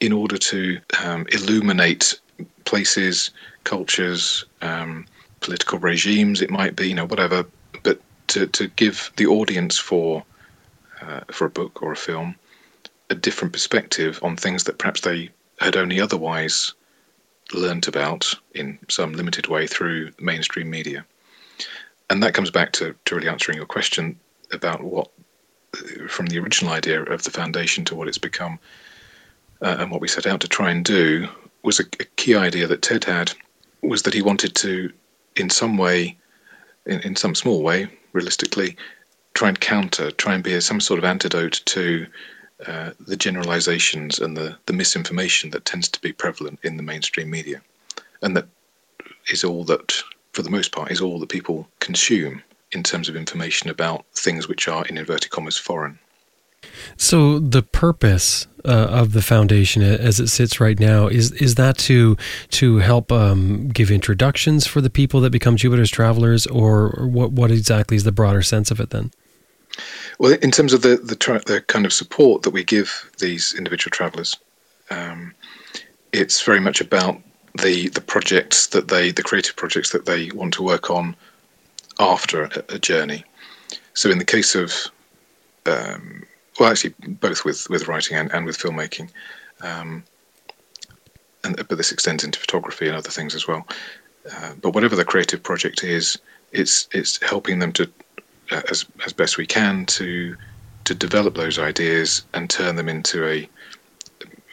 in 0.00 0.12
order 0.12 0.38
to 0.38 0.78
um, 1.04 1.26
illuminate 1.32 2.18
places, 2.64 3.30
cultures, 3.64 4.44
um, 4.62 5.06
political 5.40 5.78
regimes. 5.78 6.40
It 6.40 6.50
might 6.50 6.76
be, 6.76 6.88
you 6.88 6.94
know, 6.94 7.06
whatever, 7.06 7.44
but 7.82 8.00
to, 8.28 8.46
to 8.46 8.68
give 8.68 9.10
the 9.16 9.26
audience 9.26 9.78
for 9.78 10.24
uh, 11.02 11.20
for 11.30 11.46
a 11.46 11.50
book 11.50 11.82
or 11.82 11.92
a 11.92 11.96
film 11.96 12.36
a 13.10 13.14
different 13.14 13.52
perspective 13.52 14.18
on 14.22 14.36
things 14.36 14.64
that 14.64 14.78
perhaps 14.78 15.02
they 15.02 15.30
had 15.58 15.76
only 15.76 16.00
otherwise 16.00 16.72
learnt 17.52 17.88
about 17.88 18.32
in 18.54 18.78
some 18.88 19.12
limited 19.12 19.48
way 19.48 19.66
through 19.66 20.12
mainstream 20.20 20.70
media. 20.70 21.04
And 22.08 22.22
that 22.22 22.34
comes 22.34 22.50
back 22.50 22.72
to, 22.72 22.94
to 23.04 23.14
really 23.14 23.28
answering 23.28 23.56
your 23.56 23.66
question 23.66 24.18
about 24.52 24.82
what, 24.82 25.10
from 26.08 26.26
the 26.26 26.38
original 26.38 26.72
idea 26.72 27.02
of 27.02 27.24
the 27.24 27.30
foundation 27.30 27.84
to 27.86 27.94
what 27.94 28.08
it's 28.08 28.18
become, 28.18 28.58
uh, 29.62 29.76
and 29.78 29.90
what 29.90 30.00
we 30.00 30.08
set 30.08 30.26
out 30.26 30.40
to 30.40 30.48
try 30.48 30.70
and 30.70 30.84
do 30.84 31.28
was 31.62 31.78
a, 31.80 31.84
a, 32.00 32.04
key 32.16 32.34
idea 32.34 32.66
that 32.66 32.82
Ted 32.82 33.04
had 33.04 33.32
was 33.82 34.02
that 34.02 34.14
he 34.14 34.22
wanted 34.22 34.54
to, 34.56 34.92
in 35.36 35.50
some 35.50 35.76
way, 35.76 36.16
in, 36.86 37.00
in 37.00 37.16
some 37.16 37.34
small 37.34 37.62
way, 37.62 37.86
realistically, 38.12 38.76
try 39.34 39.48
and 39.48 39.60
counter, 39.60 40.10
try 40.10 40.34
and 40.34 40.42
be 40.42 40.54
a, 40.54 40.60
some 40.60 40.80
sort 40.80 40.98
of 40.98 41.04
antidote 41.04 41.60
to 41.66 42.06
uh, 42.66 42.90
the 43.00 43.16
generalizations 43.16 44.18
and 44.18 44.36
the, 44.36 44.56
the 44.66 44.72
misinformation 44.72 45.50
that 45.50 45.64
tends 45.64 45.88
to 45.88 46.00
be 46.00 46.12
prevalent 46.12 46.58
in 46.62 46.76
the 46.76 46.82
mainstream 46.82 47.30
media, 47.30 47.60
and 48.22 48.36
that 48.36 48.46
is 49.30 49.44
all 49.44 49.64
that 49.64 50.02
for 50.32 50.42
the 50.42 50.50
most 50.50 50.72
part, 50.72 50.90
is 50.90 51.00
all 51.00 51.18
that 51.18 51.28
people 51.28 51.68
consume 51.80 52.42
in 52.72 52.82
terms 52.82 53.08
of 53.08 53.16
information 53.16 53.68
about 53.68 54.04
things 54.14 54.48
which 54.48 54.68
are, 54.68 54.84
in 54.86 54.96
inverted 54.96 55.30
commas, 55.30 55.58
foreign. 55.58 55.98
So 56.96 57.38
the 57.38 57.62
purpose 57.62 58.46
uh, 58.64 58.68
of 58.90 59.12
the 59.12 59.22
foundation, 59.22 59.82
as 59.82 60.20
it 60.20 60.28
sits 60.28 60.60
right 60.60 60.78
now, 60.78 61.08
is 61.08 61.32
is 61.32 61.54
that 61.54 61.78
to 61.78 62.16
to 62.50 62.78
help 62.78 63.10
um, 63.10 63.68
give 63.68 63.90
introductions 63.90 64.66
for 64.66 64.80
the 64.80 64.90
people 64.90 65.20
that 65.22 65.30
become 65.30 65.56
Jupiter's 65.56 65.90
travelers, 65.90 66.46
or 66.46 66.90
what 67.10 67.32
what 67.32 67.50
exactly 67.50 67.96
is 67.96 68.04
the 68.04 68.12
broader 68.12 68.42
sense 68.42 68.70
of 68.70 68.78
it 68.78 68.90
then? 68.90 69.10
Well, 70.18 70.32
in 70.42 70.50
terms 70.50 70.72
of 70.72 70.82
the 70.82 70.96
the, 70.96 71.16
tra- 71.16 71.42
the 71.46 71.60
kind 71.62 71.86
of 71.86 71.92
support 71.92 72.42
that 72.42 72.50
we 72.50 72.64
give 72.64 73.10
these 73.18 73.54
individual 73.54 73.90
travelers, 73.90 74.36
um, 74.90 75.34
it's 76.12 76.42
very 76.42 76.60
much 76.60 76.80
about 76.80 77.20
the 77.62 77.88
the 77.88 78.00
projects 78.00 78.68
that 78.68 78.88
they 78.88 79.10
the 79.10 79.22
creative 79.22 79.56
projects 79.56 79.90
that 79.90 80.06
they 80.06 80.30
want 80.30 80.54
to 80.54 80.62
work 80.62 80.90
on 80.90 81.16
after 81.98 82.44
a, 82.44 82.64
a 82.70 82.78
journey. 82.78 83.24
So 83.94 84.10
in 84.10 84.18
the 84.18 84.24
case 84.24 84.54
of 84.54 84.72
um, 85.66 86.24
well, 86.58 86.70
actually 86.70 86.94
both 87.06 87.44
with 87.44 87.68
with 87.70 87.88
writing 87.88 88.16
and, 88.16 88.30
and 88.32 88.46
with 88.46 88.58
filmmaking, 88.58 89.10
um, 89.62 90.04
and 91.44 91.56
but 91.56 91.76
this 91.76 91.92
extends 91.92 92.24
into 92.24 92.38
photography 92.38 92.86
and 92.86 92.96
other 92.96 93.10
things 93.10 93.34
as 93.34 93.48
well. 93.48 93.66
Uh, 94.30 94.52
but 94.60 94.74
whatever 94.74 94.96
the 94.96 95.04
creative 95.04 95.42
project 95.42 95.82
is, 95.82 96.18
it's 96.52 96.88
it's 96.92 97.22
helping 97.22 97.58
them 97.58 97.72
to 97.72 97.90
as 98.50 98.84
as 99.04 99.12
best 99.12 99.36
we 99.36 99.46
can 99.46 99.86
to 99.86 100.36
to 100.84 100.94
develop 100.94 101.34
those 101.34 101.58
ideas 101.58 102.24
and 102.34 102.48
turn 102.50 102.76
them 102.76 102.88
into 102.88 103.26
a 103.26 103.48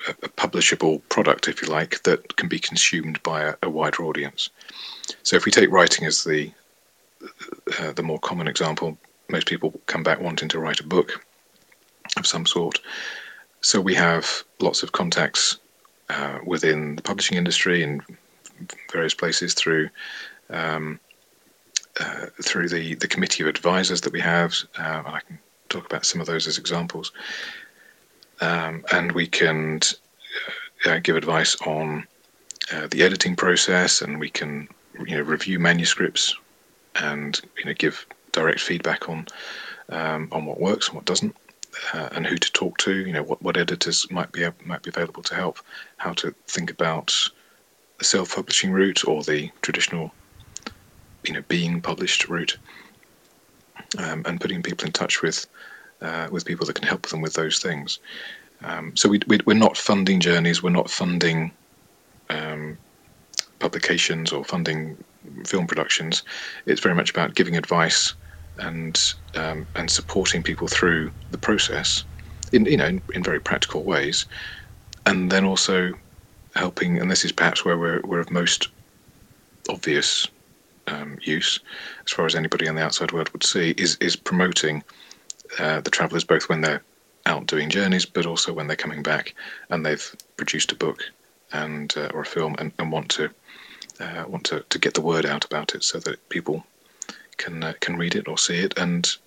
a 0.07 0.29
publishable 0.29 1.01
product, 1.09 1.47
if 1.47 1.61
you 1.61 1.67
like, 1.67 2.01
that 2.03 2.35
can 2.37 2.47
be 2.47 2.59
consumed 2.59 3.21
by 3.23 3.41
a, 3.43 3.55
a 3.63 3.69
wider 3.69 4.03
audience. 4.03 4.49
So 5.23 5.35
if 5.35 5.45
we 5.45 5.51
take 5.51 5.71
writing 5.71 6.05
as 6.05 6.23
the 6.23 6.51
uh, 7.79 7.91
the 7.93 8.03
more 8.03 8.19
common 8.19 8.47
example, 8.47 8.97
most 9.29 9.47
people 9.47 9.73
come 9.87 10.03
back 10.03 10.21
wanting 10.21 10.49
to 10.49 10.59
write 10.59 10.79
a 10.79 10.87
book 10.87 11.25
of 12.15 12.27
some 12.27 12.45
sort. 12.45 12.79
So 13.61 13.81
we 13.81 13.95
have 13.95 14.43
lots 14.59 14.83
of 14.83 14.91
contacts 14.91 15.57
uh, 16.09 16.39
within 16.45 16.95
the 16.95 17.01
publishing 17.01 17.37
industry 17.37 17.83
in 17.83 18.01
various 18.91 19.13
places 19.13 19.53
through 19.53 19.89
um, 20.49 20.99
uh, 21.99 22.27
through 22.41 22.69
the, 22.69 22.95
the 22.95 23.07
committee 23.07 23.43
of 23.43 23.49
advisors 23.49 24.01
that 24.01 24.13
we 24.13 24.19
have. 24.19 24.53
Uh, 24.77 25.03
I 25.05 25.21
can 25.25 25.39
talk 25.69 25.85
about 25.85 26.05
some 26.05 26.21
of 26.21 26.27
those 26.27 26.47
as 26.47 26.57
examples 26.57 27.11
um, 28.41 28.85
and 28.91 29.11
we 29.11 29.27
can 29.27 29.79
uh, 30.85 30.99
give 30.99 31.15
advice 31.15 31.55
on 31.61 32.05
uh, 32.71 32.87
the 32.87 33.03
editing 33.03 33.35
process, 33.35 34.01
and 34.01 34.19
we 34.19 34.29
can 34.29 34.67
you 35.05 35.17
know 35.17 35.21
review 35.21 35.59
manuscripts 35.59 36.35
and 36.95 37.39
you 37.57 37.65
know 37.65 37.73
give 37.73 38.05
direct 38.31 38.59
feedback 38.59 39.09
on 39.09 39.25
um, 39.89 40.27
on 40.31 40.45
what 40.45 40.59
works 40.59 40.87
and 40.87 40.95
what 40.95 41.05
doesn't, 41.05 41.35
uh, 41.93 42.09
and 42.11 42.27
who 42.27 42.37
to 42.37 42.51
talk 42.51 42.77
to. 42.79 42.93
You 42.93 43.13
know 43.13 43.23
what, 43.23 43.41
what 43.41 43.57
editors 43.57 44.09
might 44.11 44.31
be 44.31 44.47
might 44.65 44.83
be 44.83 44.89
available 44.89 45.23
to 45.23 45.35
help, 45.35 45.59
how 45.97 46.13
to 46.13 46.33
think 46.47 46.69
about 46.69 47.13
the 47.97 48.05
self-publishing 48.05 48.71
route 48.71 49.07
or 49.07 49.23
the 49.23 49.49
traditional 49.63 50.11
you 51.27 51.33
know 51.33 51.43
being 51.47 51.81
published 51.81 52.27
route, 52.29 52.57
um, 53.97 54.23
and 54.25 54.41
putting 54.41 54.63
people 54.63 54.85
in 54.85 54.91
touch 54.91 55.21
with 55.21 55.45
uh, 56.01 56.27
with 56.31 56.45
people 56.45 56.65
that 56.65 56.75
can 56.75 56.87
help 56.87 57.07
them 57.07 57.21
with 57.21 57.33
those 57.33 57.59
things. 57.59 57.99
Um, 58.63 58.95
so 58.95 59.09
we, 59.09 59.19
we, 59.27 59.37
are 59.53 59.53
not 59.53 59.77
funding 59.77 60.19
journeys, 60.19 60.63
we're 60.63 60.71
not 60.71 60.89
funding 60.89 61.51
um, 62.29 62.77
publications 63.59 64.31
or 64.31 64.43
funding 64.43 64.97
film 65.45 65.67
productions. 65.67 66.23
It's 66.65 66.81
very 66.81 66.95
much 66.95 67.09
about 67.09 67.35
giving 67.35 67.55
advice 67.55 68.13
and 68.57 68.99
um, 69.35 69.67
and 69.75 69.89
supporting 69.89 70.41
people 70.41 70.67
through 70.67 71.11
the 71.31 71.37
process 71.37 72.03
in 72.51 72.65
you 72.65 72.77
know 72.77 72.87
in, 72.87 73.01
in, 73.13 73.23
very 73.23 73.39
practical 73.39 73.83
ways, 73.83 74.25
and 75.05 75.31
then 75.31 75.45
also 75.45 75.91
helping. 76.55 76.99
And 76.99 77.11
this 77.11 77.25
is 77.25 77.31
perhaps 77.31 77.63
where 77.63 77.77
we're 77.77 78.01
we're 78.03 78.19
of 78.19 78.31
most 78.31 78.69
obvious 79.69 80.27
um, 80.87 81.17
use, 81.21 81.59
as 82.05 82.11
far 82.11 82.25
as 82.25 82.35
anybody 82.35 82.65
in 82.65 82.75
the 82.75 82.83
outside 82.83 83.11
world 83.11 83.29
would 83.29 83.43
see, 83.43 83.71
is 83.77 83.97
is 83.99 84.15
promoting 84.15 84.83
uh, 85.59 85.81
the 85.81 85.91
travellers 85.91 86.23
both 86.23 86.49
when 86.49 86.61
they're 86.61 86.83
out 87.25 87.45
doing 87.45 87.69
journeys, 87.69 88.05
but 88.05 88.25
also 88.25 88.53
when 88.53 88.67
they're 88.67 88.75
coming 88.75 89.03
back 89.03 89.35
and 89.69 89.85
they've 89.85 90.15
produced 90.37 90.71
a 90.71 90.75
book 90.75 91.03
and 91.51 91.93
uh, 91.97 92.09
or 92.13 92.21
a 92.21 92.25
film 92.25 92.55
and, 92.59 92.71
and 92.79 92.91
want 92.91 93.09
to 93.09 93.29
uh, 93.99 94.23
want 94.27 94.45
to, 94.45 94.63
to 94.69 94.79
get 94.79 94.93
the 94.93 95.01
word 95.01 95.25
out 95.25 95.45
about 95.45 95.75
it 95.75 95.83
so 95.83 95.99
that 95.99 96.29
people 96.29 96.65
can 97.37 97.63
uh, 97.63 97.73
can 97.79 97.97
read 97.97 98.15
it 98.15 98.27
or 98.27 98.37
see 98.37 98.57
it 98.57 98.77
and 98.77 99.17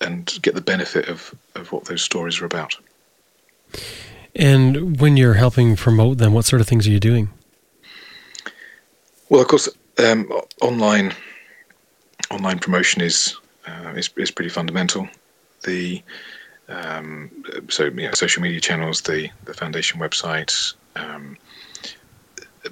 and 0.00 0.38
get 0.42 0.54
the 0.54 0.60
benefit 0.60 1.08
of, 1.08 1.34
of 1.54 1.72
what 1.72 1.84
those 1.86 2.02
stories 2.02 2.40
are 2.40 2.46
about. 2.46 2.76
And 4.34 5.00
when 5.00 5.16
you're 5.16 5.34
helping 5.34 5.74
promote 5.74 6.18
them, 6.18 6.32
what 6.32 6.44
sort 6.44 6.60
of 6.60 6.68
things 6.68 6.86
are 6.86 6.90
you 6.90 7.00
doing? 7.00 7.30
Well, 9.28 9.40
of 9.40 9.48
course, 9.48 9.68
um, 9.98 10.30
online 10.60 11.12
online 12.30 12.58
promotion 12.58 13.02
is, 13.02 13.36
uh, 13.66 13.92
is 13.96 14.10
is 14.16 14.30
pretty 14.30 14.50
fundamental. 14.50 15.08
The 15.64 16.02
Um, 16.68 17.30
so 17.68 17.90
social 18.12 18.42
media 18.42 18.60
channels, 18.60 19.00
the 19.00 19.30
the 19.44 19.54
foundation 19.54 20.00
website. 20.00 20.74
Um, 20.96 21.38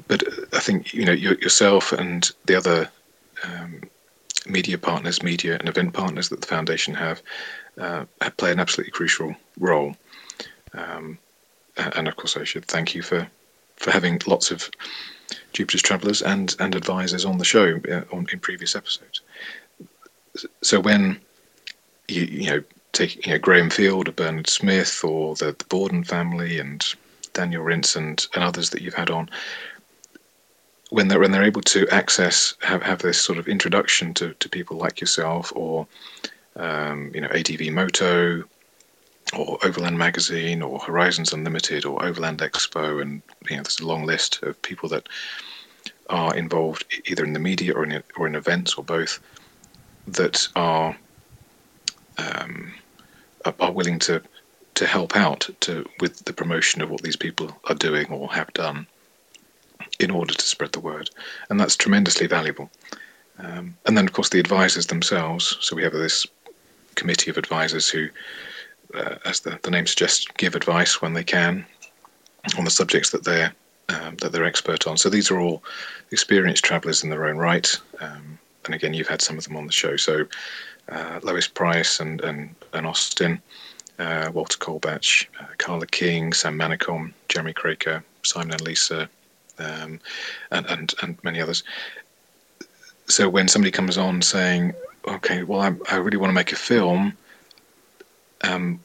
but 0.09 0.23
I 0.53 0.61
think 0.61 0.93
you 0.93 1.05
know 1.07 1.13
yourself 1.13 1.93
and 1.93 2.31
the 2.45 2.57
other 2.57 2.91
um, 3.45 3.81
media 4.47 4.79
partners, 4.79 5.23
media 5.23 5.57
and 5.59 5.69
event 5.69 5.93
partners 5.95 6.29
that 6.29 6.41
the 6.41 6.47
foundation 6.47 6.95
have, 6.95 7.23
uh, 7.81 8.05
play 8.37 8.53
an 8.53 8.61
absolutely 8.61 8.93
crucial 8.93 9.35
role. 9.59 9.97
Um, 10.75 11.19
and 11.77 12.09
of 12.09 12.17
course, 12.17 12.37
I 12.37 12.45
should 12.45 12.67
thank 12.67 12.95
you 12.95 13.03
for 13.03 13.27
for 13.77 13.91
having 13.91 14.21
lots 14.27 14.51
of 14.51 14.71
Jupiter's 15.53 15.83
travelers 15.83 16.23
and 16.23 16.55
and 16.59 16.75
advisors 16.75 17.25
on 17.25 17.39
the 17.39 17.45
show 17.45 17.81
uh, 17.91 18.03
on 18.13 18.27
in 18.33 18.39
previous 18.41 18.77
episodes. 18.77 19.23
So 20.63 20.81
when 20.81 21.21
you 22.09 22.23
you 22.23 22.51
know 22.51 22.63
take 22.93 23.27
you 23.27 23.33
know 23.33 23.39
Graham 23.39 23.71
Field 23.71 24.09
or 24.09 24.13
Bernard 24.13 24.49
Smith 24.49 25.03
or 25.05 25.35
the, 25.37 25.55
the 25.59 25.65
Borden 25.69 26.05
family 26.05 26.59
and 26.59 26.85
Daniel 27.33 27.65
Rintz 27.65 27.97
and, 27.97 28.27
and 28.35 28.45
others 28.45 28.71
that 28.71 28.83
you've 28.83 28.95
had 28.95 29.11
on, 29.11 29.29
when 30.91 31.09
they're 31.09 31.21
when 31.21 31.33
they're 31.33 31.45
able 31.45 31.63
to 31.63 31.89
access 31.89 32.55
have, 32.61 32.83
have 32.83 33.01
this 33.01 33.21
sort 33.21 33.39
of 33.39 33.49
introduction 33.49 34.15
to, 34.15 34.35
to 34.35 34.49
people 34.49 34.77
like 34.77 35.01
yourself 35.01 35.53
or 35.55 35.87
um, 36.57 37.11
you 37.15 37.21
know 37.21 37.29
ADV 37.29 37.73
Moto 37.73 38.45
or 39.35 39.59
Overland 39.65 39.99
Magazine 39.99 40.63
or 40.63 40.79
Horizons 40.79 41.33
Unlimited 41.33 41.85
or 41.85 42.05
Overland 42.05 42.39
Expo 42.39 43.03
and 43.03 43.23
you 43.49 43.57
know 43.57 43.63
there's 43.63 43.81
a 43.81 43.87
long 43.87 44.05
list 44.05 44.43
of 44.43 44.61
people 44.63 44.89
that 44.91 45.09
are 46.09 46.35
involved 46.37 46.85
either 47.07 47.25
in 47.25 47.33
the 47.33 47.41
media 47.41 47.73
or 47.75 47.85
in 47.85 48.03
or 48.17 48.27
in 48.27 48.35
events 48.35 48.75
or 48.75 48.85
both 48.85 49.19
that 50.07 50.47
are 50.55 50.97
um, 52.19 52.73
are 53.61 53.73
willing 53.73 53.99
to 53.99 54.23
to 54.75 54.87
help 54.87 55.17
out 55.17 55.49
to 55.61 55.89
with 56.01 56.25
the 56.27 56.33
promotion 56.33 56.83
of 56.83 56.91
what 56.91 57.03
these 57.03 57.17
people 57.17 57.51
are 57.65 57.75
doing 57.75 58.07
or 58.11 58.33
have 58.33 58.53
done 58.53 58.87
in 59.99 60.11
order 60.11 60.35
to 60.35 60.47
spread 60.47 60.73
the 60.73 60.81
word, 60.81 61.11
and 61.49 61.59
that's 61.59 61.77
tremendously 61.77 62.27
valuable. 62.27 62.71
Um, 63.39 63.77
and 63.87 63.97
then, 63.97 64.07
of 64.07 64.13
course, 64.13 64.29
the 64.29 64.41
advisors 64.41 64.87
themselves. 64.87 65.57
So 65.61 65.77
we 65.77 65.83
have 65.83 65.93
this 65.93 66.27
committee 66.95 67.31
of 67.31 67.37
advisors 67.39 67.89
who, 67.89 68.09
uh, 68.95 69.17
as 69.25 69.41
the, 69.41 69.59
the 69.63 69.71
name 69.71 69.87
suggests, 69.87 70.27
give 70.37 70.55
advice 70.55 71.01
when 71.03 71.15
they 71.15 71.25
can 71.25 71.65
on 72.59 72.65
the 72.65 72.71
subjects 72.71 73.11
that 73.11 73.25
they're 73.25 73.53
um, 73.89 74.17
that 74.17 74.33
they're 74.33 74.45
expert 74.45 74.87
on. 74.87 74.97
So 74.97 75.09
these 75.09 75.31
are 75.31 75.39
all 75.39 75.63
experienced 76.11 76.65
travellers 76.65 77.05
in 77.05 77.11
their 77.11 77.27
own 77.27 77.37
right. 77.37 77.69
Um, 78.01 78.39
and 78.65 78.75
again, 78.75 78.95
you've 78.95 79.07
had 79.07 79.23
some 79.23 79.39
of 79.39 79.45
them 79.45 79.57
on 79.57 79.67
the 79.67 79.73
show. 79.73 79.97
So 79.97 80.27
uh, 80.89 81.21
Lois 81.23 81.47
Pryce 81.47 82.01
and 82.01 82.21
and, 82.23 82.55
and 82.73 82.87
Austin, 82.87 83.41
uh, 83.99 84.31
Walter 84.33 84.59
Colebatch, 84.59 85.27
uh, 85.41 85.47
Carla 85.59 85.87
King, 85.87 86.33
Sam 86.33 86.59
Manicom, 86.59 87.13
Jeremy 87.29 87.53
Kroeker, 87.53 88.03
Simon 88.23 88.53
and 88.53 88.61
Lisa, 88.61 89.09
um, 89.59 90.01
and, 90.51 90.67
and, 90.67 90.95
and 91.03 91.19
many 91.23 91.41
others. 91.41 91.63
So 93.09 93.29
when 93.29 93.49
somebody 93.49 93.71
comes 93.71 93.97
on 93.97 94.21
saying, 94.21 94.75
okay, 95.07 95.45
well, 95.45 95.61
I, 95.61 95.73
I 95.91 95.97
really 95.97 96.17
want 96.17 96.31
to 96.31 96.35
make 96.35 96.53
a 96.53 96.57
film, 96.57 97.17
um, 98.43 98.81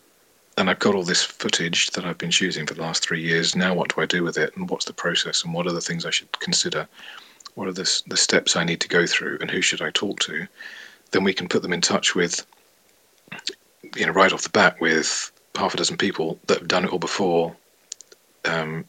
and 0.58 0.70
I've 0.70 0.80
got 0.80 0.96
all 0.96 1.04
this 1.04 1.24
footage 1.24 1.92
that 1.92 2.06
I've 2.06 2.18
been 2.18 2.32
shooting 2.32 2.68
for 2.68 2.74
the 2.74 2.82
last 2.82 3.04
three 3.04 3.22
years. 3.22 3.56
Now, 3.56 3.74
what 3.74 3.94
do 3.96 4.02
I 4.02 4.06
do 4.06 4.24
with 4.24 4.38
it? 4.38 4.56
And 4.56 4.70
what's 4.70 4.86
the 4.86 4.94
process? 4.94 5.44
And 5.44 5.54
what 5.54 5.66
are 5.66 5.72
the 5.72 5.82
things 5.82 6.06
I 6.06 6.12
should 6.12 6.32
consider? 6.40 6.88
What 7.56 7.68
are 7.68 7.74
the, 7.74 8.02
the 8.08 8.18
steps 8.18 8.56
I 8.56 8.64
need 8.64 8.82
to 8.82 8.88
go 8.88 9.06
through? 9.06 9.38
And 9.42 9.50
who 9.50 9.62
should 9.62 9.82
I 9.82 9.92
talk 9.92 10.20
to? 10.22 10.48
Then 11.12 11.24
we 11.24 11.34
can 11.34 11.48
put 11.48 11.62
them 11.62 11.74
in 11.74 11.82
touch 11.82 12.16
with, 12.16 12.46
you 13.96 14.06
know, 14.06 14.12
right 14.12 14.32
off 14.32 14.44
the 14.44 14.50
bat 14.50 14.80
with 14.80 15.32
half 15.56 15.74
a 15.74 15.78
dozen 15.78 15.98
people 15.98 16.40
that 16.48 16.60
have 16.60 16.68
done 16.68 16.86
it 16.86 16.92
all 16.92 17.00
before, 17.00 17.56
um, 18.46 18.86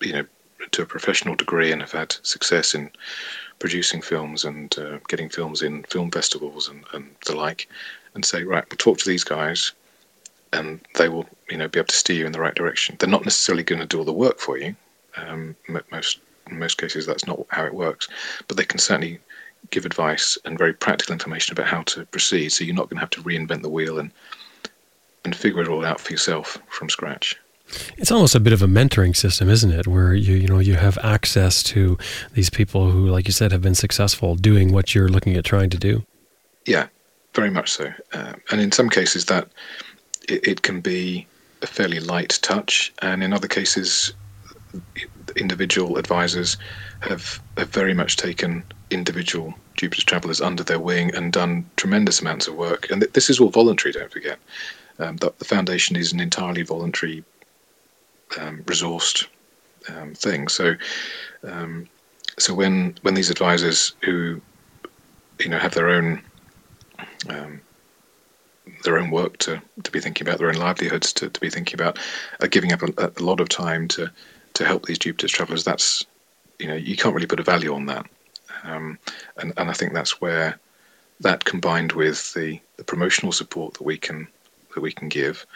you 0.00 0.12
know, 0.12 0.24
to 0.70 0.82
a 0.82 0.86
professional 0.86 1.34
degree 1.34 1.72
and 1.72 1.82
have 1.82 1.92
had 1.92 2.16
success 2.22 2.74
in 2.74 2.90
producing 3.58 4.00
films 4.00 4.44
and 4.44 4.78
uh, 4.78 4.98
getting 5.08 5.28
films 5.28 5.62
in 5.62 5.82
film 5.84 6.10
festivals 6.10 6.68
and, 6.68 6.84
and 6.92 7.14
the 7.26 7.36
like, 7.36 7.68
and 8.14 8.24
say, 8.24 8.42
right, 8.42 8.64
we'll 8.70 8.76
talk 8.76 8.98
to 8.98 9.08
these 9.08 9.24
guys, 9.24 9.72
and 10.54 10.80
they 10.94 11.08
will, 11.08 11.26
you 11.50 11.56
know, 11.56 11.68
be 11.68 11.78
able 11.78 11.88
to 11.88 11.94
steer 11.94 12.16
you 12.16 12.26
in 12.26 12.32
the 12.32 12.40
right 12.40 12.54
direction. 12.54 12.96
They're 12.98 13.08
not 13.08 13.24
necessarily 13.24 13.64
going 13.64 13.80
to 13.80 13.86
do 13.86 13.98
all 13.98 14.04
the 14.04 14.12
work 14.12 14.38
for 14.38 14.56
you. 14.56 14.74
Um, 15.16 15.56
most 15.90 16.20
in 16.50 16.58
most 16.58 16.78
cases, 16.78 17.06
that's 17.06 17.26
not 17.26 17.44
how 17.48 17.64
it 17.64 17.74
works, 17.74 18.08
but 18.48 18.56
they 18.56 18.64
can 18.64 18.78
certainly 18.78 19.18
give 19.70 19.86
advice 19.86 20.36
and 20.44 20.58
very 20.58 20.74
practical 20.74 21.12
information 21.12 21.52
about 21.52 21.66
how 21.66 21.82
to 21.82 22.04
proceed. 22.06 22.50
So 22.50 22.64
you're 22.64 22.74
not 22.74 22.90
going 22.90 22.96
to 22.96 23.00
have 23.00 23.10
to 23.10 23.22
reinvent 23.22 23.62
the 23.62 23.68
wheel 23.68 23.98
and 23.98 24.10
and 25.24 25.34
figure 25.34 25.62
it 25.62 25.68
all 25.68 25.86
out 25.86 26.00
for 26.00 26.12
yourself 26.12 26.58
from 26.68 26.90
scratch. 26.90 27.40
It's 27.96 28.12
almost 28.12 28.34
a 28.34 28.40
bit 28.40 28.52
of 28.52 28.60
a 28.60 28.66
mentoring 28.66 29.16
system, 29.16 29.48
isn't 29.48 29.70
it? 29.70 29.86
Where 29.86 30.14
you 30.14 30.36
you 30.36 30.48
know 30.48 30.58
you 30.58 30.74
have 30.74 30.98
access 30.98 31.62
to 31.64 31.96
these 32.34 32.50
people 32.50 32.90
who, 32.90 33.06
like 33.08 33.26
you 33.26 33.32
said, 33.32 33.52
have 33.52 33.62
been 33.62 33.74
successful 33.74 34.36
doing 34.36 34.72
what 34.72 34.94
you're 34.94 35.08
looking 35.08 35.34
at 35.36 35.44
trying 35.44 35.70
to 35.70 35.78
do. 35.78 36.04
Yeah, 36.66 36.88
very 37.34 37.50
much 37.50 37.72
so. 37.72 37.92
Uh, 38.12 38.34
and 38.50 38.60
in 38.60 38.70
some 38.70 38.90
cases, 38.90 39.24
that 39.26 39.48
it, 40.28 40.46
it, 40.46 40.62
can 40.62 40.80
be 40.80 41.26
a 41.62 41.66
fairly 41.66 42.00
light 42.00 42.38
touch, 42.42 42.92
and 43.02 43.22
in 43.22 43.32
other 43.32 43.48
cases, 43.48 44.12
individual 45.36 45.96
advisors 45.96 46.56
have 47.00 47.40
have 47.56 47.70
very 47.70 47.94
much 47.94 48.16
taken 48.16 48.64
individual 48.90 49.54
Jupiter's 49.76 50.04
travellers 50.04 50.40
under 50.40 50.62
their 50.62 50.78
wing 50.78 51.14
and 51.14 51.32
done 51.32 51.68
tremendous 51.76 52.20
amounts 52.20 52.46
of 52.46 52.54
work. 52.54 52.90
And 52.90 53.02
th- 53.02 53.12
this 53.12 53.28
is 53.30 53.40
all 53.40 53.50
voluntary. 53.50 53.92
Don't 53.92 54.12
forget. 54.12 54.38
Um, 54.98 55.16
the, 55.16 55.32
the 55.38 55.44
foundation 55.44 55.96
is 55.96 56.12
an 56.12 56.20
entirely 56.20 56.62
voluntary 56.62 57.24
um, 58.38 58.62
resourced 58.64 59.26
um, 59.88 60.14
thing. 60.14 60.48
So, 60.48 60.76
um, 61.42 61.88
so 62.38 62.54
when 62.54 62.96
when 63.02 63.14
these 63.14 63.30
advisors 63.30 63.94
who 64.02 64.40
you 65.40 65.48
know 65.48 65.58
have 65.58 65.74
their 65.74 65.88
own 65.88 66.22
um, 67.28 67.60
their 68.84 68.98
own 68.98 69.10
work 69.10 69.38
to, 69.38 69.60
to 69.82 69.90
be 69.90 70.00
thinking 70.00 70.26
about, 70.26 70.38
their 70.38 70.48
own 70.48 70.56
livelihoods 70.56 71.12
to, 71.14 71.28
to 71.28 71.40
be 71.40 71.50
thinking 71.50 71.74
about, 71.74 71.98
are 72.40 72.48
giving 72.48 72.72
up 72.72 72.82
a, 72.82 73.12
a 73.16 73.22
lot 73.22 73.40
of 73.40 73.48
time 73.48 73.88
to 73.88 74.10
to 74.54 74.64
help 74.64 74.86
these 74.86 74.98
Jupiter's 74.98 75.32
travelers. 75.32 75.64
That's 75.64 76.06
you 76.58 76.68
know 76.68 76.76
you 76.76 76.96
can't 76.96 77.14
really 77.14 77.26
put 77.26 77.40
a 77.40 77.44
value 77.44 77.74
on 77.74 77.86
that, 77.86 78.06
um, 78.62 78.98
and 79.36 79.52
and 79.56 79.68
I 79.68 79.72
think 79.72 79.92
that's 79.92 80.20
where 80.20 80.58
that 81.20 81.44
combined 81.44 81.92
with 81.92 82.34
the, 82.34 82.60
the 82.76 82.84
promotional 82.84 83.32
support 83.32 83.74
that 83.74 83.84
we 83.84 83.96
can 83.96 84.26
that 84.74 84.80
we 84.80 84.92
can 84.92 85.08
give 85.08 85.46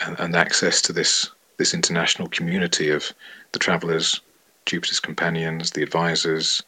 and, 0.00 0.18
and 0.18 0.36
access 0.36 0.82
to 0.82 0.92
this 0.92 1.30
this 1.56 1.74
international 1.74 2.28
community 2.28 2.90
of 2.90 3.12
the 3.52 3.58
travelers, 3.58 4.20
Jupiter's 4.66 5.00
companions, 5.00 5.70
the 5.70 5.82
advisors, 5.82 6.62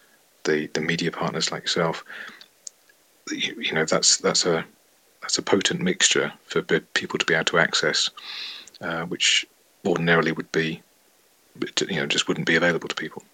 the 0.44 0.69
the 0.69 0.81
media 0.81 1.11
partners 1.11 1.51
like 1.51 1.62
yourself. 1.62 2.05
You, 3.31 3.61
you 3.61 3.73
know 3.73 3.85
that's 3.85 4.19
that's 4.19 4.47
a 4.47 4.65
that's 5.27 5.39
a 5.39 5.43
potent 5.43 5.81
mixture 5.81 6.32
for 6.44 6.62
people 6.62 7.19
to 7.19 7.27
be 7.27 7.35
able 7.35 7.44
to 7.44 7.59
access, 7.59 8.11
uh, 8.81 9.03
which 9.07 9.44
ordinarily 9.85 10.31
would 10.31 10.53
be, 10.53 10.81
you 11.81 11.97
know, 11.97 12.07
just 12.07 12.28
wouldn't 12.28 12.47
be 12.47 12.55
available 12.55 12.89
to 12.89 12.94
people. 12.94 13.24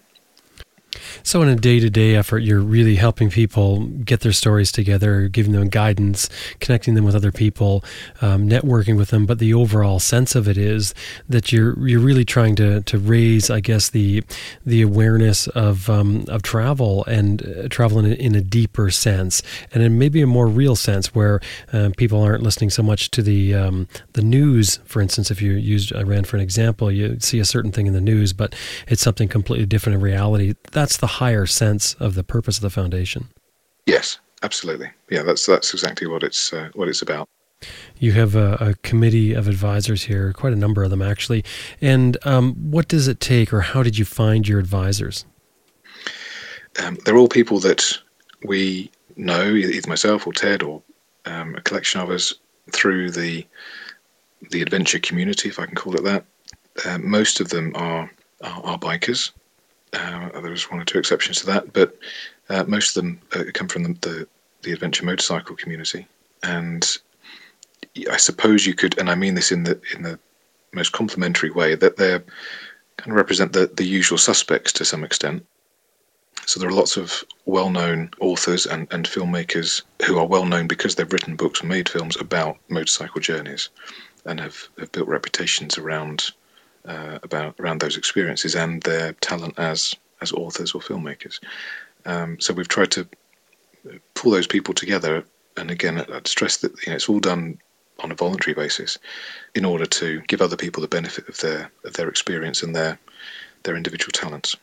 So, 1.23 1.41
in 1.41 1.49
a 1.49 1.55
day 1.55 1.79
to 1.79 1.89
day 1.89 2.15
effort, 2.15 2.39
you're 2.39 2.59
really 2.59 2.95
helping 2.95 3.29
people 3.29 3.85
get 3.85 4.21
their 4.21 4.31
stories 4.31 4.71
together, 4.71 5.27
giving 5.27 5.51
them 5.51 5.69
guidance, 5.69 6.29
connecting 6.59 6.93
them 6.95 7.05
with 7.05 7.15
other 7.15 7.31
people, 7.31 7.83
um, 8.21 8.47
networking 8.49 8.97
with 8.97 9.09
them. 9.09 9.25
But 9.25 9.39
the 9.39 9.53
overall 9.53 9.99
sense 9.99 10.35
of 10.35 10.47
it 10.47 10.57
is 10.57 10.93
that 11.27 11.51
you're 11.51 11.77
you're 11.87 11.99
really 11.99 12.25
trying 12.25 12.55
to 12.55 12.81
to 12.81 12.97
raise, 12.97 13.49
I 13.49 13.59
guess, 13.59 13.89
the 13.89 14.23
the 14.65 14.81
awareness 14.81 15.47
of 15.47 15.89
um, 15.89 16.25
of 16.27 16.41
travel 16.41 17.05
and 17.05 17.45
uh, 17.45 17.67
travel 17.69 17.99
in 17.99 18.05
a, 18.05 18.15
in 18.15 18.35
a, 18.35 18.41
deeper 18.41 18.91
sense, 18.91 19.41
and 19.73 19.81
in 19.83 19.97
maybe 19.97 20.21
a 20.21 20.27
more 20.27 20.47
real 20.47 20.75
sense, 20.75 21.15
where 21.15 21.39
uh, 21.71 21.89
people 21.97 22.21
aren't 22.21 22.43
listening 22.43 22.69
so 22.69 22.83
much 22.83 23.09
to 23.11 23.21
the 23.21 23.53
um, 23.53 23.87
the 24.13 24.21
news. 24.21 24.79
For 24.85 25.01
instance, 25.01 25.31
if 25.31 25.41
you 25.41 25.53
used 25.53 25.93
Iran 25.93 26.23
for 26.23 26.37
an 26.37 26.43
example, 26.43 26.91
you 26.91 27.17
see 27.19 27.39
a 27.39 27.45
certain 27.45 27.71
thing 27.71 27.87
in 27.87 27.93
the 27.93 28.01
news, 28.01 28.33
but 28.33 28.55
it's 28.87 29.01
something 29.01 29.27
completely 29.27 29.65
different 29.65 29.95
in 29.95 30.01
reality. 30.01 30.53
That's 30.83 30.97
the 30.97 31.07
higher 31.07 31.45
sense 31.45 31.93
of 31.93 32.13
the 32.13 32.25
purpose 32.25 32.57
of 32.57 32.61
the 32.61 32.69
foundation. 32.69 33.29
Yes, 33.85 34.19
absolutely. 34.41 34.91
Yeah, 35.09 35.23
that's 35.23 35.45
that's 35.45 35.73
exactly 35.73 36.07
what 36.07 36.23
it's 36.23 36.51
uh, 36.51 36.71
what 36.73 36.89
it's 36.89 37.01
about. 37.01 37.29
You 37.99 38.11
have 38.11 38.35
a, 38.35 38.57
a, 38.59 38.73
committee 38.83 39.31
of 39.31 39.47
advisors 39.47 40.03
here, 40.03 40.33
quite 40.33 40.51
a 40.51 40.57
number 40.57 40.83
of 40.83 40.89
them 40.89 41.01
actually. 41.01 41.45
And 41.79 42.17
um, 42.25 42.55
what 42.55 42.89
does 42.89 43.07
it 43.07 43.21
take, 43.21 43.53
or 43.53 43.61
how 43.61 43.81
did 43.81 43.97
you 43.97 44.03
find 44.03 44.45
your 44.45 44.59
advisors? 44.59 45.23
Um, 46.83 46.97
they're 47.05 47.15
all 47.15 47.29
people 47.29 47.59
that 47.59 47.97
we 48.43 48.91
know, 49.15 49.53
either 49.53 49.89
myself 49.89 50.27
or 50.27 50.33
Ted 50.33 50.63
or 50.63 50.81
um, 51.23 51.55
a 51.55 51.61
collection 51.61 52.01
of 52.01 52.09
us 52.09 52.33
through 52.73 53.11
the 53.11 53.47
the 54.51 54.61
adventure 54.61 54.99
community, 54.99 55.47
if 55.47 55.59
I 55.59 55.65
can 55.65 55.75
call 55.75 55.95
it 55.95 56.03
that. 56.03 56.25
Uh, 56.85 56.97
most 56.97 57.39
of 57.39 57.47
them 57.51 57.71
are, 57.73 58.11
are, 58.41 58.63
are 58.65 58.77
bikers, 58.77 59.31
uh, 59.93 60.41
there's 60.41 60.69
one 60.69 60.81
or 60.81 60.85
two 60.85 60.99
exceptions 60.99 61.39
to 61.39 61.45
that, 61.47 61.73
but 61.73 61.97
uh, 62.49 62.63
most 62.65 62.95
of 62.95 63.03
them 63.03 63.21
uh, 63.33 63.43
come 63.53 63.67
from 63.67 63.83
the, 63.83 63.93
the, 64.01 64.27
the 64.63 64.71
adventure 64.71 65.05
motorcycle 65.05 65.55
community, 65.55 66.07
and 66.41 66.97
I 68.09 68.17
suppose 68.17 68.65
you 68.65 68.73
could, 68.73 68.97
and 68.97 69.09
I 69.09 69.15
mean 69.15 69.35
this 69.35 69.51
in 69.51 69.63
the 69.63 69.79
in 69.95 70.03
the 70.03 70.19
most 70.73 70.91
complimentary 70.91 71.51
way, 71.51 71.75
that 71.75 71.97
they're 71.97 72.23
kind 72.97 73.11
of 73.11 73.15
represent 73.15 73.53
the, 73.53 73.67
the 73.67 73.85
usual 73.85 74.17
suspects 74.17 74.71
to 74.73 74.85
some 74.85 75.03
extent. 75.03 75.45
So 76.45 76.59
there 76.59 76.69
are 76.69 76.73
lots 76.73 76.97
of 76.97 77.23
well-known 77.45 78.09
authors 78.19 78.65
and, 78.65 78.87
and 78.91 79.05
filmmakers 79.05 79.83
who 80.05 80.17
are 80.17 80.25
well 80.25 80.45
known 80.45 80.67
because 80.67 80.95
they've 80.95 81.13
written 81.13 81.35
books 81.35 81.61
and 81.61 81.69
made 81.69 81.87
films 81.87 82.17
about 82.19 82.57
motorcycle 82.69 83.21
journeys, 83.21 83.69
and 84.25 84.39
have, 84.39 84.67
have 84.79 84.91
built 84.91 85.07
reputations 85.07 85.77
around 85.77 86.31
uh, 86.85 87.19
about 87.23 87.55
around 87.59 87.81
those 87.81 87.97
experiences 87.97 88.55
and 88.55 88.81
their 88.83 89.13
talent 89.13 89.57
as 89.57 89.95
as 90.21 90.31
authors 90.31 90.73
or 90.73 90.81
filmmakers. 90.81 91.39
Um, 92.05 92.39
so 92.39 92.53
we've 92.53 92.67
tried 92.67 92.91
to 92.91 93.07
pull 94.13 94.31
those 94.31 94.47
people 94.47 94.73
together, 94.73 95.25
and 95.57 95.71
again, 95.71 96.05
I'd 96.11 96.27
stress 96.27 96.57
that 96.57 96.71
you 96.85 96.91
know, 96.91 96.95
it's 96.95 97.09
all 97.09 97.19
done 97.19 97.59
on 97.99 98.11
a 98.11 98.15
voluntary 98.15 98.53
basis 98.53 98.97
in 99.55 99.65
order 99.65 99.85
to 99.85 100.21
give 100.27 100.41
other 100.41 100.57
people 100.57 100.81
the 100.81 100.87
benefit 100.87 101.29
of 101.29 101.39
their 101.39 101.71
of 101.83 101.93
their 101.93 102.09
experience 102.09 102.63
and 102.63 102.75
their 102.75 102.99
their 103.63 103.75
individual 103.75 104.11
talents. 104.11 104.55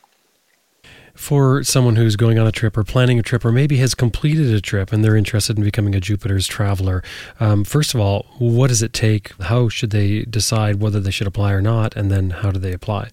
For 1.13 1.63
someone 1.63 1.95
who's 1.95 2.15
going 2.15 2.39
on 2.39 2.47
a 2.47 2.51
trip 2.51 2.77
or 2.77 2.83
planning 2.83 3.19
a 3.19 3.23
trip 3.23 3.45
or 3.45 3.51
maybe 3.51 3.77
has 3.77 3.93
completed 3.93 4.53
a 4.53 4.61
trip 4.61 4.91
and 4.91 5.03
they're 5.03 5.15
interested 5.15 5.57
in 5.57 5.63
becoming 5.63 5.95
a 5.95 5.99
Jupiter's 5.99 6.47
traveler, 6.47 7.03
um, 7.39 7.63
first 7.63 7.93
of 7.93 7.99
all, 7.99 8.25
what 8.39 8.67
does 8.67 8.81
it 8.81 8.93
take? 8.93 9.31
How 9.41 9.69
should 9.69 9.91
they 9.91 10.23
decide 10.23 10.81
whether 10.81 10.99
they 10.99 11.11
should 11.11 11.27
apply 11.27 11.51
or 11.51 11.61
not? 11.61 11.95
And 11.95 12.11
then 12.11 12.29
how 12.29 12.51
do 12.51 12.59
they 12.59 12.73
apply? 12.73 13.09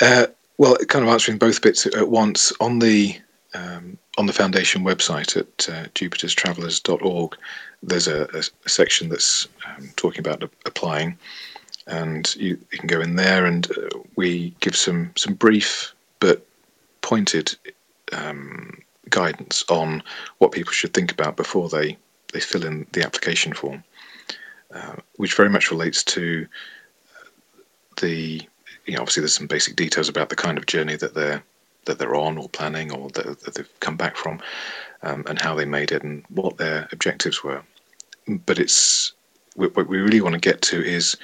Uh, 0.00 0.26
well, 0.58 0.76
kind 0.88 1.04
of 1.04 1.10
answering 1.10 1.38
both 1.38 1.62
bits 1.62 1.86
at 1.86 2.08
once 2.08 2.52
on 2.60 2.78
the 2.78 3.18
um, 3.54 3.98
on 4.18 4.26
the 4.26 4.32
foundation 4.32 4.84
website 4.84 5.36
at 5.36 5.68
uh, 5.68 5.88
jupiterstravelers.org, 5.94 7.36
there's 7.82 8.06
a, 8.06 8.28
a, 8.34 8.68
section 8.68 9.08
that's 9.08 9.48
um, 9.66 9.90
talking 9.96 10.20
about 10.20 10.42
applying, 10.66 11.18
and 11.86 12.34
you, 12.36 12.58
you, 12.70 12.78
can 12.78 12.86
go 12.86 13.00
in 13.00 13.16
there, 13.16 13.46
and 13.46 13.70
uh, 13.72 13.98
we 14.16 14.54
give 14.60 14.76
some 14.76 15.10
some 15.16 15.34
brief 15.34 15.94
but 16.20 16.46
pointed 17.00 17.56
um, 18.12 18.80
guidance 19.08 19.64
on 19.68 20.02
what 20.38 20.52
people 20.52 20.72
should 20.72 20.94
think 20.94 21.12
about 21.12 21.36
before 21.36 21.68
they 21.68 21.96
they 22.32 22.40
fill 22.40 22.64
in 22.64 22.86
the 22.92 23.02
application 23.02 23.52
form, 23.52 23.82
uh, 24.72 24.94
which 25.16 25.34
very 25.34 25.48
much 25.48 25.70
relates 25.70 26.04
to 26.04 26.46
the 28.00 28.40
you 28.86 28.94
know 28.94 29.00
obviously 29.00 29.20
there's 29.22 29.34
some 29.34 29.46
basic 29.46 29.76
details 29.76 30.08
about 30.08 30.28
the 30.28 30.36
kind 30.36 30.56
of 30.56 30.66
journey 30.66 30.96
that 30.96 31.14
they're 31.14 31.42
that 31.86 31.98
they're 31.98 32.14
on 32.14 32.38
or 32.38 32.48
planning 32.48 32.92
or 32.92 33.08
that, 33.10 33.40
that 33.40 33.54
they've 33.54 33.80
come 33.80 33.96
back 33.96 34.16
from, 34.16 34.40
um, 35.02 35.24
and 35.26 35.40
how 35.40 35.54
they 35.54 35.64
made 35.64 35.92
it 35.92 36.02
and 36.02 36.24
what 36.28 36.56
their 36.58 36.88
objectives 36.92 37.42
were. 37.42 37.62
But 38.28 38.58
it's 38.58 39.12
what 39.56 39.88
we 39.88 39.98
really 39.98 40.20
want 40.20 40.34
to 40.34 40.40
get 40.40 40.62
to 40.62 40.82
is 40.82 41.16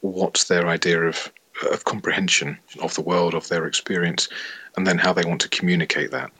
what's 0.00 0.44
their 0.44 0.66
idea 0.66 1.02
of 1.02 1.32
of 1.70 1.84
comprehension 1.84 2.58
of 2.80 2.94
the 2.94 3.02
world, 3.02 3.34
of 3.34 3.48
their 3.48 3.66
experience, 3.66 4.28
and 4.76 4.86
then 4.86 4.98
how 4.98 5.12
they 5.12 5.24
want 5.24 5.40
to 5.42 5.48
communicate 5.48 6.10
that. 6.10 6.30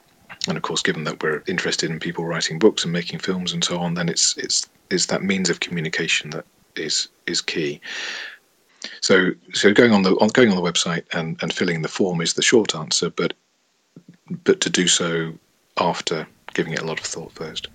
And 0.47 0.57
of 0.57 0.63
course, 0.63 0.81
given 0.81 1.03
that 1.05 1.21
we're 1.21 1.43
interested 1.47 1.89
in 1.89 1.99
people 1.99 2.25
writing 2.25 2.59
books 2.59 2.83
and 2.83 2.93
making 2.93 3.19
films 3.19 3.53
and 3.53 3.63
so 3.63 3.79
on, 3.79 3.95
then 3.95 4.09
it's 4.09 4.37
it's 4.37 4.67
it's 4.89 5.07
that 5.07 5.23
means 5.23 5.49
of 5.49 5.59
communication 5.59 6.29
that 6.31 6.45
is 6.75 7.09
is 7.25 7.41
key. 7.41 7.81
So 9.01 9.31
so 9.53 9.73
going 9.73 9.91
on 9.91 10.03
the 10.03 10.11
on, 10.19 10.29
going 10.29 10.49
on 10.49 10.55
the 10.55 10.71
website 10.71 11.03
and, 11.13 11.37
and 11.41 11.51
filling 11.51 11.81
the 11.81 11.87
form 11.87 12.21
is 12.21 12.33
the 12.33 12.41
short 12.41 12.75
answer, 12.75 13.09
but 13.09 13.33
but 14.43 14.61
to 14.61 14.69
do 14.69 14.87
so 14.87 15.33
after 15.77 16.27
giving 16.53 16.73
it 16.73 16.81
a 16.81 16.85
lot 16.85 16.99
of 16.99 17.05
thought 17.05 17.31
first. 17.33 17.67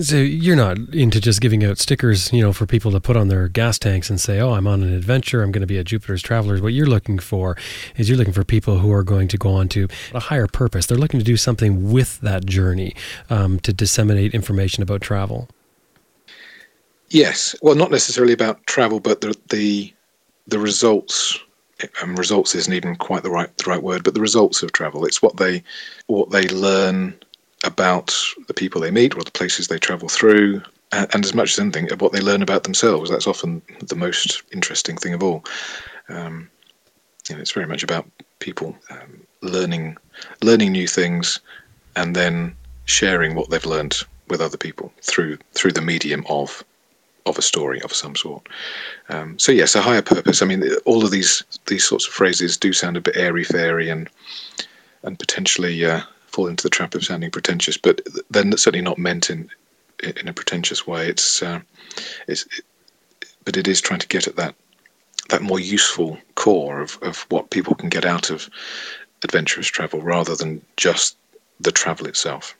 So 0.00 0.16
you're 0.16 0.56
not 0.56 0.76
into 0.92 1.20
just 1.20 1.40
giving 1.40 1.62
out 1.62 1.78
stickers, 1.78 2.32
you 2.32 2.42
know, 2.42 2.52
for 2.52 2.66
people 2.66 2.90
to 2.90 3.00
put 3.00 3.16
on 3.16 3.28
their 3.28 3.46
gas 3.46 3.78
tanks 3.78 4.10
and 4.10 4.20
say, 4.20 4.40
"Oh, 4.40 4.52
I'm 4.54 4.66
on 4.66 4.82
an 4.82 4.92
adventure. 4.92 5.40
I'm 5.42 5.52
going 5.52 5.60
to 5.60 5.68
be 5.68 5.78
a 5.78 5.84
Jupiter's 5.84 6.20
traveler." 6.20 6.60
What 6.60 6.72
you're 6.72 6.86
looking 6.86 7.20
for 7.20 7.56
is 7.96 8.08
you're 8.08 8.18
looking 8.18 8.34
for 8.34 8.42
people 8.42 8.78
who 8.78 8.92
are 8.92 9.04
going 9.04 9.28
to 9.28 9.38
go 9.38 9.52
on 9.52 9.68
to 9.68 9.86
a 10.12 10.18
higher 10.18 10.48
purpose. 10.48 10.86
They're 10.86 10.98
looking 10.98 11.20
to 11.20 11.24
do 11.24 11.36
something 11.36 11.92
with 11.92 12.20
that 12.22 12.44
journey 12.44 12.96
um, 13.30 13.60
to 13.60 13.72
disseminate 13.72 14.34
information 14.34 14.82
about 14.82 15.00
travel. 15.00 15.48
Yes, 17.10 17.54
well, 17.62 17.76
not 17.76 17.92
necessarily 17.92 18.32
about 18.32 18.66
travel, 18.66 18.98
but 18.98 19.20
the 19.20 19.36
the, 19.50 19.94
the 20.48 20.58
results 20.58 21.38
um, 22.02 22.16
results 22.16 22.56
isn't 22.56 22.72
even 22.72 22.96
quite 22.96 23.22
the 23.22 23.30
right 23.30 23.56
the 23.58 23.70
right 23.70 23.82
word, 23.82 24.02
but 24.02 24.14
the 24.14 24.20
results 24.20 24.64
of 24.64 24.72
travel. 24.72 25.04
It's 25.04 25.22
what 25.22 25.36
they 25.36 25.62
what 26.08 26.30
they 26.30 26.48
learn 26.48 27.14
about 27.64 28.16
the 28.46 28.54
people 28.54 28.80
they 28.80 28.90
meet 28.90 29.16
or 29.16 29.22
the 29.22 29.30
places 29.30 29.68
they 29.68 29.78
travel 29.78 30.08
through, 30.08 30.62
and, 30.92 31.24
as 31.24 31.34
much 31.34 31.52
as 31.52 31.58
anything, 31.58 31.88
what 31.98 32.12
they 32.12 32.20
learn 32.20 32.42
about 32.42 32.64
themselves. 32.64 33.10
That's 33.10 33.26
often 33.26 33.62
the 33.80 33.96
most 33.96 34.42
interesting 34.52 34.96
thing 34.96 35.14
of 35.14 35.22
all. 35.22 35.44
Um, 36.08 36.48
you 37.28 37.34
know, 37.34 37.40
it's 37.40 37.52
very 37.52 37.66
much 37.66 37.82
about 37.82 38.06
people 38.38 38.76
um, 38.90 39.26
learning 39.40 39.96
learning 40.42 40.72
new 40.72 40.86
things, 40.86 41.40
and 41.96 42.14
then 42.14 42.54
sharing 42.84 43.34
what 43.34 43.50
they've 43.50 43.64
learned 43.64 44.02
with 44.28 44.40
other 44.40 44.58
people 44.58 44.92
through 45.02 45.38
through 45.54 45.72
the 45.72 45.80
medium 45.80 46.24
of 46.28 46.64
of 47.26 47.38
a 47.38 47.42
story 47.42 47.80
of 47.82 47.92
some 47.92 48.14
sort. 48.14 48.46
Um, 49.08 49.38
so 49.38 49.50
yes, 49.52 49.74
a 49.74 49.80
higher 49.80 50.02
purpose. 50.02 50.42
I 50.42 50.46
mean, 50.46 50.62
all 50.84 51.04
of 51.04 51.10
these 51.10 51.42
these 51.66 51.84
sorts 51.84 52.06
of 52.06 52.12
phrases 52.12 52.56
do 52.56 52.72
sound 52.72 52.96
a 52.96 53.00
bit 53.00 53.16
airy 53.16 53.44
fairy 53.44 53.88
and 53.88 54.08
and 55.02 55.18
potentially 55.18 55.84
uh, 55.84 56.00
fall 56.34 56.48
into 56.48 56.64
the 56.64 56.70
trap 56.70 56.94
of 56.94 57.04
sounding 57.04 57.30
pretentious, 57.30 57.76
but 57.76 58.00
they're 58.30 58.56
certainly 58.56 58.84
not 58.84 58.98
meant 58.98 59.30
in 59.30 59.48
in 60.02 60.28
a 60.28 60.32
pretentious 60.32 60.86
way. 60.86 61.08
It's 61.08 61.42
uh, 61.42 61.60
it's 62.26 62.42
it, 62.46 62.64
but 63.44 63.56
it 63.56 63.68
is 63.68 63.80
trying 63.80 64.00
to 64.00 64.08
get 64.08 64.26
at 64.26 64.36
that 64.36 64.54
that 65.30 65.42
more 65.42 65.60
useful 65.60 66.18
core 66.34 66.80
of, 66.80 66.98
of 67.02 67.20
what 67.30 67.50
people 67.50 67.74
can 67.74 67.88
get 67.88 68.04
out 68.04 68.30
of 68.30 68.50
adventurous 69.22 69.68
travel 69.68 70.02
rather 70.02 70.34
than 70.34 70.60
just 70.76 71.16
the 71.60 71.72
travel 71.72 72.06
itself. 72.06 72.56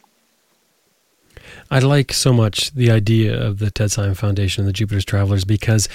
I 1.70 1.78
like 1.78 2.12
so 2.12 2.32
much 2.32 2.72
the 2.72 2.90
idea 2.90 3.40
of 3.40 3.58
the 3.58 3.70
Ted 3.70 3.90
Simon 3.90 4.14
Foundation 4.14 4.62
and 4.62 4.68
the 4.68 4.72
Jupiter's 4.72 5.04
Travelers 5.04 5.44
because, 5.44 5.88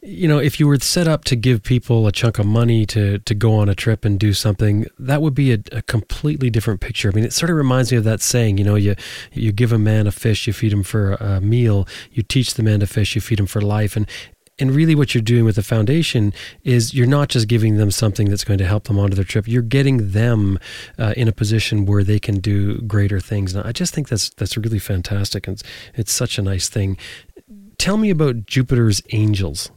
you 0.00 0.28
know, 0.28 0.38
if 0.38 0.58
you 0.60 0.66
were 0.66 0.78
set 0.78 1.08
up 1.08 1.24
to 1.24 1.36
give 1.36 1.62
people 1.62 2.06
a 2.06 2.12
chunk 2.12 2.38
of 2.38 2.46
money 2.46 2.86
to 2.86 3.18
to 3.18 3.34
go 3.34 3.54
on 3.54 3.68
a 3.68 3.74
trip 3.74 4.04
and 4.04 4.18
do 4.18 4.32
something, 4.32 4.86
that 4.98 5.20
would 5.22 5.34
be 5.34 5.52
a, 5.52 5.58
a 5.72 5.82
completely 5.82 6.50
different 6.50 6.80
picture. 6.80 7.10
I 7.10 7.14
mean, 7.14 7.24
it 7.24 7.32
sort 7.32 7.50
of 7.50 7.56
reminds 7.56 7.90
me 7.90 7.98
of 7.98 8.04
that 8.04 8.20
saying, 8.20 8.58
you 8.58 8.64
know, 8.64 8.76
you 8.76 8.94
you 9.32 9.52
give 9.52 9.72
a 9.72 9.78
man 9.78 10.06
a 10.06 10.12
fish, 10.12 10.46
you 10.46 10.52
feed 10.52 10.72
him 10.72 10.82
for 10.82 11.12
a 11.14 11.40
meal, 11.40 11.86
you 12.12 12.22
teach 12.22 12.54
the 12.54 12.62
man 12.62 12.80
to 12.80 12.86
fish, 12.86 13.14
you 13.14 13.20
feed 13.20 13.40
him 13.40 13.46
for 13.46 13.60
life, 13.60 13.96
and 13.96 14.06
and 14.58 14.74
really 14.74 14.94
what 14.94 15.14
you're 15.14 15.22
doing 15.22 15.44
with 15.44 15.56
the 15.56 15.62
foundation 15.62 16.32
is 16.64 16.94
you're 16.94 17.06
not 17.06 17.28
just 17.28 17.48
giving 17.48 17.76
them 17.76 17.90
something 17.90 18.28
that's 18.28 18.44
going 18.44 18.58
to 18.58 18.66
help 18.66 18.84
them 18.84 18.98
onto 18.98 19.14
their 19.14 19.24
trip. 19.24 19.46
You're 19.46 19.62
getting 19.62 20.12
them 20.12 20.58
uh, 20.98 21.14
in 21.16 21.28
a 21.28 21.32
position 21.32 21.86
where 21.86 22.02
they 22.02 22.18
can 22.18 22.40
do 22.40 22.80
greater 22.82 23.20
things. 23.20 23.54
And 23.54 23.66
i 23.66 23.72
just 23.72 23.94
think 23.94 24.08
that's 24.08 24.30
that's 24.30 24.56
really 24.56 24.78
fantastic. 24.78 25.46
And 25.46 25.54
it's, 25.54 25.62
it's 25.94 26.12
such 26.12 26.38
a 26.38 26.42
nice 26.42 26.68
thing. 26.68 26.96
Tell 27.78 27.96
me 27.96 28.10
about 28.10 28.46
jupiter's 28.46 29.02
angels. 29.12 29.70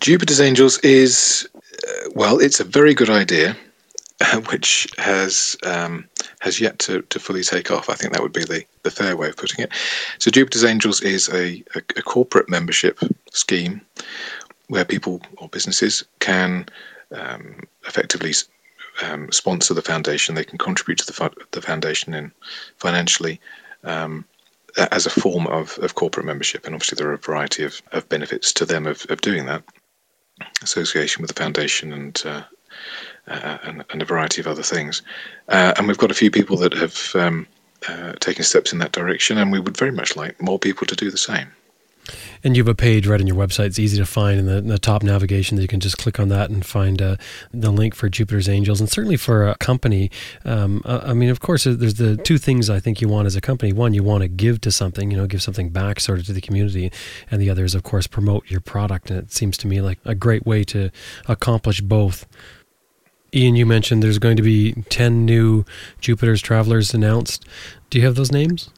Jupiter's 0.00 0.40
angels 0.40 0.78
is 0.78 1.48
uh, 1.56 2.10
well 2.14 2.38
it's 2.38 2.60
a 2.60 2.64
very 2.64 2.94
good 2.94 3.10
idea 3.10 3.56
which 4.50 4.88
has 4.98 5.56
um, 5.64 6.08
has 6.40 6.60
yet 6.60 6.78
to, 6.80 7.02
to 7.02 7.18
fully 7.18 7.42
take 7.42 7.70
off. 7.70 7.88
I 7.88 7.94
think 7.94 8.12
that 8.12 8.22
would 8.22 8.32
be 8.32 8.44
the, 8.44 8.64
the 8.82 8.90
fair 8.90 9.16
way 9.16 9.28
of 9.28 9.36
putting 9.36 9.64
it. 9.64 9.72
So 10.18 10.30
Jupiter's 10.30 10.64
Angels 10.64 11.00
is 11.00 11.28
a, 11.28 11.62
a, 11.74 11.82
a 11.96 12.02
corporate 12.02 12.48
membership 12.48 12.98
scheme 13.32 13.80
where 14.68 14.84
people 14.84 15.20
or 15.38 15.48
businesses 15.48 16.04
can 16.18 16.66
um, 17.14 17.60
effectively 17.86 18.32
um, 19.02 19.30
sponsor 19.32 19.74
the 19.74 19.82
foundation. 19.82 20.34
They 20.34 20.44
can 20.44 20.58
contribute 20.58 20.98
to 20.98 21.06
the, 21.06 21.30
the 21.52 21.62
foundation 21.62 22.14
in 22.14 22.32
financially 22.76 23.40
um, 23.84 24.24
as 24.92 25.06
a 25.06 25.10
form 25.10 25.46
of, 25.46 25.78
of 25.78 25.94
corporate 25.94 26.26
membership. 26.26 26.66
And 26.66 26.74
obviously, 26.74 26.96
there 26.96 27.08
are 27.08 27.14
a 27.14 27.18
variety 27.18 27.64
of, 27.64 27.80
of 27.92 28.08
benefits 28.08 28.52
to 28.54 28.64
them 28.64 28.86
of, 28.86 29.06
of 29.08 29.20
doing 29.20 29.46
that 29.46 29.62
association 30.62 31.22
with 31.22 31.28
the 31.28 31.40
foundation 31.40 31.92
and 31.92 32.22
uh, 32.26 32.42
uh, 33.28 33.58
and, 33.64 33.84
and, 33.90 34.02
a 34.02 34.04
variety 34.04 34.40
of 34.40 34.46
other 34.46 34.62
things. 34.62 35.02
Uh, 35.48 35.74
and 35.76 35.88
we've 35.88 35.98
got 35.98 36.10
a 36.10 36.14
few 36.14 36.30
people 36.30 36.56
that 36.56 36.72
have 36.72 37.14
um, 37.14 37.46
uh, 37.88 38.12
taken 38.20 38.44
steps 38.44 38.72
in 38.72 38.78
that 38.78 38.92
direction, 38.92 39.38
and 39.38 39.52
we 39.52 39.60
would 39.60 39.76
very 39.76 39.92
much 39.92 40.16
like 40.16 40.40
more 40.40 40.58
people 40.58 40.86
to 40.86 40.96
do 40.96 41.10
the 41.10 41.18
same. 41.18 41.48
And 42.44 42.56
you 42.56 42.62
have 42.62 42.68
a 42.68 42.74
page 42.74 43.06
right 43.06 43.20
on 43.20 43.26
your 43.26 43.36
website. 43.36 43.66
It's 43.66 43.78
easy 43.78 43.96
to 43.98 44.06
find 44.06 44.38
in 44.38 44.46
the, 44.46 44.58
in 44.58 44.68
the 44.68 44.78
top 44.78 45.02
navigation 45.02 45.56
that 45.56 45.62
you 45.62 45.68
can 45.68 45.80
just 45.80 45.98
click 45.98 46.20
on 46.20 46.28
that 46.28 46.50
and 46.50 46.64
find 46.64 47.02
uh, 47.02 47.16
the 47.52 47.70
link 47.70 47.94
for 47.94 48.08
Jupiter's 48.08 48.48
Angels. 48.48 48.80
And 48.80 48.88
certainly 48.88 49.16
for 49.16 49.48
a 49.48 49.56
company, 49.56 50.10
um, 50.44 50.82
I 50.84 51.14
mean, 51.14 51.30
of 51.30 51.40
course, 51.40 51.64
there's 51.64 51.94
the 51.94 52.16
two 52.16 52.38
things 52.38 52.70
I 52.70 52.80
think 52.80 53.00
you 53.00 53.08
want 53.08 53.26
as 53.26 53.36
a 53.36 53.40
company. 53.40 53.72
One, 53.72 53.94
you 53.94 54.02
want 54.02 54.22
to 54.22 54.28
give 54.28 54.60
to 54.62 54.70
something, 54.70 55.10
you 55.10 55.16
know, 55.16 55.26
give 55.26 55.42
something 55.42 55.70
back 55.70 56.00
sort 56.00 56.18
of 56.18 56.26
to 56.26 56.32
the 56.32 56.40
community. 56.40 56.92
And 57.30 57.40
the 57.40 57.50
other 57.50 57.64
is, 57.64 57.74
of 57.74 57.82
course, 57.82 58.06
promote 58.06 58.48
your 58.50 58.60
product. 58.60 59.10
And 59.10 59.18
it 59.18 59.32
seems 59.32 59.56
to 59.58 59.66
me 59.66 59.80
like 59.80 59.98
a 60.04 60.14
great 60.14 60.46
way 60.46 60.64
to 60.64 60.90
accomplish 61.26 61.80
both. 61.80 62.26
Iain, 63.36 63.54
you 63.56 63.66
mentioned 63.66 64.02
there's 64.02 64.18
going 64.18 64.36
to 64.36 64.42
be 64.42 64.72
10 64.88 65.26
new 65.26 65.64
Jupiter's 66.00 66.40
Travelers 66.40 66.94
announced. 66.94 67.44
Do 67.90 67.98
you 67.98 68.04
have 68.04 68.14
those 68.14 68.32
names? 68.32 68.70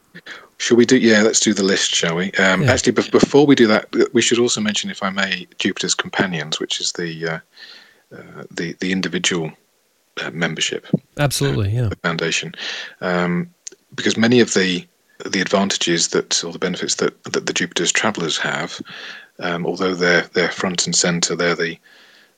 Shall 0.57 0.75
we 0.75 0.85
do? 0.85 0.97
Yeah, 0.97 1.21
let's 1.21 1.39
do 1.39 1.53
the 1.53 1.63
list, 1.63 1.95
shall 1.95 2.17
we? 2.17 2.31
Um, 2.33 2.63
yeah. 2.63 2.73
Actually, 2.73 2.91
b- 2.91 3.09
before 3.09 3.45
we 3.45 3.55
do 3.55 3.67
that, 3.67 3.87
we 4.13 4.21
should 4.21 4.39
also 4.39 4.59
mention, 4.59 4.89
if 4.89 5.01
I 5.01 5.09
may, 5.09 5.47
Jupiter's 5.57 5.95
Companions, 5.95 6.59
which 6.59 6.81
is 6.81 6.91
the 6.91 7.27
uh, 7.27 7.39
uh, 8.13 8.43
the 8.51 8.73
the 8.81 8.91
individual 8.91 9.53
uh, 10.21 10.31
membership. 10.31 10.85
Absolutely, 11.17 11.69
yeah. 11.69 11.87
The 11.87 11.95
foundation, 11.95 12.53
um, 12.99 13.49
because 13.95 14.17
many 14.17 14.41
of 14.41 14.53
the 14.53 14.85
the 15.25 15.39
advantages 15.39 16.09
that 16.09 16.43
or 16.43 16.51
the 16.51 16.59
benefits 16.59 16.95
that 16.95 17.23
that 17.23 17.45
the 17.45 17.53
Jupiter's 17.53 17.93
travelers 17.93 18.37
have, 18.37 18.81
um, 19.39 19.65
although 19.65 19.95
they're 19.95 20.23
they're 20.33 20.51
front 20.51 20.85
and 20.85 20.93
center, 20.93 21.37
they're 21.37 21.55
the 21.55 21.77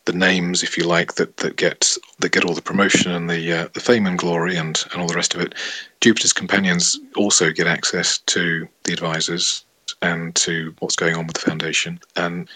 the 0.06 0.14
names, 0.14 0.64
if 0.64 0.78
you 0.78 0.84
like, 0.84 1.16
that, 1.16 1.38
that 1.38 1.56
get 1.56 1.96
that 2.20 2.32
get 2.32 2.46
all 2.46 2.56
the 2.56 2.62
promotion 2.62 3.12
and 3.12 3.30
the 3.30 3.52
uh, 3.52 3.68
the 3.74 3.80
fame 3.80 4.08
and 4.08 4.18
glory 4.18 4.56
and, 4.56 4.84
and 4.92 5.02
all 5.02 5.08
the 5.08 5.16
rest 5.16 5.36
of 5.36 5.42
it. 5.42 5.56
Jupiter's 6.02 6.34
companions 6.34 7.00
also 7.16 7.52
get 7.52 7.68
access 7.68 8.18
to 8.18 8.68
the 8.84 8.94
advisors 8.94 9.64
and 10.02 10.36
to 10.36 10.74
what's 10.80 10.96
going 10.96 11.16
on 11.16 11.28
with 11.28 11.36
the 11.36 11.50
foundation. 11.50 12.00
And 12.16 12.50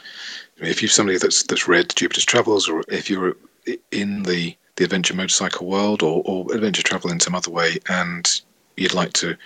if 0.57 0.81
you're 0.81 0.89
somebody 0.89 1.17
that's 1.17 1.43
that's 1.43 1.67
read 1.67 1.95
Jupiter's 1.95 2.26
Travels, 2.26 2.67
or 2.67 2.84
if 2.88 3.09
you're 3.09 3.35
in 3.91 4.23
the 4.23 4.55
the 4.76 4.84
adventure 4.84 5.15
motorcycle 5.15 5.67
world 5.67 6.03
or, 6.03 6.22
or 6.26 6.53
adventure 6.53 6.84
travel 6.84 7.11
in 7.11 7.19
some 7.19 7.35
other 7.35 7.51
way, 7.51 7.77
and 7.89 8.41
you'd 8.76 8.93
like 8.93 9.13
to 9.13 9.38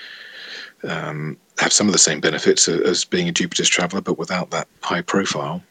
um, 0.83 1.37
have 1.59 1.73
some 1.73 1.87
of 1.87 1.93
the 1.93 1.99
same 1.99 2.19
benefits 2.19 2.67
as 2.67 3.05
being 3.05 3.27
a 3.27 3.31
Jupiter's 3.31 3.69
traveler, 3.69 4.01
but 4.01 4.17
without 4.17 4.49
that 4.51 4.67
high 4.81 5.01
profile, 5.01 5.61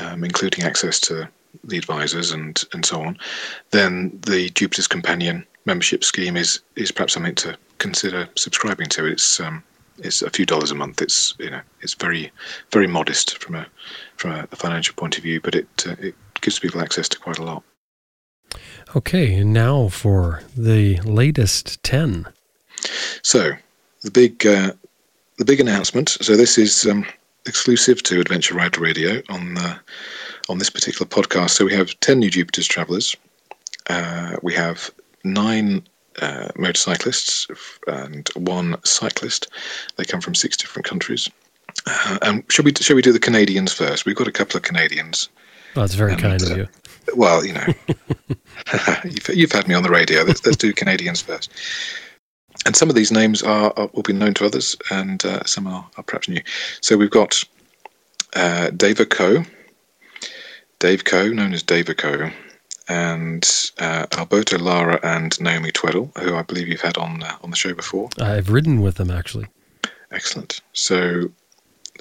um, 0.00 0.24
including 0.24 0.64
access 0.64 0.98
to 1.00 1.28
the 1.62 1.78
advisors 1.78 2.32
and 2.32 2.62
and 2.72 2.84
so 2.84 3.02
on, 3.02 3.18
then 3.70 4.18
the 4.26 4.50
Jupiter's 4.50 4.88
Companion 4.88 5.46
membership 5.66 6.04
scheme 6.04 6.36
is 6.36 6.60
is 6.76 6.90
perhaps 6.90 7.14
something 7.14 7.34
to 7.36 7.56
consider 7.78 8.28
subscribing 8.36 8.88
to. 8.88 9.06
It's 9.06 9.40
um, 9.40 9.62
it's 9.98 10.22
a 10.22 10.30
few 10.30 10.46
dollars 10.46 10.70
a 10.70 10.74
month. 10.74 11.02
It's 11.02 11.34
you 11.38 11.50
know 11.50 11.60
it's 11.80 11.94
very 11.94 12.32
very 12.72 12.86
modest 12.86 13.38
from 13.38 13.54
a 13.54 13.66
from 14.16 14.32
a, 14.32 14.46
financial 14.56 14.94
point 14.94 15.16
of 15.16 15.22
view, 15.22 15.40
but 15.40 15.54
it 15.54 15.86
uh, 15.86 15.96
it 15.98 16.14
gives 16.40 16.58
people 16.58 16.80
access 16.80 17.08
to 17.10 17.18
quite 17.18 17.38
a 17.38 17.44
lot. 17.44 17.62
Okay, 18.94 19.34
and 19.34 19.52
now 19.52 19.88
for 19.88 20.42
the 20.56 21.00
latest 21.00 21.82
ten. 21.82 22.26
So 23.22 23.52
the 24.02 24.10
big 24.10 24.46
uh, 24.46 24.72
the 25.38 25.44
big 25.44 25.60
announcement. 25.60 26.10
So 26.10 26.36
this 26.36 26.58
is 26.58 26.86
um, 26.86 27.06
exclusive 27.46 28.02
to 28.04 28.20
Adventure 28.20 28.54
Rider 28.54 28.80
Radio 28.80 29.22
on 29.28 29.58
uh, 29.58 29.78
on 30.48 30.58
this 30.58 30.70
particular 30.70 31.06
podcast. 31.06 31.50
So 31.50 31.64
we 31.64 31.74
have 31.74 31.98
10 32.00 32.18
new 32.18 32.30
Jupiter's 32.30 32.66
travelers. 32.66 33.16
Uh, 33.88 34.36
we 34.42 34.54
have 34.54 34.90
nine 35.24 35.82
uh, 36.20 36.48
motorcyclists 36.56 37.46
and 37.86 38.28
one 38.36 38.76
cyclist. 38.84 39.48
They 39.96 40.04
come 40.04 40.20
from 40.20 40.34
six 40.34 40.56
different 40.56 40.86
countries. 40.86 41.28
Uh, 41.86 42.18
and 42.22 42.44
shall 42.50 42.64
we 42.64 42.72
shall 42.80 42.96
we 42.96 43.02
do 43.02 43.12
the 43.12 43.18
Canadians 43.18 43.72
first? 43.72 44.06
We've 44.06 44.16
got 44.16 44.28
a 44.28 44.32
couple 44.32 44.56
of 44.56 44.62
Canadians. 44.62 45.28
Oh, 45.76 45.80
that's 45.80 45.94
very 45.94 46.12
and, 46.12 46.20
kind 46.20 46.40
of 46.40 46.50
uh, 46.50 46.54
you. 46.54 46.68
Well, 47.14 47.44
you 47.44 47.52
know, 47.52 47.66
you've, 49.04 49.28
you've, 49.28 49.52
had 49.52 49.68
me 49.68 49.74
on 49.74 49.82
the 49.82 49.90
radio. 49.90 50.22
Let's, 50.22 50.44
let's 50.46 50.56
do 50.56 50.72
Canadians 50.72 51.20
first. 51.20 51.50
And 52.66 52.76
some 52.76 52.88
of 52.88 52.94
these 52.94 53.12
names 53.12 53.42
are, 53.42 53.72
are 53.76 53.90
will 53.92 54.02
be 54.02 54.12
known 54.12 54.34
to 54.34 54.46
others, 54.46 54.76
and 54.90 55.24
uh, 55.24 55.44
some 55.44 55.66
are, 55.66 55.86
are, 55.96 56.02
perhaps 56.02 56.28
new. 56.28 56.40
So 56.80 56.96
we've 56.96 57.10
got 57.10 57.42
uh, 58.34 58.70
David 58.70 59.10
Coe, 59.10 59.44
Dave 60.78 61.04
Coe, 61.04 61.28
known 61.28 61.52
as 61.52 61.62
David 61.62 61.98
Coe, 61.98 62.30
and 62.88 63.70
uh, 63.78 64.06
Alberto 64.16 64.58
Lara 64.58 64.98
and 65.02 65.38
Naomi 65.40 65.72
Tweddle, 65.72 66.16
who 66.18 66.36
I 66.36 66.42
believe 66.42 66.68
you've 66.68 66.80
had 66.80 66.96
on 66.96 67.22
uh, 67.22 67.36
on 67.42 67.50
the 67.50 67.56
show 67.56 67.74
before. 67.74 68.08
I've 68.18 68.50
ridden 68.50 68.80
with 68.80 68.96
them 68.96 69.10
actually. 69.10 69.46
Excellent. 70.10 70.60
So, 70.72 71.30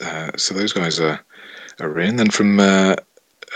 uh, 0.02 0.32
so 0.38 0.54
those 0.54 0.74
guys 0.74 1.00
are 1.00 1.20
are 1.80 2.00
in. 2.00 2.18
Then 2.18 2.30
from 2.30 2.60
uh, 2.60 2.96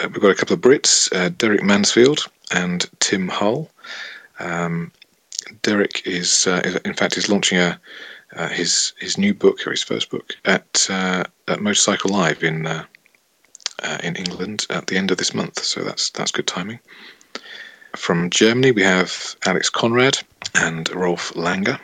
uh, 0.02 0.10
we've 0.10 0.22
got 0.22 0.32
a 0.32 0.36
couple 0.36 0.54
of 0.54 0.62
Brits, 0.62 1.14
uh, 1.16 1.30
Derek 1.30 1.64
Mansfield 1.64 2.28
and 2.52 2.90
Tim 3.00 3.28
Hull. 3.28 3.70
Um, 4.40 4.92
Derek 5.62 6.06
is, 6.06 6.48
in 6.86 6.94
fact, 6.94 7.18
is 7.18 7.30
launching 7.30 7.60
a 7.60 7.80
his 8.50 8.94
his 9.00 9.18
new 9.18 9.34
book 9.34 9.66
or 9.66 9.72
his 9.72 9.84
first 9.84 10.10
book 10.10 10.34
at 10.46 10.88
at 10.90 11.62
Motorcycle 11.62 12.12
Live 12.12 12.44
in 12.44 12.68
uh, 13.84 13.98
in 14.04 14.16
England 14.16 14.66
at 14.70 14.88
the 14.88 14.98
end 14.98 15.12
of 15.12 15.18
this 15.18 15.34
month, 15.34 15.64
so 15.64 15.84
that's 15.84 16.10
that's 16.12 16.32
good 16.32 16.48
timing. 16.48 16.80
From 17.96 18.30
Germany, 18.30 18.72
we 18.72 18.84
have 18.84 19.36
Alex 19.46 19.70
Conrad 19.70 20.20
and 20.56 20.90
Rolf 20.94 21.34
Langer. 21.34 21.80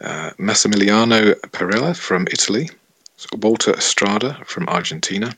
Uh, 0.00 0.30
Massimiliano 0.38 1.34
Perella 1.52 1.96
from 1.96 2.26
Italy, 2.30 2.70
Walter 3.36 3.72
Estrada 3.72 4.42
from 4.44 4.68
Argentina. 4.68 5.36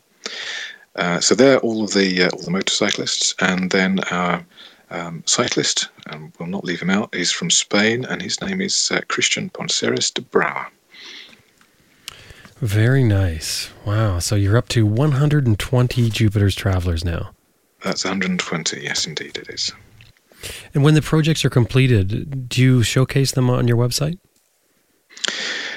Uh, 0.97 1.21
so 1.21 1.35
they're 1.35 1.59
all 1.59 1.85
of 1.85 1.93
the 1.93 2.23
uh, 2.23 2.31
all 2.31 2.43
the 2.43 2.51
motorcyclists, 2.51 3.35
and 3.41 3.71
then 3.71 4.01
our 4.11 4.45
um, 4.91 5.23
cyclist, 5.27 5.89
and 6.07 6.33
we'll 6.39 6.49
not 6.49 6.65
leave 6.65 6.81
him 6.81 6.91
out, 6.91 7.15
He's 7.15 7.33
from 7.33 7.51
Spain, 7.51 8.05
and 8.05 8.23
his 8.23 8.41
name 8.41 8.61
is 8.61 8.91
uh, 8.91 9.01
Christian 9.09 9.51
Ponceres 9.51 10.11
de 10.11 10.23
Brouwer. 10.23 10.67
Very 12.61 13.05
nice. 13.05 13.71
Wow. 13.85 14.21
So 14.21 14.37
you're 14.37 14.57
up 14.57 14.69
to 14.71 14.87
120 14.87 16.11
Jupiter's 16.11 16.55
Travelers 16.55 17.05
now. 17.05 17.33
That's 17.83 18.05
120. 18.05 18.81
Yes, 18.81 19.07
indeed, 19.07 19.37
it 19.37 19.49
is. 19.51 19.73
And 20.73 20.83
when 20.83 20.95
the 20.95 21.03
projects 21.03 21.45
are 21.45 21.51
completed, 21.51 22.49
do 22.49 22.63
you 22.63 22.83
showcase 22.83 23.33
them 23.33 23.51
on 23.51 23.69
your 23.69 23.77
website? 23.77 24.19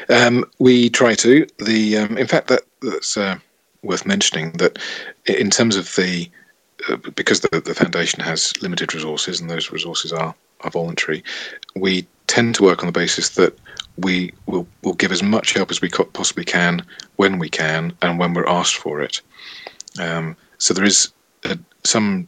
Um, 0.10 0.46
we 0.60 0.90
try 0.90 1.16
to. 1.16 1.46
The 1.60 1.98
um, 1.98 2.18
in 2.18 2.28
fact 2.28 2.48
that 2.48 2.64
that's 2.82 3.18
uh, 3.18 3.38
worth 3.84 4.06
mentioning 4.06 4.52
that 4.54 4.80
in 5.26 5.50
terms 5.50 5.76
of 5.76 5.94
the 5.96 6.30
because 7.15 7.41
the, 7.41 7.61
the 7.61 7.76
foundation 7.76 8.19
has 8.22 8.53
limited 8.61 8.93
resources 8.93 9.39
and 9.39 9.49
those 9.49 9.72
resources 9.72 10.14
are 10.14 10.34
are 10.61 10.72
voluntary, 10.72 11.23
we 11.76 12.07
tend 12.27 12.55
to 12.55 12.64
work 12.64 12.81
on 12.81 12.88
the 12.88 12.99
basis 12.99 13.30
that 13.30 13.57
we 13.97 14.34
will 14.45 14.68
will 14.84 14.93
give 14.93 15.11
as 15.11 15.23
much 15.23 15.53
help 15.53 15.72
as 15.72 15.81
we 15.81 15.89
possibly 15.89 16.45
can 16.45 16.85
when 17.18 17.39
we 17.39 17.49
can 17.49 17.95
and 18.01 18.19
when 18.19 18.34
we're 18.34 18.47
asked 18.47 18.77
for 18.77 19.01
it. 19.01 19.22
Um, 19.99 20.35
so 20.57 20.73
there 20.73 20.85
is 20.85 21.11
a, 21.45 21.57
some 21.84 22.27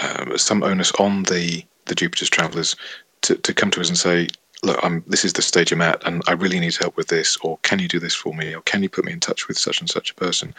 uh, 0.00 0.36
some 0.36 0.62
onus 0.62 0.92
on 0.92 1.24
the 1.24 1.64
the 1.86 1.94
Jupiter's 1.94 2.30
travellers 2.30 2.76
to, 3.22 3.36
to 3.36 3.54
come 3.54 3.70
to 3.70 3.80
us 3.80 3.88
and 3.88 3.98
say, 3.98 4.28
look, 4.62 4.78
I'm 4.82 5.04
this 5.06 5.24
is 5.24 5.32
the 5.32 5.42
stage 5.42 5.72
I'm 5.72 5.82
at, 5.82 6.06
and 6.06 6.22
I 6.26 6.32
really 6.32 6.60
need 6.60 6.76
help 6.76 6.96
with 6.96 7.08
this, 7.08 7.36
or 7.38 7.58
can 7.62 7.78
you 7.78 7.88
do 7.88 7.98
this 7.98 8.14
for 8.14 8.34
me, 8.34 8.54
or 8.54 8.62
can 8.62 8.82
you 8.82 8.88
put 8.88 9.04
me 9.04 9.12
in 9.12 9.20
touch 9.20 9.48
with 9.48 9.58
such 9.58 9.80
and 9.80 9.90
such 9.90 10.10
a 10.10 10.14
person? 10.14 10.54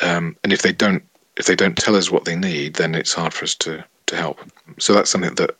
Um, 0.00 0.36
and 0.42 0.52
if 0.52 0.62
they 0.62 0.72
don't 0.72 1.02
if 1.36 1.46
they 1.46 1.56
don't 1.56 1.76
tell 1.76 1.96
us 1.96 2.10
what 2.10 2.24
they 2.24 2.36
need, 2.36 2.74
then 2.74 2.94
it's 2.94 3.14
hard 3.14 3.32
for 3.32 3.44
us 3.44 3.54
to 3.56 3.84
to 4.06 4.16
help. 4.16 4.40
So 4.78 4.92
that's 4.92 5.10
something 5.10 5.34
that 5.36 5.56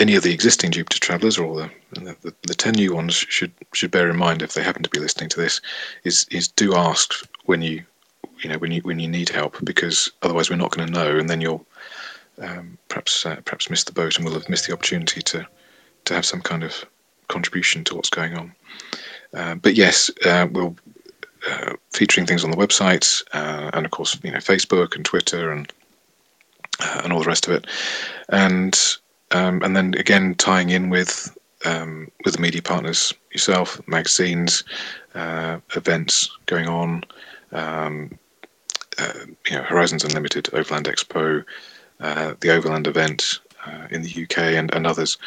any 0.00 0.14
of 0.14 0.22
the 0.22 0.32
existing 0.32 0.72
Jupiter 0.72 0.98
travelers 0.98 1.38
or 1.38 1.70
the, 1.92 2.16
the, 2.22 2.34
the, 2.42 2.54
10 2.54 2.74
new 2.74 2.92
ones 2.94 3.14
should 3.14 3.52
should 3.72 3.90
bear 3.90 4.10
in 4.10 4.16
mind 4.16 4.42
if 4.42 4.54
they 4.54 4.62
happen 4.62 4.82
to 4.82 4.90
be 4.90 4.98
listening 4.98 5.28
to 5.30 5.40
this 5.40 5.60
is 6.04 6.26
is 6.30 6.48
do 6.48 6.74
ask 6.74 7.14
when 7.44 7.62
you 7.62 7.84
you 8.40 8.48
know 8.48 8.58
when 8.58 8.72
you 8.72 8.80
when 8.82 8.98
you 8.98 9.08
need 9.08 9.28
help 9.28 9.56
because 9.64 10.10
otherwise 10.22 10.50
we're 10.50 10.56
not 10.56 10.72
going 10.72 10.86
to 10.86 10.92
know 10.92 11.18
and 11.18 11.30
then 11.30 11.40
you'll 11.40 11.64
um, 12.40 12.76
perhaps 12.88 13.24
uh, 13.24 13.36
perhaps 13.44 13.70
miss 13.70 13.84
the 13.84 13.92
boat 13.92 14.16
and 14.16 14.24
we'll 14.24 14.34
have 14.34 14.48
missed 14.48 14.66
the 14.66 14.72
opportunity 14.72 15.22
to 15.22 15.46
to 16.04 16.14
have 16.14 16.26
some 16.26 16.40
kind 16.40 16.64
of 16.64 16.84
contribution 17.28 17.84
to 17.84 17.94
what's 17.94 18.10
going 18.10 18.36
on. 18.36 18.52
Uh, 19.34 19.54
but 19.54 19.74
yes, 19.74 20.10
uh, 20.26 20.46
we'll 20.50 20.76
uh, 21.48 21.72
featuring 21.92 22.26
things 22.26 22.44
on 22.44 22.50
the 22.50 22.56
website 22.56 23.22
uh, 23.32 23.70
and 23.72 23.84
of 23.84 23.90
course 23.90 24.18
you 24.22 24.30
know 24.30 24.38
Facebook 24.38 24.94
and 24.94 25.04
Twitter 25.04 25.50
and 25.50 25.72
uh, 26.80 27.00
and 27.04 27.12
all 27.12 27.20
the 27.20 27.26
rest 27.26 27.46
of 27.46 27.52
it, 27.52 27.66
and 28.28 28.96
um, 29.32 29.62
and 29.62 29.76
then 29.76 29.94
again 29.94 30.34
tying 30.36 30.70
in 30.70 30.88
with 30.88 31.36
um, 31.64 32.10
with 32.24 32.34
the 32.34 32.40
media 32.40 32.62
partners 32.62 33.12
yourself, 33.30 33.80
magazines, 33.86 34.64
uh, 35.14 35.58
events 35.76 36.30
going 36.46 36.68
on, 36.68 37.04
um, 37.52 38.18
uh, 38.98 39.12
you 39.48 39.56
know, 39.56 39.62
Horizons 39.62 40.04
Unlimited, 40.04 40.48
Overland 40.52 40.86
Expo, 40.86 41.44
the 41.98 42.50
Overland 42.50 42.86
event 42.86 43.38
in 43.90 44.02
the 44.02 44.24
UK, 44.24 44.38
and, 44.38 44.74
and 44.74 44.86
others. 44.86 45.18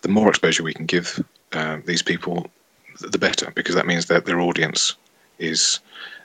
The 0.00 0.08
more 0.08 0.30
exposure 0.30 0.62
we 0.62 0.72
can 0.72 0.86
give 0.86 1.22
these 1.84 2.02
people, 2.02 2.46
the 3.00 3.18
better, 3.18 3.50
because 3.54 3.74
that 3.74 3.86
means 3.86 4.06
that 4.06 4.24
their 4.24 4.40
audience 4.40 4.94
is 5.38 5.80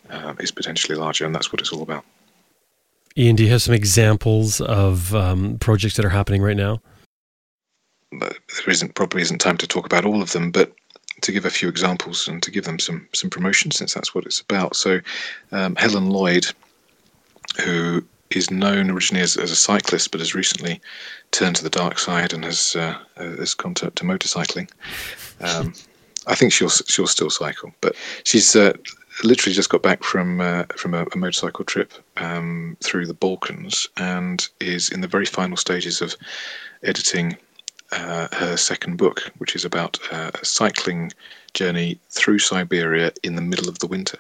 uh, 0.10 0.34
is 0.40 0.52
potentially 0.52 0.98
larger, 0.98 1.26
and 1.26 1.34
that's 1.34 1.52
what 1.52 1.62
it's 1.62 1.72
all 1.72 1.82
about. 1.82 2.06
Iain, 3.18 3.36
do 3.36 3.44
you 3.44 3.50
have 3.52 3.62
some 3.62 3.76
examples 3.76 4.60
of 4.62 5.14
um, 5.14 5.58
projects 5.60 5.96
that 5.98 6.06
are 6.06 6.10
happening 6.10 6.42
right 6.42 6.58
now? 6.58 6.82
there 8.20 8.70
isn't 8.70 8.96
probably 8.96 9.22
isn't 9.22 9.40
time 9.40 9.58
to 9.58 9.68
talk 9.68 9.86
about 9.86 10.06
all 10.06 10.22
of 10.22 10.32
them, 10.32 10.52
but 10.52 10.74
to 11.22 11.32
give 11.32 11.46
a 11.46 11.50
few 11.50 11.70
examples 11.70 12.28
and 12.28 12.44
to 12.44 12.52
give 12.52 12.66
them 12.66 12.80
some 12.80 13.08
some 13.14 13.30
promotion 13.30 13.72
since 13.72 13.94
that's 13.94 14.14
what 14.14 14.26
it's 14.26 14.42
about. 14.42 14.76
So 14.76 15.00
um, 15.52 15.76
Helen 15.76 16.10
Lloyd, 16.10 16.46
who 17.64 18.04
is 18.30 18.50
known 18.50 18.90
originally 18.90 19.22
as, 19.22 19.38
as, 19.38 19.52
a 19.52 19.56
cyclist, 19.56 20.10
but 20.12 20.20
has 20.20 20.34
recently 20.34 20.82
turned 21.32 21.56
to 21.56 21.64
the 21.64 21.70
dark 21.70 22.00
side 22.00 22.34
and 22.34 22.44
has 22.44 22.76
uh, 22.76 22.98
has 23.16 23.54
gone 23.54 23.74
to, 23.76 23.92
to 23.92 24.04
motorcycling. 24.04 24.70
Um, 25.40 25.74
I 26.28 26.36
think 26.36 26.54
she'll 26.54 26.70
she'll 26.70 27.08
still 27.08 27.30
cycle, 27.30 27.74
but 27.82 27.96
she's 28.24 28.56
uh, 28.56 28.74
literally 29.24 29.54
just 29.54 29.70
got 29.70 29.84
back 29.84 30.04
from 30.04 30.42
uh, 30.42 30.64
from 30.76 30.94
a, 30.94 31.06
a, 31.14 31.18
motorcycle 31.18 31.66
trip 31.66 31.94
um, 32.18 32.78
through 32.82 33.06
the 33.06 33.14
Balkans 33.14 33.88
and 33.98 34.48
is 34.60 34.90
in 34.90 35.02
the 35.02 35.08
very 35.08 35.26
final 35.26 35.58
stages 35.58 36.02
of 36.02 36.16
editing 36.84 37.38
uh, 37.92 38.28
her 38.32 38.58
second 38.58 38.98
book, 38.98 39.32
which 39.38 39.56
is 39.56 39.66
about 39.66 40.00
uh, 40.12 40.32
a 40.42 40.46
cycling 40.46 41.12
journey 41.54 42.00
through 42.10 42.40
Siberia 42.40 43.12
in 43.22 43.36
the 43.36 43.42
middle 43.42 43.70
of 43.70 43.80
the 43.80 43.88
winter, 43.88 44.18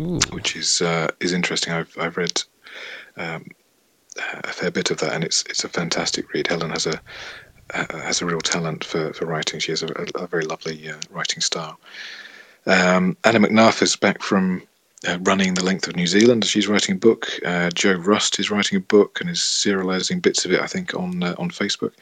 Ooh. 0.00 0.20
which 0.30 0.56
is 0.56 0.82
uh, 0.82 1.08
is 1.20 1.32
interesting. 1.32 1.72
I've 1.72 1.96
I've 1.98 2.16
read. 2.16 2.42
Um, 3.16 3.46
a 4.42 4.48
fair 4.48 4.72
bit 4.72 4.90
of 4.90 4.98
that, 4.98 5.12
and 5.12 5.22
it's 5.22 5.44
it's 5.48 5.62
a 5.62 5.68
fantastic 5.68 6.32
read. 6.32 6.48
Helen 6.48 6.70
has 6.70 6.86
a 6.86 7.00
has 7.72 8.20
a 8.20 8.26
real 8.26 8.40
talent 8.40 8.82
for, 8.82 9.12
for 9.12 9.26
writing. 9.26 9.60
She 9.60 9.72
has 9.72 9.82
a, 9.82 9.86
a, 9.86 10.22
a 10.22 10.26
very 10.26 10.44
lovely 10.44 10.90
uh, 10.90 10.96
writing 11.10 11.40
style. 11.40 11.78
Um, 12.68 13.16
Anna 13.24 13.40
McNuff 13.40 13.80
is 13.80 13.96
back 13.96 14.22
from 14.22 14.62
uh, 15.08 15.18
running 15.22 15.54
the 15.54 15.64
length 15.64 15.88
of 15.88 15.96
New 15.96 16.06
Zealand. 16.06 16.44
She's 16.44 16.68
writing 16.68 16.96
a 16.96 16.98
book. 16.98 17.26
Uh, 17.44 17.70
Joe 17.70 17.94
Rust 17.94 18.38
is 18.38 18.50
writing 18.50 18.76
a 18.76 18.80
book 18.80 19.20
and 19.20 19.30
is 19.30 19.38
serializing 19.38 20.20
bits 20.20 20.44
of 20.44 20.52
it, 20.52 20.60
I 20.60 20.66
think, 20.66 20.94
on 20.94 21.22
uh, 21.22 21.34
on 21.38 21.50
Facebook. 21.50 21.92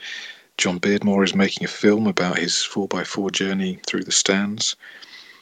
John 0.59 0.81
Beardmore 0.81 1.23
is 1.23 1.35
making 1.35 1.65
a 1.65 1.69
film 1.69 2.07
about 2.09 2.39
his 2.39 2.55
4x4 2.55 3.31
journey 3.31 3.79
through 3.87 4.05
the 4.05 4.13
Stans. 4.13 4.75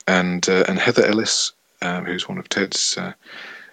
And, 0.06 0.46
uh, 0.48 0.64
and 0.68 0.78
Heather 0.78 1.06
Ellis, 1.06 1.52
um, 1.80 2.04
who's 2.04 2.28
one 2.28 2.36
of 2.36 2.48
Ted's 2.48 2.98
uh, 2.98 3.12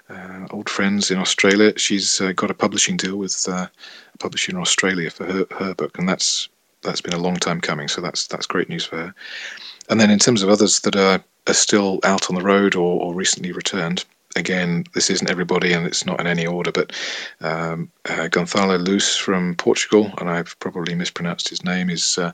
uh, 0.10 0.48
old 0.52 0.69
friends 0.69 1.10
in 1.10 1.18
Australia, 1.18 1.78
she's 1.78 2.19
got 2.36 2.52
a 2.52 2.53
publishing 2.53 2.95
deal 2.95 3.18
with 3.18 3.34
a 3.48 3.72
publisher 4.19 4.52
in 4.52 4.57
Australia 4.60 5.10
for 5.10 5.26
her, 5.26 5.45
her 5.57 5.73
book. 5.73 5.98
And 5.98 6.07
that's 6.07 6.48
that's 6.84 7.02
been 7.02 7.14
a 7.14 7.20
long 7.20 7.36
time 7.36 7.62
coming, 7.62 7.88
so 7.88 8.02
that's 8.02 8.28
that's 8.28 8.45
great 8.45 8.70
news 8.70 8.86
for 8.86 8.98
her. 8.98 9.16
And 9.90 9.99
then 9.99 10.10
in 10.10 10.20
terms 10.20 10.44
of 10.44 10.49
others 10.49 10.82
that 10.82 10.95
are 10.95 11.24
are 11.48 11.53
still 11.53 11.99
out 12.03 12.30
on 12.30 12.36
the 12.36 12.44
road 12.44 12.76
or, 12.76 13.02
or 13.02 13.14
recently 13.14 13.52
returned. 13.52 14.06
Again, 14.36 14.86
this 14.94 15.10
isn't 15.10 15.30
everybody 15.30 15.74
and 15.74 15.86
it's 15.86 16.06
not 16.06 16.20
in 16.22 16.28
any 16.28 16.45
order, 16.45 16.72
but 16.72 16.94
um, 17.41 17.91
uh, 18.08 18.28
Gonzalo 18.30 18.78
Luz 18.78 19.18
from 19.18 19.56
Portugal, 19.56 20.14
and 20.20 20.30
I've 20.30 20.58
probably 20.60 20.95
mispronounced 20.95 21.49
his 21.49 21.66
name, 21.66 21.90
is 21.90 22.18
uh, 22.18 22.32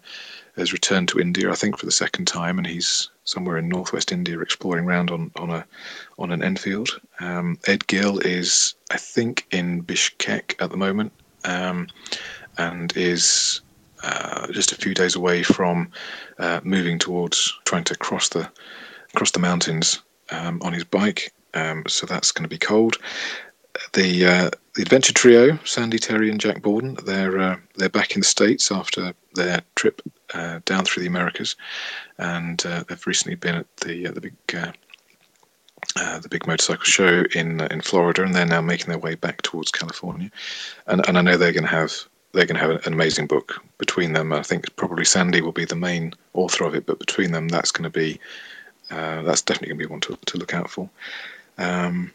has 0.58 0.74
returned 0.74 1.08
to 1.10 1.20
India, 1.20 1.50
I 1.50 1.56
think, 1.56 1.78
for 1.78 1.86
the 1.86 1.92
second 1.92 2.26
time, 2.26 2.58
and 2.58 2.68
he's 2.68 3.10
somewhere 3.24 3.58
in 3.58 3.68
northwest 3.68 4.12
India 4.12 4.40
exploring 4.40 4.86
around 4.86 5.10
on, 5.10 5.32
on 5.38 5.50
a 5.50 5.66
on 6.20 6.32
an 6.32 6.44
Enfield. 6.44 7.00
Um, 7.20 7.58
Ed 7.66 7.88
Gill 7.88 8.20
is, 8.20 8.76
I 8.92 8.98
think, 8.98 9.48
in 9.52 9.84
Bishkek 9.84 10.62
at 10.62 10.70
the 10.70 10.78
moment, 10.78 11.12
um, 11.46 11.88
and 12.60 12.96
is 12.96 13.62
uh, 14.04 14.48
just 14.52 14.72
a 14.72 14.76
few 14.76 14.94
days 14.94 15.16
away 15.16 15.44
from 15.44 15.90
uh, 16.40 16.60
moving 16.64 17.00
towards 17.00 17.58
trying 17.66 17.84
to 17.86 17.96
cross 17.96 18.30
the 18.30 18.50
across 19.14 19.32
the 19.32 19.40
mountains 19.40 20.02
um, 20.32 20.62
on 20.62 20.74
his 20.74 20.84
bike. 20.84 21.34
Um, 21.54 21.84
so 21.88 22.06
that's 22.06 22.32
going 22.32 22.44
to 22.44 22.50
be 22.50 22.58
cold. 22.58 22.98
The 23.94 24.26
uh, 24.26 24.50
the 24.76 24.82
adventure 24.82 25.14
trio, 25.14 25.58
Sandy 25.64 26.00
Terry 26.00 26.30
and 26.30 26.40
Jack 26.40 26.62
Borden, 26.62 26.98
they're 27.06 27.40
uh, 27.40 27.58
they're 27.76 27.90
back 27.90 28.14
in 28.14 28.22
the 28.22 28.26
states 28.26 28.72
after 28.72 29.14
their 29.34 29.62
trip 29.76 30.02
uh, 30.34 30.60
down 30.66 30.86
through 30.86 31.02
the 31.02 31.10
Americas, 31.10 31.56
and 32.18 32.60
they've 32.60 33.08
recently 33.08 33.36
been 33.36 33.56
at 33.56 33.78
the 33.78 34.08
the 34.08 34.22
big. 34.22 34.36
Uh, 35.96 36.20
the 36.20 36.28
big 36.28 36.46
motorcycle 36.48 36.84
show 36.84 37.24
in 37.36 37.62
in 37.72 37.82
Florida, 37.82 38.24
and 38.24 38.34
they're 38.34 38.46
now 38.46 38.62
making 38.62 38.88
their 38.88 38.98
way 38.98 39.14
back 39.16 39.42
towards 39.44 39.72
California, 39.72 40.30
and 40.88 41.08
and 41.08 41.18
I 41.18 41.22
know 41.22 41.38
they're 41.38 41.54
going 41.54 41.64
to 41.64 41.70
have 41.70 42.08
they're 42.34 42.46
going 42.46 42.60
to 42.60 42.68
have 42.68 42.86
an 42.86 42.94
amazing 42.94 43.28
book 43.28 43.64
between 43.78 44.14
them. 44.14 44.34
I 44.34 44.44
think 44.44 44.76
probably 44.76 45.06
Sandy 45.06 45.42
will 45.42 45.52
be 45.52 45.66
the 45.66 45.76
main 45.76 46.14
author 46.34 46.66
of 46.66 46.76
it, 46.76 46.86
but 46.86 47.00
between 47.00 47.32
them, 47.32 47.48
that's 47.48 47.72
going 47.72 47.84
to 47.84 47.90
be 47.90 48.20
uh, 48.90 49.22
that's 49.24 49.42
definitely 49.42 49.70
going 49.70 49.80
to 49.80 49.88
be 49.88 49.92
one 49.92 50.00
to, 50.02 50.18
to 50.26 50.38
look 50.38 50.54
out 50.54 50.70
for. 50.70 50.90
Um, 51.58 52.12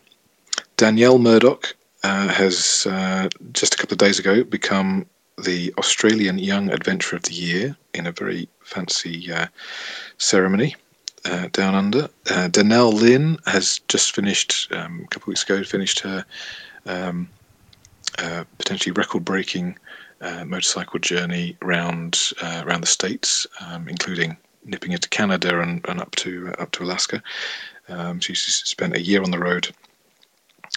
Danielle 0.77 1.19
Murdoch 1.19 1.75
uh, 2.03 2.29
has 2.29 2.87
uh, 2.91 3.29
just 3.53 3.75
a 3.75 3.77
couple 3.77 3.95
of 3.95 3.99
days 3.99 4.19
ago 4.19 4.43
become 4.45 5.07
the 5.43 5.73
Australian 5.79 6.39
Young 6.39 6.71
Adventurer 6.71 7.17
of 7.17 7.25
the 7.25 7.35
Year 7.35 7.77
in 7.95 8.07
a 8.07 8.13
very 8.13 8.49
fancy 8.65 9.33
uh, 9.33 9.47
ceremony. 10.19 10.77
Uh, 11.25 11.47
down 11.53 11.77
under, 11.77 12.09
uh, 12.31 12.49
Danell 12.49 12.93
Lynn 12.93 13.39
has 13.47 13.81
just 13.87 14.13
finished 14.13 14.67
um, 14.73 15.03
a 15.05 15.09
couple 15.09 15.23
of 15.23 15.29
weeks 15.29 15.45
ago. 15.45 15.63
Finished 15.63 16.01
her 16.01 16.25
um, 16.87 17.29
potentially 18.59 18.91
record-breaking 18.91 19.79
motorcycle 20.47 21.01
journey 21.01 21.57
around 21.63 22.33
around 22.43 22.81
the 22.81 22.87
states, 22.87 23.47
um, 23.61 23.89
including 23.89 24.37
nipping 24.65 24.93
into 24.93 25.09
Canada 25.09 25.61
and, 25.61 25.85
and 25.89 26.01
up 26.01 26.15
to 26.17 26.49
uh, 26.49 26.63
up 26.63 26.71
to 26.73 26.85
Alaska. 26.85 27.23
Um, 27.89 28.21
she 28.21 28.35
spent 28.35 28.97
a 28.97 29.03
year 29.03 29.23
on 29.23 29.31
the 29.31 29.39
road 29.39 29.69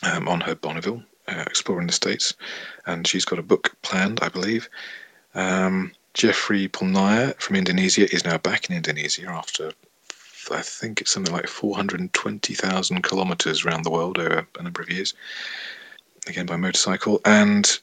um, 0.03 0.27
on 0.27 0.41
her 0.41 0.55
Bonneville, 0.55 1.03
uh, 1.27 1.43
exploring 1.47 1.87
the 1.87 1.93
states, 1.93 2.33
and 2.85 3.07
she's 3.07 3.25
got 3.25 3.39
a 3.39 3.43
book 3.43 3.75
planned, 3.81 4.19
I 4.21 4.29
believe. 4.29 4.69
Um, 5.35 5.91
Jeffrey 6.13 6.67
Polnaja 6.67 7.39
from 7.39 7.57
Indonesia 7.57 8.11
is 8.13 8.25
now 8.25 8.37
back 8.37 8.69
in 8.69 8.75
Indonesia 8.75 9.27
after, 9.29 9.71
I 10.51 10.61
think 10.61 11.01
it's 11.01 11.11
something 11.11 11.33
like 11.33 11.47
420,000 11.47 13.01
kilometers 13.03 13.65
around 13.65 13.83
the 13.83 13.91
world 13.91 14.17
over 14.17 14.47
a 14.57 14.63
number 14.63 14.81
of 14.81 14.89
years, 14.89 15.13
again 16.27 16.45
by 16.45 16.55
motorcycle. 16.55 17.21
And 17.25 17.79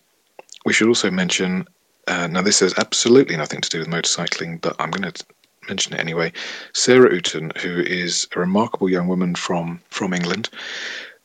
we 0.64 0.72
should 0.72 0.88
also 0.88 1.10
mention 1.10 1.66
uh, 2.08 2.26
now, 2.26 2.42
this 2.42 2.60
has 2.60 2.74
absolutely 2.78 3.36
nothing 3.36 3.60
to 3.60 3.68
do 3.68 3.78
with 3.78 3.88
motorcycling, 3.88 4.60
but 4.60 4.74
I'm 4.78 4.90
going 4.90 5.10
to 5.10 5.24
mention 5.68 5.94
it 5.94 6.00
anyway. 6.00 6.32
Sarah 6.72 7.10
Outen, 7.10 7.56
who 7.58 7.80
is 7.80 8.26
a 8.34 8.40
remarkable 8.40 8.88
young 8.88 9.06
woman 9.06 9.34
from 9.34 9.80
from 9.90 10.12
England, 10.12 10.48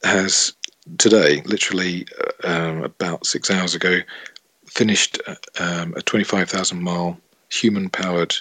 has 0.03 0.53
today, 0.97 1.41
literally 1.45 2.05
uh, 2.43 2.47
um, 2.47 2.83
about 2.83 3.25
six 3.25 3.49
hours 3.49 3.73
ago, 3.73 3.99
finished 4.67 5.19
um, 5.59 5.93
a 5.97 6.01
25,000 6.01 6.81
mile 6.81 7.19
human 7.49 7.89
powered 7.89 8.35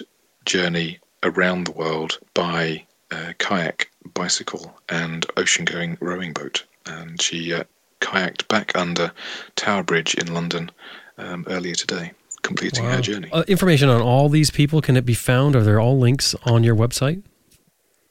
journey 0.45 0.99
around 1.23 1.65
the 1.65 1.71
world 1.71 2.19
by 2.35 2.85
uh, 3.11 3.33
kayak, 3.39 3.89
bicycle, 4.13 4.77
and 4.89 5.25
ocean 5.37 5.65
going 5.65 5.97
rowing 5.99 6.33
boat. 6.33 6.65
And 6.85 7.19
she 7.19 7.53
uh, 7.53 7.63
kayaked 8.01 8.47
back 8.47 8.75
under 8.75 9.11
Tower 9.55 9.83
Bridge 9.83 10.15
in 10.15 10.33
London 10.33 10.71
um, 11.17 11.45
earlier 11.47 11.75
today 11.75 12.11
completing 12.47 12.85
wow. 12.85 12.95
her 12.95 13.01
journey. 13.01 13.29
Uh, 13.31 13.43
information 13.47 13.89
on 13.89 14.01
all 14.01 14.29
these 14.29 14.49
people 14.49 14.81
can 14.81 14.95
it 14.95 15.05
be 15.05 15.13
found? 15.13 15.55
Are 15.55 15.63
there 15.63 15.79
all 15.79 15.99
links 15.99 16.33
on 16.45 16.63
your 16.63 16.75
website? 16.75 17.21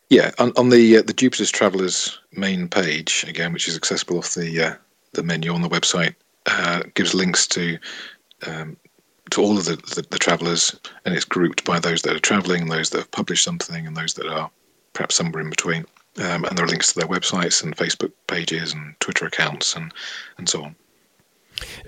Yeah, 0.09 0.31
on, 0.39 0.53
on 0.57 0.69
the 0.69 0.99
uh, 0.99 1.03
the 1.03 1.13
Jupiter's 1.13 1.51
Travelers 1.51 2.19
main 2.33 2.69
page 2.69 3.25
again, 3.27 3.53
which 3.53 3.67
is 3.67 3.77
accessible 3.77 4.19
off 4.19 4.35
the 4.35 4.63
uh, 4.63 4.75
the 5.13 5.25
menu 5.25 5.53
on 5.53 5.63
the 5.63 5.69
website, 5.69 6.15
uh, 6.47 6.83
gives 6.95 7.15
links 7.15 7.47
to 7.49 7.79
um, 8.47 8.77
to 9.31 9.43
all 9.43 9.59
of 9.59 9.65
the, 9.65 9.77
the, 9.95 10.07
the 10.11 10.19
travelers, 10.19 10.79
and 11.05 11.15
it's 11.15 11.25
grouped 11.25 11.65
by 11.65 11.81
those 11.81 12.03
that 12.03 12.15
are 12.15 12.21
traveling, 12.21 12.69
those 12.69 12.91
that 12.91 12.99
have 12.99 13.11
published 13.11 13.43
something, 13.43 13.85
and 13.85 13.97
those 13.97 14.15
that 14.15 14.29
are 14.29 14.49
perhaps 14.93 15.17
somewhere 15.17 15.43
in 15.43 15.51
between. 15.51 15.85
Um, 16.19 16.45
and 16.45 16.57
there 16.57 16.65
are 16.65 16.69
links 16.69 16.93
to 16.93 16.99
their 16.99 17.09
websites 17.09 17.63
and 17.63 17.77
Facebook 17.77 18.13
pages 18.27 18.73
and 18.73 18.99
Twitter 19.01 19.27
accounts 19.27 19.77
and 19.77 19.93
and 20.39 20.49
so 20.49 20.65
on. 20.65 20.77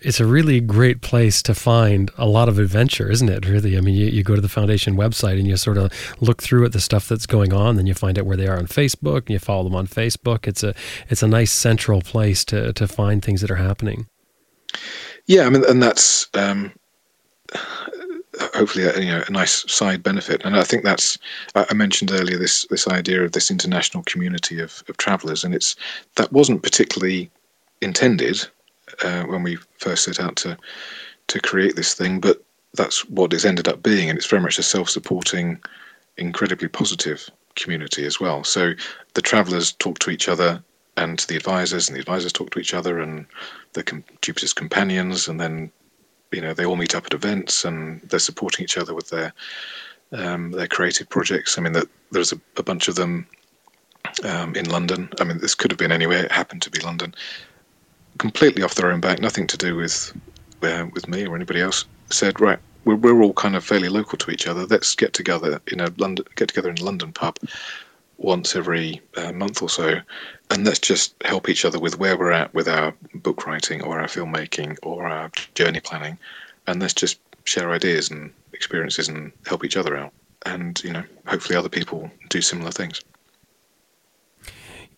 It's 0.01 0.21
a 0.21 0.27
really 0.27 0.61
great 0.61 1.03
place 1.03 1.43
to 1.43 1.55
find 1.55 2.11
a 2.17 2.27
lot 2.27 2.49
of 2.49 2.59
adventure, 2.59 3.11
isn't 3.11 3.29
it? 3.29 3.47
Really, 3.47 3.77
I 3.77 3.81
mean, 3.81 3.95
you, 3.95 4.07
you 4.07 4.23
go 4.23 4.35
to 4.35 4.41
the 4.41 4.49
foundation 4.49 4.97
website 4.97 5.39
and 5.39 5.47
you 5.47 5.57
sort 5.57 5.77
of 5.77 5.93
look 6.21 6.43
through 6.43 6.65
at 6.65 6.73
the 6.73 6.81
stuff 6.81 7.07
that's 7.09 7.27
going 7.27 7.53
on. 7.53 7.77
Then 7.77 7.87
you 7.87 7.95
find 7.95 8.19
out 8.19 8.25
where 8.25 8.37
they 8.37 8.47
are 8.47 8.57
on 8.57 8.67
Facebook, 8.67 9.27
and 9.27 9.31
you 9.31 9.39
follow 9.39 9.65
them 9.65 9.75
on 9.75 9.87
Facebook. 9.87 10.47
It's 10.47 10.63
a 10.63 10.75
it's 11.09 11.23
a 11.23 11.29
nice 11.29 11.53
central 11.53 12.01
place 12.01 12.45
to 12.47 12.73
to 12.73 12.89
find 12.89 13.23
things 13.23 13.41
that 13.43 13.51
are 13.51 13.57
happening. 13.57 14.07
Yeah, 15.27 15.45
I 15.45 15.51
mean, 15.51 15.65
and 15.69 15.83
that's 15.83 16.29
um, 16.35 16.73
hopefully 18.55 18.85
a, 18.86 18.98
you 19.01 19.10
know 19.10 19.23
a 19.27 19.31
nice 19.31 19.70
side 19.73 20.02
benefit. 20.02 20.43
And 20.44 20.56
I 20.56 20.65
think 20.65 20.85
that's 20.85 21.19
I 21.55 21.74
mentioned 21.74 22.10
earlier 22.12 22.39
this 22.39 22.66
this 22.70 22.89
idea 22.89 23.24
of 23.24 23.32
this 23.32 23.51
international 23.51 24.02
community 24.05 24.60
of, 24.60 24.82
of 24.89 24.97
travellers, 24.97 25.44
and 25.44 25.55
it's 25.55 25.77
that 26.16 26.32
wasn't 26.32 26.62
particularly 26.62 27.31
intended 27.81 28.40
uh, 29.05 29.23
when 29.24 29.43
we 29.43 29.56
first 29.78 30.05
set 30.05 30.20
out 30.20 30.36
to 30.36 30.56
to 31.28 31.40
create 31.40 31.77
this 31.77 31.94
thing, 31.94 32.20
but 32.20 32.43
that's 32.74 33.05
what 33.09 33.32
it's 33.32 33.44
ended 33.44 33.69
up 33.69 33.82
being, 33.82 34.09
and 34.09 34.19
it's 34.19 34.27
very 34.28 34.43
much 34.43 34.59
a 34.59 34.62
self-supporting, 34.62 35.60
incredibly 36.16 36.69
positive 36.69 37.28
community 37.55 38.05
as 38.05 38.20
well. 38.20 38.44
So 38.44 38.73
the 39.15 39.23
travellers 39.23 39.73
talk 39.73 39.98
to 40.01 40.10
each 40.10 40.28
other 40.28 40.62
and 40.97 41.19
to 41.19 41.28
the 41.28 41.36
advisors, 41.36 41.89
and 41.89 41.97
the 41.97 42.01
advisors 42.01 42.32
talk 42.32 42.51
to 42.51 42.59
each 42.59 42.74
other, 42.74 42.98
and 42.98 43.27
the 43.74 43.82
com- 43.82 44.05
Jupiter's 44.23 44.52
companions, 44.52 45.28
and 45.28 45.40
then 45.40 45.70
you 46.33 46.41
know 46.41 46.55
they 46.55 46.65
all 46.65 46.77
meet 46.77 46.95
up 46.95 47.07
at 47.07 47.15
events, 47.15 47.65
and 47.65 48.01
they're 48.03 48.19
supporting 48.19 48.65
each 48.65 48.79
other 48.79 48.95
with 48.95 49.11
their 49.11 49.33
um, 50.13 50.51
their 50.51 50.69
creative 50.69 51.09
projects. 51.09 51.59
I 51.59 51.63
mean, 51.63 51.75
there's 52.11 52.33
a, 52.33 52.41
a 52.57 52.63
bunch 52.63 52.89
of 52.89 52.95
them 52.95 53.27
um, 54.25 54.55
in 54.55 54.69
London. 54.69 55.09
I 55.21 55.25
mean, 55.25 55.39
this 55.39 55.55
could 55.55 55.71
have 55.71 55.79
been 55.79 55.93
anywhere; 55.93 56.25
it 56.25 56.33
happened 56.33 56.63
to 56.63 56.71
be 56.71 56.81
London, 56.81 57.15
completely 58.19 58.63
off 58.63 58.75
their 58.75 58.91
own 58.91 59.01
back, 59.01 59.21
nothing 59.21 59.47
to 59.47 59.57
do 59.57 59.77
with 59.77 60.13
uh, 60.63 60.87
with 60.93 61.09
me 61.09 61.27
or 61.27 61.37
anybody 61.37 61.61
else, 61.61 61.85
said, 62.11 62.41
right, 62.41 62.59
we're, 62.85 62.97
we're 62.97 63.23
all 63.23 63.33
kind 63.33 63.57
of 63.57 63.65
fairly 63.65 63.89
local 63.89 64.19
to 64.19 64.31
each 64.31 64.47
other. 64.47 64.67
Let's 64.67 64.95
get 64.95 65.13
together 65.13 65.61
in 65.69 65.81
a 65.81 65.93
London 65.99 66.25
get 66.37 66.49
together 66.49 66.71
in 66.71 66.79
a 66.79 66.85
London 66.85 67.13
pub 67.13 67.37
once 68.17 68.57
every 68.57 69.01
uh, 69.17 69.33
month 69.33 69.63
or 69.63 69.69
so, 69.69 70.01
and 70.51 70.65
let's 70.65 70.79
just 70.79 71.15
help 71.25 71.49
each 71.49 71.65
other 71.65 71.79
with 71.79 71.99
where 71.99 72.16
we're 72.16 72.33
at 72.33 72.53
with 72.55 72.69
our 72.69 72.95
book 73.15 73.47
writing 73.47 73.83
or 73.83 74.01
our 74.01 74.07
filmmaking 74.07 74.79
or 74.83 75.07
our 75.07 75.31
journey 75.55 75.81
planning, 75.81 76.19
and 76.66 76.81
let's 76.81 76.95
just 76.95 77.19
share 77.45 77.70
ideas 77.70 78.11
and 78.11 78.33
experiences 78.53 79.09
and 79.09 79.33
help 79.47 79.65
each 79.65 79.77
other 79.77 79.97
out. 79.97 80.12
And 80.47 80.83
you 80.83 80.93
know, 80.93 81.05
hopefully, 81.27 81.57
other 81.57 81.69
people 81.69 82.11
do 82.29 82.41
similar 82.41 82.70
things. 82.70 83.03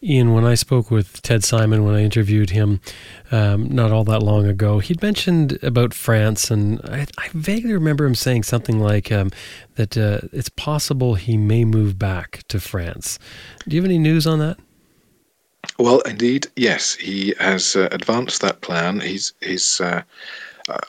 Iain, 0.02 0.32
when 0.32 0.46
I 0.46 0.54
spoke 0.54 0.90
with 0.90 1.20
Ted 1.20 1.44
Simon 1.44 1.84
when 1.84 1.94
I 1.94 2.02
interviewed 2.02 2.50
him 2.50 2.80
um, 3.30 3.68
not 3.68 3.92
all 3.92 4.04
that 4.04 4.22
long 4.22 4.46
ago, 4.46 4.78
he'd 4.78 5.02
mentioned 5.02 5.58
about 5.62 5.92
France, 5.92 6.50
and 6.50 6.80
I, 6.84 7.06
I 7.18 7.28
vaguely 7.34 7.74
remember 7.74 8.06
him 8.06 8.14
saying 8.14 8.44
something 8.44 8.80
like 8.80 9.12
um, 9.12 9.30
that 9.74 9.98
uh, 9.98 10.20
it's 10.32 10.48
possible 10.48 11.16
he 11.16 11.36
may 11.36 11.66
move 11.66 11.98
back 11.98 12.44
to 12.48 12.60
France. 12.60 13.18
Do 13.68 13.76
you 13.76 13.82
have 13.82 13.90
any 13.90 13.98
news 13.98 14.26
on 14.26 14.38
that? 14.38 14.58
Well, 15.78 16.00
indeed, 16.00 16.46
yes. 16.56 16.94
He 16.94 17.34
has 17.38 17.76
uh, 17.76 17.88
advanced 17.92 18.42
that 18.42 18.60
plan. 18.60 19.00
He's 19.00 19.32
he's. 19.40 19.80
Uh, 19.80 20.02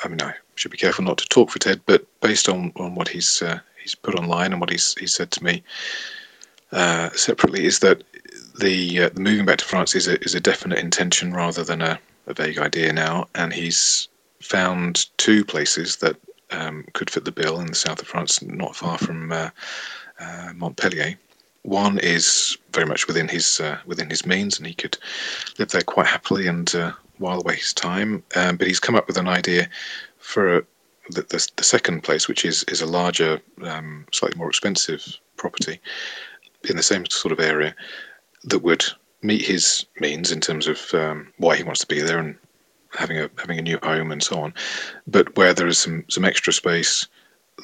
I 0.03 0.07
mean, 0.07 0.21
I 0.21 0.33
should 0.55 0.71
be 0.71 0.77
careful 0.77 1.03
not 1.03 1.17
to 1.17 1.27
talk 1.27 1.49
for 1.49 1.59
Ted, 1.59 1.81
but 1.85 2.05
based 2.21 2.47
on, 2.47 2.71
on 2.75 2.95
what 2.95 3.07
he's 3.07 3.41
uh, 3.41 3.59
he's 3.81 3.95
put 3.95 4.15
online 4.15 4.51
and 4.51 4.61
what 4.61 4.69
he's 4.69 4.95
he 4.95 5.07
said 5.07 5.31
to 5.31 5.43
me 5.43 5.63
uh, 6.71 7.09
separately, 7.11 7.65
is 7.65 7.79
that 7.79 8.03
the, 8.59 9.03
uh, 9.03 9.09
the 9.09 9.21
moving 9.21 9.45
back 9.45 9.57
to 9.57 9.65
France 9.65 9.95
is 9.95 10.07
a 10.07 10.21
is 10.23 10.35
a 10.35 10.39
definite 10.39 10.79
intention 10.79 11.33
rather 11.33 11.63
than 11.63 11.81
a, 11.81 11.99
a 12.27 12.33
vague 12.33 12.59
idea 12.59 12.93
now, 12.93 13.27
and 13.35 13.53
he's 13.53 14.07
found 14.41 15.07
two 15.17 15.43
places 15.43 15.97
that 15.97 16.15
um, 16.51 16.85
could 16.93 17.09
fit 17.09 17.25
the 17.25 17.31
bill 17.31 17.59
in 17.59 17.67
the 17.67 17.75
south 17.75 18.01
of 18.01 18.07
France, 18.07 18.41
not 18.41 18.75
far 18.75 18.97
from 18.97 19.31
uh, 19.31 19.49
Montpellier. 20.55 21.17
One 21.63 21.99
is 21.99 22.57
very 22.73 22.87
much 22.87 23.07
within 23.07 23.27
his 23.27 23.59
uh, 23.59 23.79
within 23.85 24.09
his 24.09 24.25
means, 24.25 24.57
and 24.57 24.67
he 24.67 24.73
could 24.73 24.97
live 25.59 25.69
there 25.69 25.81
quite 25.81 26.07
happily 26.07 26.47
and 26.47 26.73
uh, 26.73 26.91
while 27.17 27.39
away 27.39 27.55
his 27.55 27.73
time. 27.73 28.23
Um, 28.35 28.57
but 28.57 28.67
he's 28.67 28.79
come 28.79 28.95
up 28.95 29.07
with 29.07 29.17
an 29.17 29.27
idea 29.27 29.69
for 30.17 30.57
a, 30.57 30.63
the, 31.11 31.21
the, 31.21 31.47
the, 31.57 31.63
second 31.63 32.01
place, 32.01 32.27
which 32.27 32.45
is 32.45 32.63
is 32.63 32.81
a 32.81 32.85
larger, 32.85 33.41
um, 33.63 34.05
slightly 34.11 34.37
more 34.37 34.49
expensive 34.49 35.05
property 35.37 35.79
in 36.69 36.77
the 36.77 36.83
same 36.83 37.05
sort 37.07 37.31
of 37.31 37.39
area, 37.39 37.75
that 38.43 38.59
would 38.59 38.85
meet 39.21 39.45
his 39.45 39.85
means 39.99 40.31
in 40.31 40.41
terms 40.41 40.67
of 40.67 40.93
um, 40.93 41.31
why 41.37 41.55
he 41.55 41.63
wants 41.63 41.81
to 41.81 41.87
be 41.87 42.01
there 42.01 42.19
and 42.19 42.35
having 42.93 43.17
a 43.17 43.29
having 43.37 43.59
a 43.59 43.61
new 43.61 43.79
home 43.83 44.11
and 44.11 44.23
so 44.23 44.39
on, 44.39 44.53
but 45.07 45.35
where 45.37 45.53
there 45.53 45.67
is 45.67 45.77
some 45.77 46.03
some 46.09 46.25
extra 46.25 46.51
space 46.51 47.07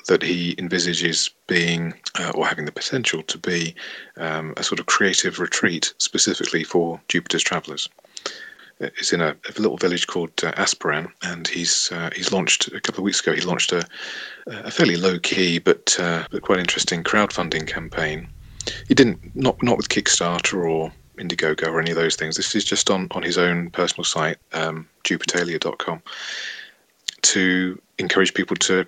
that 0.08 0.22
he 0.22 0.56
envisages 0.58 1.30
being 1.48 1.94
uh, 2.20 2.32
or 2.36 2.46
having 2.48 2.66
the 2.66 2.72
potential 2.72 3.24
to 3.24 3.38
be 3.38 3.76
um, 4.18 4.54
a 4.58 4.64
sort 4.64 4.80
of 4.80 4.86
creative 4.86 5.40
retreat 5.40 5.94
specifically 5.98 6.64
for 6.64 7.00
Jupiter's 7.08 7.44
travellers. 7.44 7.90
It's 8.80 9.12
in 9.12 9.22
a, 9.22 9.30
a, 9.30 9.60
little 9.60 9.78
village 9.78 10.06
called 10.06 10.32
uh, 10.44 10.52
Aspiran, 10.52 11.12
and 11.24 11.48
he's 11.48 11.92
uh, 11.92 12.12
he's 12.16 12.32
launched 12.32 12.68
a 12.68 12.80
couple 12.80 13.00
of 13.00 13.06
weeks 13.06 13.22
ago. 13.22 13.34
He 13.34 13.42
launched 13.42 13.72
a, 13.72 13.84
a 14.46 14.70
fairly 14.70 14.98
low 14.98 15.18
key 15.18 15.58
but 15.58 16.00
uh, 16.00 16.28
but 16.30 16.44
quite 16.44 16.60
interesting 16.60 17.04
crowdfunding 17.04 17.66
campaign 17.66 18.30
he 18.88 18.94
didn't 18.94 19.36
not 19.36 19.62
not 19.64 19.78
with 19.78 19.90
Kickstarter 19.90 20.70
or 20.70 20.92
Indiegogo 21.18 21.68
or 21.68 21.80
any 21.80 21.92
of 21.92 21.98
those 21.98 22.16
things. 22.16 22.36
This 22.38 22.56
is 22.56 22.64
just 22.64 22.90
on 22.90 23.08
on 23.12 23.24
his 23.24 23.38
own 23.38 23.70
personal 23.72 24.04
site, 24.04 24.38
um, 24.54 24.88
Jupitalia.com, 25.04 26.02
to 27.24 27.82
encourage 27.98 28.34
people 28.34 28.56
to 28.58 28.86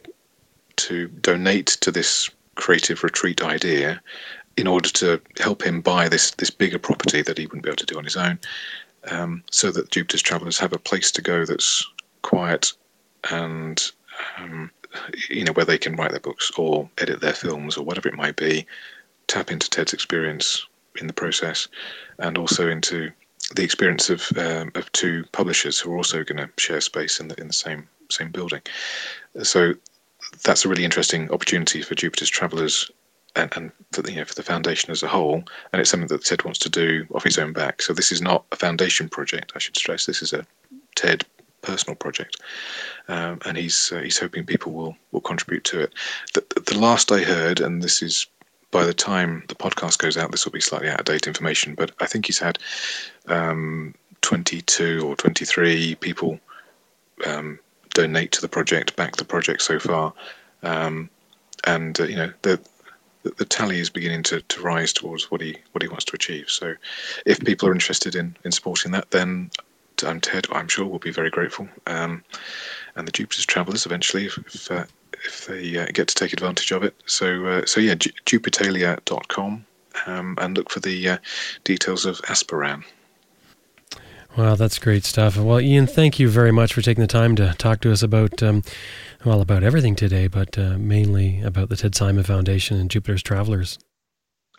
to 0.78 1.08
donate 1.08 1.68
to 1.68 1.92
this 1.92 2.30
creative 2.56 3.04
retreat 3.04 3.44
idea 3.44 4.02
in 4.58 4.68
order 4.68 4.90
to 4.90 5.22
help 5.40 5.62
him 5.62 5.82
buy 5.82 6.10
this 6.10 6.32
this 6.32 6.50
bigger 6.50 6.80
property 6.80 7.22
that 7.22 7.38
he 7.38 7.46
wouldn't 7.46 7.64
be 7.64 7.70
able 7.70 7.78
to 7.78 7.86
do 7.86 7.98
on 7.98 8.04
his 8.04 8.18
own, 8.18 8.38
um, 9.10 9.44
so 9.52 9.72
that 9.72 9.92
Jupiter's 9.92 10.22
travellers 10.22 10.60
have 10.60 10.74
a 10.74 10.80
place 10.80 11.12
to 11.12 11.22
go 11.22 11.46
that's 11.46 11.86
quiet 12.22 12.74
and 13.30 13.92
um, 14.38 14.70
you 15.30 15.44
know 15.44 15.54
where 15.54 15.66
they 15.66 15.78
can 15.78 15.96
write 15.96 16.12
their 16.12 16.20
books 16.20 16.52
or 16.58 16.90
edit 16.98 17.22
their 17.22 17.34
films 17.34 17.78
or 17.78 17.86
whatever 17.86 18.10
it 18.10 18.16
might 18.16 18.36
be 18.36 18.66
tap 19.28 19.52
into 19.52 19.70
Ted's 19.70 19.94
experience 19.94 20.66
in 21.00 21.08
the 21.08 21.14
process, 21.14 21.68
and 22.18 22.38
also 22.38 22.70
into 22.70 23.12
the 23.56 23.64
experience 23.64 24.10
of 24.10 24.30
um, 24.38 24.72
of 24.76 24.92
two 24.92 25.24
publishers 25.32 25.80
who 25.80 25.94
are 25.94 25.98
also 25.98 26.24
going 26.24 26.38
to 26.38 26.50
share 26.58 26.82
space 26.82 27.20
in 27.20 27.30
the 27.30 27.40
in 27.40 27.48
the 27.48 27.54
same 27.54 27.88
same 28.10 28.32
building. 28.32 28.62
So 29.44 29.74
that's 30.44 30.66
a 30.66 30.70
really 30.70 30.86
interesting 30.86 31.32
opportunity 31.32 31.82
for 31.82 31.96
Jupiter's 31.96 32.30
Travellers 32.30 32.90
and, 33.36 33.52
and 33.56 33.72
for 33.92 34.02
the 34.02 34.12
you 34.12 34.20
know 34.20 34.26
for 34.26 34.36
the 34.36 34.44
foundation 34.44 34.92
as 34.92 35.04
a 35.04 35.08
whole. 35.08 35.44
And 35.72 35.80
it's 35.80 35.90
something 35.90 36.08
that 36.08 36.26
Ted 36.26 36.44
wants 36.44 36.60
to 36.60 36.70
do 36.70 37.06
off 37.14 37.24
his 37.24 37.38
own 37.38 37.54
back. 37.54 37.82
So 37.82 37.94
this 37.94 38.12
is 38.12 38.22
not 38.22 38.46
a 38.52 38.56
foundation 38.56 39.10
project. 39.10 39.54
I 39.56 39.60
should 39.60 39.78
stress 39.78 40.06
this 40.06 40.22
is 40.22 40.34
a 40.34 40.46
Ted 40.96 41.26
personal 41.62 41.96
project, 41.96 42.38
um, 43.08 43.40
and 43.46 43.58
he's 43.58 43.92
uh, 43.92 44.00
he's 44.00 44.20
hoping 44.20 44.46
people 44.46 44.72
will 44.72 44.96
will 45.12 45.22
contribute 45.22 45.64
to 45.66 45.82
it. 45.82 45.94
The, 46.34 46.62
the 46.68 46.80
last 46.80 47.12
I 47.12 47.22
heard, 47.22 47.60
and 47.60 47.82
this 47.82 48.02
is 48.02 48.28
by 48.72 48.86
the 48.86 48.94
time 48.94 49.44
the 49.48 49.56
podcast 49.56 49.98
goes 49.98 50.18
out, 50.18 50.32
this 50.32 50.46
will 50.46 50.52
be 50.52 50.62
slightly 50.62 50.90
out 50.90 51.00
of 51.00 51.06
date 51.06 51.28
information, 51.28 51.76
but 51.76 51.92
I 52.00 52.06
think 52.06 52.28
he's 52.28 52.40
had 52.40 52.60
um, 53.28 53.96
22 54.22 55.08
or 55.08 55.16
23 55.16 55.96
people 55.96 56.40
um, 57.26 57.60
donate 58.00 58.32
to 58.34 58.42
the 58.42 58.48
project, 58.48 58.96
back 58.96 59.16
the 59.16 59.26
project 59.26 59.62
so 59.62 59.80
far. 59.80 60.14
Um, 60.64 61.10
and, 61.66 62.00
uh, 62.00 62.06
you 62.06 62.16
know, 62.16 62.32
the, 62.42 62.60
the, 63.24 63.32
the, 63.32 63.46
tally 63.46 63.80
is 63.80 63.90
beginning 63.90 64.24
to, 64.24 64.42
to 64.42 64.62
rise 64.62 64.94
towards 64.94 65.30
what 65.30 65.42
he 65.42 65.58
what 65.74 65.82
he 65.82 65.90
wants 65.90 66.06
to 66.06 66.16
achieve. 66.16 66.50
So 66.50 66.76
if 67.26 67.40
people 67.44 67.68
are 67.68 67.74
interested 67.74 68.16
in, 68.16 68.36
in 68.46 68.52
supporting 68.52 68.92
that, 68.92 69.12
then 69.12 69.52
I'm 70.06 70.22
Ted, 70.22 70.48
I'm 70.52 70.70
sure, 70.70 70.86
will 70.86 71.00
be 71.00 71.12
very 71.12 71.30
grateful. 71.30 71.68
Um, 71.88 72.24
and 72.96 73.06
the 73.08 73.12
Jupiter's 73.12 73.46
Travellers 73.46 73.86
eventually, 73.86 74.28
if, 74.28 74.38
if 74.38 74.72
uh, 74.72 74.86
if 75.26 75.48
they 75.48 75.78
uh, 75.78 75.88
get 75.94 76.08
to 76.08 76.16
take 76.16 76.32
advantage 76.32 76.72
of 76.72 76.84
it. 76.84 76.96
So, 77.06 77.46
uh, 77.46 77.66
so 77.66 77.82
yeah, 77.82 77.96
jupitalia.com 77.96 79.66
um, 80.06 80.36
and 80.40 80.58
look 80.58 80.70
for 80.70 80.80
the 80.80 81.10
uh, 81.10 81.18
details 81.66 82.06
of 82.06 82.22
Aspiran. 82.22 82.86
Wow, 84.38 84.56
that's 84.56 84.80
great 84.80 85.04
stuff. 85.06 85.38
Well, 85.38 85.58
Iain, 85.58 85.88
thank 85.88 86.20
you 86.20 86.30
very 86.30 86.52
much 86.52 86.74
for 86.74 86.82
taking 86.82 87.02
the 87.02 87.08
time 87.08 87.36
to 87.38 87.54
talk 87.58 87.82
to 87.82 87.92
us 87.92 88.04
about, 88.04 88.42
um, 88.42 88.64
well, 89.26 89.42
about 89.42 89.64
everything 89.64 89.96
today, 89.96 90.28
but 90.28 90.58
uh, 90.58 90.78
mainly 90.78 91.42
about 91.42 91.70
the 91.70 91.76
Ted 91.76 91.96
Simon 91.96 92.24
Foundation 92.24 92.78
and 92.78 92.90
Jupiter's 92.90 93.24
Travelers. 93.24 93.80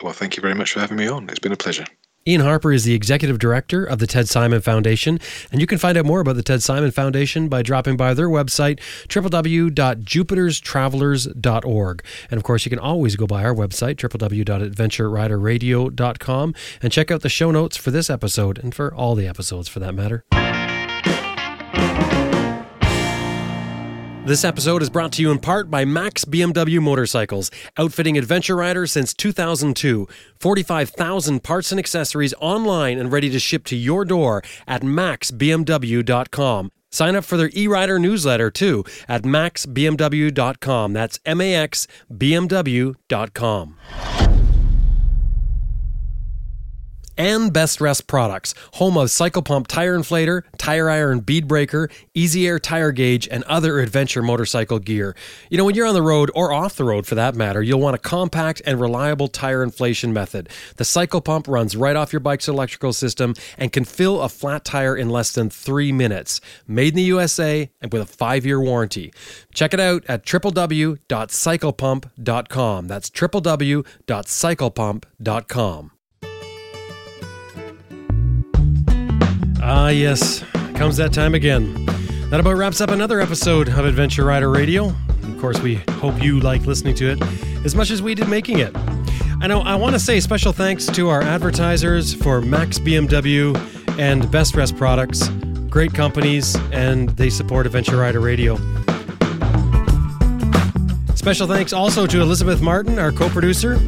Well, 0.03 0.13
thank 0.13 0.35
you 0.35 0.41
very 0.41 0.55
much 0.55 0.73
for 0.73 0.81
having 0.81 0.97
me 0.97 1.07
on. 1.07 1.29
It's 1.29 1.39
been 1.39 1.51
a 1.51 1.57
pleasure. 1.57 1.85
Iain 2.27 2.41
Harper 2.41 2.71
is 2.71 2.83
the 2.83 2.93
executive 2.93 3.39
director 3.39 3.83
of 3.83 3.97
the 3.97 4.05
Ted 4.05 4.29
Simon 4.29 4.61
Foundation, 4.61 5.19
and 5.51 5.59
you 5.59 5.65
can 5.65 5.79
find 5.79 5.97
out 5.97 6.05
more 6.05 6.19
about 6.19 6.35
the 6.35 6.43
Ted 6.43 6.61
Simon 6.61 6.91
Foundation 6.91 7.49
by 7.49 7.63
dropping 7.63 7.97
by 7.97 8.13
their 8.13 8.29
website, 8.29 8.79
www.jupiterstravellers.org. 9.07 12.03
And 12.29 12.37
of 12.37 12.43
course, 12.43 12.63
you 12.63 12.69
can 12.69 12.77
always 12.77 13.15
go 13.15 13.25
by 13.25 13.43
our 13.43 13.55
website, 13.55 13.95
www.adventureriderradio.com, 13.95 16.55
and 16.83 16.93
check 16.93 17.09
out 17.09 17.21
the 17.21 17.29
show 17.29 17.49
notes 17.49 17.75
for 17.75 17.89
this 17.89 18.11
episode 18.11 18.59
and 18.59 18.75
for 18.75 18.93
all 18.93 19.15
the 19.15 19.27
episodes 19.27 19.67
for 19.67 19.79
that 19.79 19.95
matter. 19.95 20.23
This 24.23 24.45
episode 24.45 24.83
is 24.83 24.91
brought 24.91 25.11
to 25.13 25.23
you 25.23 25.31
in 25.31 25.39
part 25.39 25.71
by 25.71 25.83
Max 25.83 26.25
BMW 26.25 26.79
Motorcycles, 26.79 27.49
outfitting 27.75 28.19
adventure 28.19 28.55
riders 28.55 28.91
since 28.91 29.15
2002. 29.15 30.07
45,000 30.37 31.41
parts 31.41 31.71
and 31.71 31.79
accessories 31.79 32.35
online 32.39 32.99
and 32.99 33.11
ready 33.11 33.31
to 33.31 33.39
ship 33.39 33.63
to 33.65 33.75
your 33.75 34.05
door 34.05 34.43
at 34.67 34.83
maxbmw.com. 34.83 36.71
Sign 36.91 37.15
up 37.15 37.23
for 37.23 37.37
their 37.37 37.49
e-rider 37.55 37.97
newsletter 37.97 38.51
too 38.51 38.83
at 39.07 39.23
maxbmw.com. 39.23 40.93
That's 40.93 41.19
M 41.25 41.41
A 41.41 41.55
X 41.55 41.87
B 42.15 42.35
M 42.35 42.47
W.com 42.47 44.40
and 47.17 47.51
Best 47.51 47.81
Rest 47.81 48.07
Products, 48.07 48.53
home 48.73 48.97
of 48.97 49.11
Cycle 49.11 49.41
Pump 49.41 49.67
Tire 49.67 49.97
Inflator, 49.97 50.43
Tire 50.57 50.89
Iron 50.89 51.19
Bead 51.19 51.47
Breaker, 51.47 51.89
Easy 52.13 52.47
Air 52.47 52.59
Tire 52.59 52.91
Gauge, 52.91 53.27
and 53.29 53.43
other 53.45 53.79
adventure 53.79 54.21
motorcycle 54.21 54.79
gear. 54.79 55.15
You 55.49 55.57
know, 55.57 55.65
when 55.65 55.75
you're 55.75 55.87
on 55.87 55.93
the 55.93 56.01
road 56.01 56.31
or 56.33 56.51
off 56.51 56.75
the 56.75 56.83
road 56.83 57.05
for 57.05 57.15
that 57.15 57.35
matter, 57.35 57.61
you'll 57.61 57.79
want 57.79 57.95
a 57.95 57.99
compact 57.99 58.61
and 58.65 58.79
reliable 58.79 59.27
tire 59.27 59.63
inflation 59.63 60.13
method. 60.13 60.49
The 60.77 60.85
Cycle 60.85 61.21
Pump 61.21 61.47
runs 61.47 61.75
right 61.75 61.95
off 61.95 62.13
your 62.13 62.19
bike's 62.19 62.47
electrical 62.47 62.93
system 62.93 63.33
and 63.57 63.71
can 63.71 63.85
fill 63.85 64.21
a 64.21 64.29
flat 64.29 64.65
tire 64.65 64.95
in 64.95 65.09
less 65.09 65.31
than 65.31 65.49
three 65.49 65.91
minutes. 65.91 66.41
Made 66.67 66.89
in 66.89 66.95
the 66.95 67.03
USA 67.03 67.69
and 67.81 67.91
with 67.93 68.01
a 68.01 68.05
five 68.05 68.45
year 68.45 68.61
warranty. 68.61 69.13
Check 69.53 69.73
it 69.73 69.79
out 69.79 70.03
at 70.07 70.25
www.cyclepump.com. 70.25 72.87
That's 72.87 73.09
www.cyclepump.com. 73.09 75.91
Ah, 79.63 79.89
yes, 79.89 80.43
comes 80.75 80.97
that 80.97 81.13
time 81.13 81.35
again. 81.35 81.85
That 82.29 82.39
about 82.39 82.57
wraps 82.57 82.81
up 82.81 82.89
another 82.89 83.21
episode 83.21 83.67
of 83.69 83.85
Adventure 83.85 84.25
Rider 84.25 84.49
Radio. 84.49 84.87
of 84.87 85.37
course, 85.39 85.59
we 85.59 85.75
hope 85.75 86.21
you 86.21 86.39
like 86.39 86.65
listening 86.65 86.95
to 86.95 87.11
it 87.11 87.21
as 87.63 87.75
much 87.75 87.91
as 87.91 88.01
we 88.01 88.15
did 88.15 88.27
making 88.27 88.59
it. 88.59 88.75
I 89.39 89.47
know 89.47 89.61
I 89.61 89.75
want 89.75 89.93
to 89.93 89.99
say 89.99 90.19
special 90.19 90.51
thanks 90.51 90.87
to 90.87 91.09
our 91.09 91.21
advertisers 91.21 92.13
for 92.13 92.41
Max 92.41 92.79
BMW 92.79 93.55
and 93.99 94.29
Best 94.31 94.55
Rest 94.55 94.77
Products, 94.77 95.27
great 95.69 95.93
companies, 95.93 96.55
and 96.71 97.09
they 97.09 97.29
support 97.29 97.65
Adventure 97.65 97.97
Rider 97.97 98.19
Radio. 98.19 98.57
Special 101.15 101.47
thanks 101.47 101.71
also 101.71 102.07
to 102.07 102.19
Elizabeth 102.21 102.61
Martin, 102.61 102.97
our 102.97 103.11
co 103.11 103.29
producer. 103.29 103.79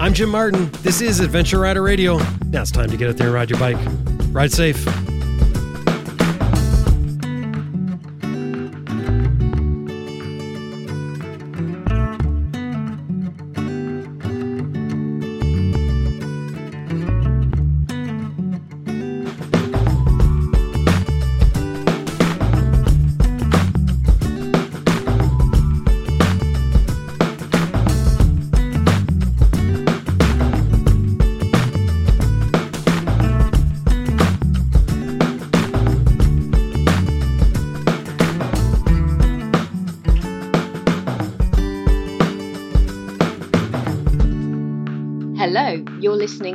I'm 0.00 0.12
Jim 0.12 0.30
Martin. 0.30 0.72
This 0.82 1.02
is 1.02 1.20
Adventure 1.20 1.60
Rider 1.60 1.82
Radio. 1.82 2.18
Now 2.46 2.62
it's 2.62 2.72
time 2.72 2.90
to 2.90 2.96
get 2.96 3.10
out 3.10 3.16
there 3.16 3.28
and 3.28 3.34
ride 3.34 3.48
your 3.48 3.60
bike. 3.60 3.78
Ride 4.32 4.50
safe. 4.50 4.84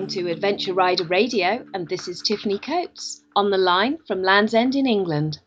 Listening 0.06 0.26
to 0.26 0.32
Adventure 0.32 0.74
Rider 0.74 1.04
Radio, 1.06 1.66
and 1.74 1.88
this 1.88 2.08
is 2.08 2.22
Tiffany 2.22 2.60
Coates 2.60 3.24
on 3.36 3.50
the 3.50 3.58
line 3.58 3.98
from 4.06 4.22
Land's 4.22 4.54
End 4.54 4.76
in 4.76 4.86
England. 4.86 5.40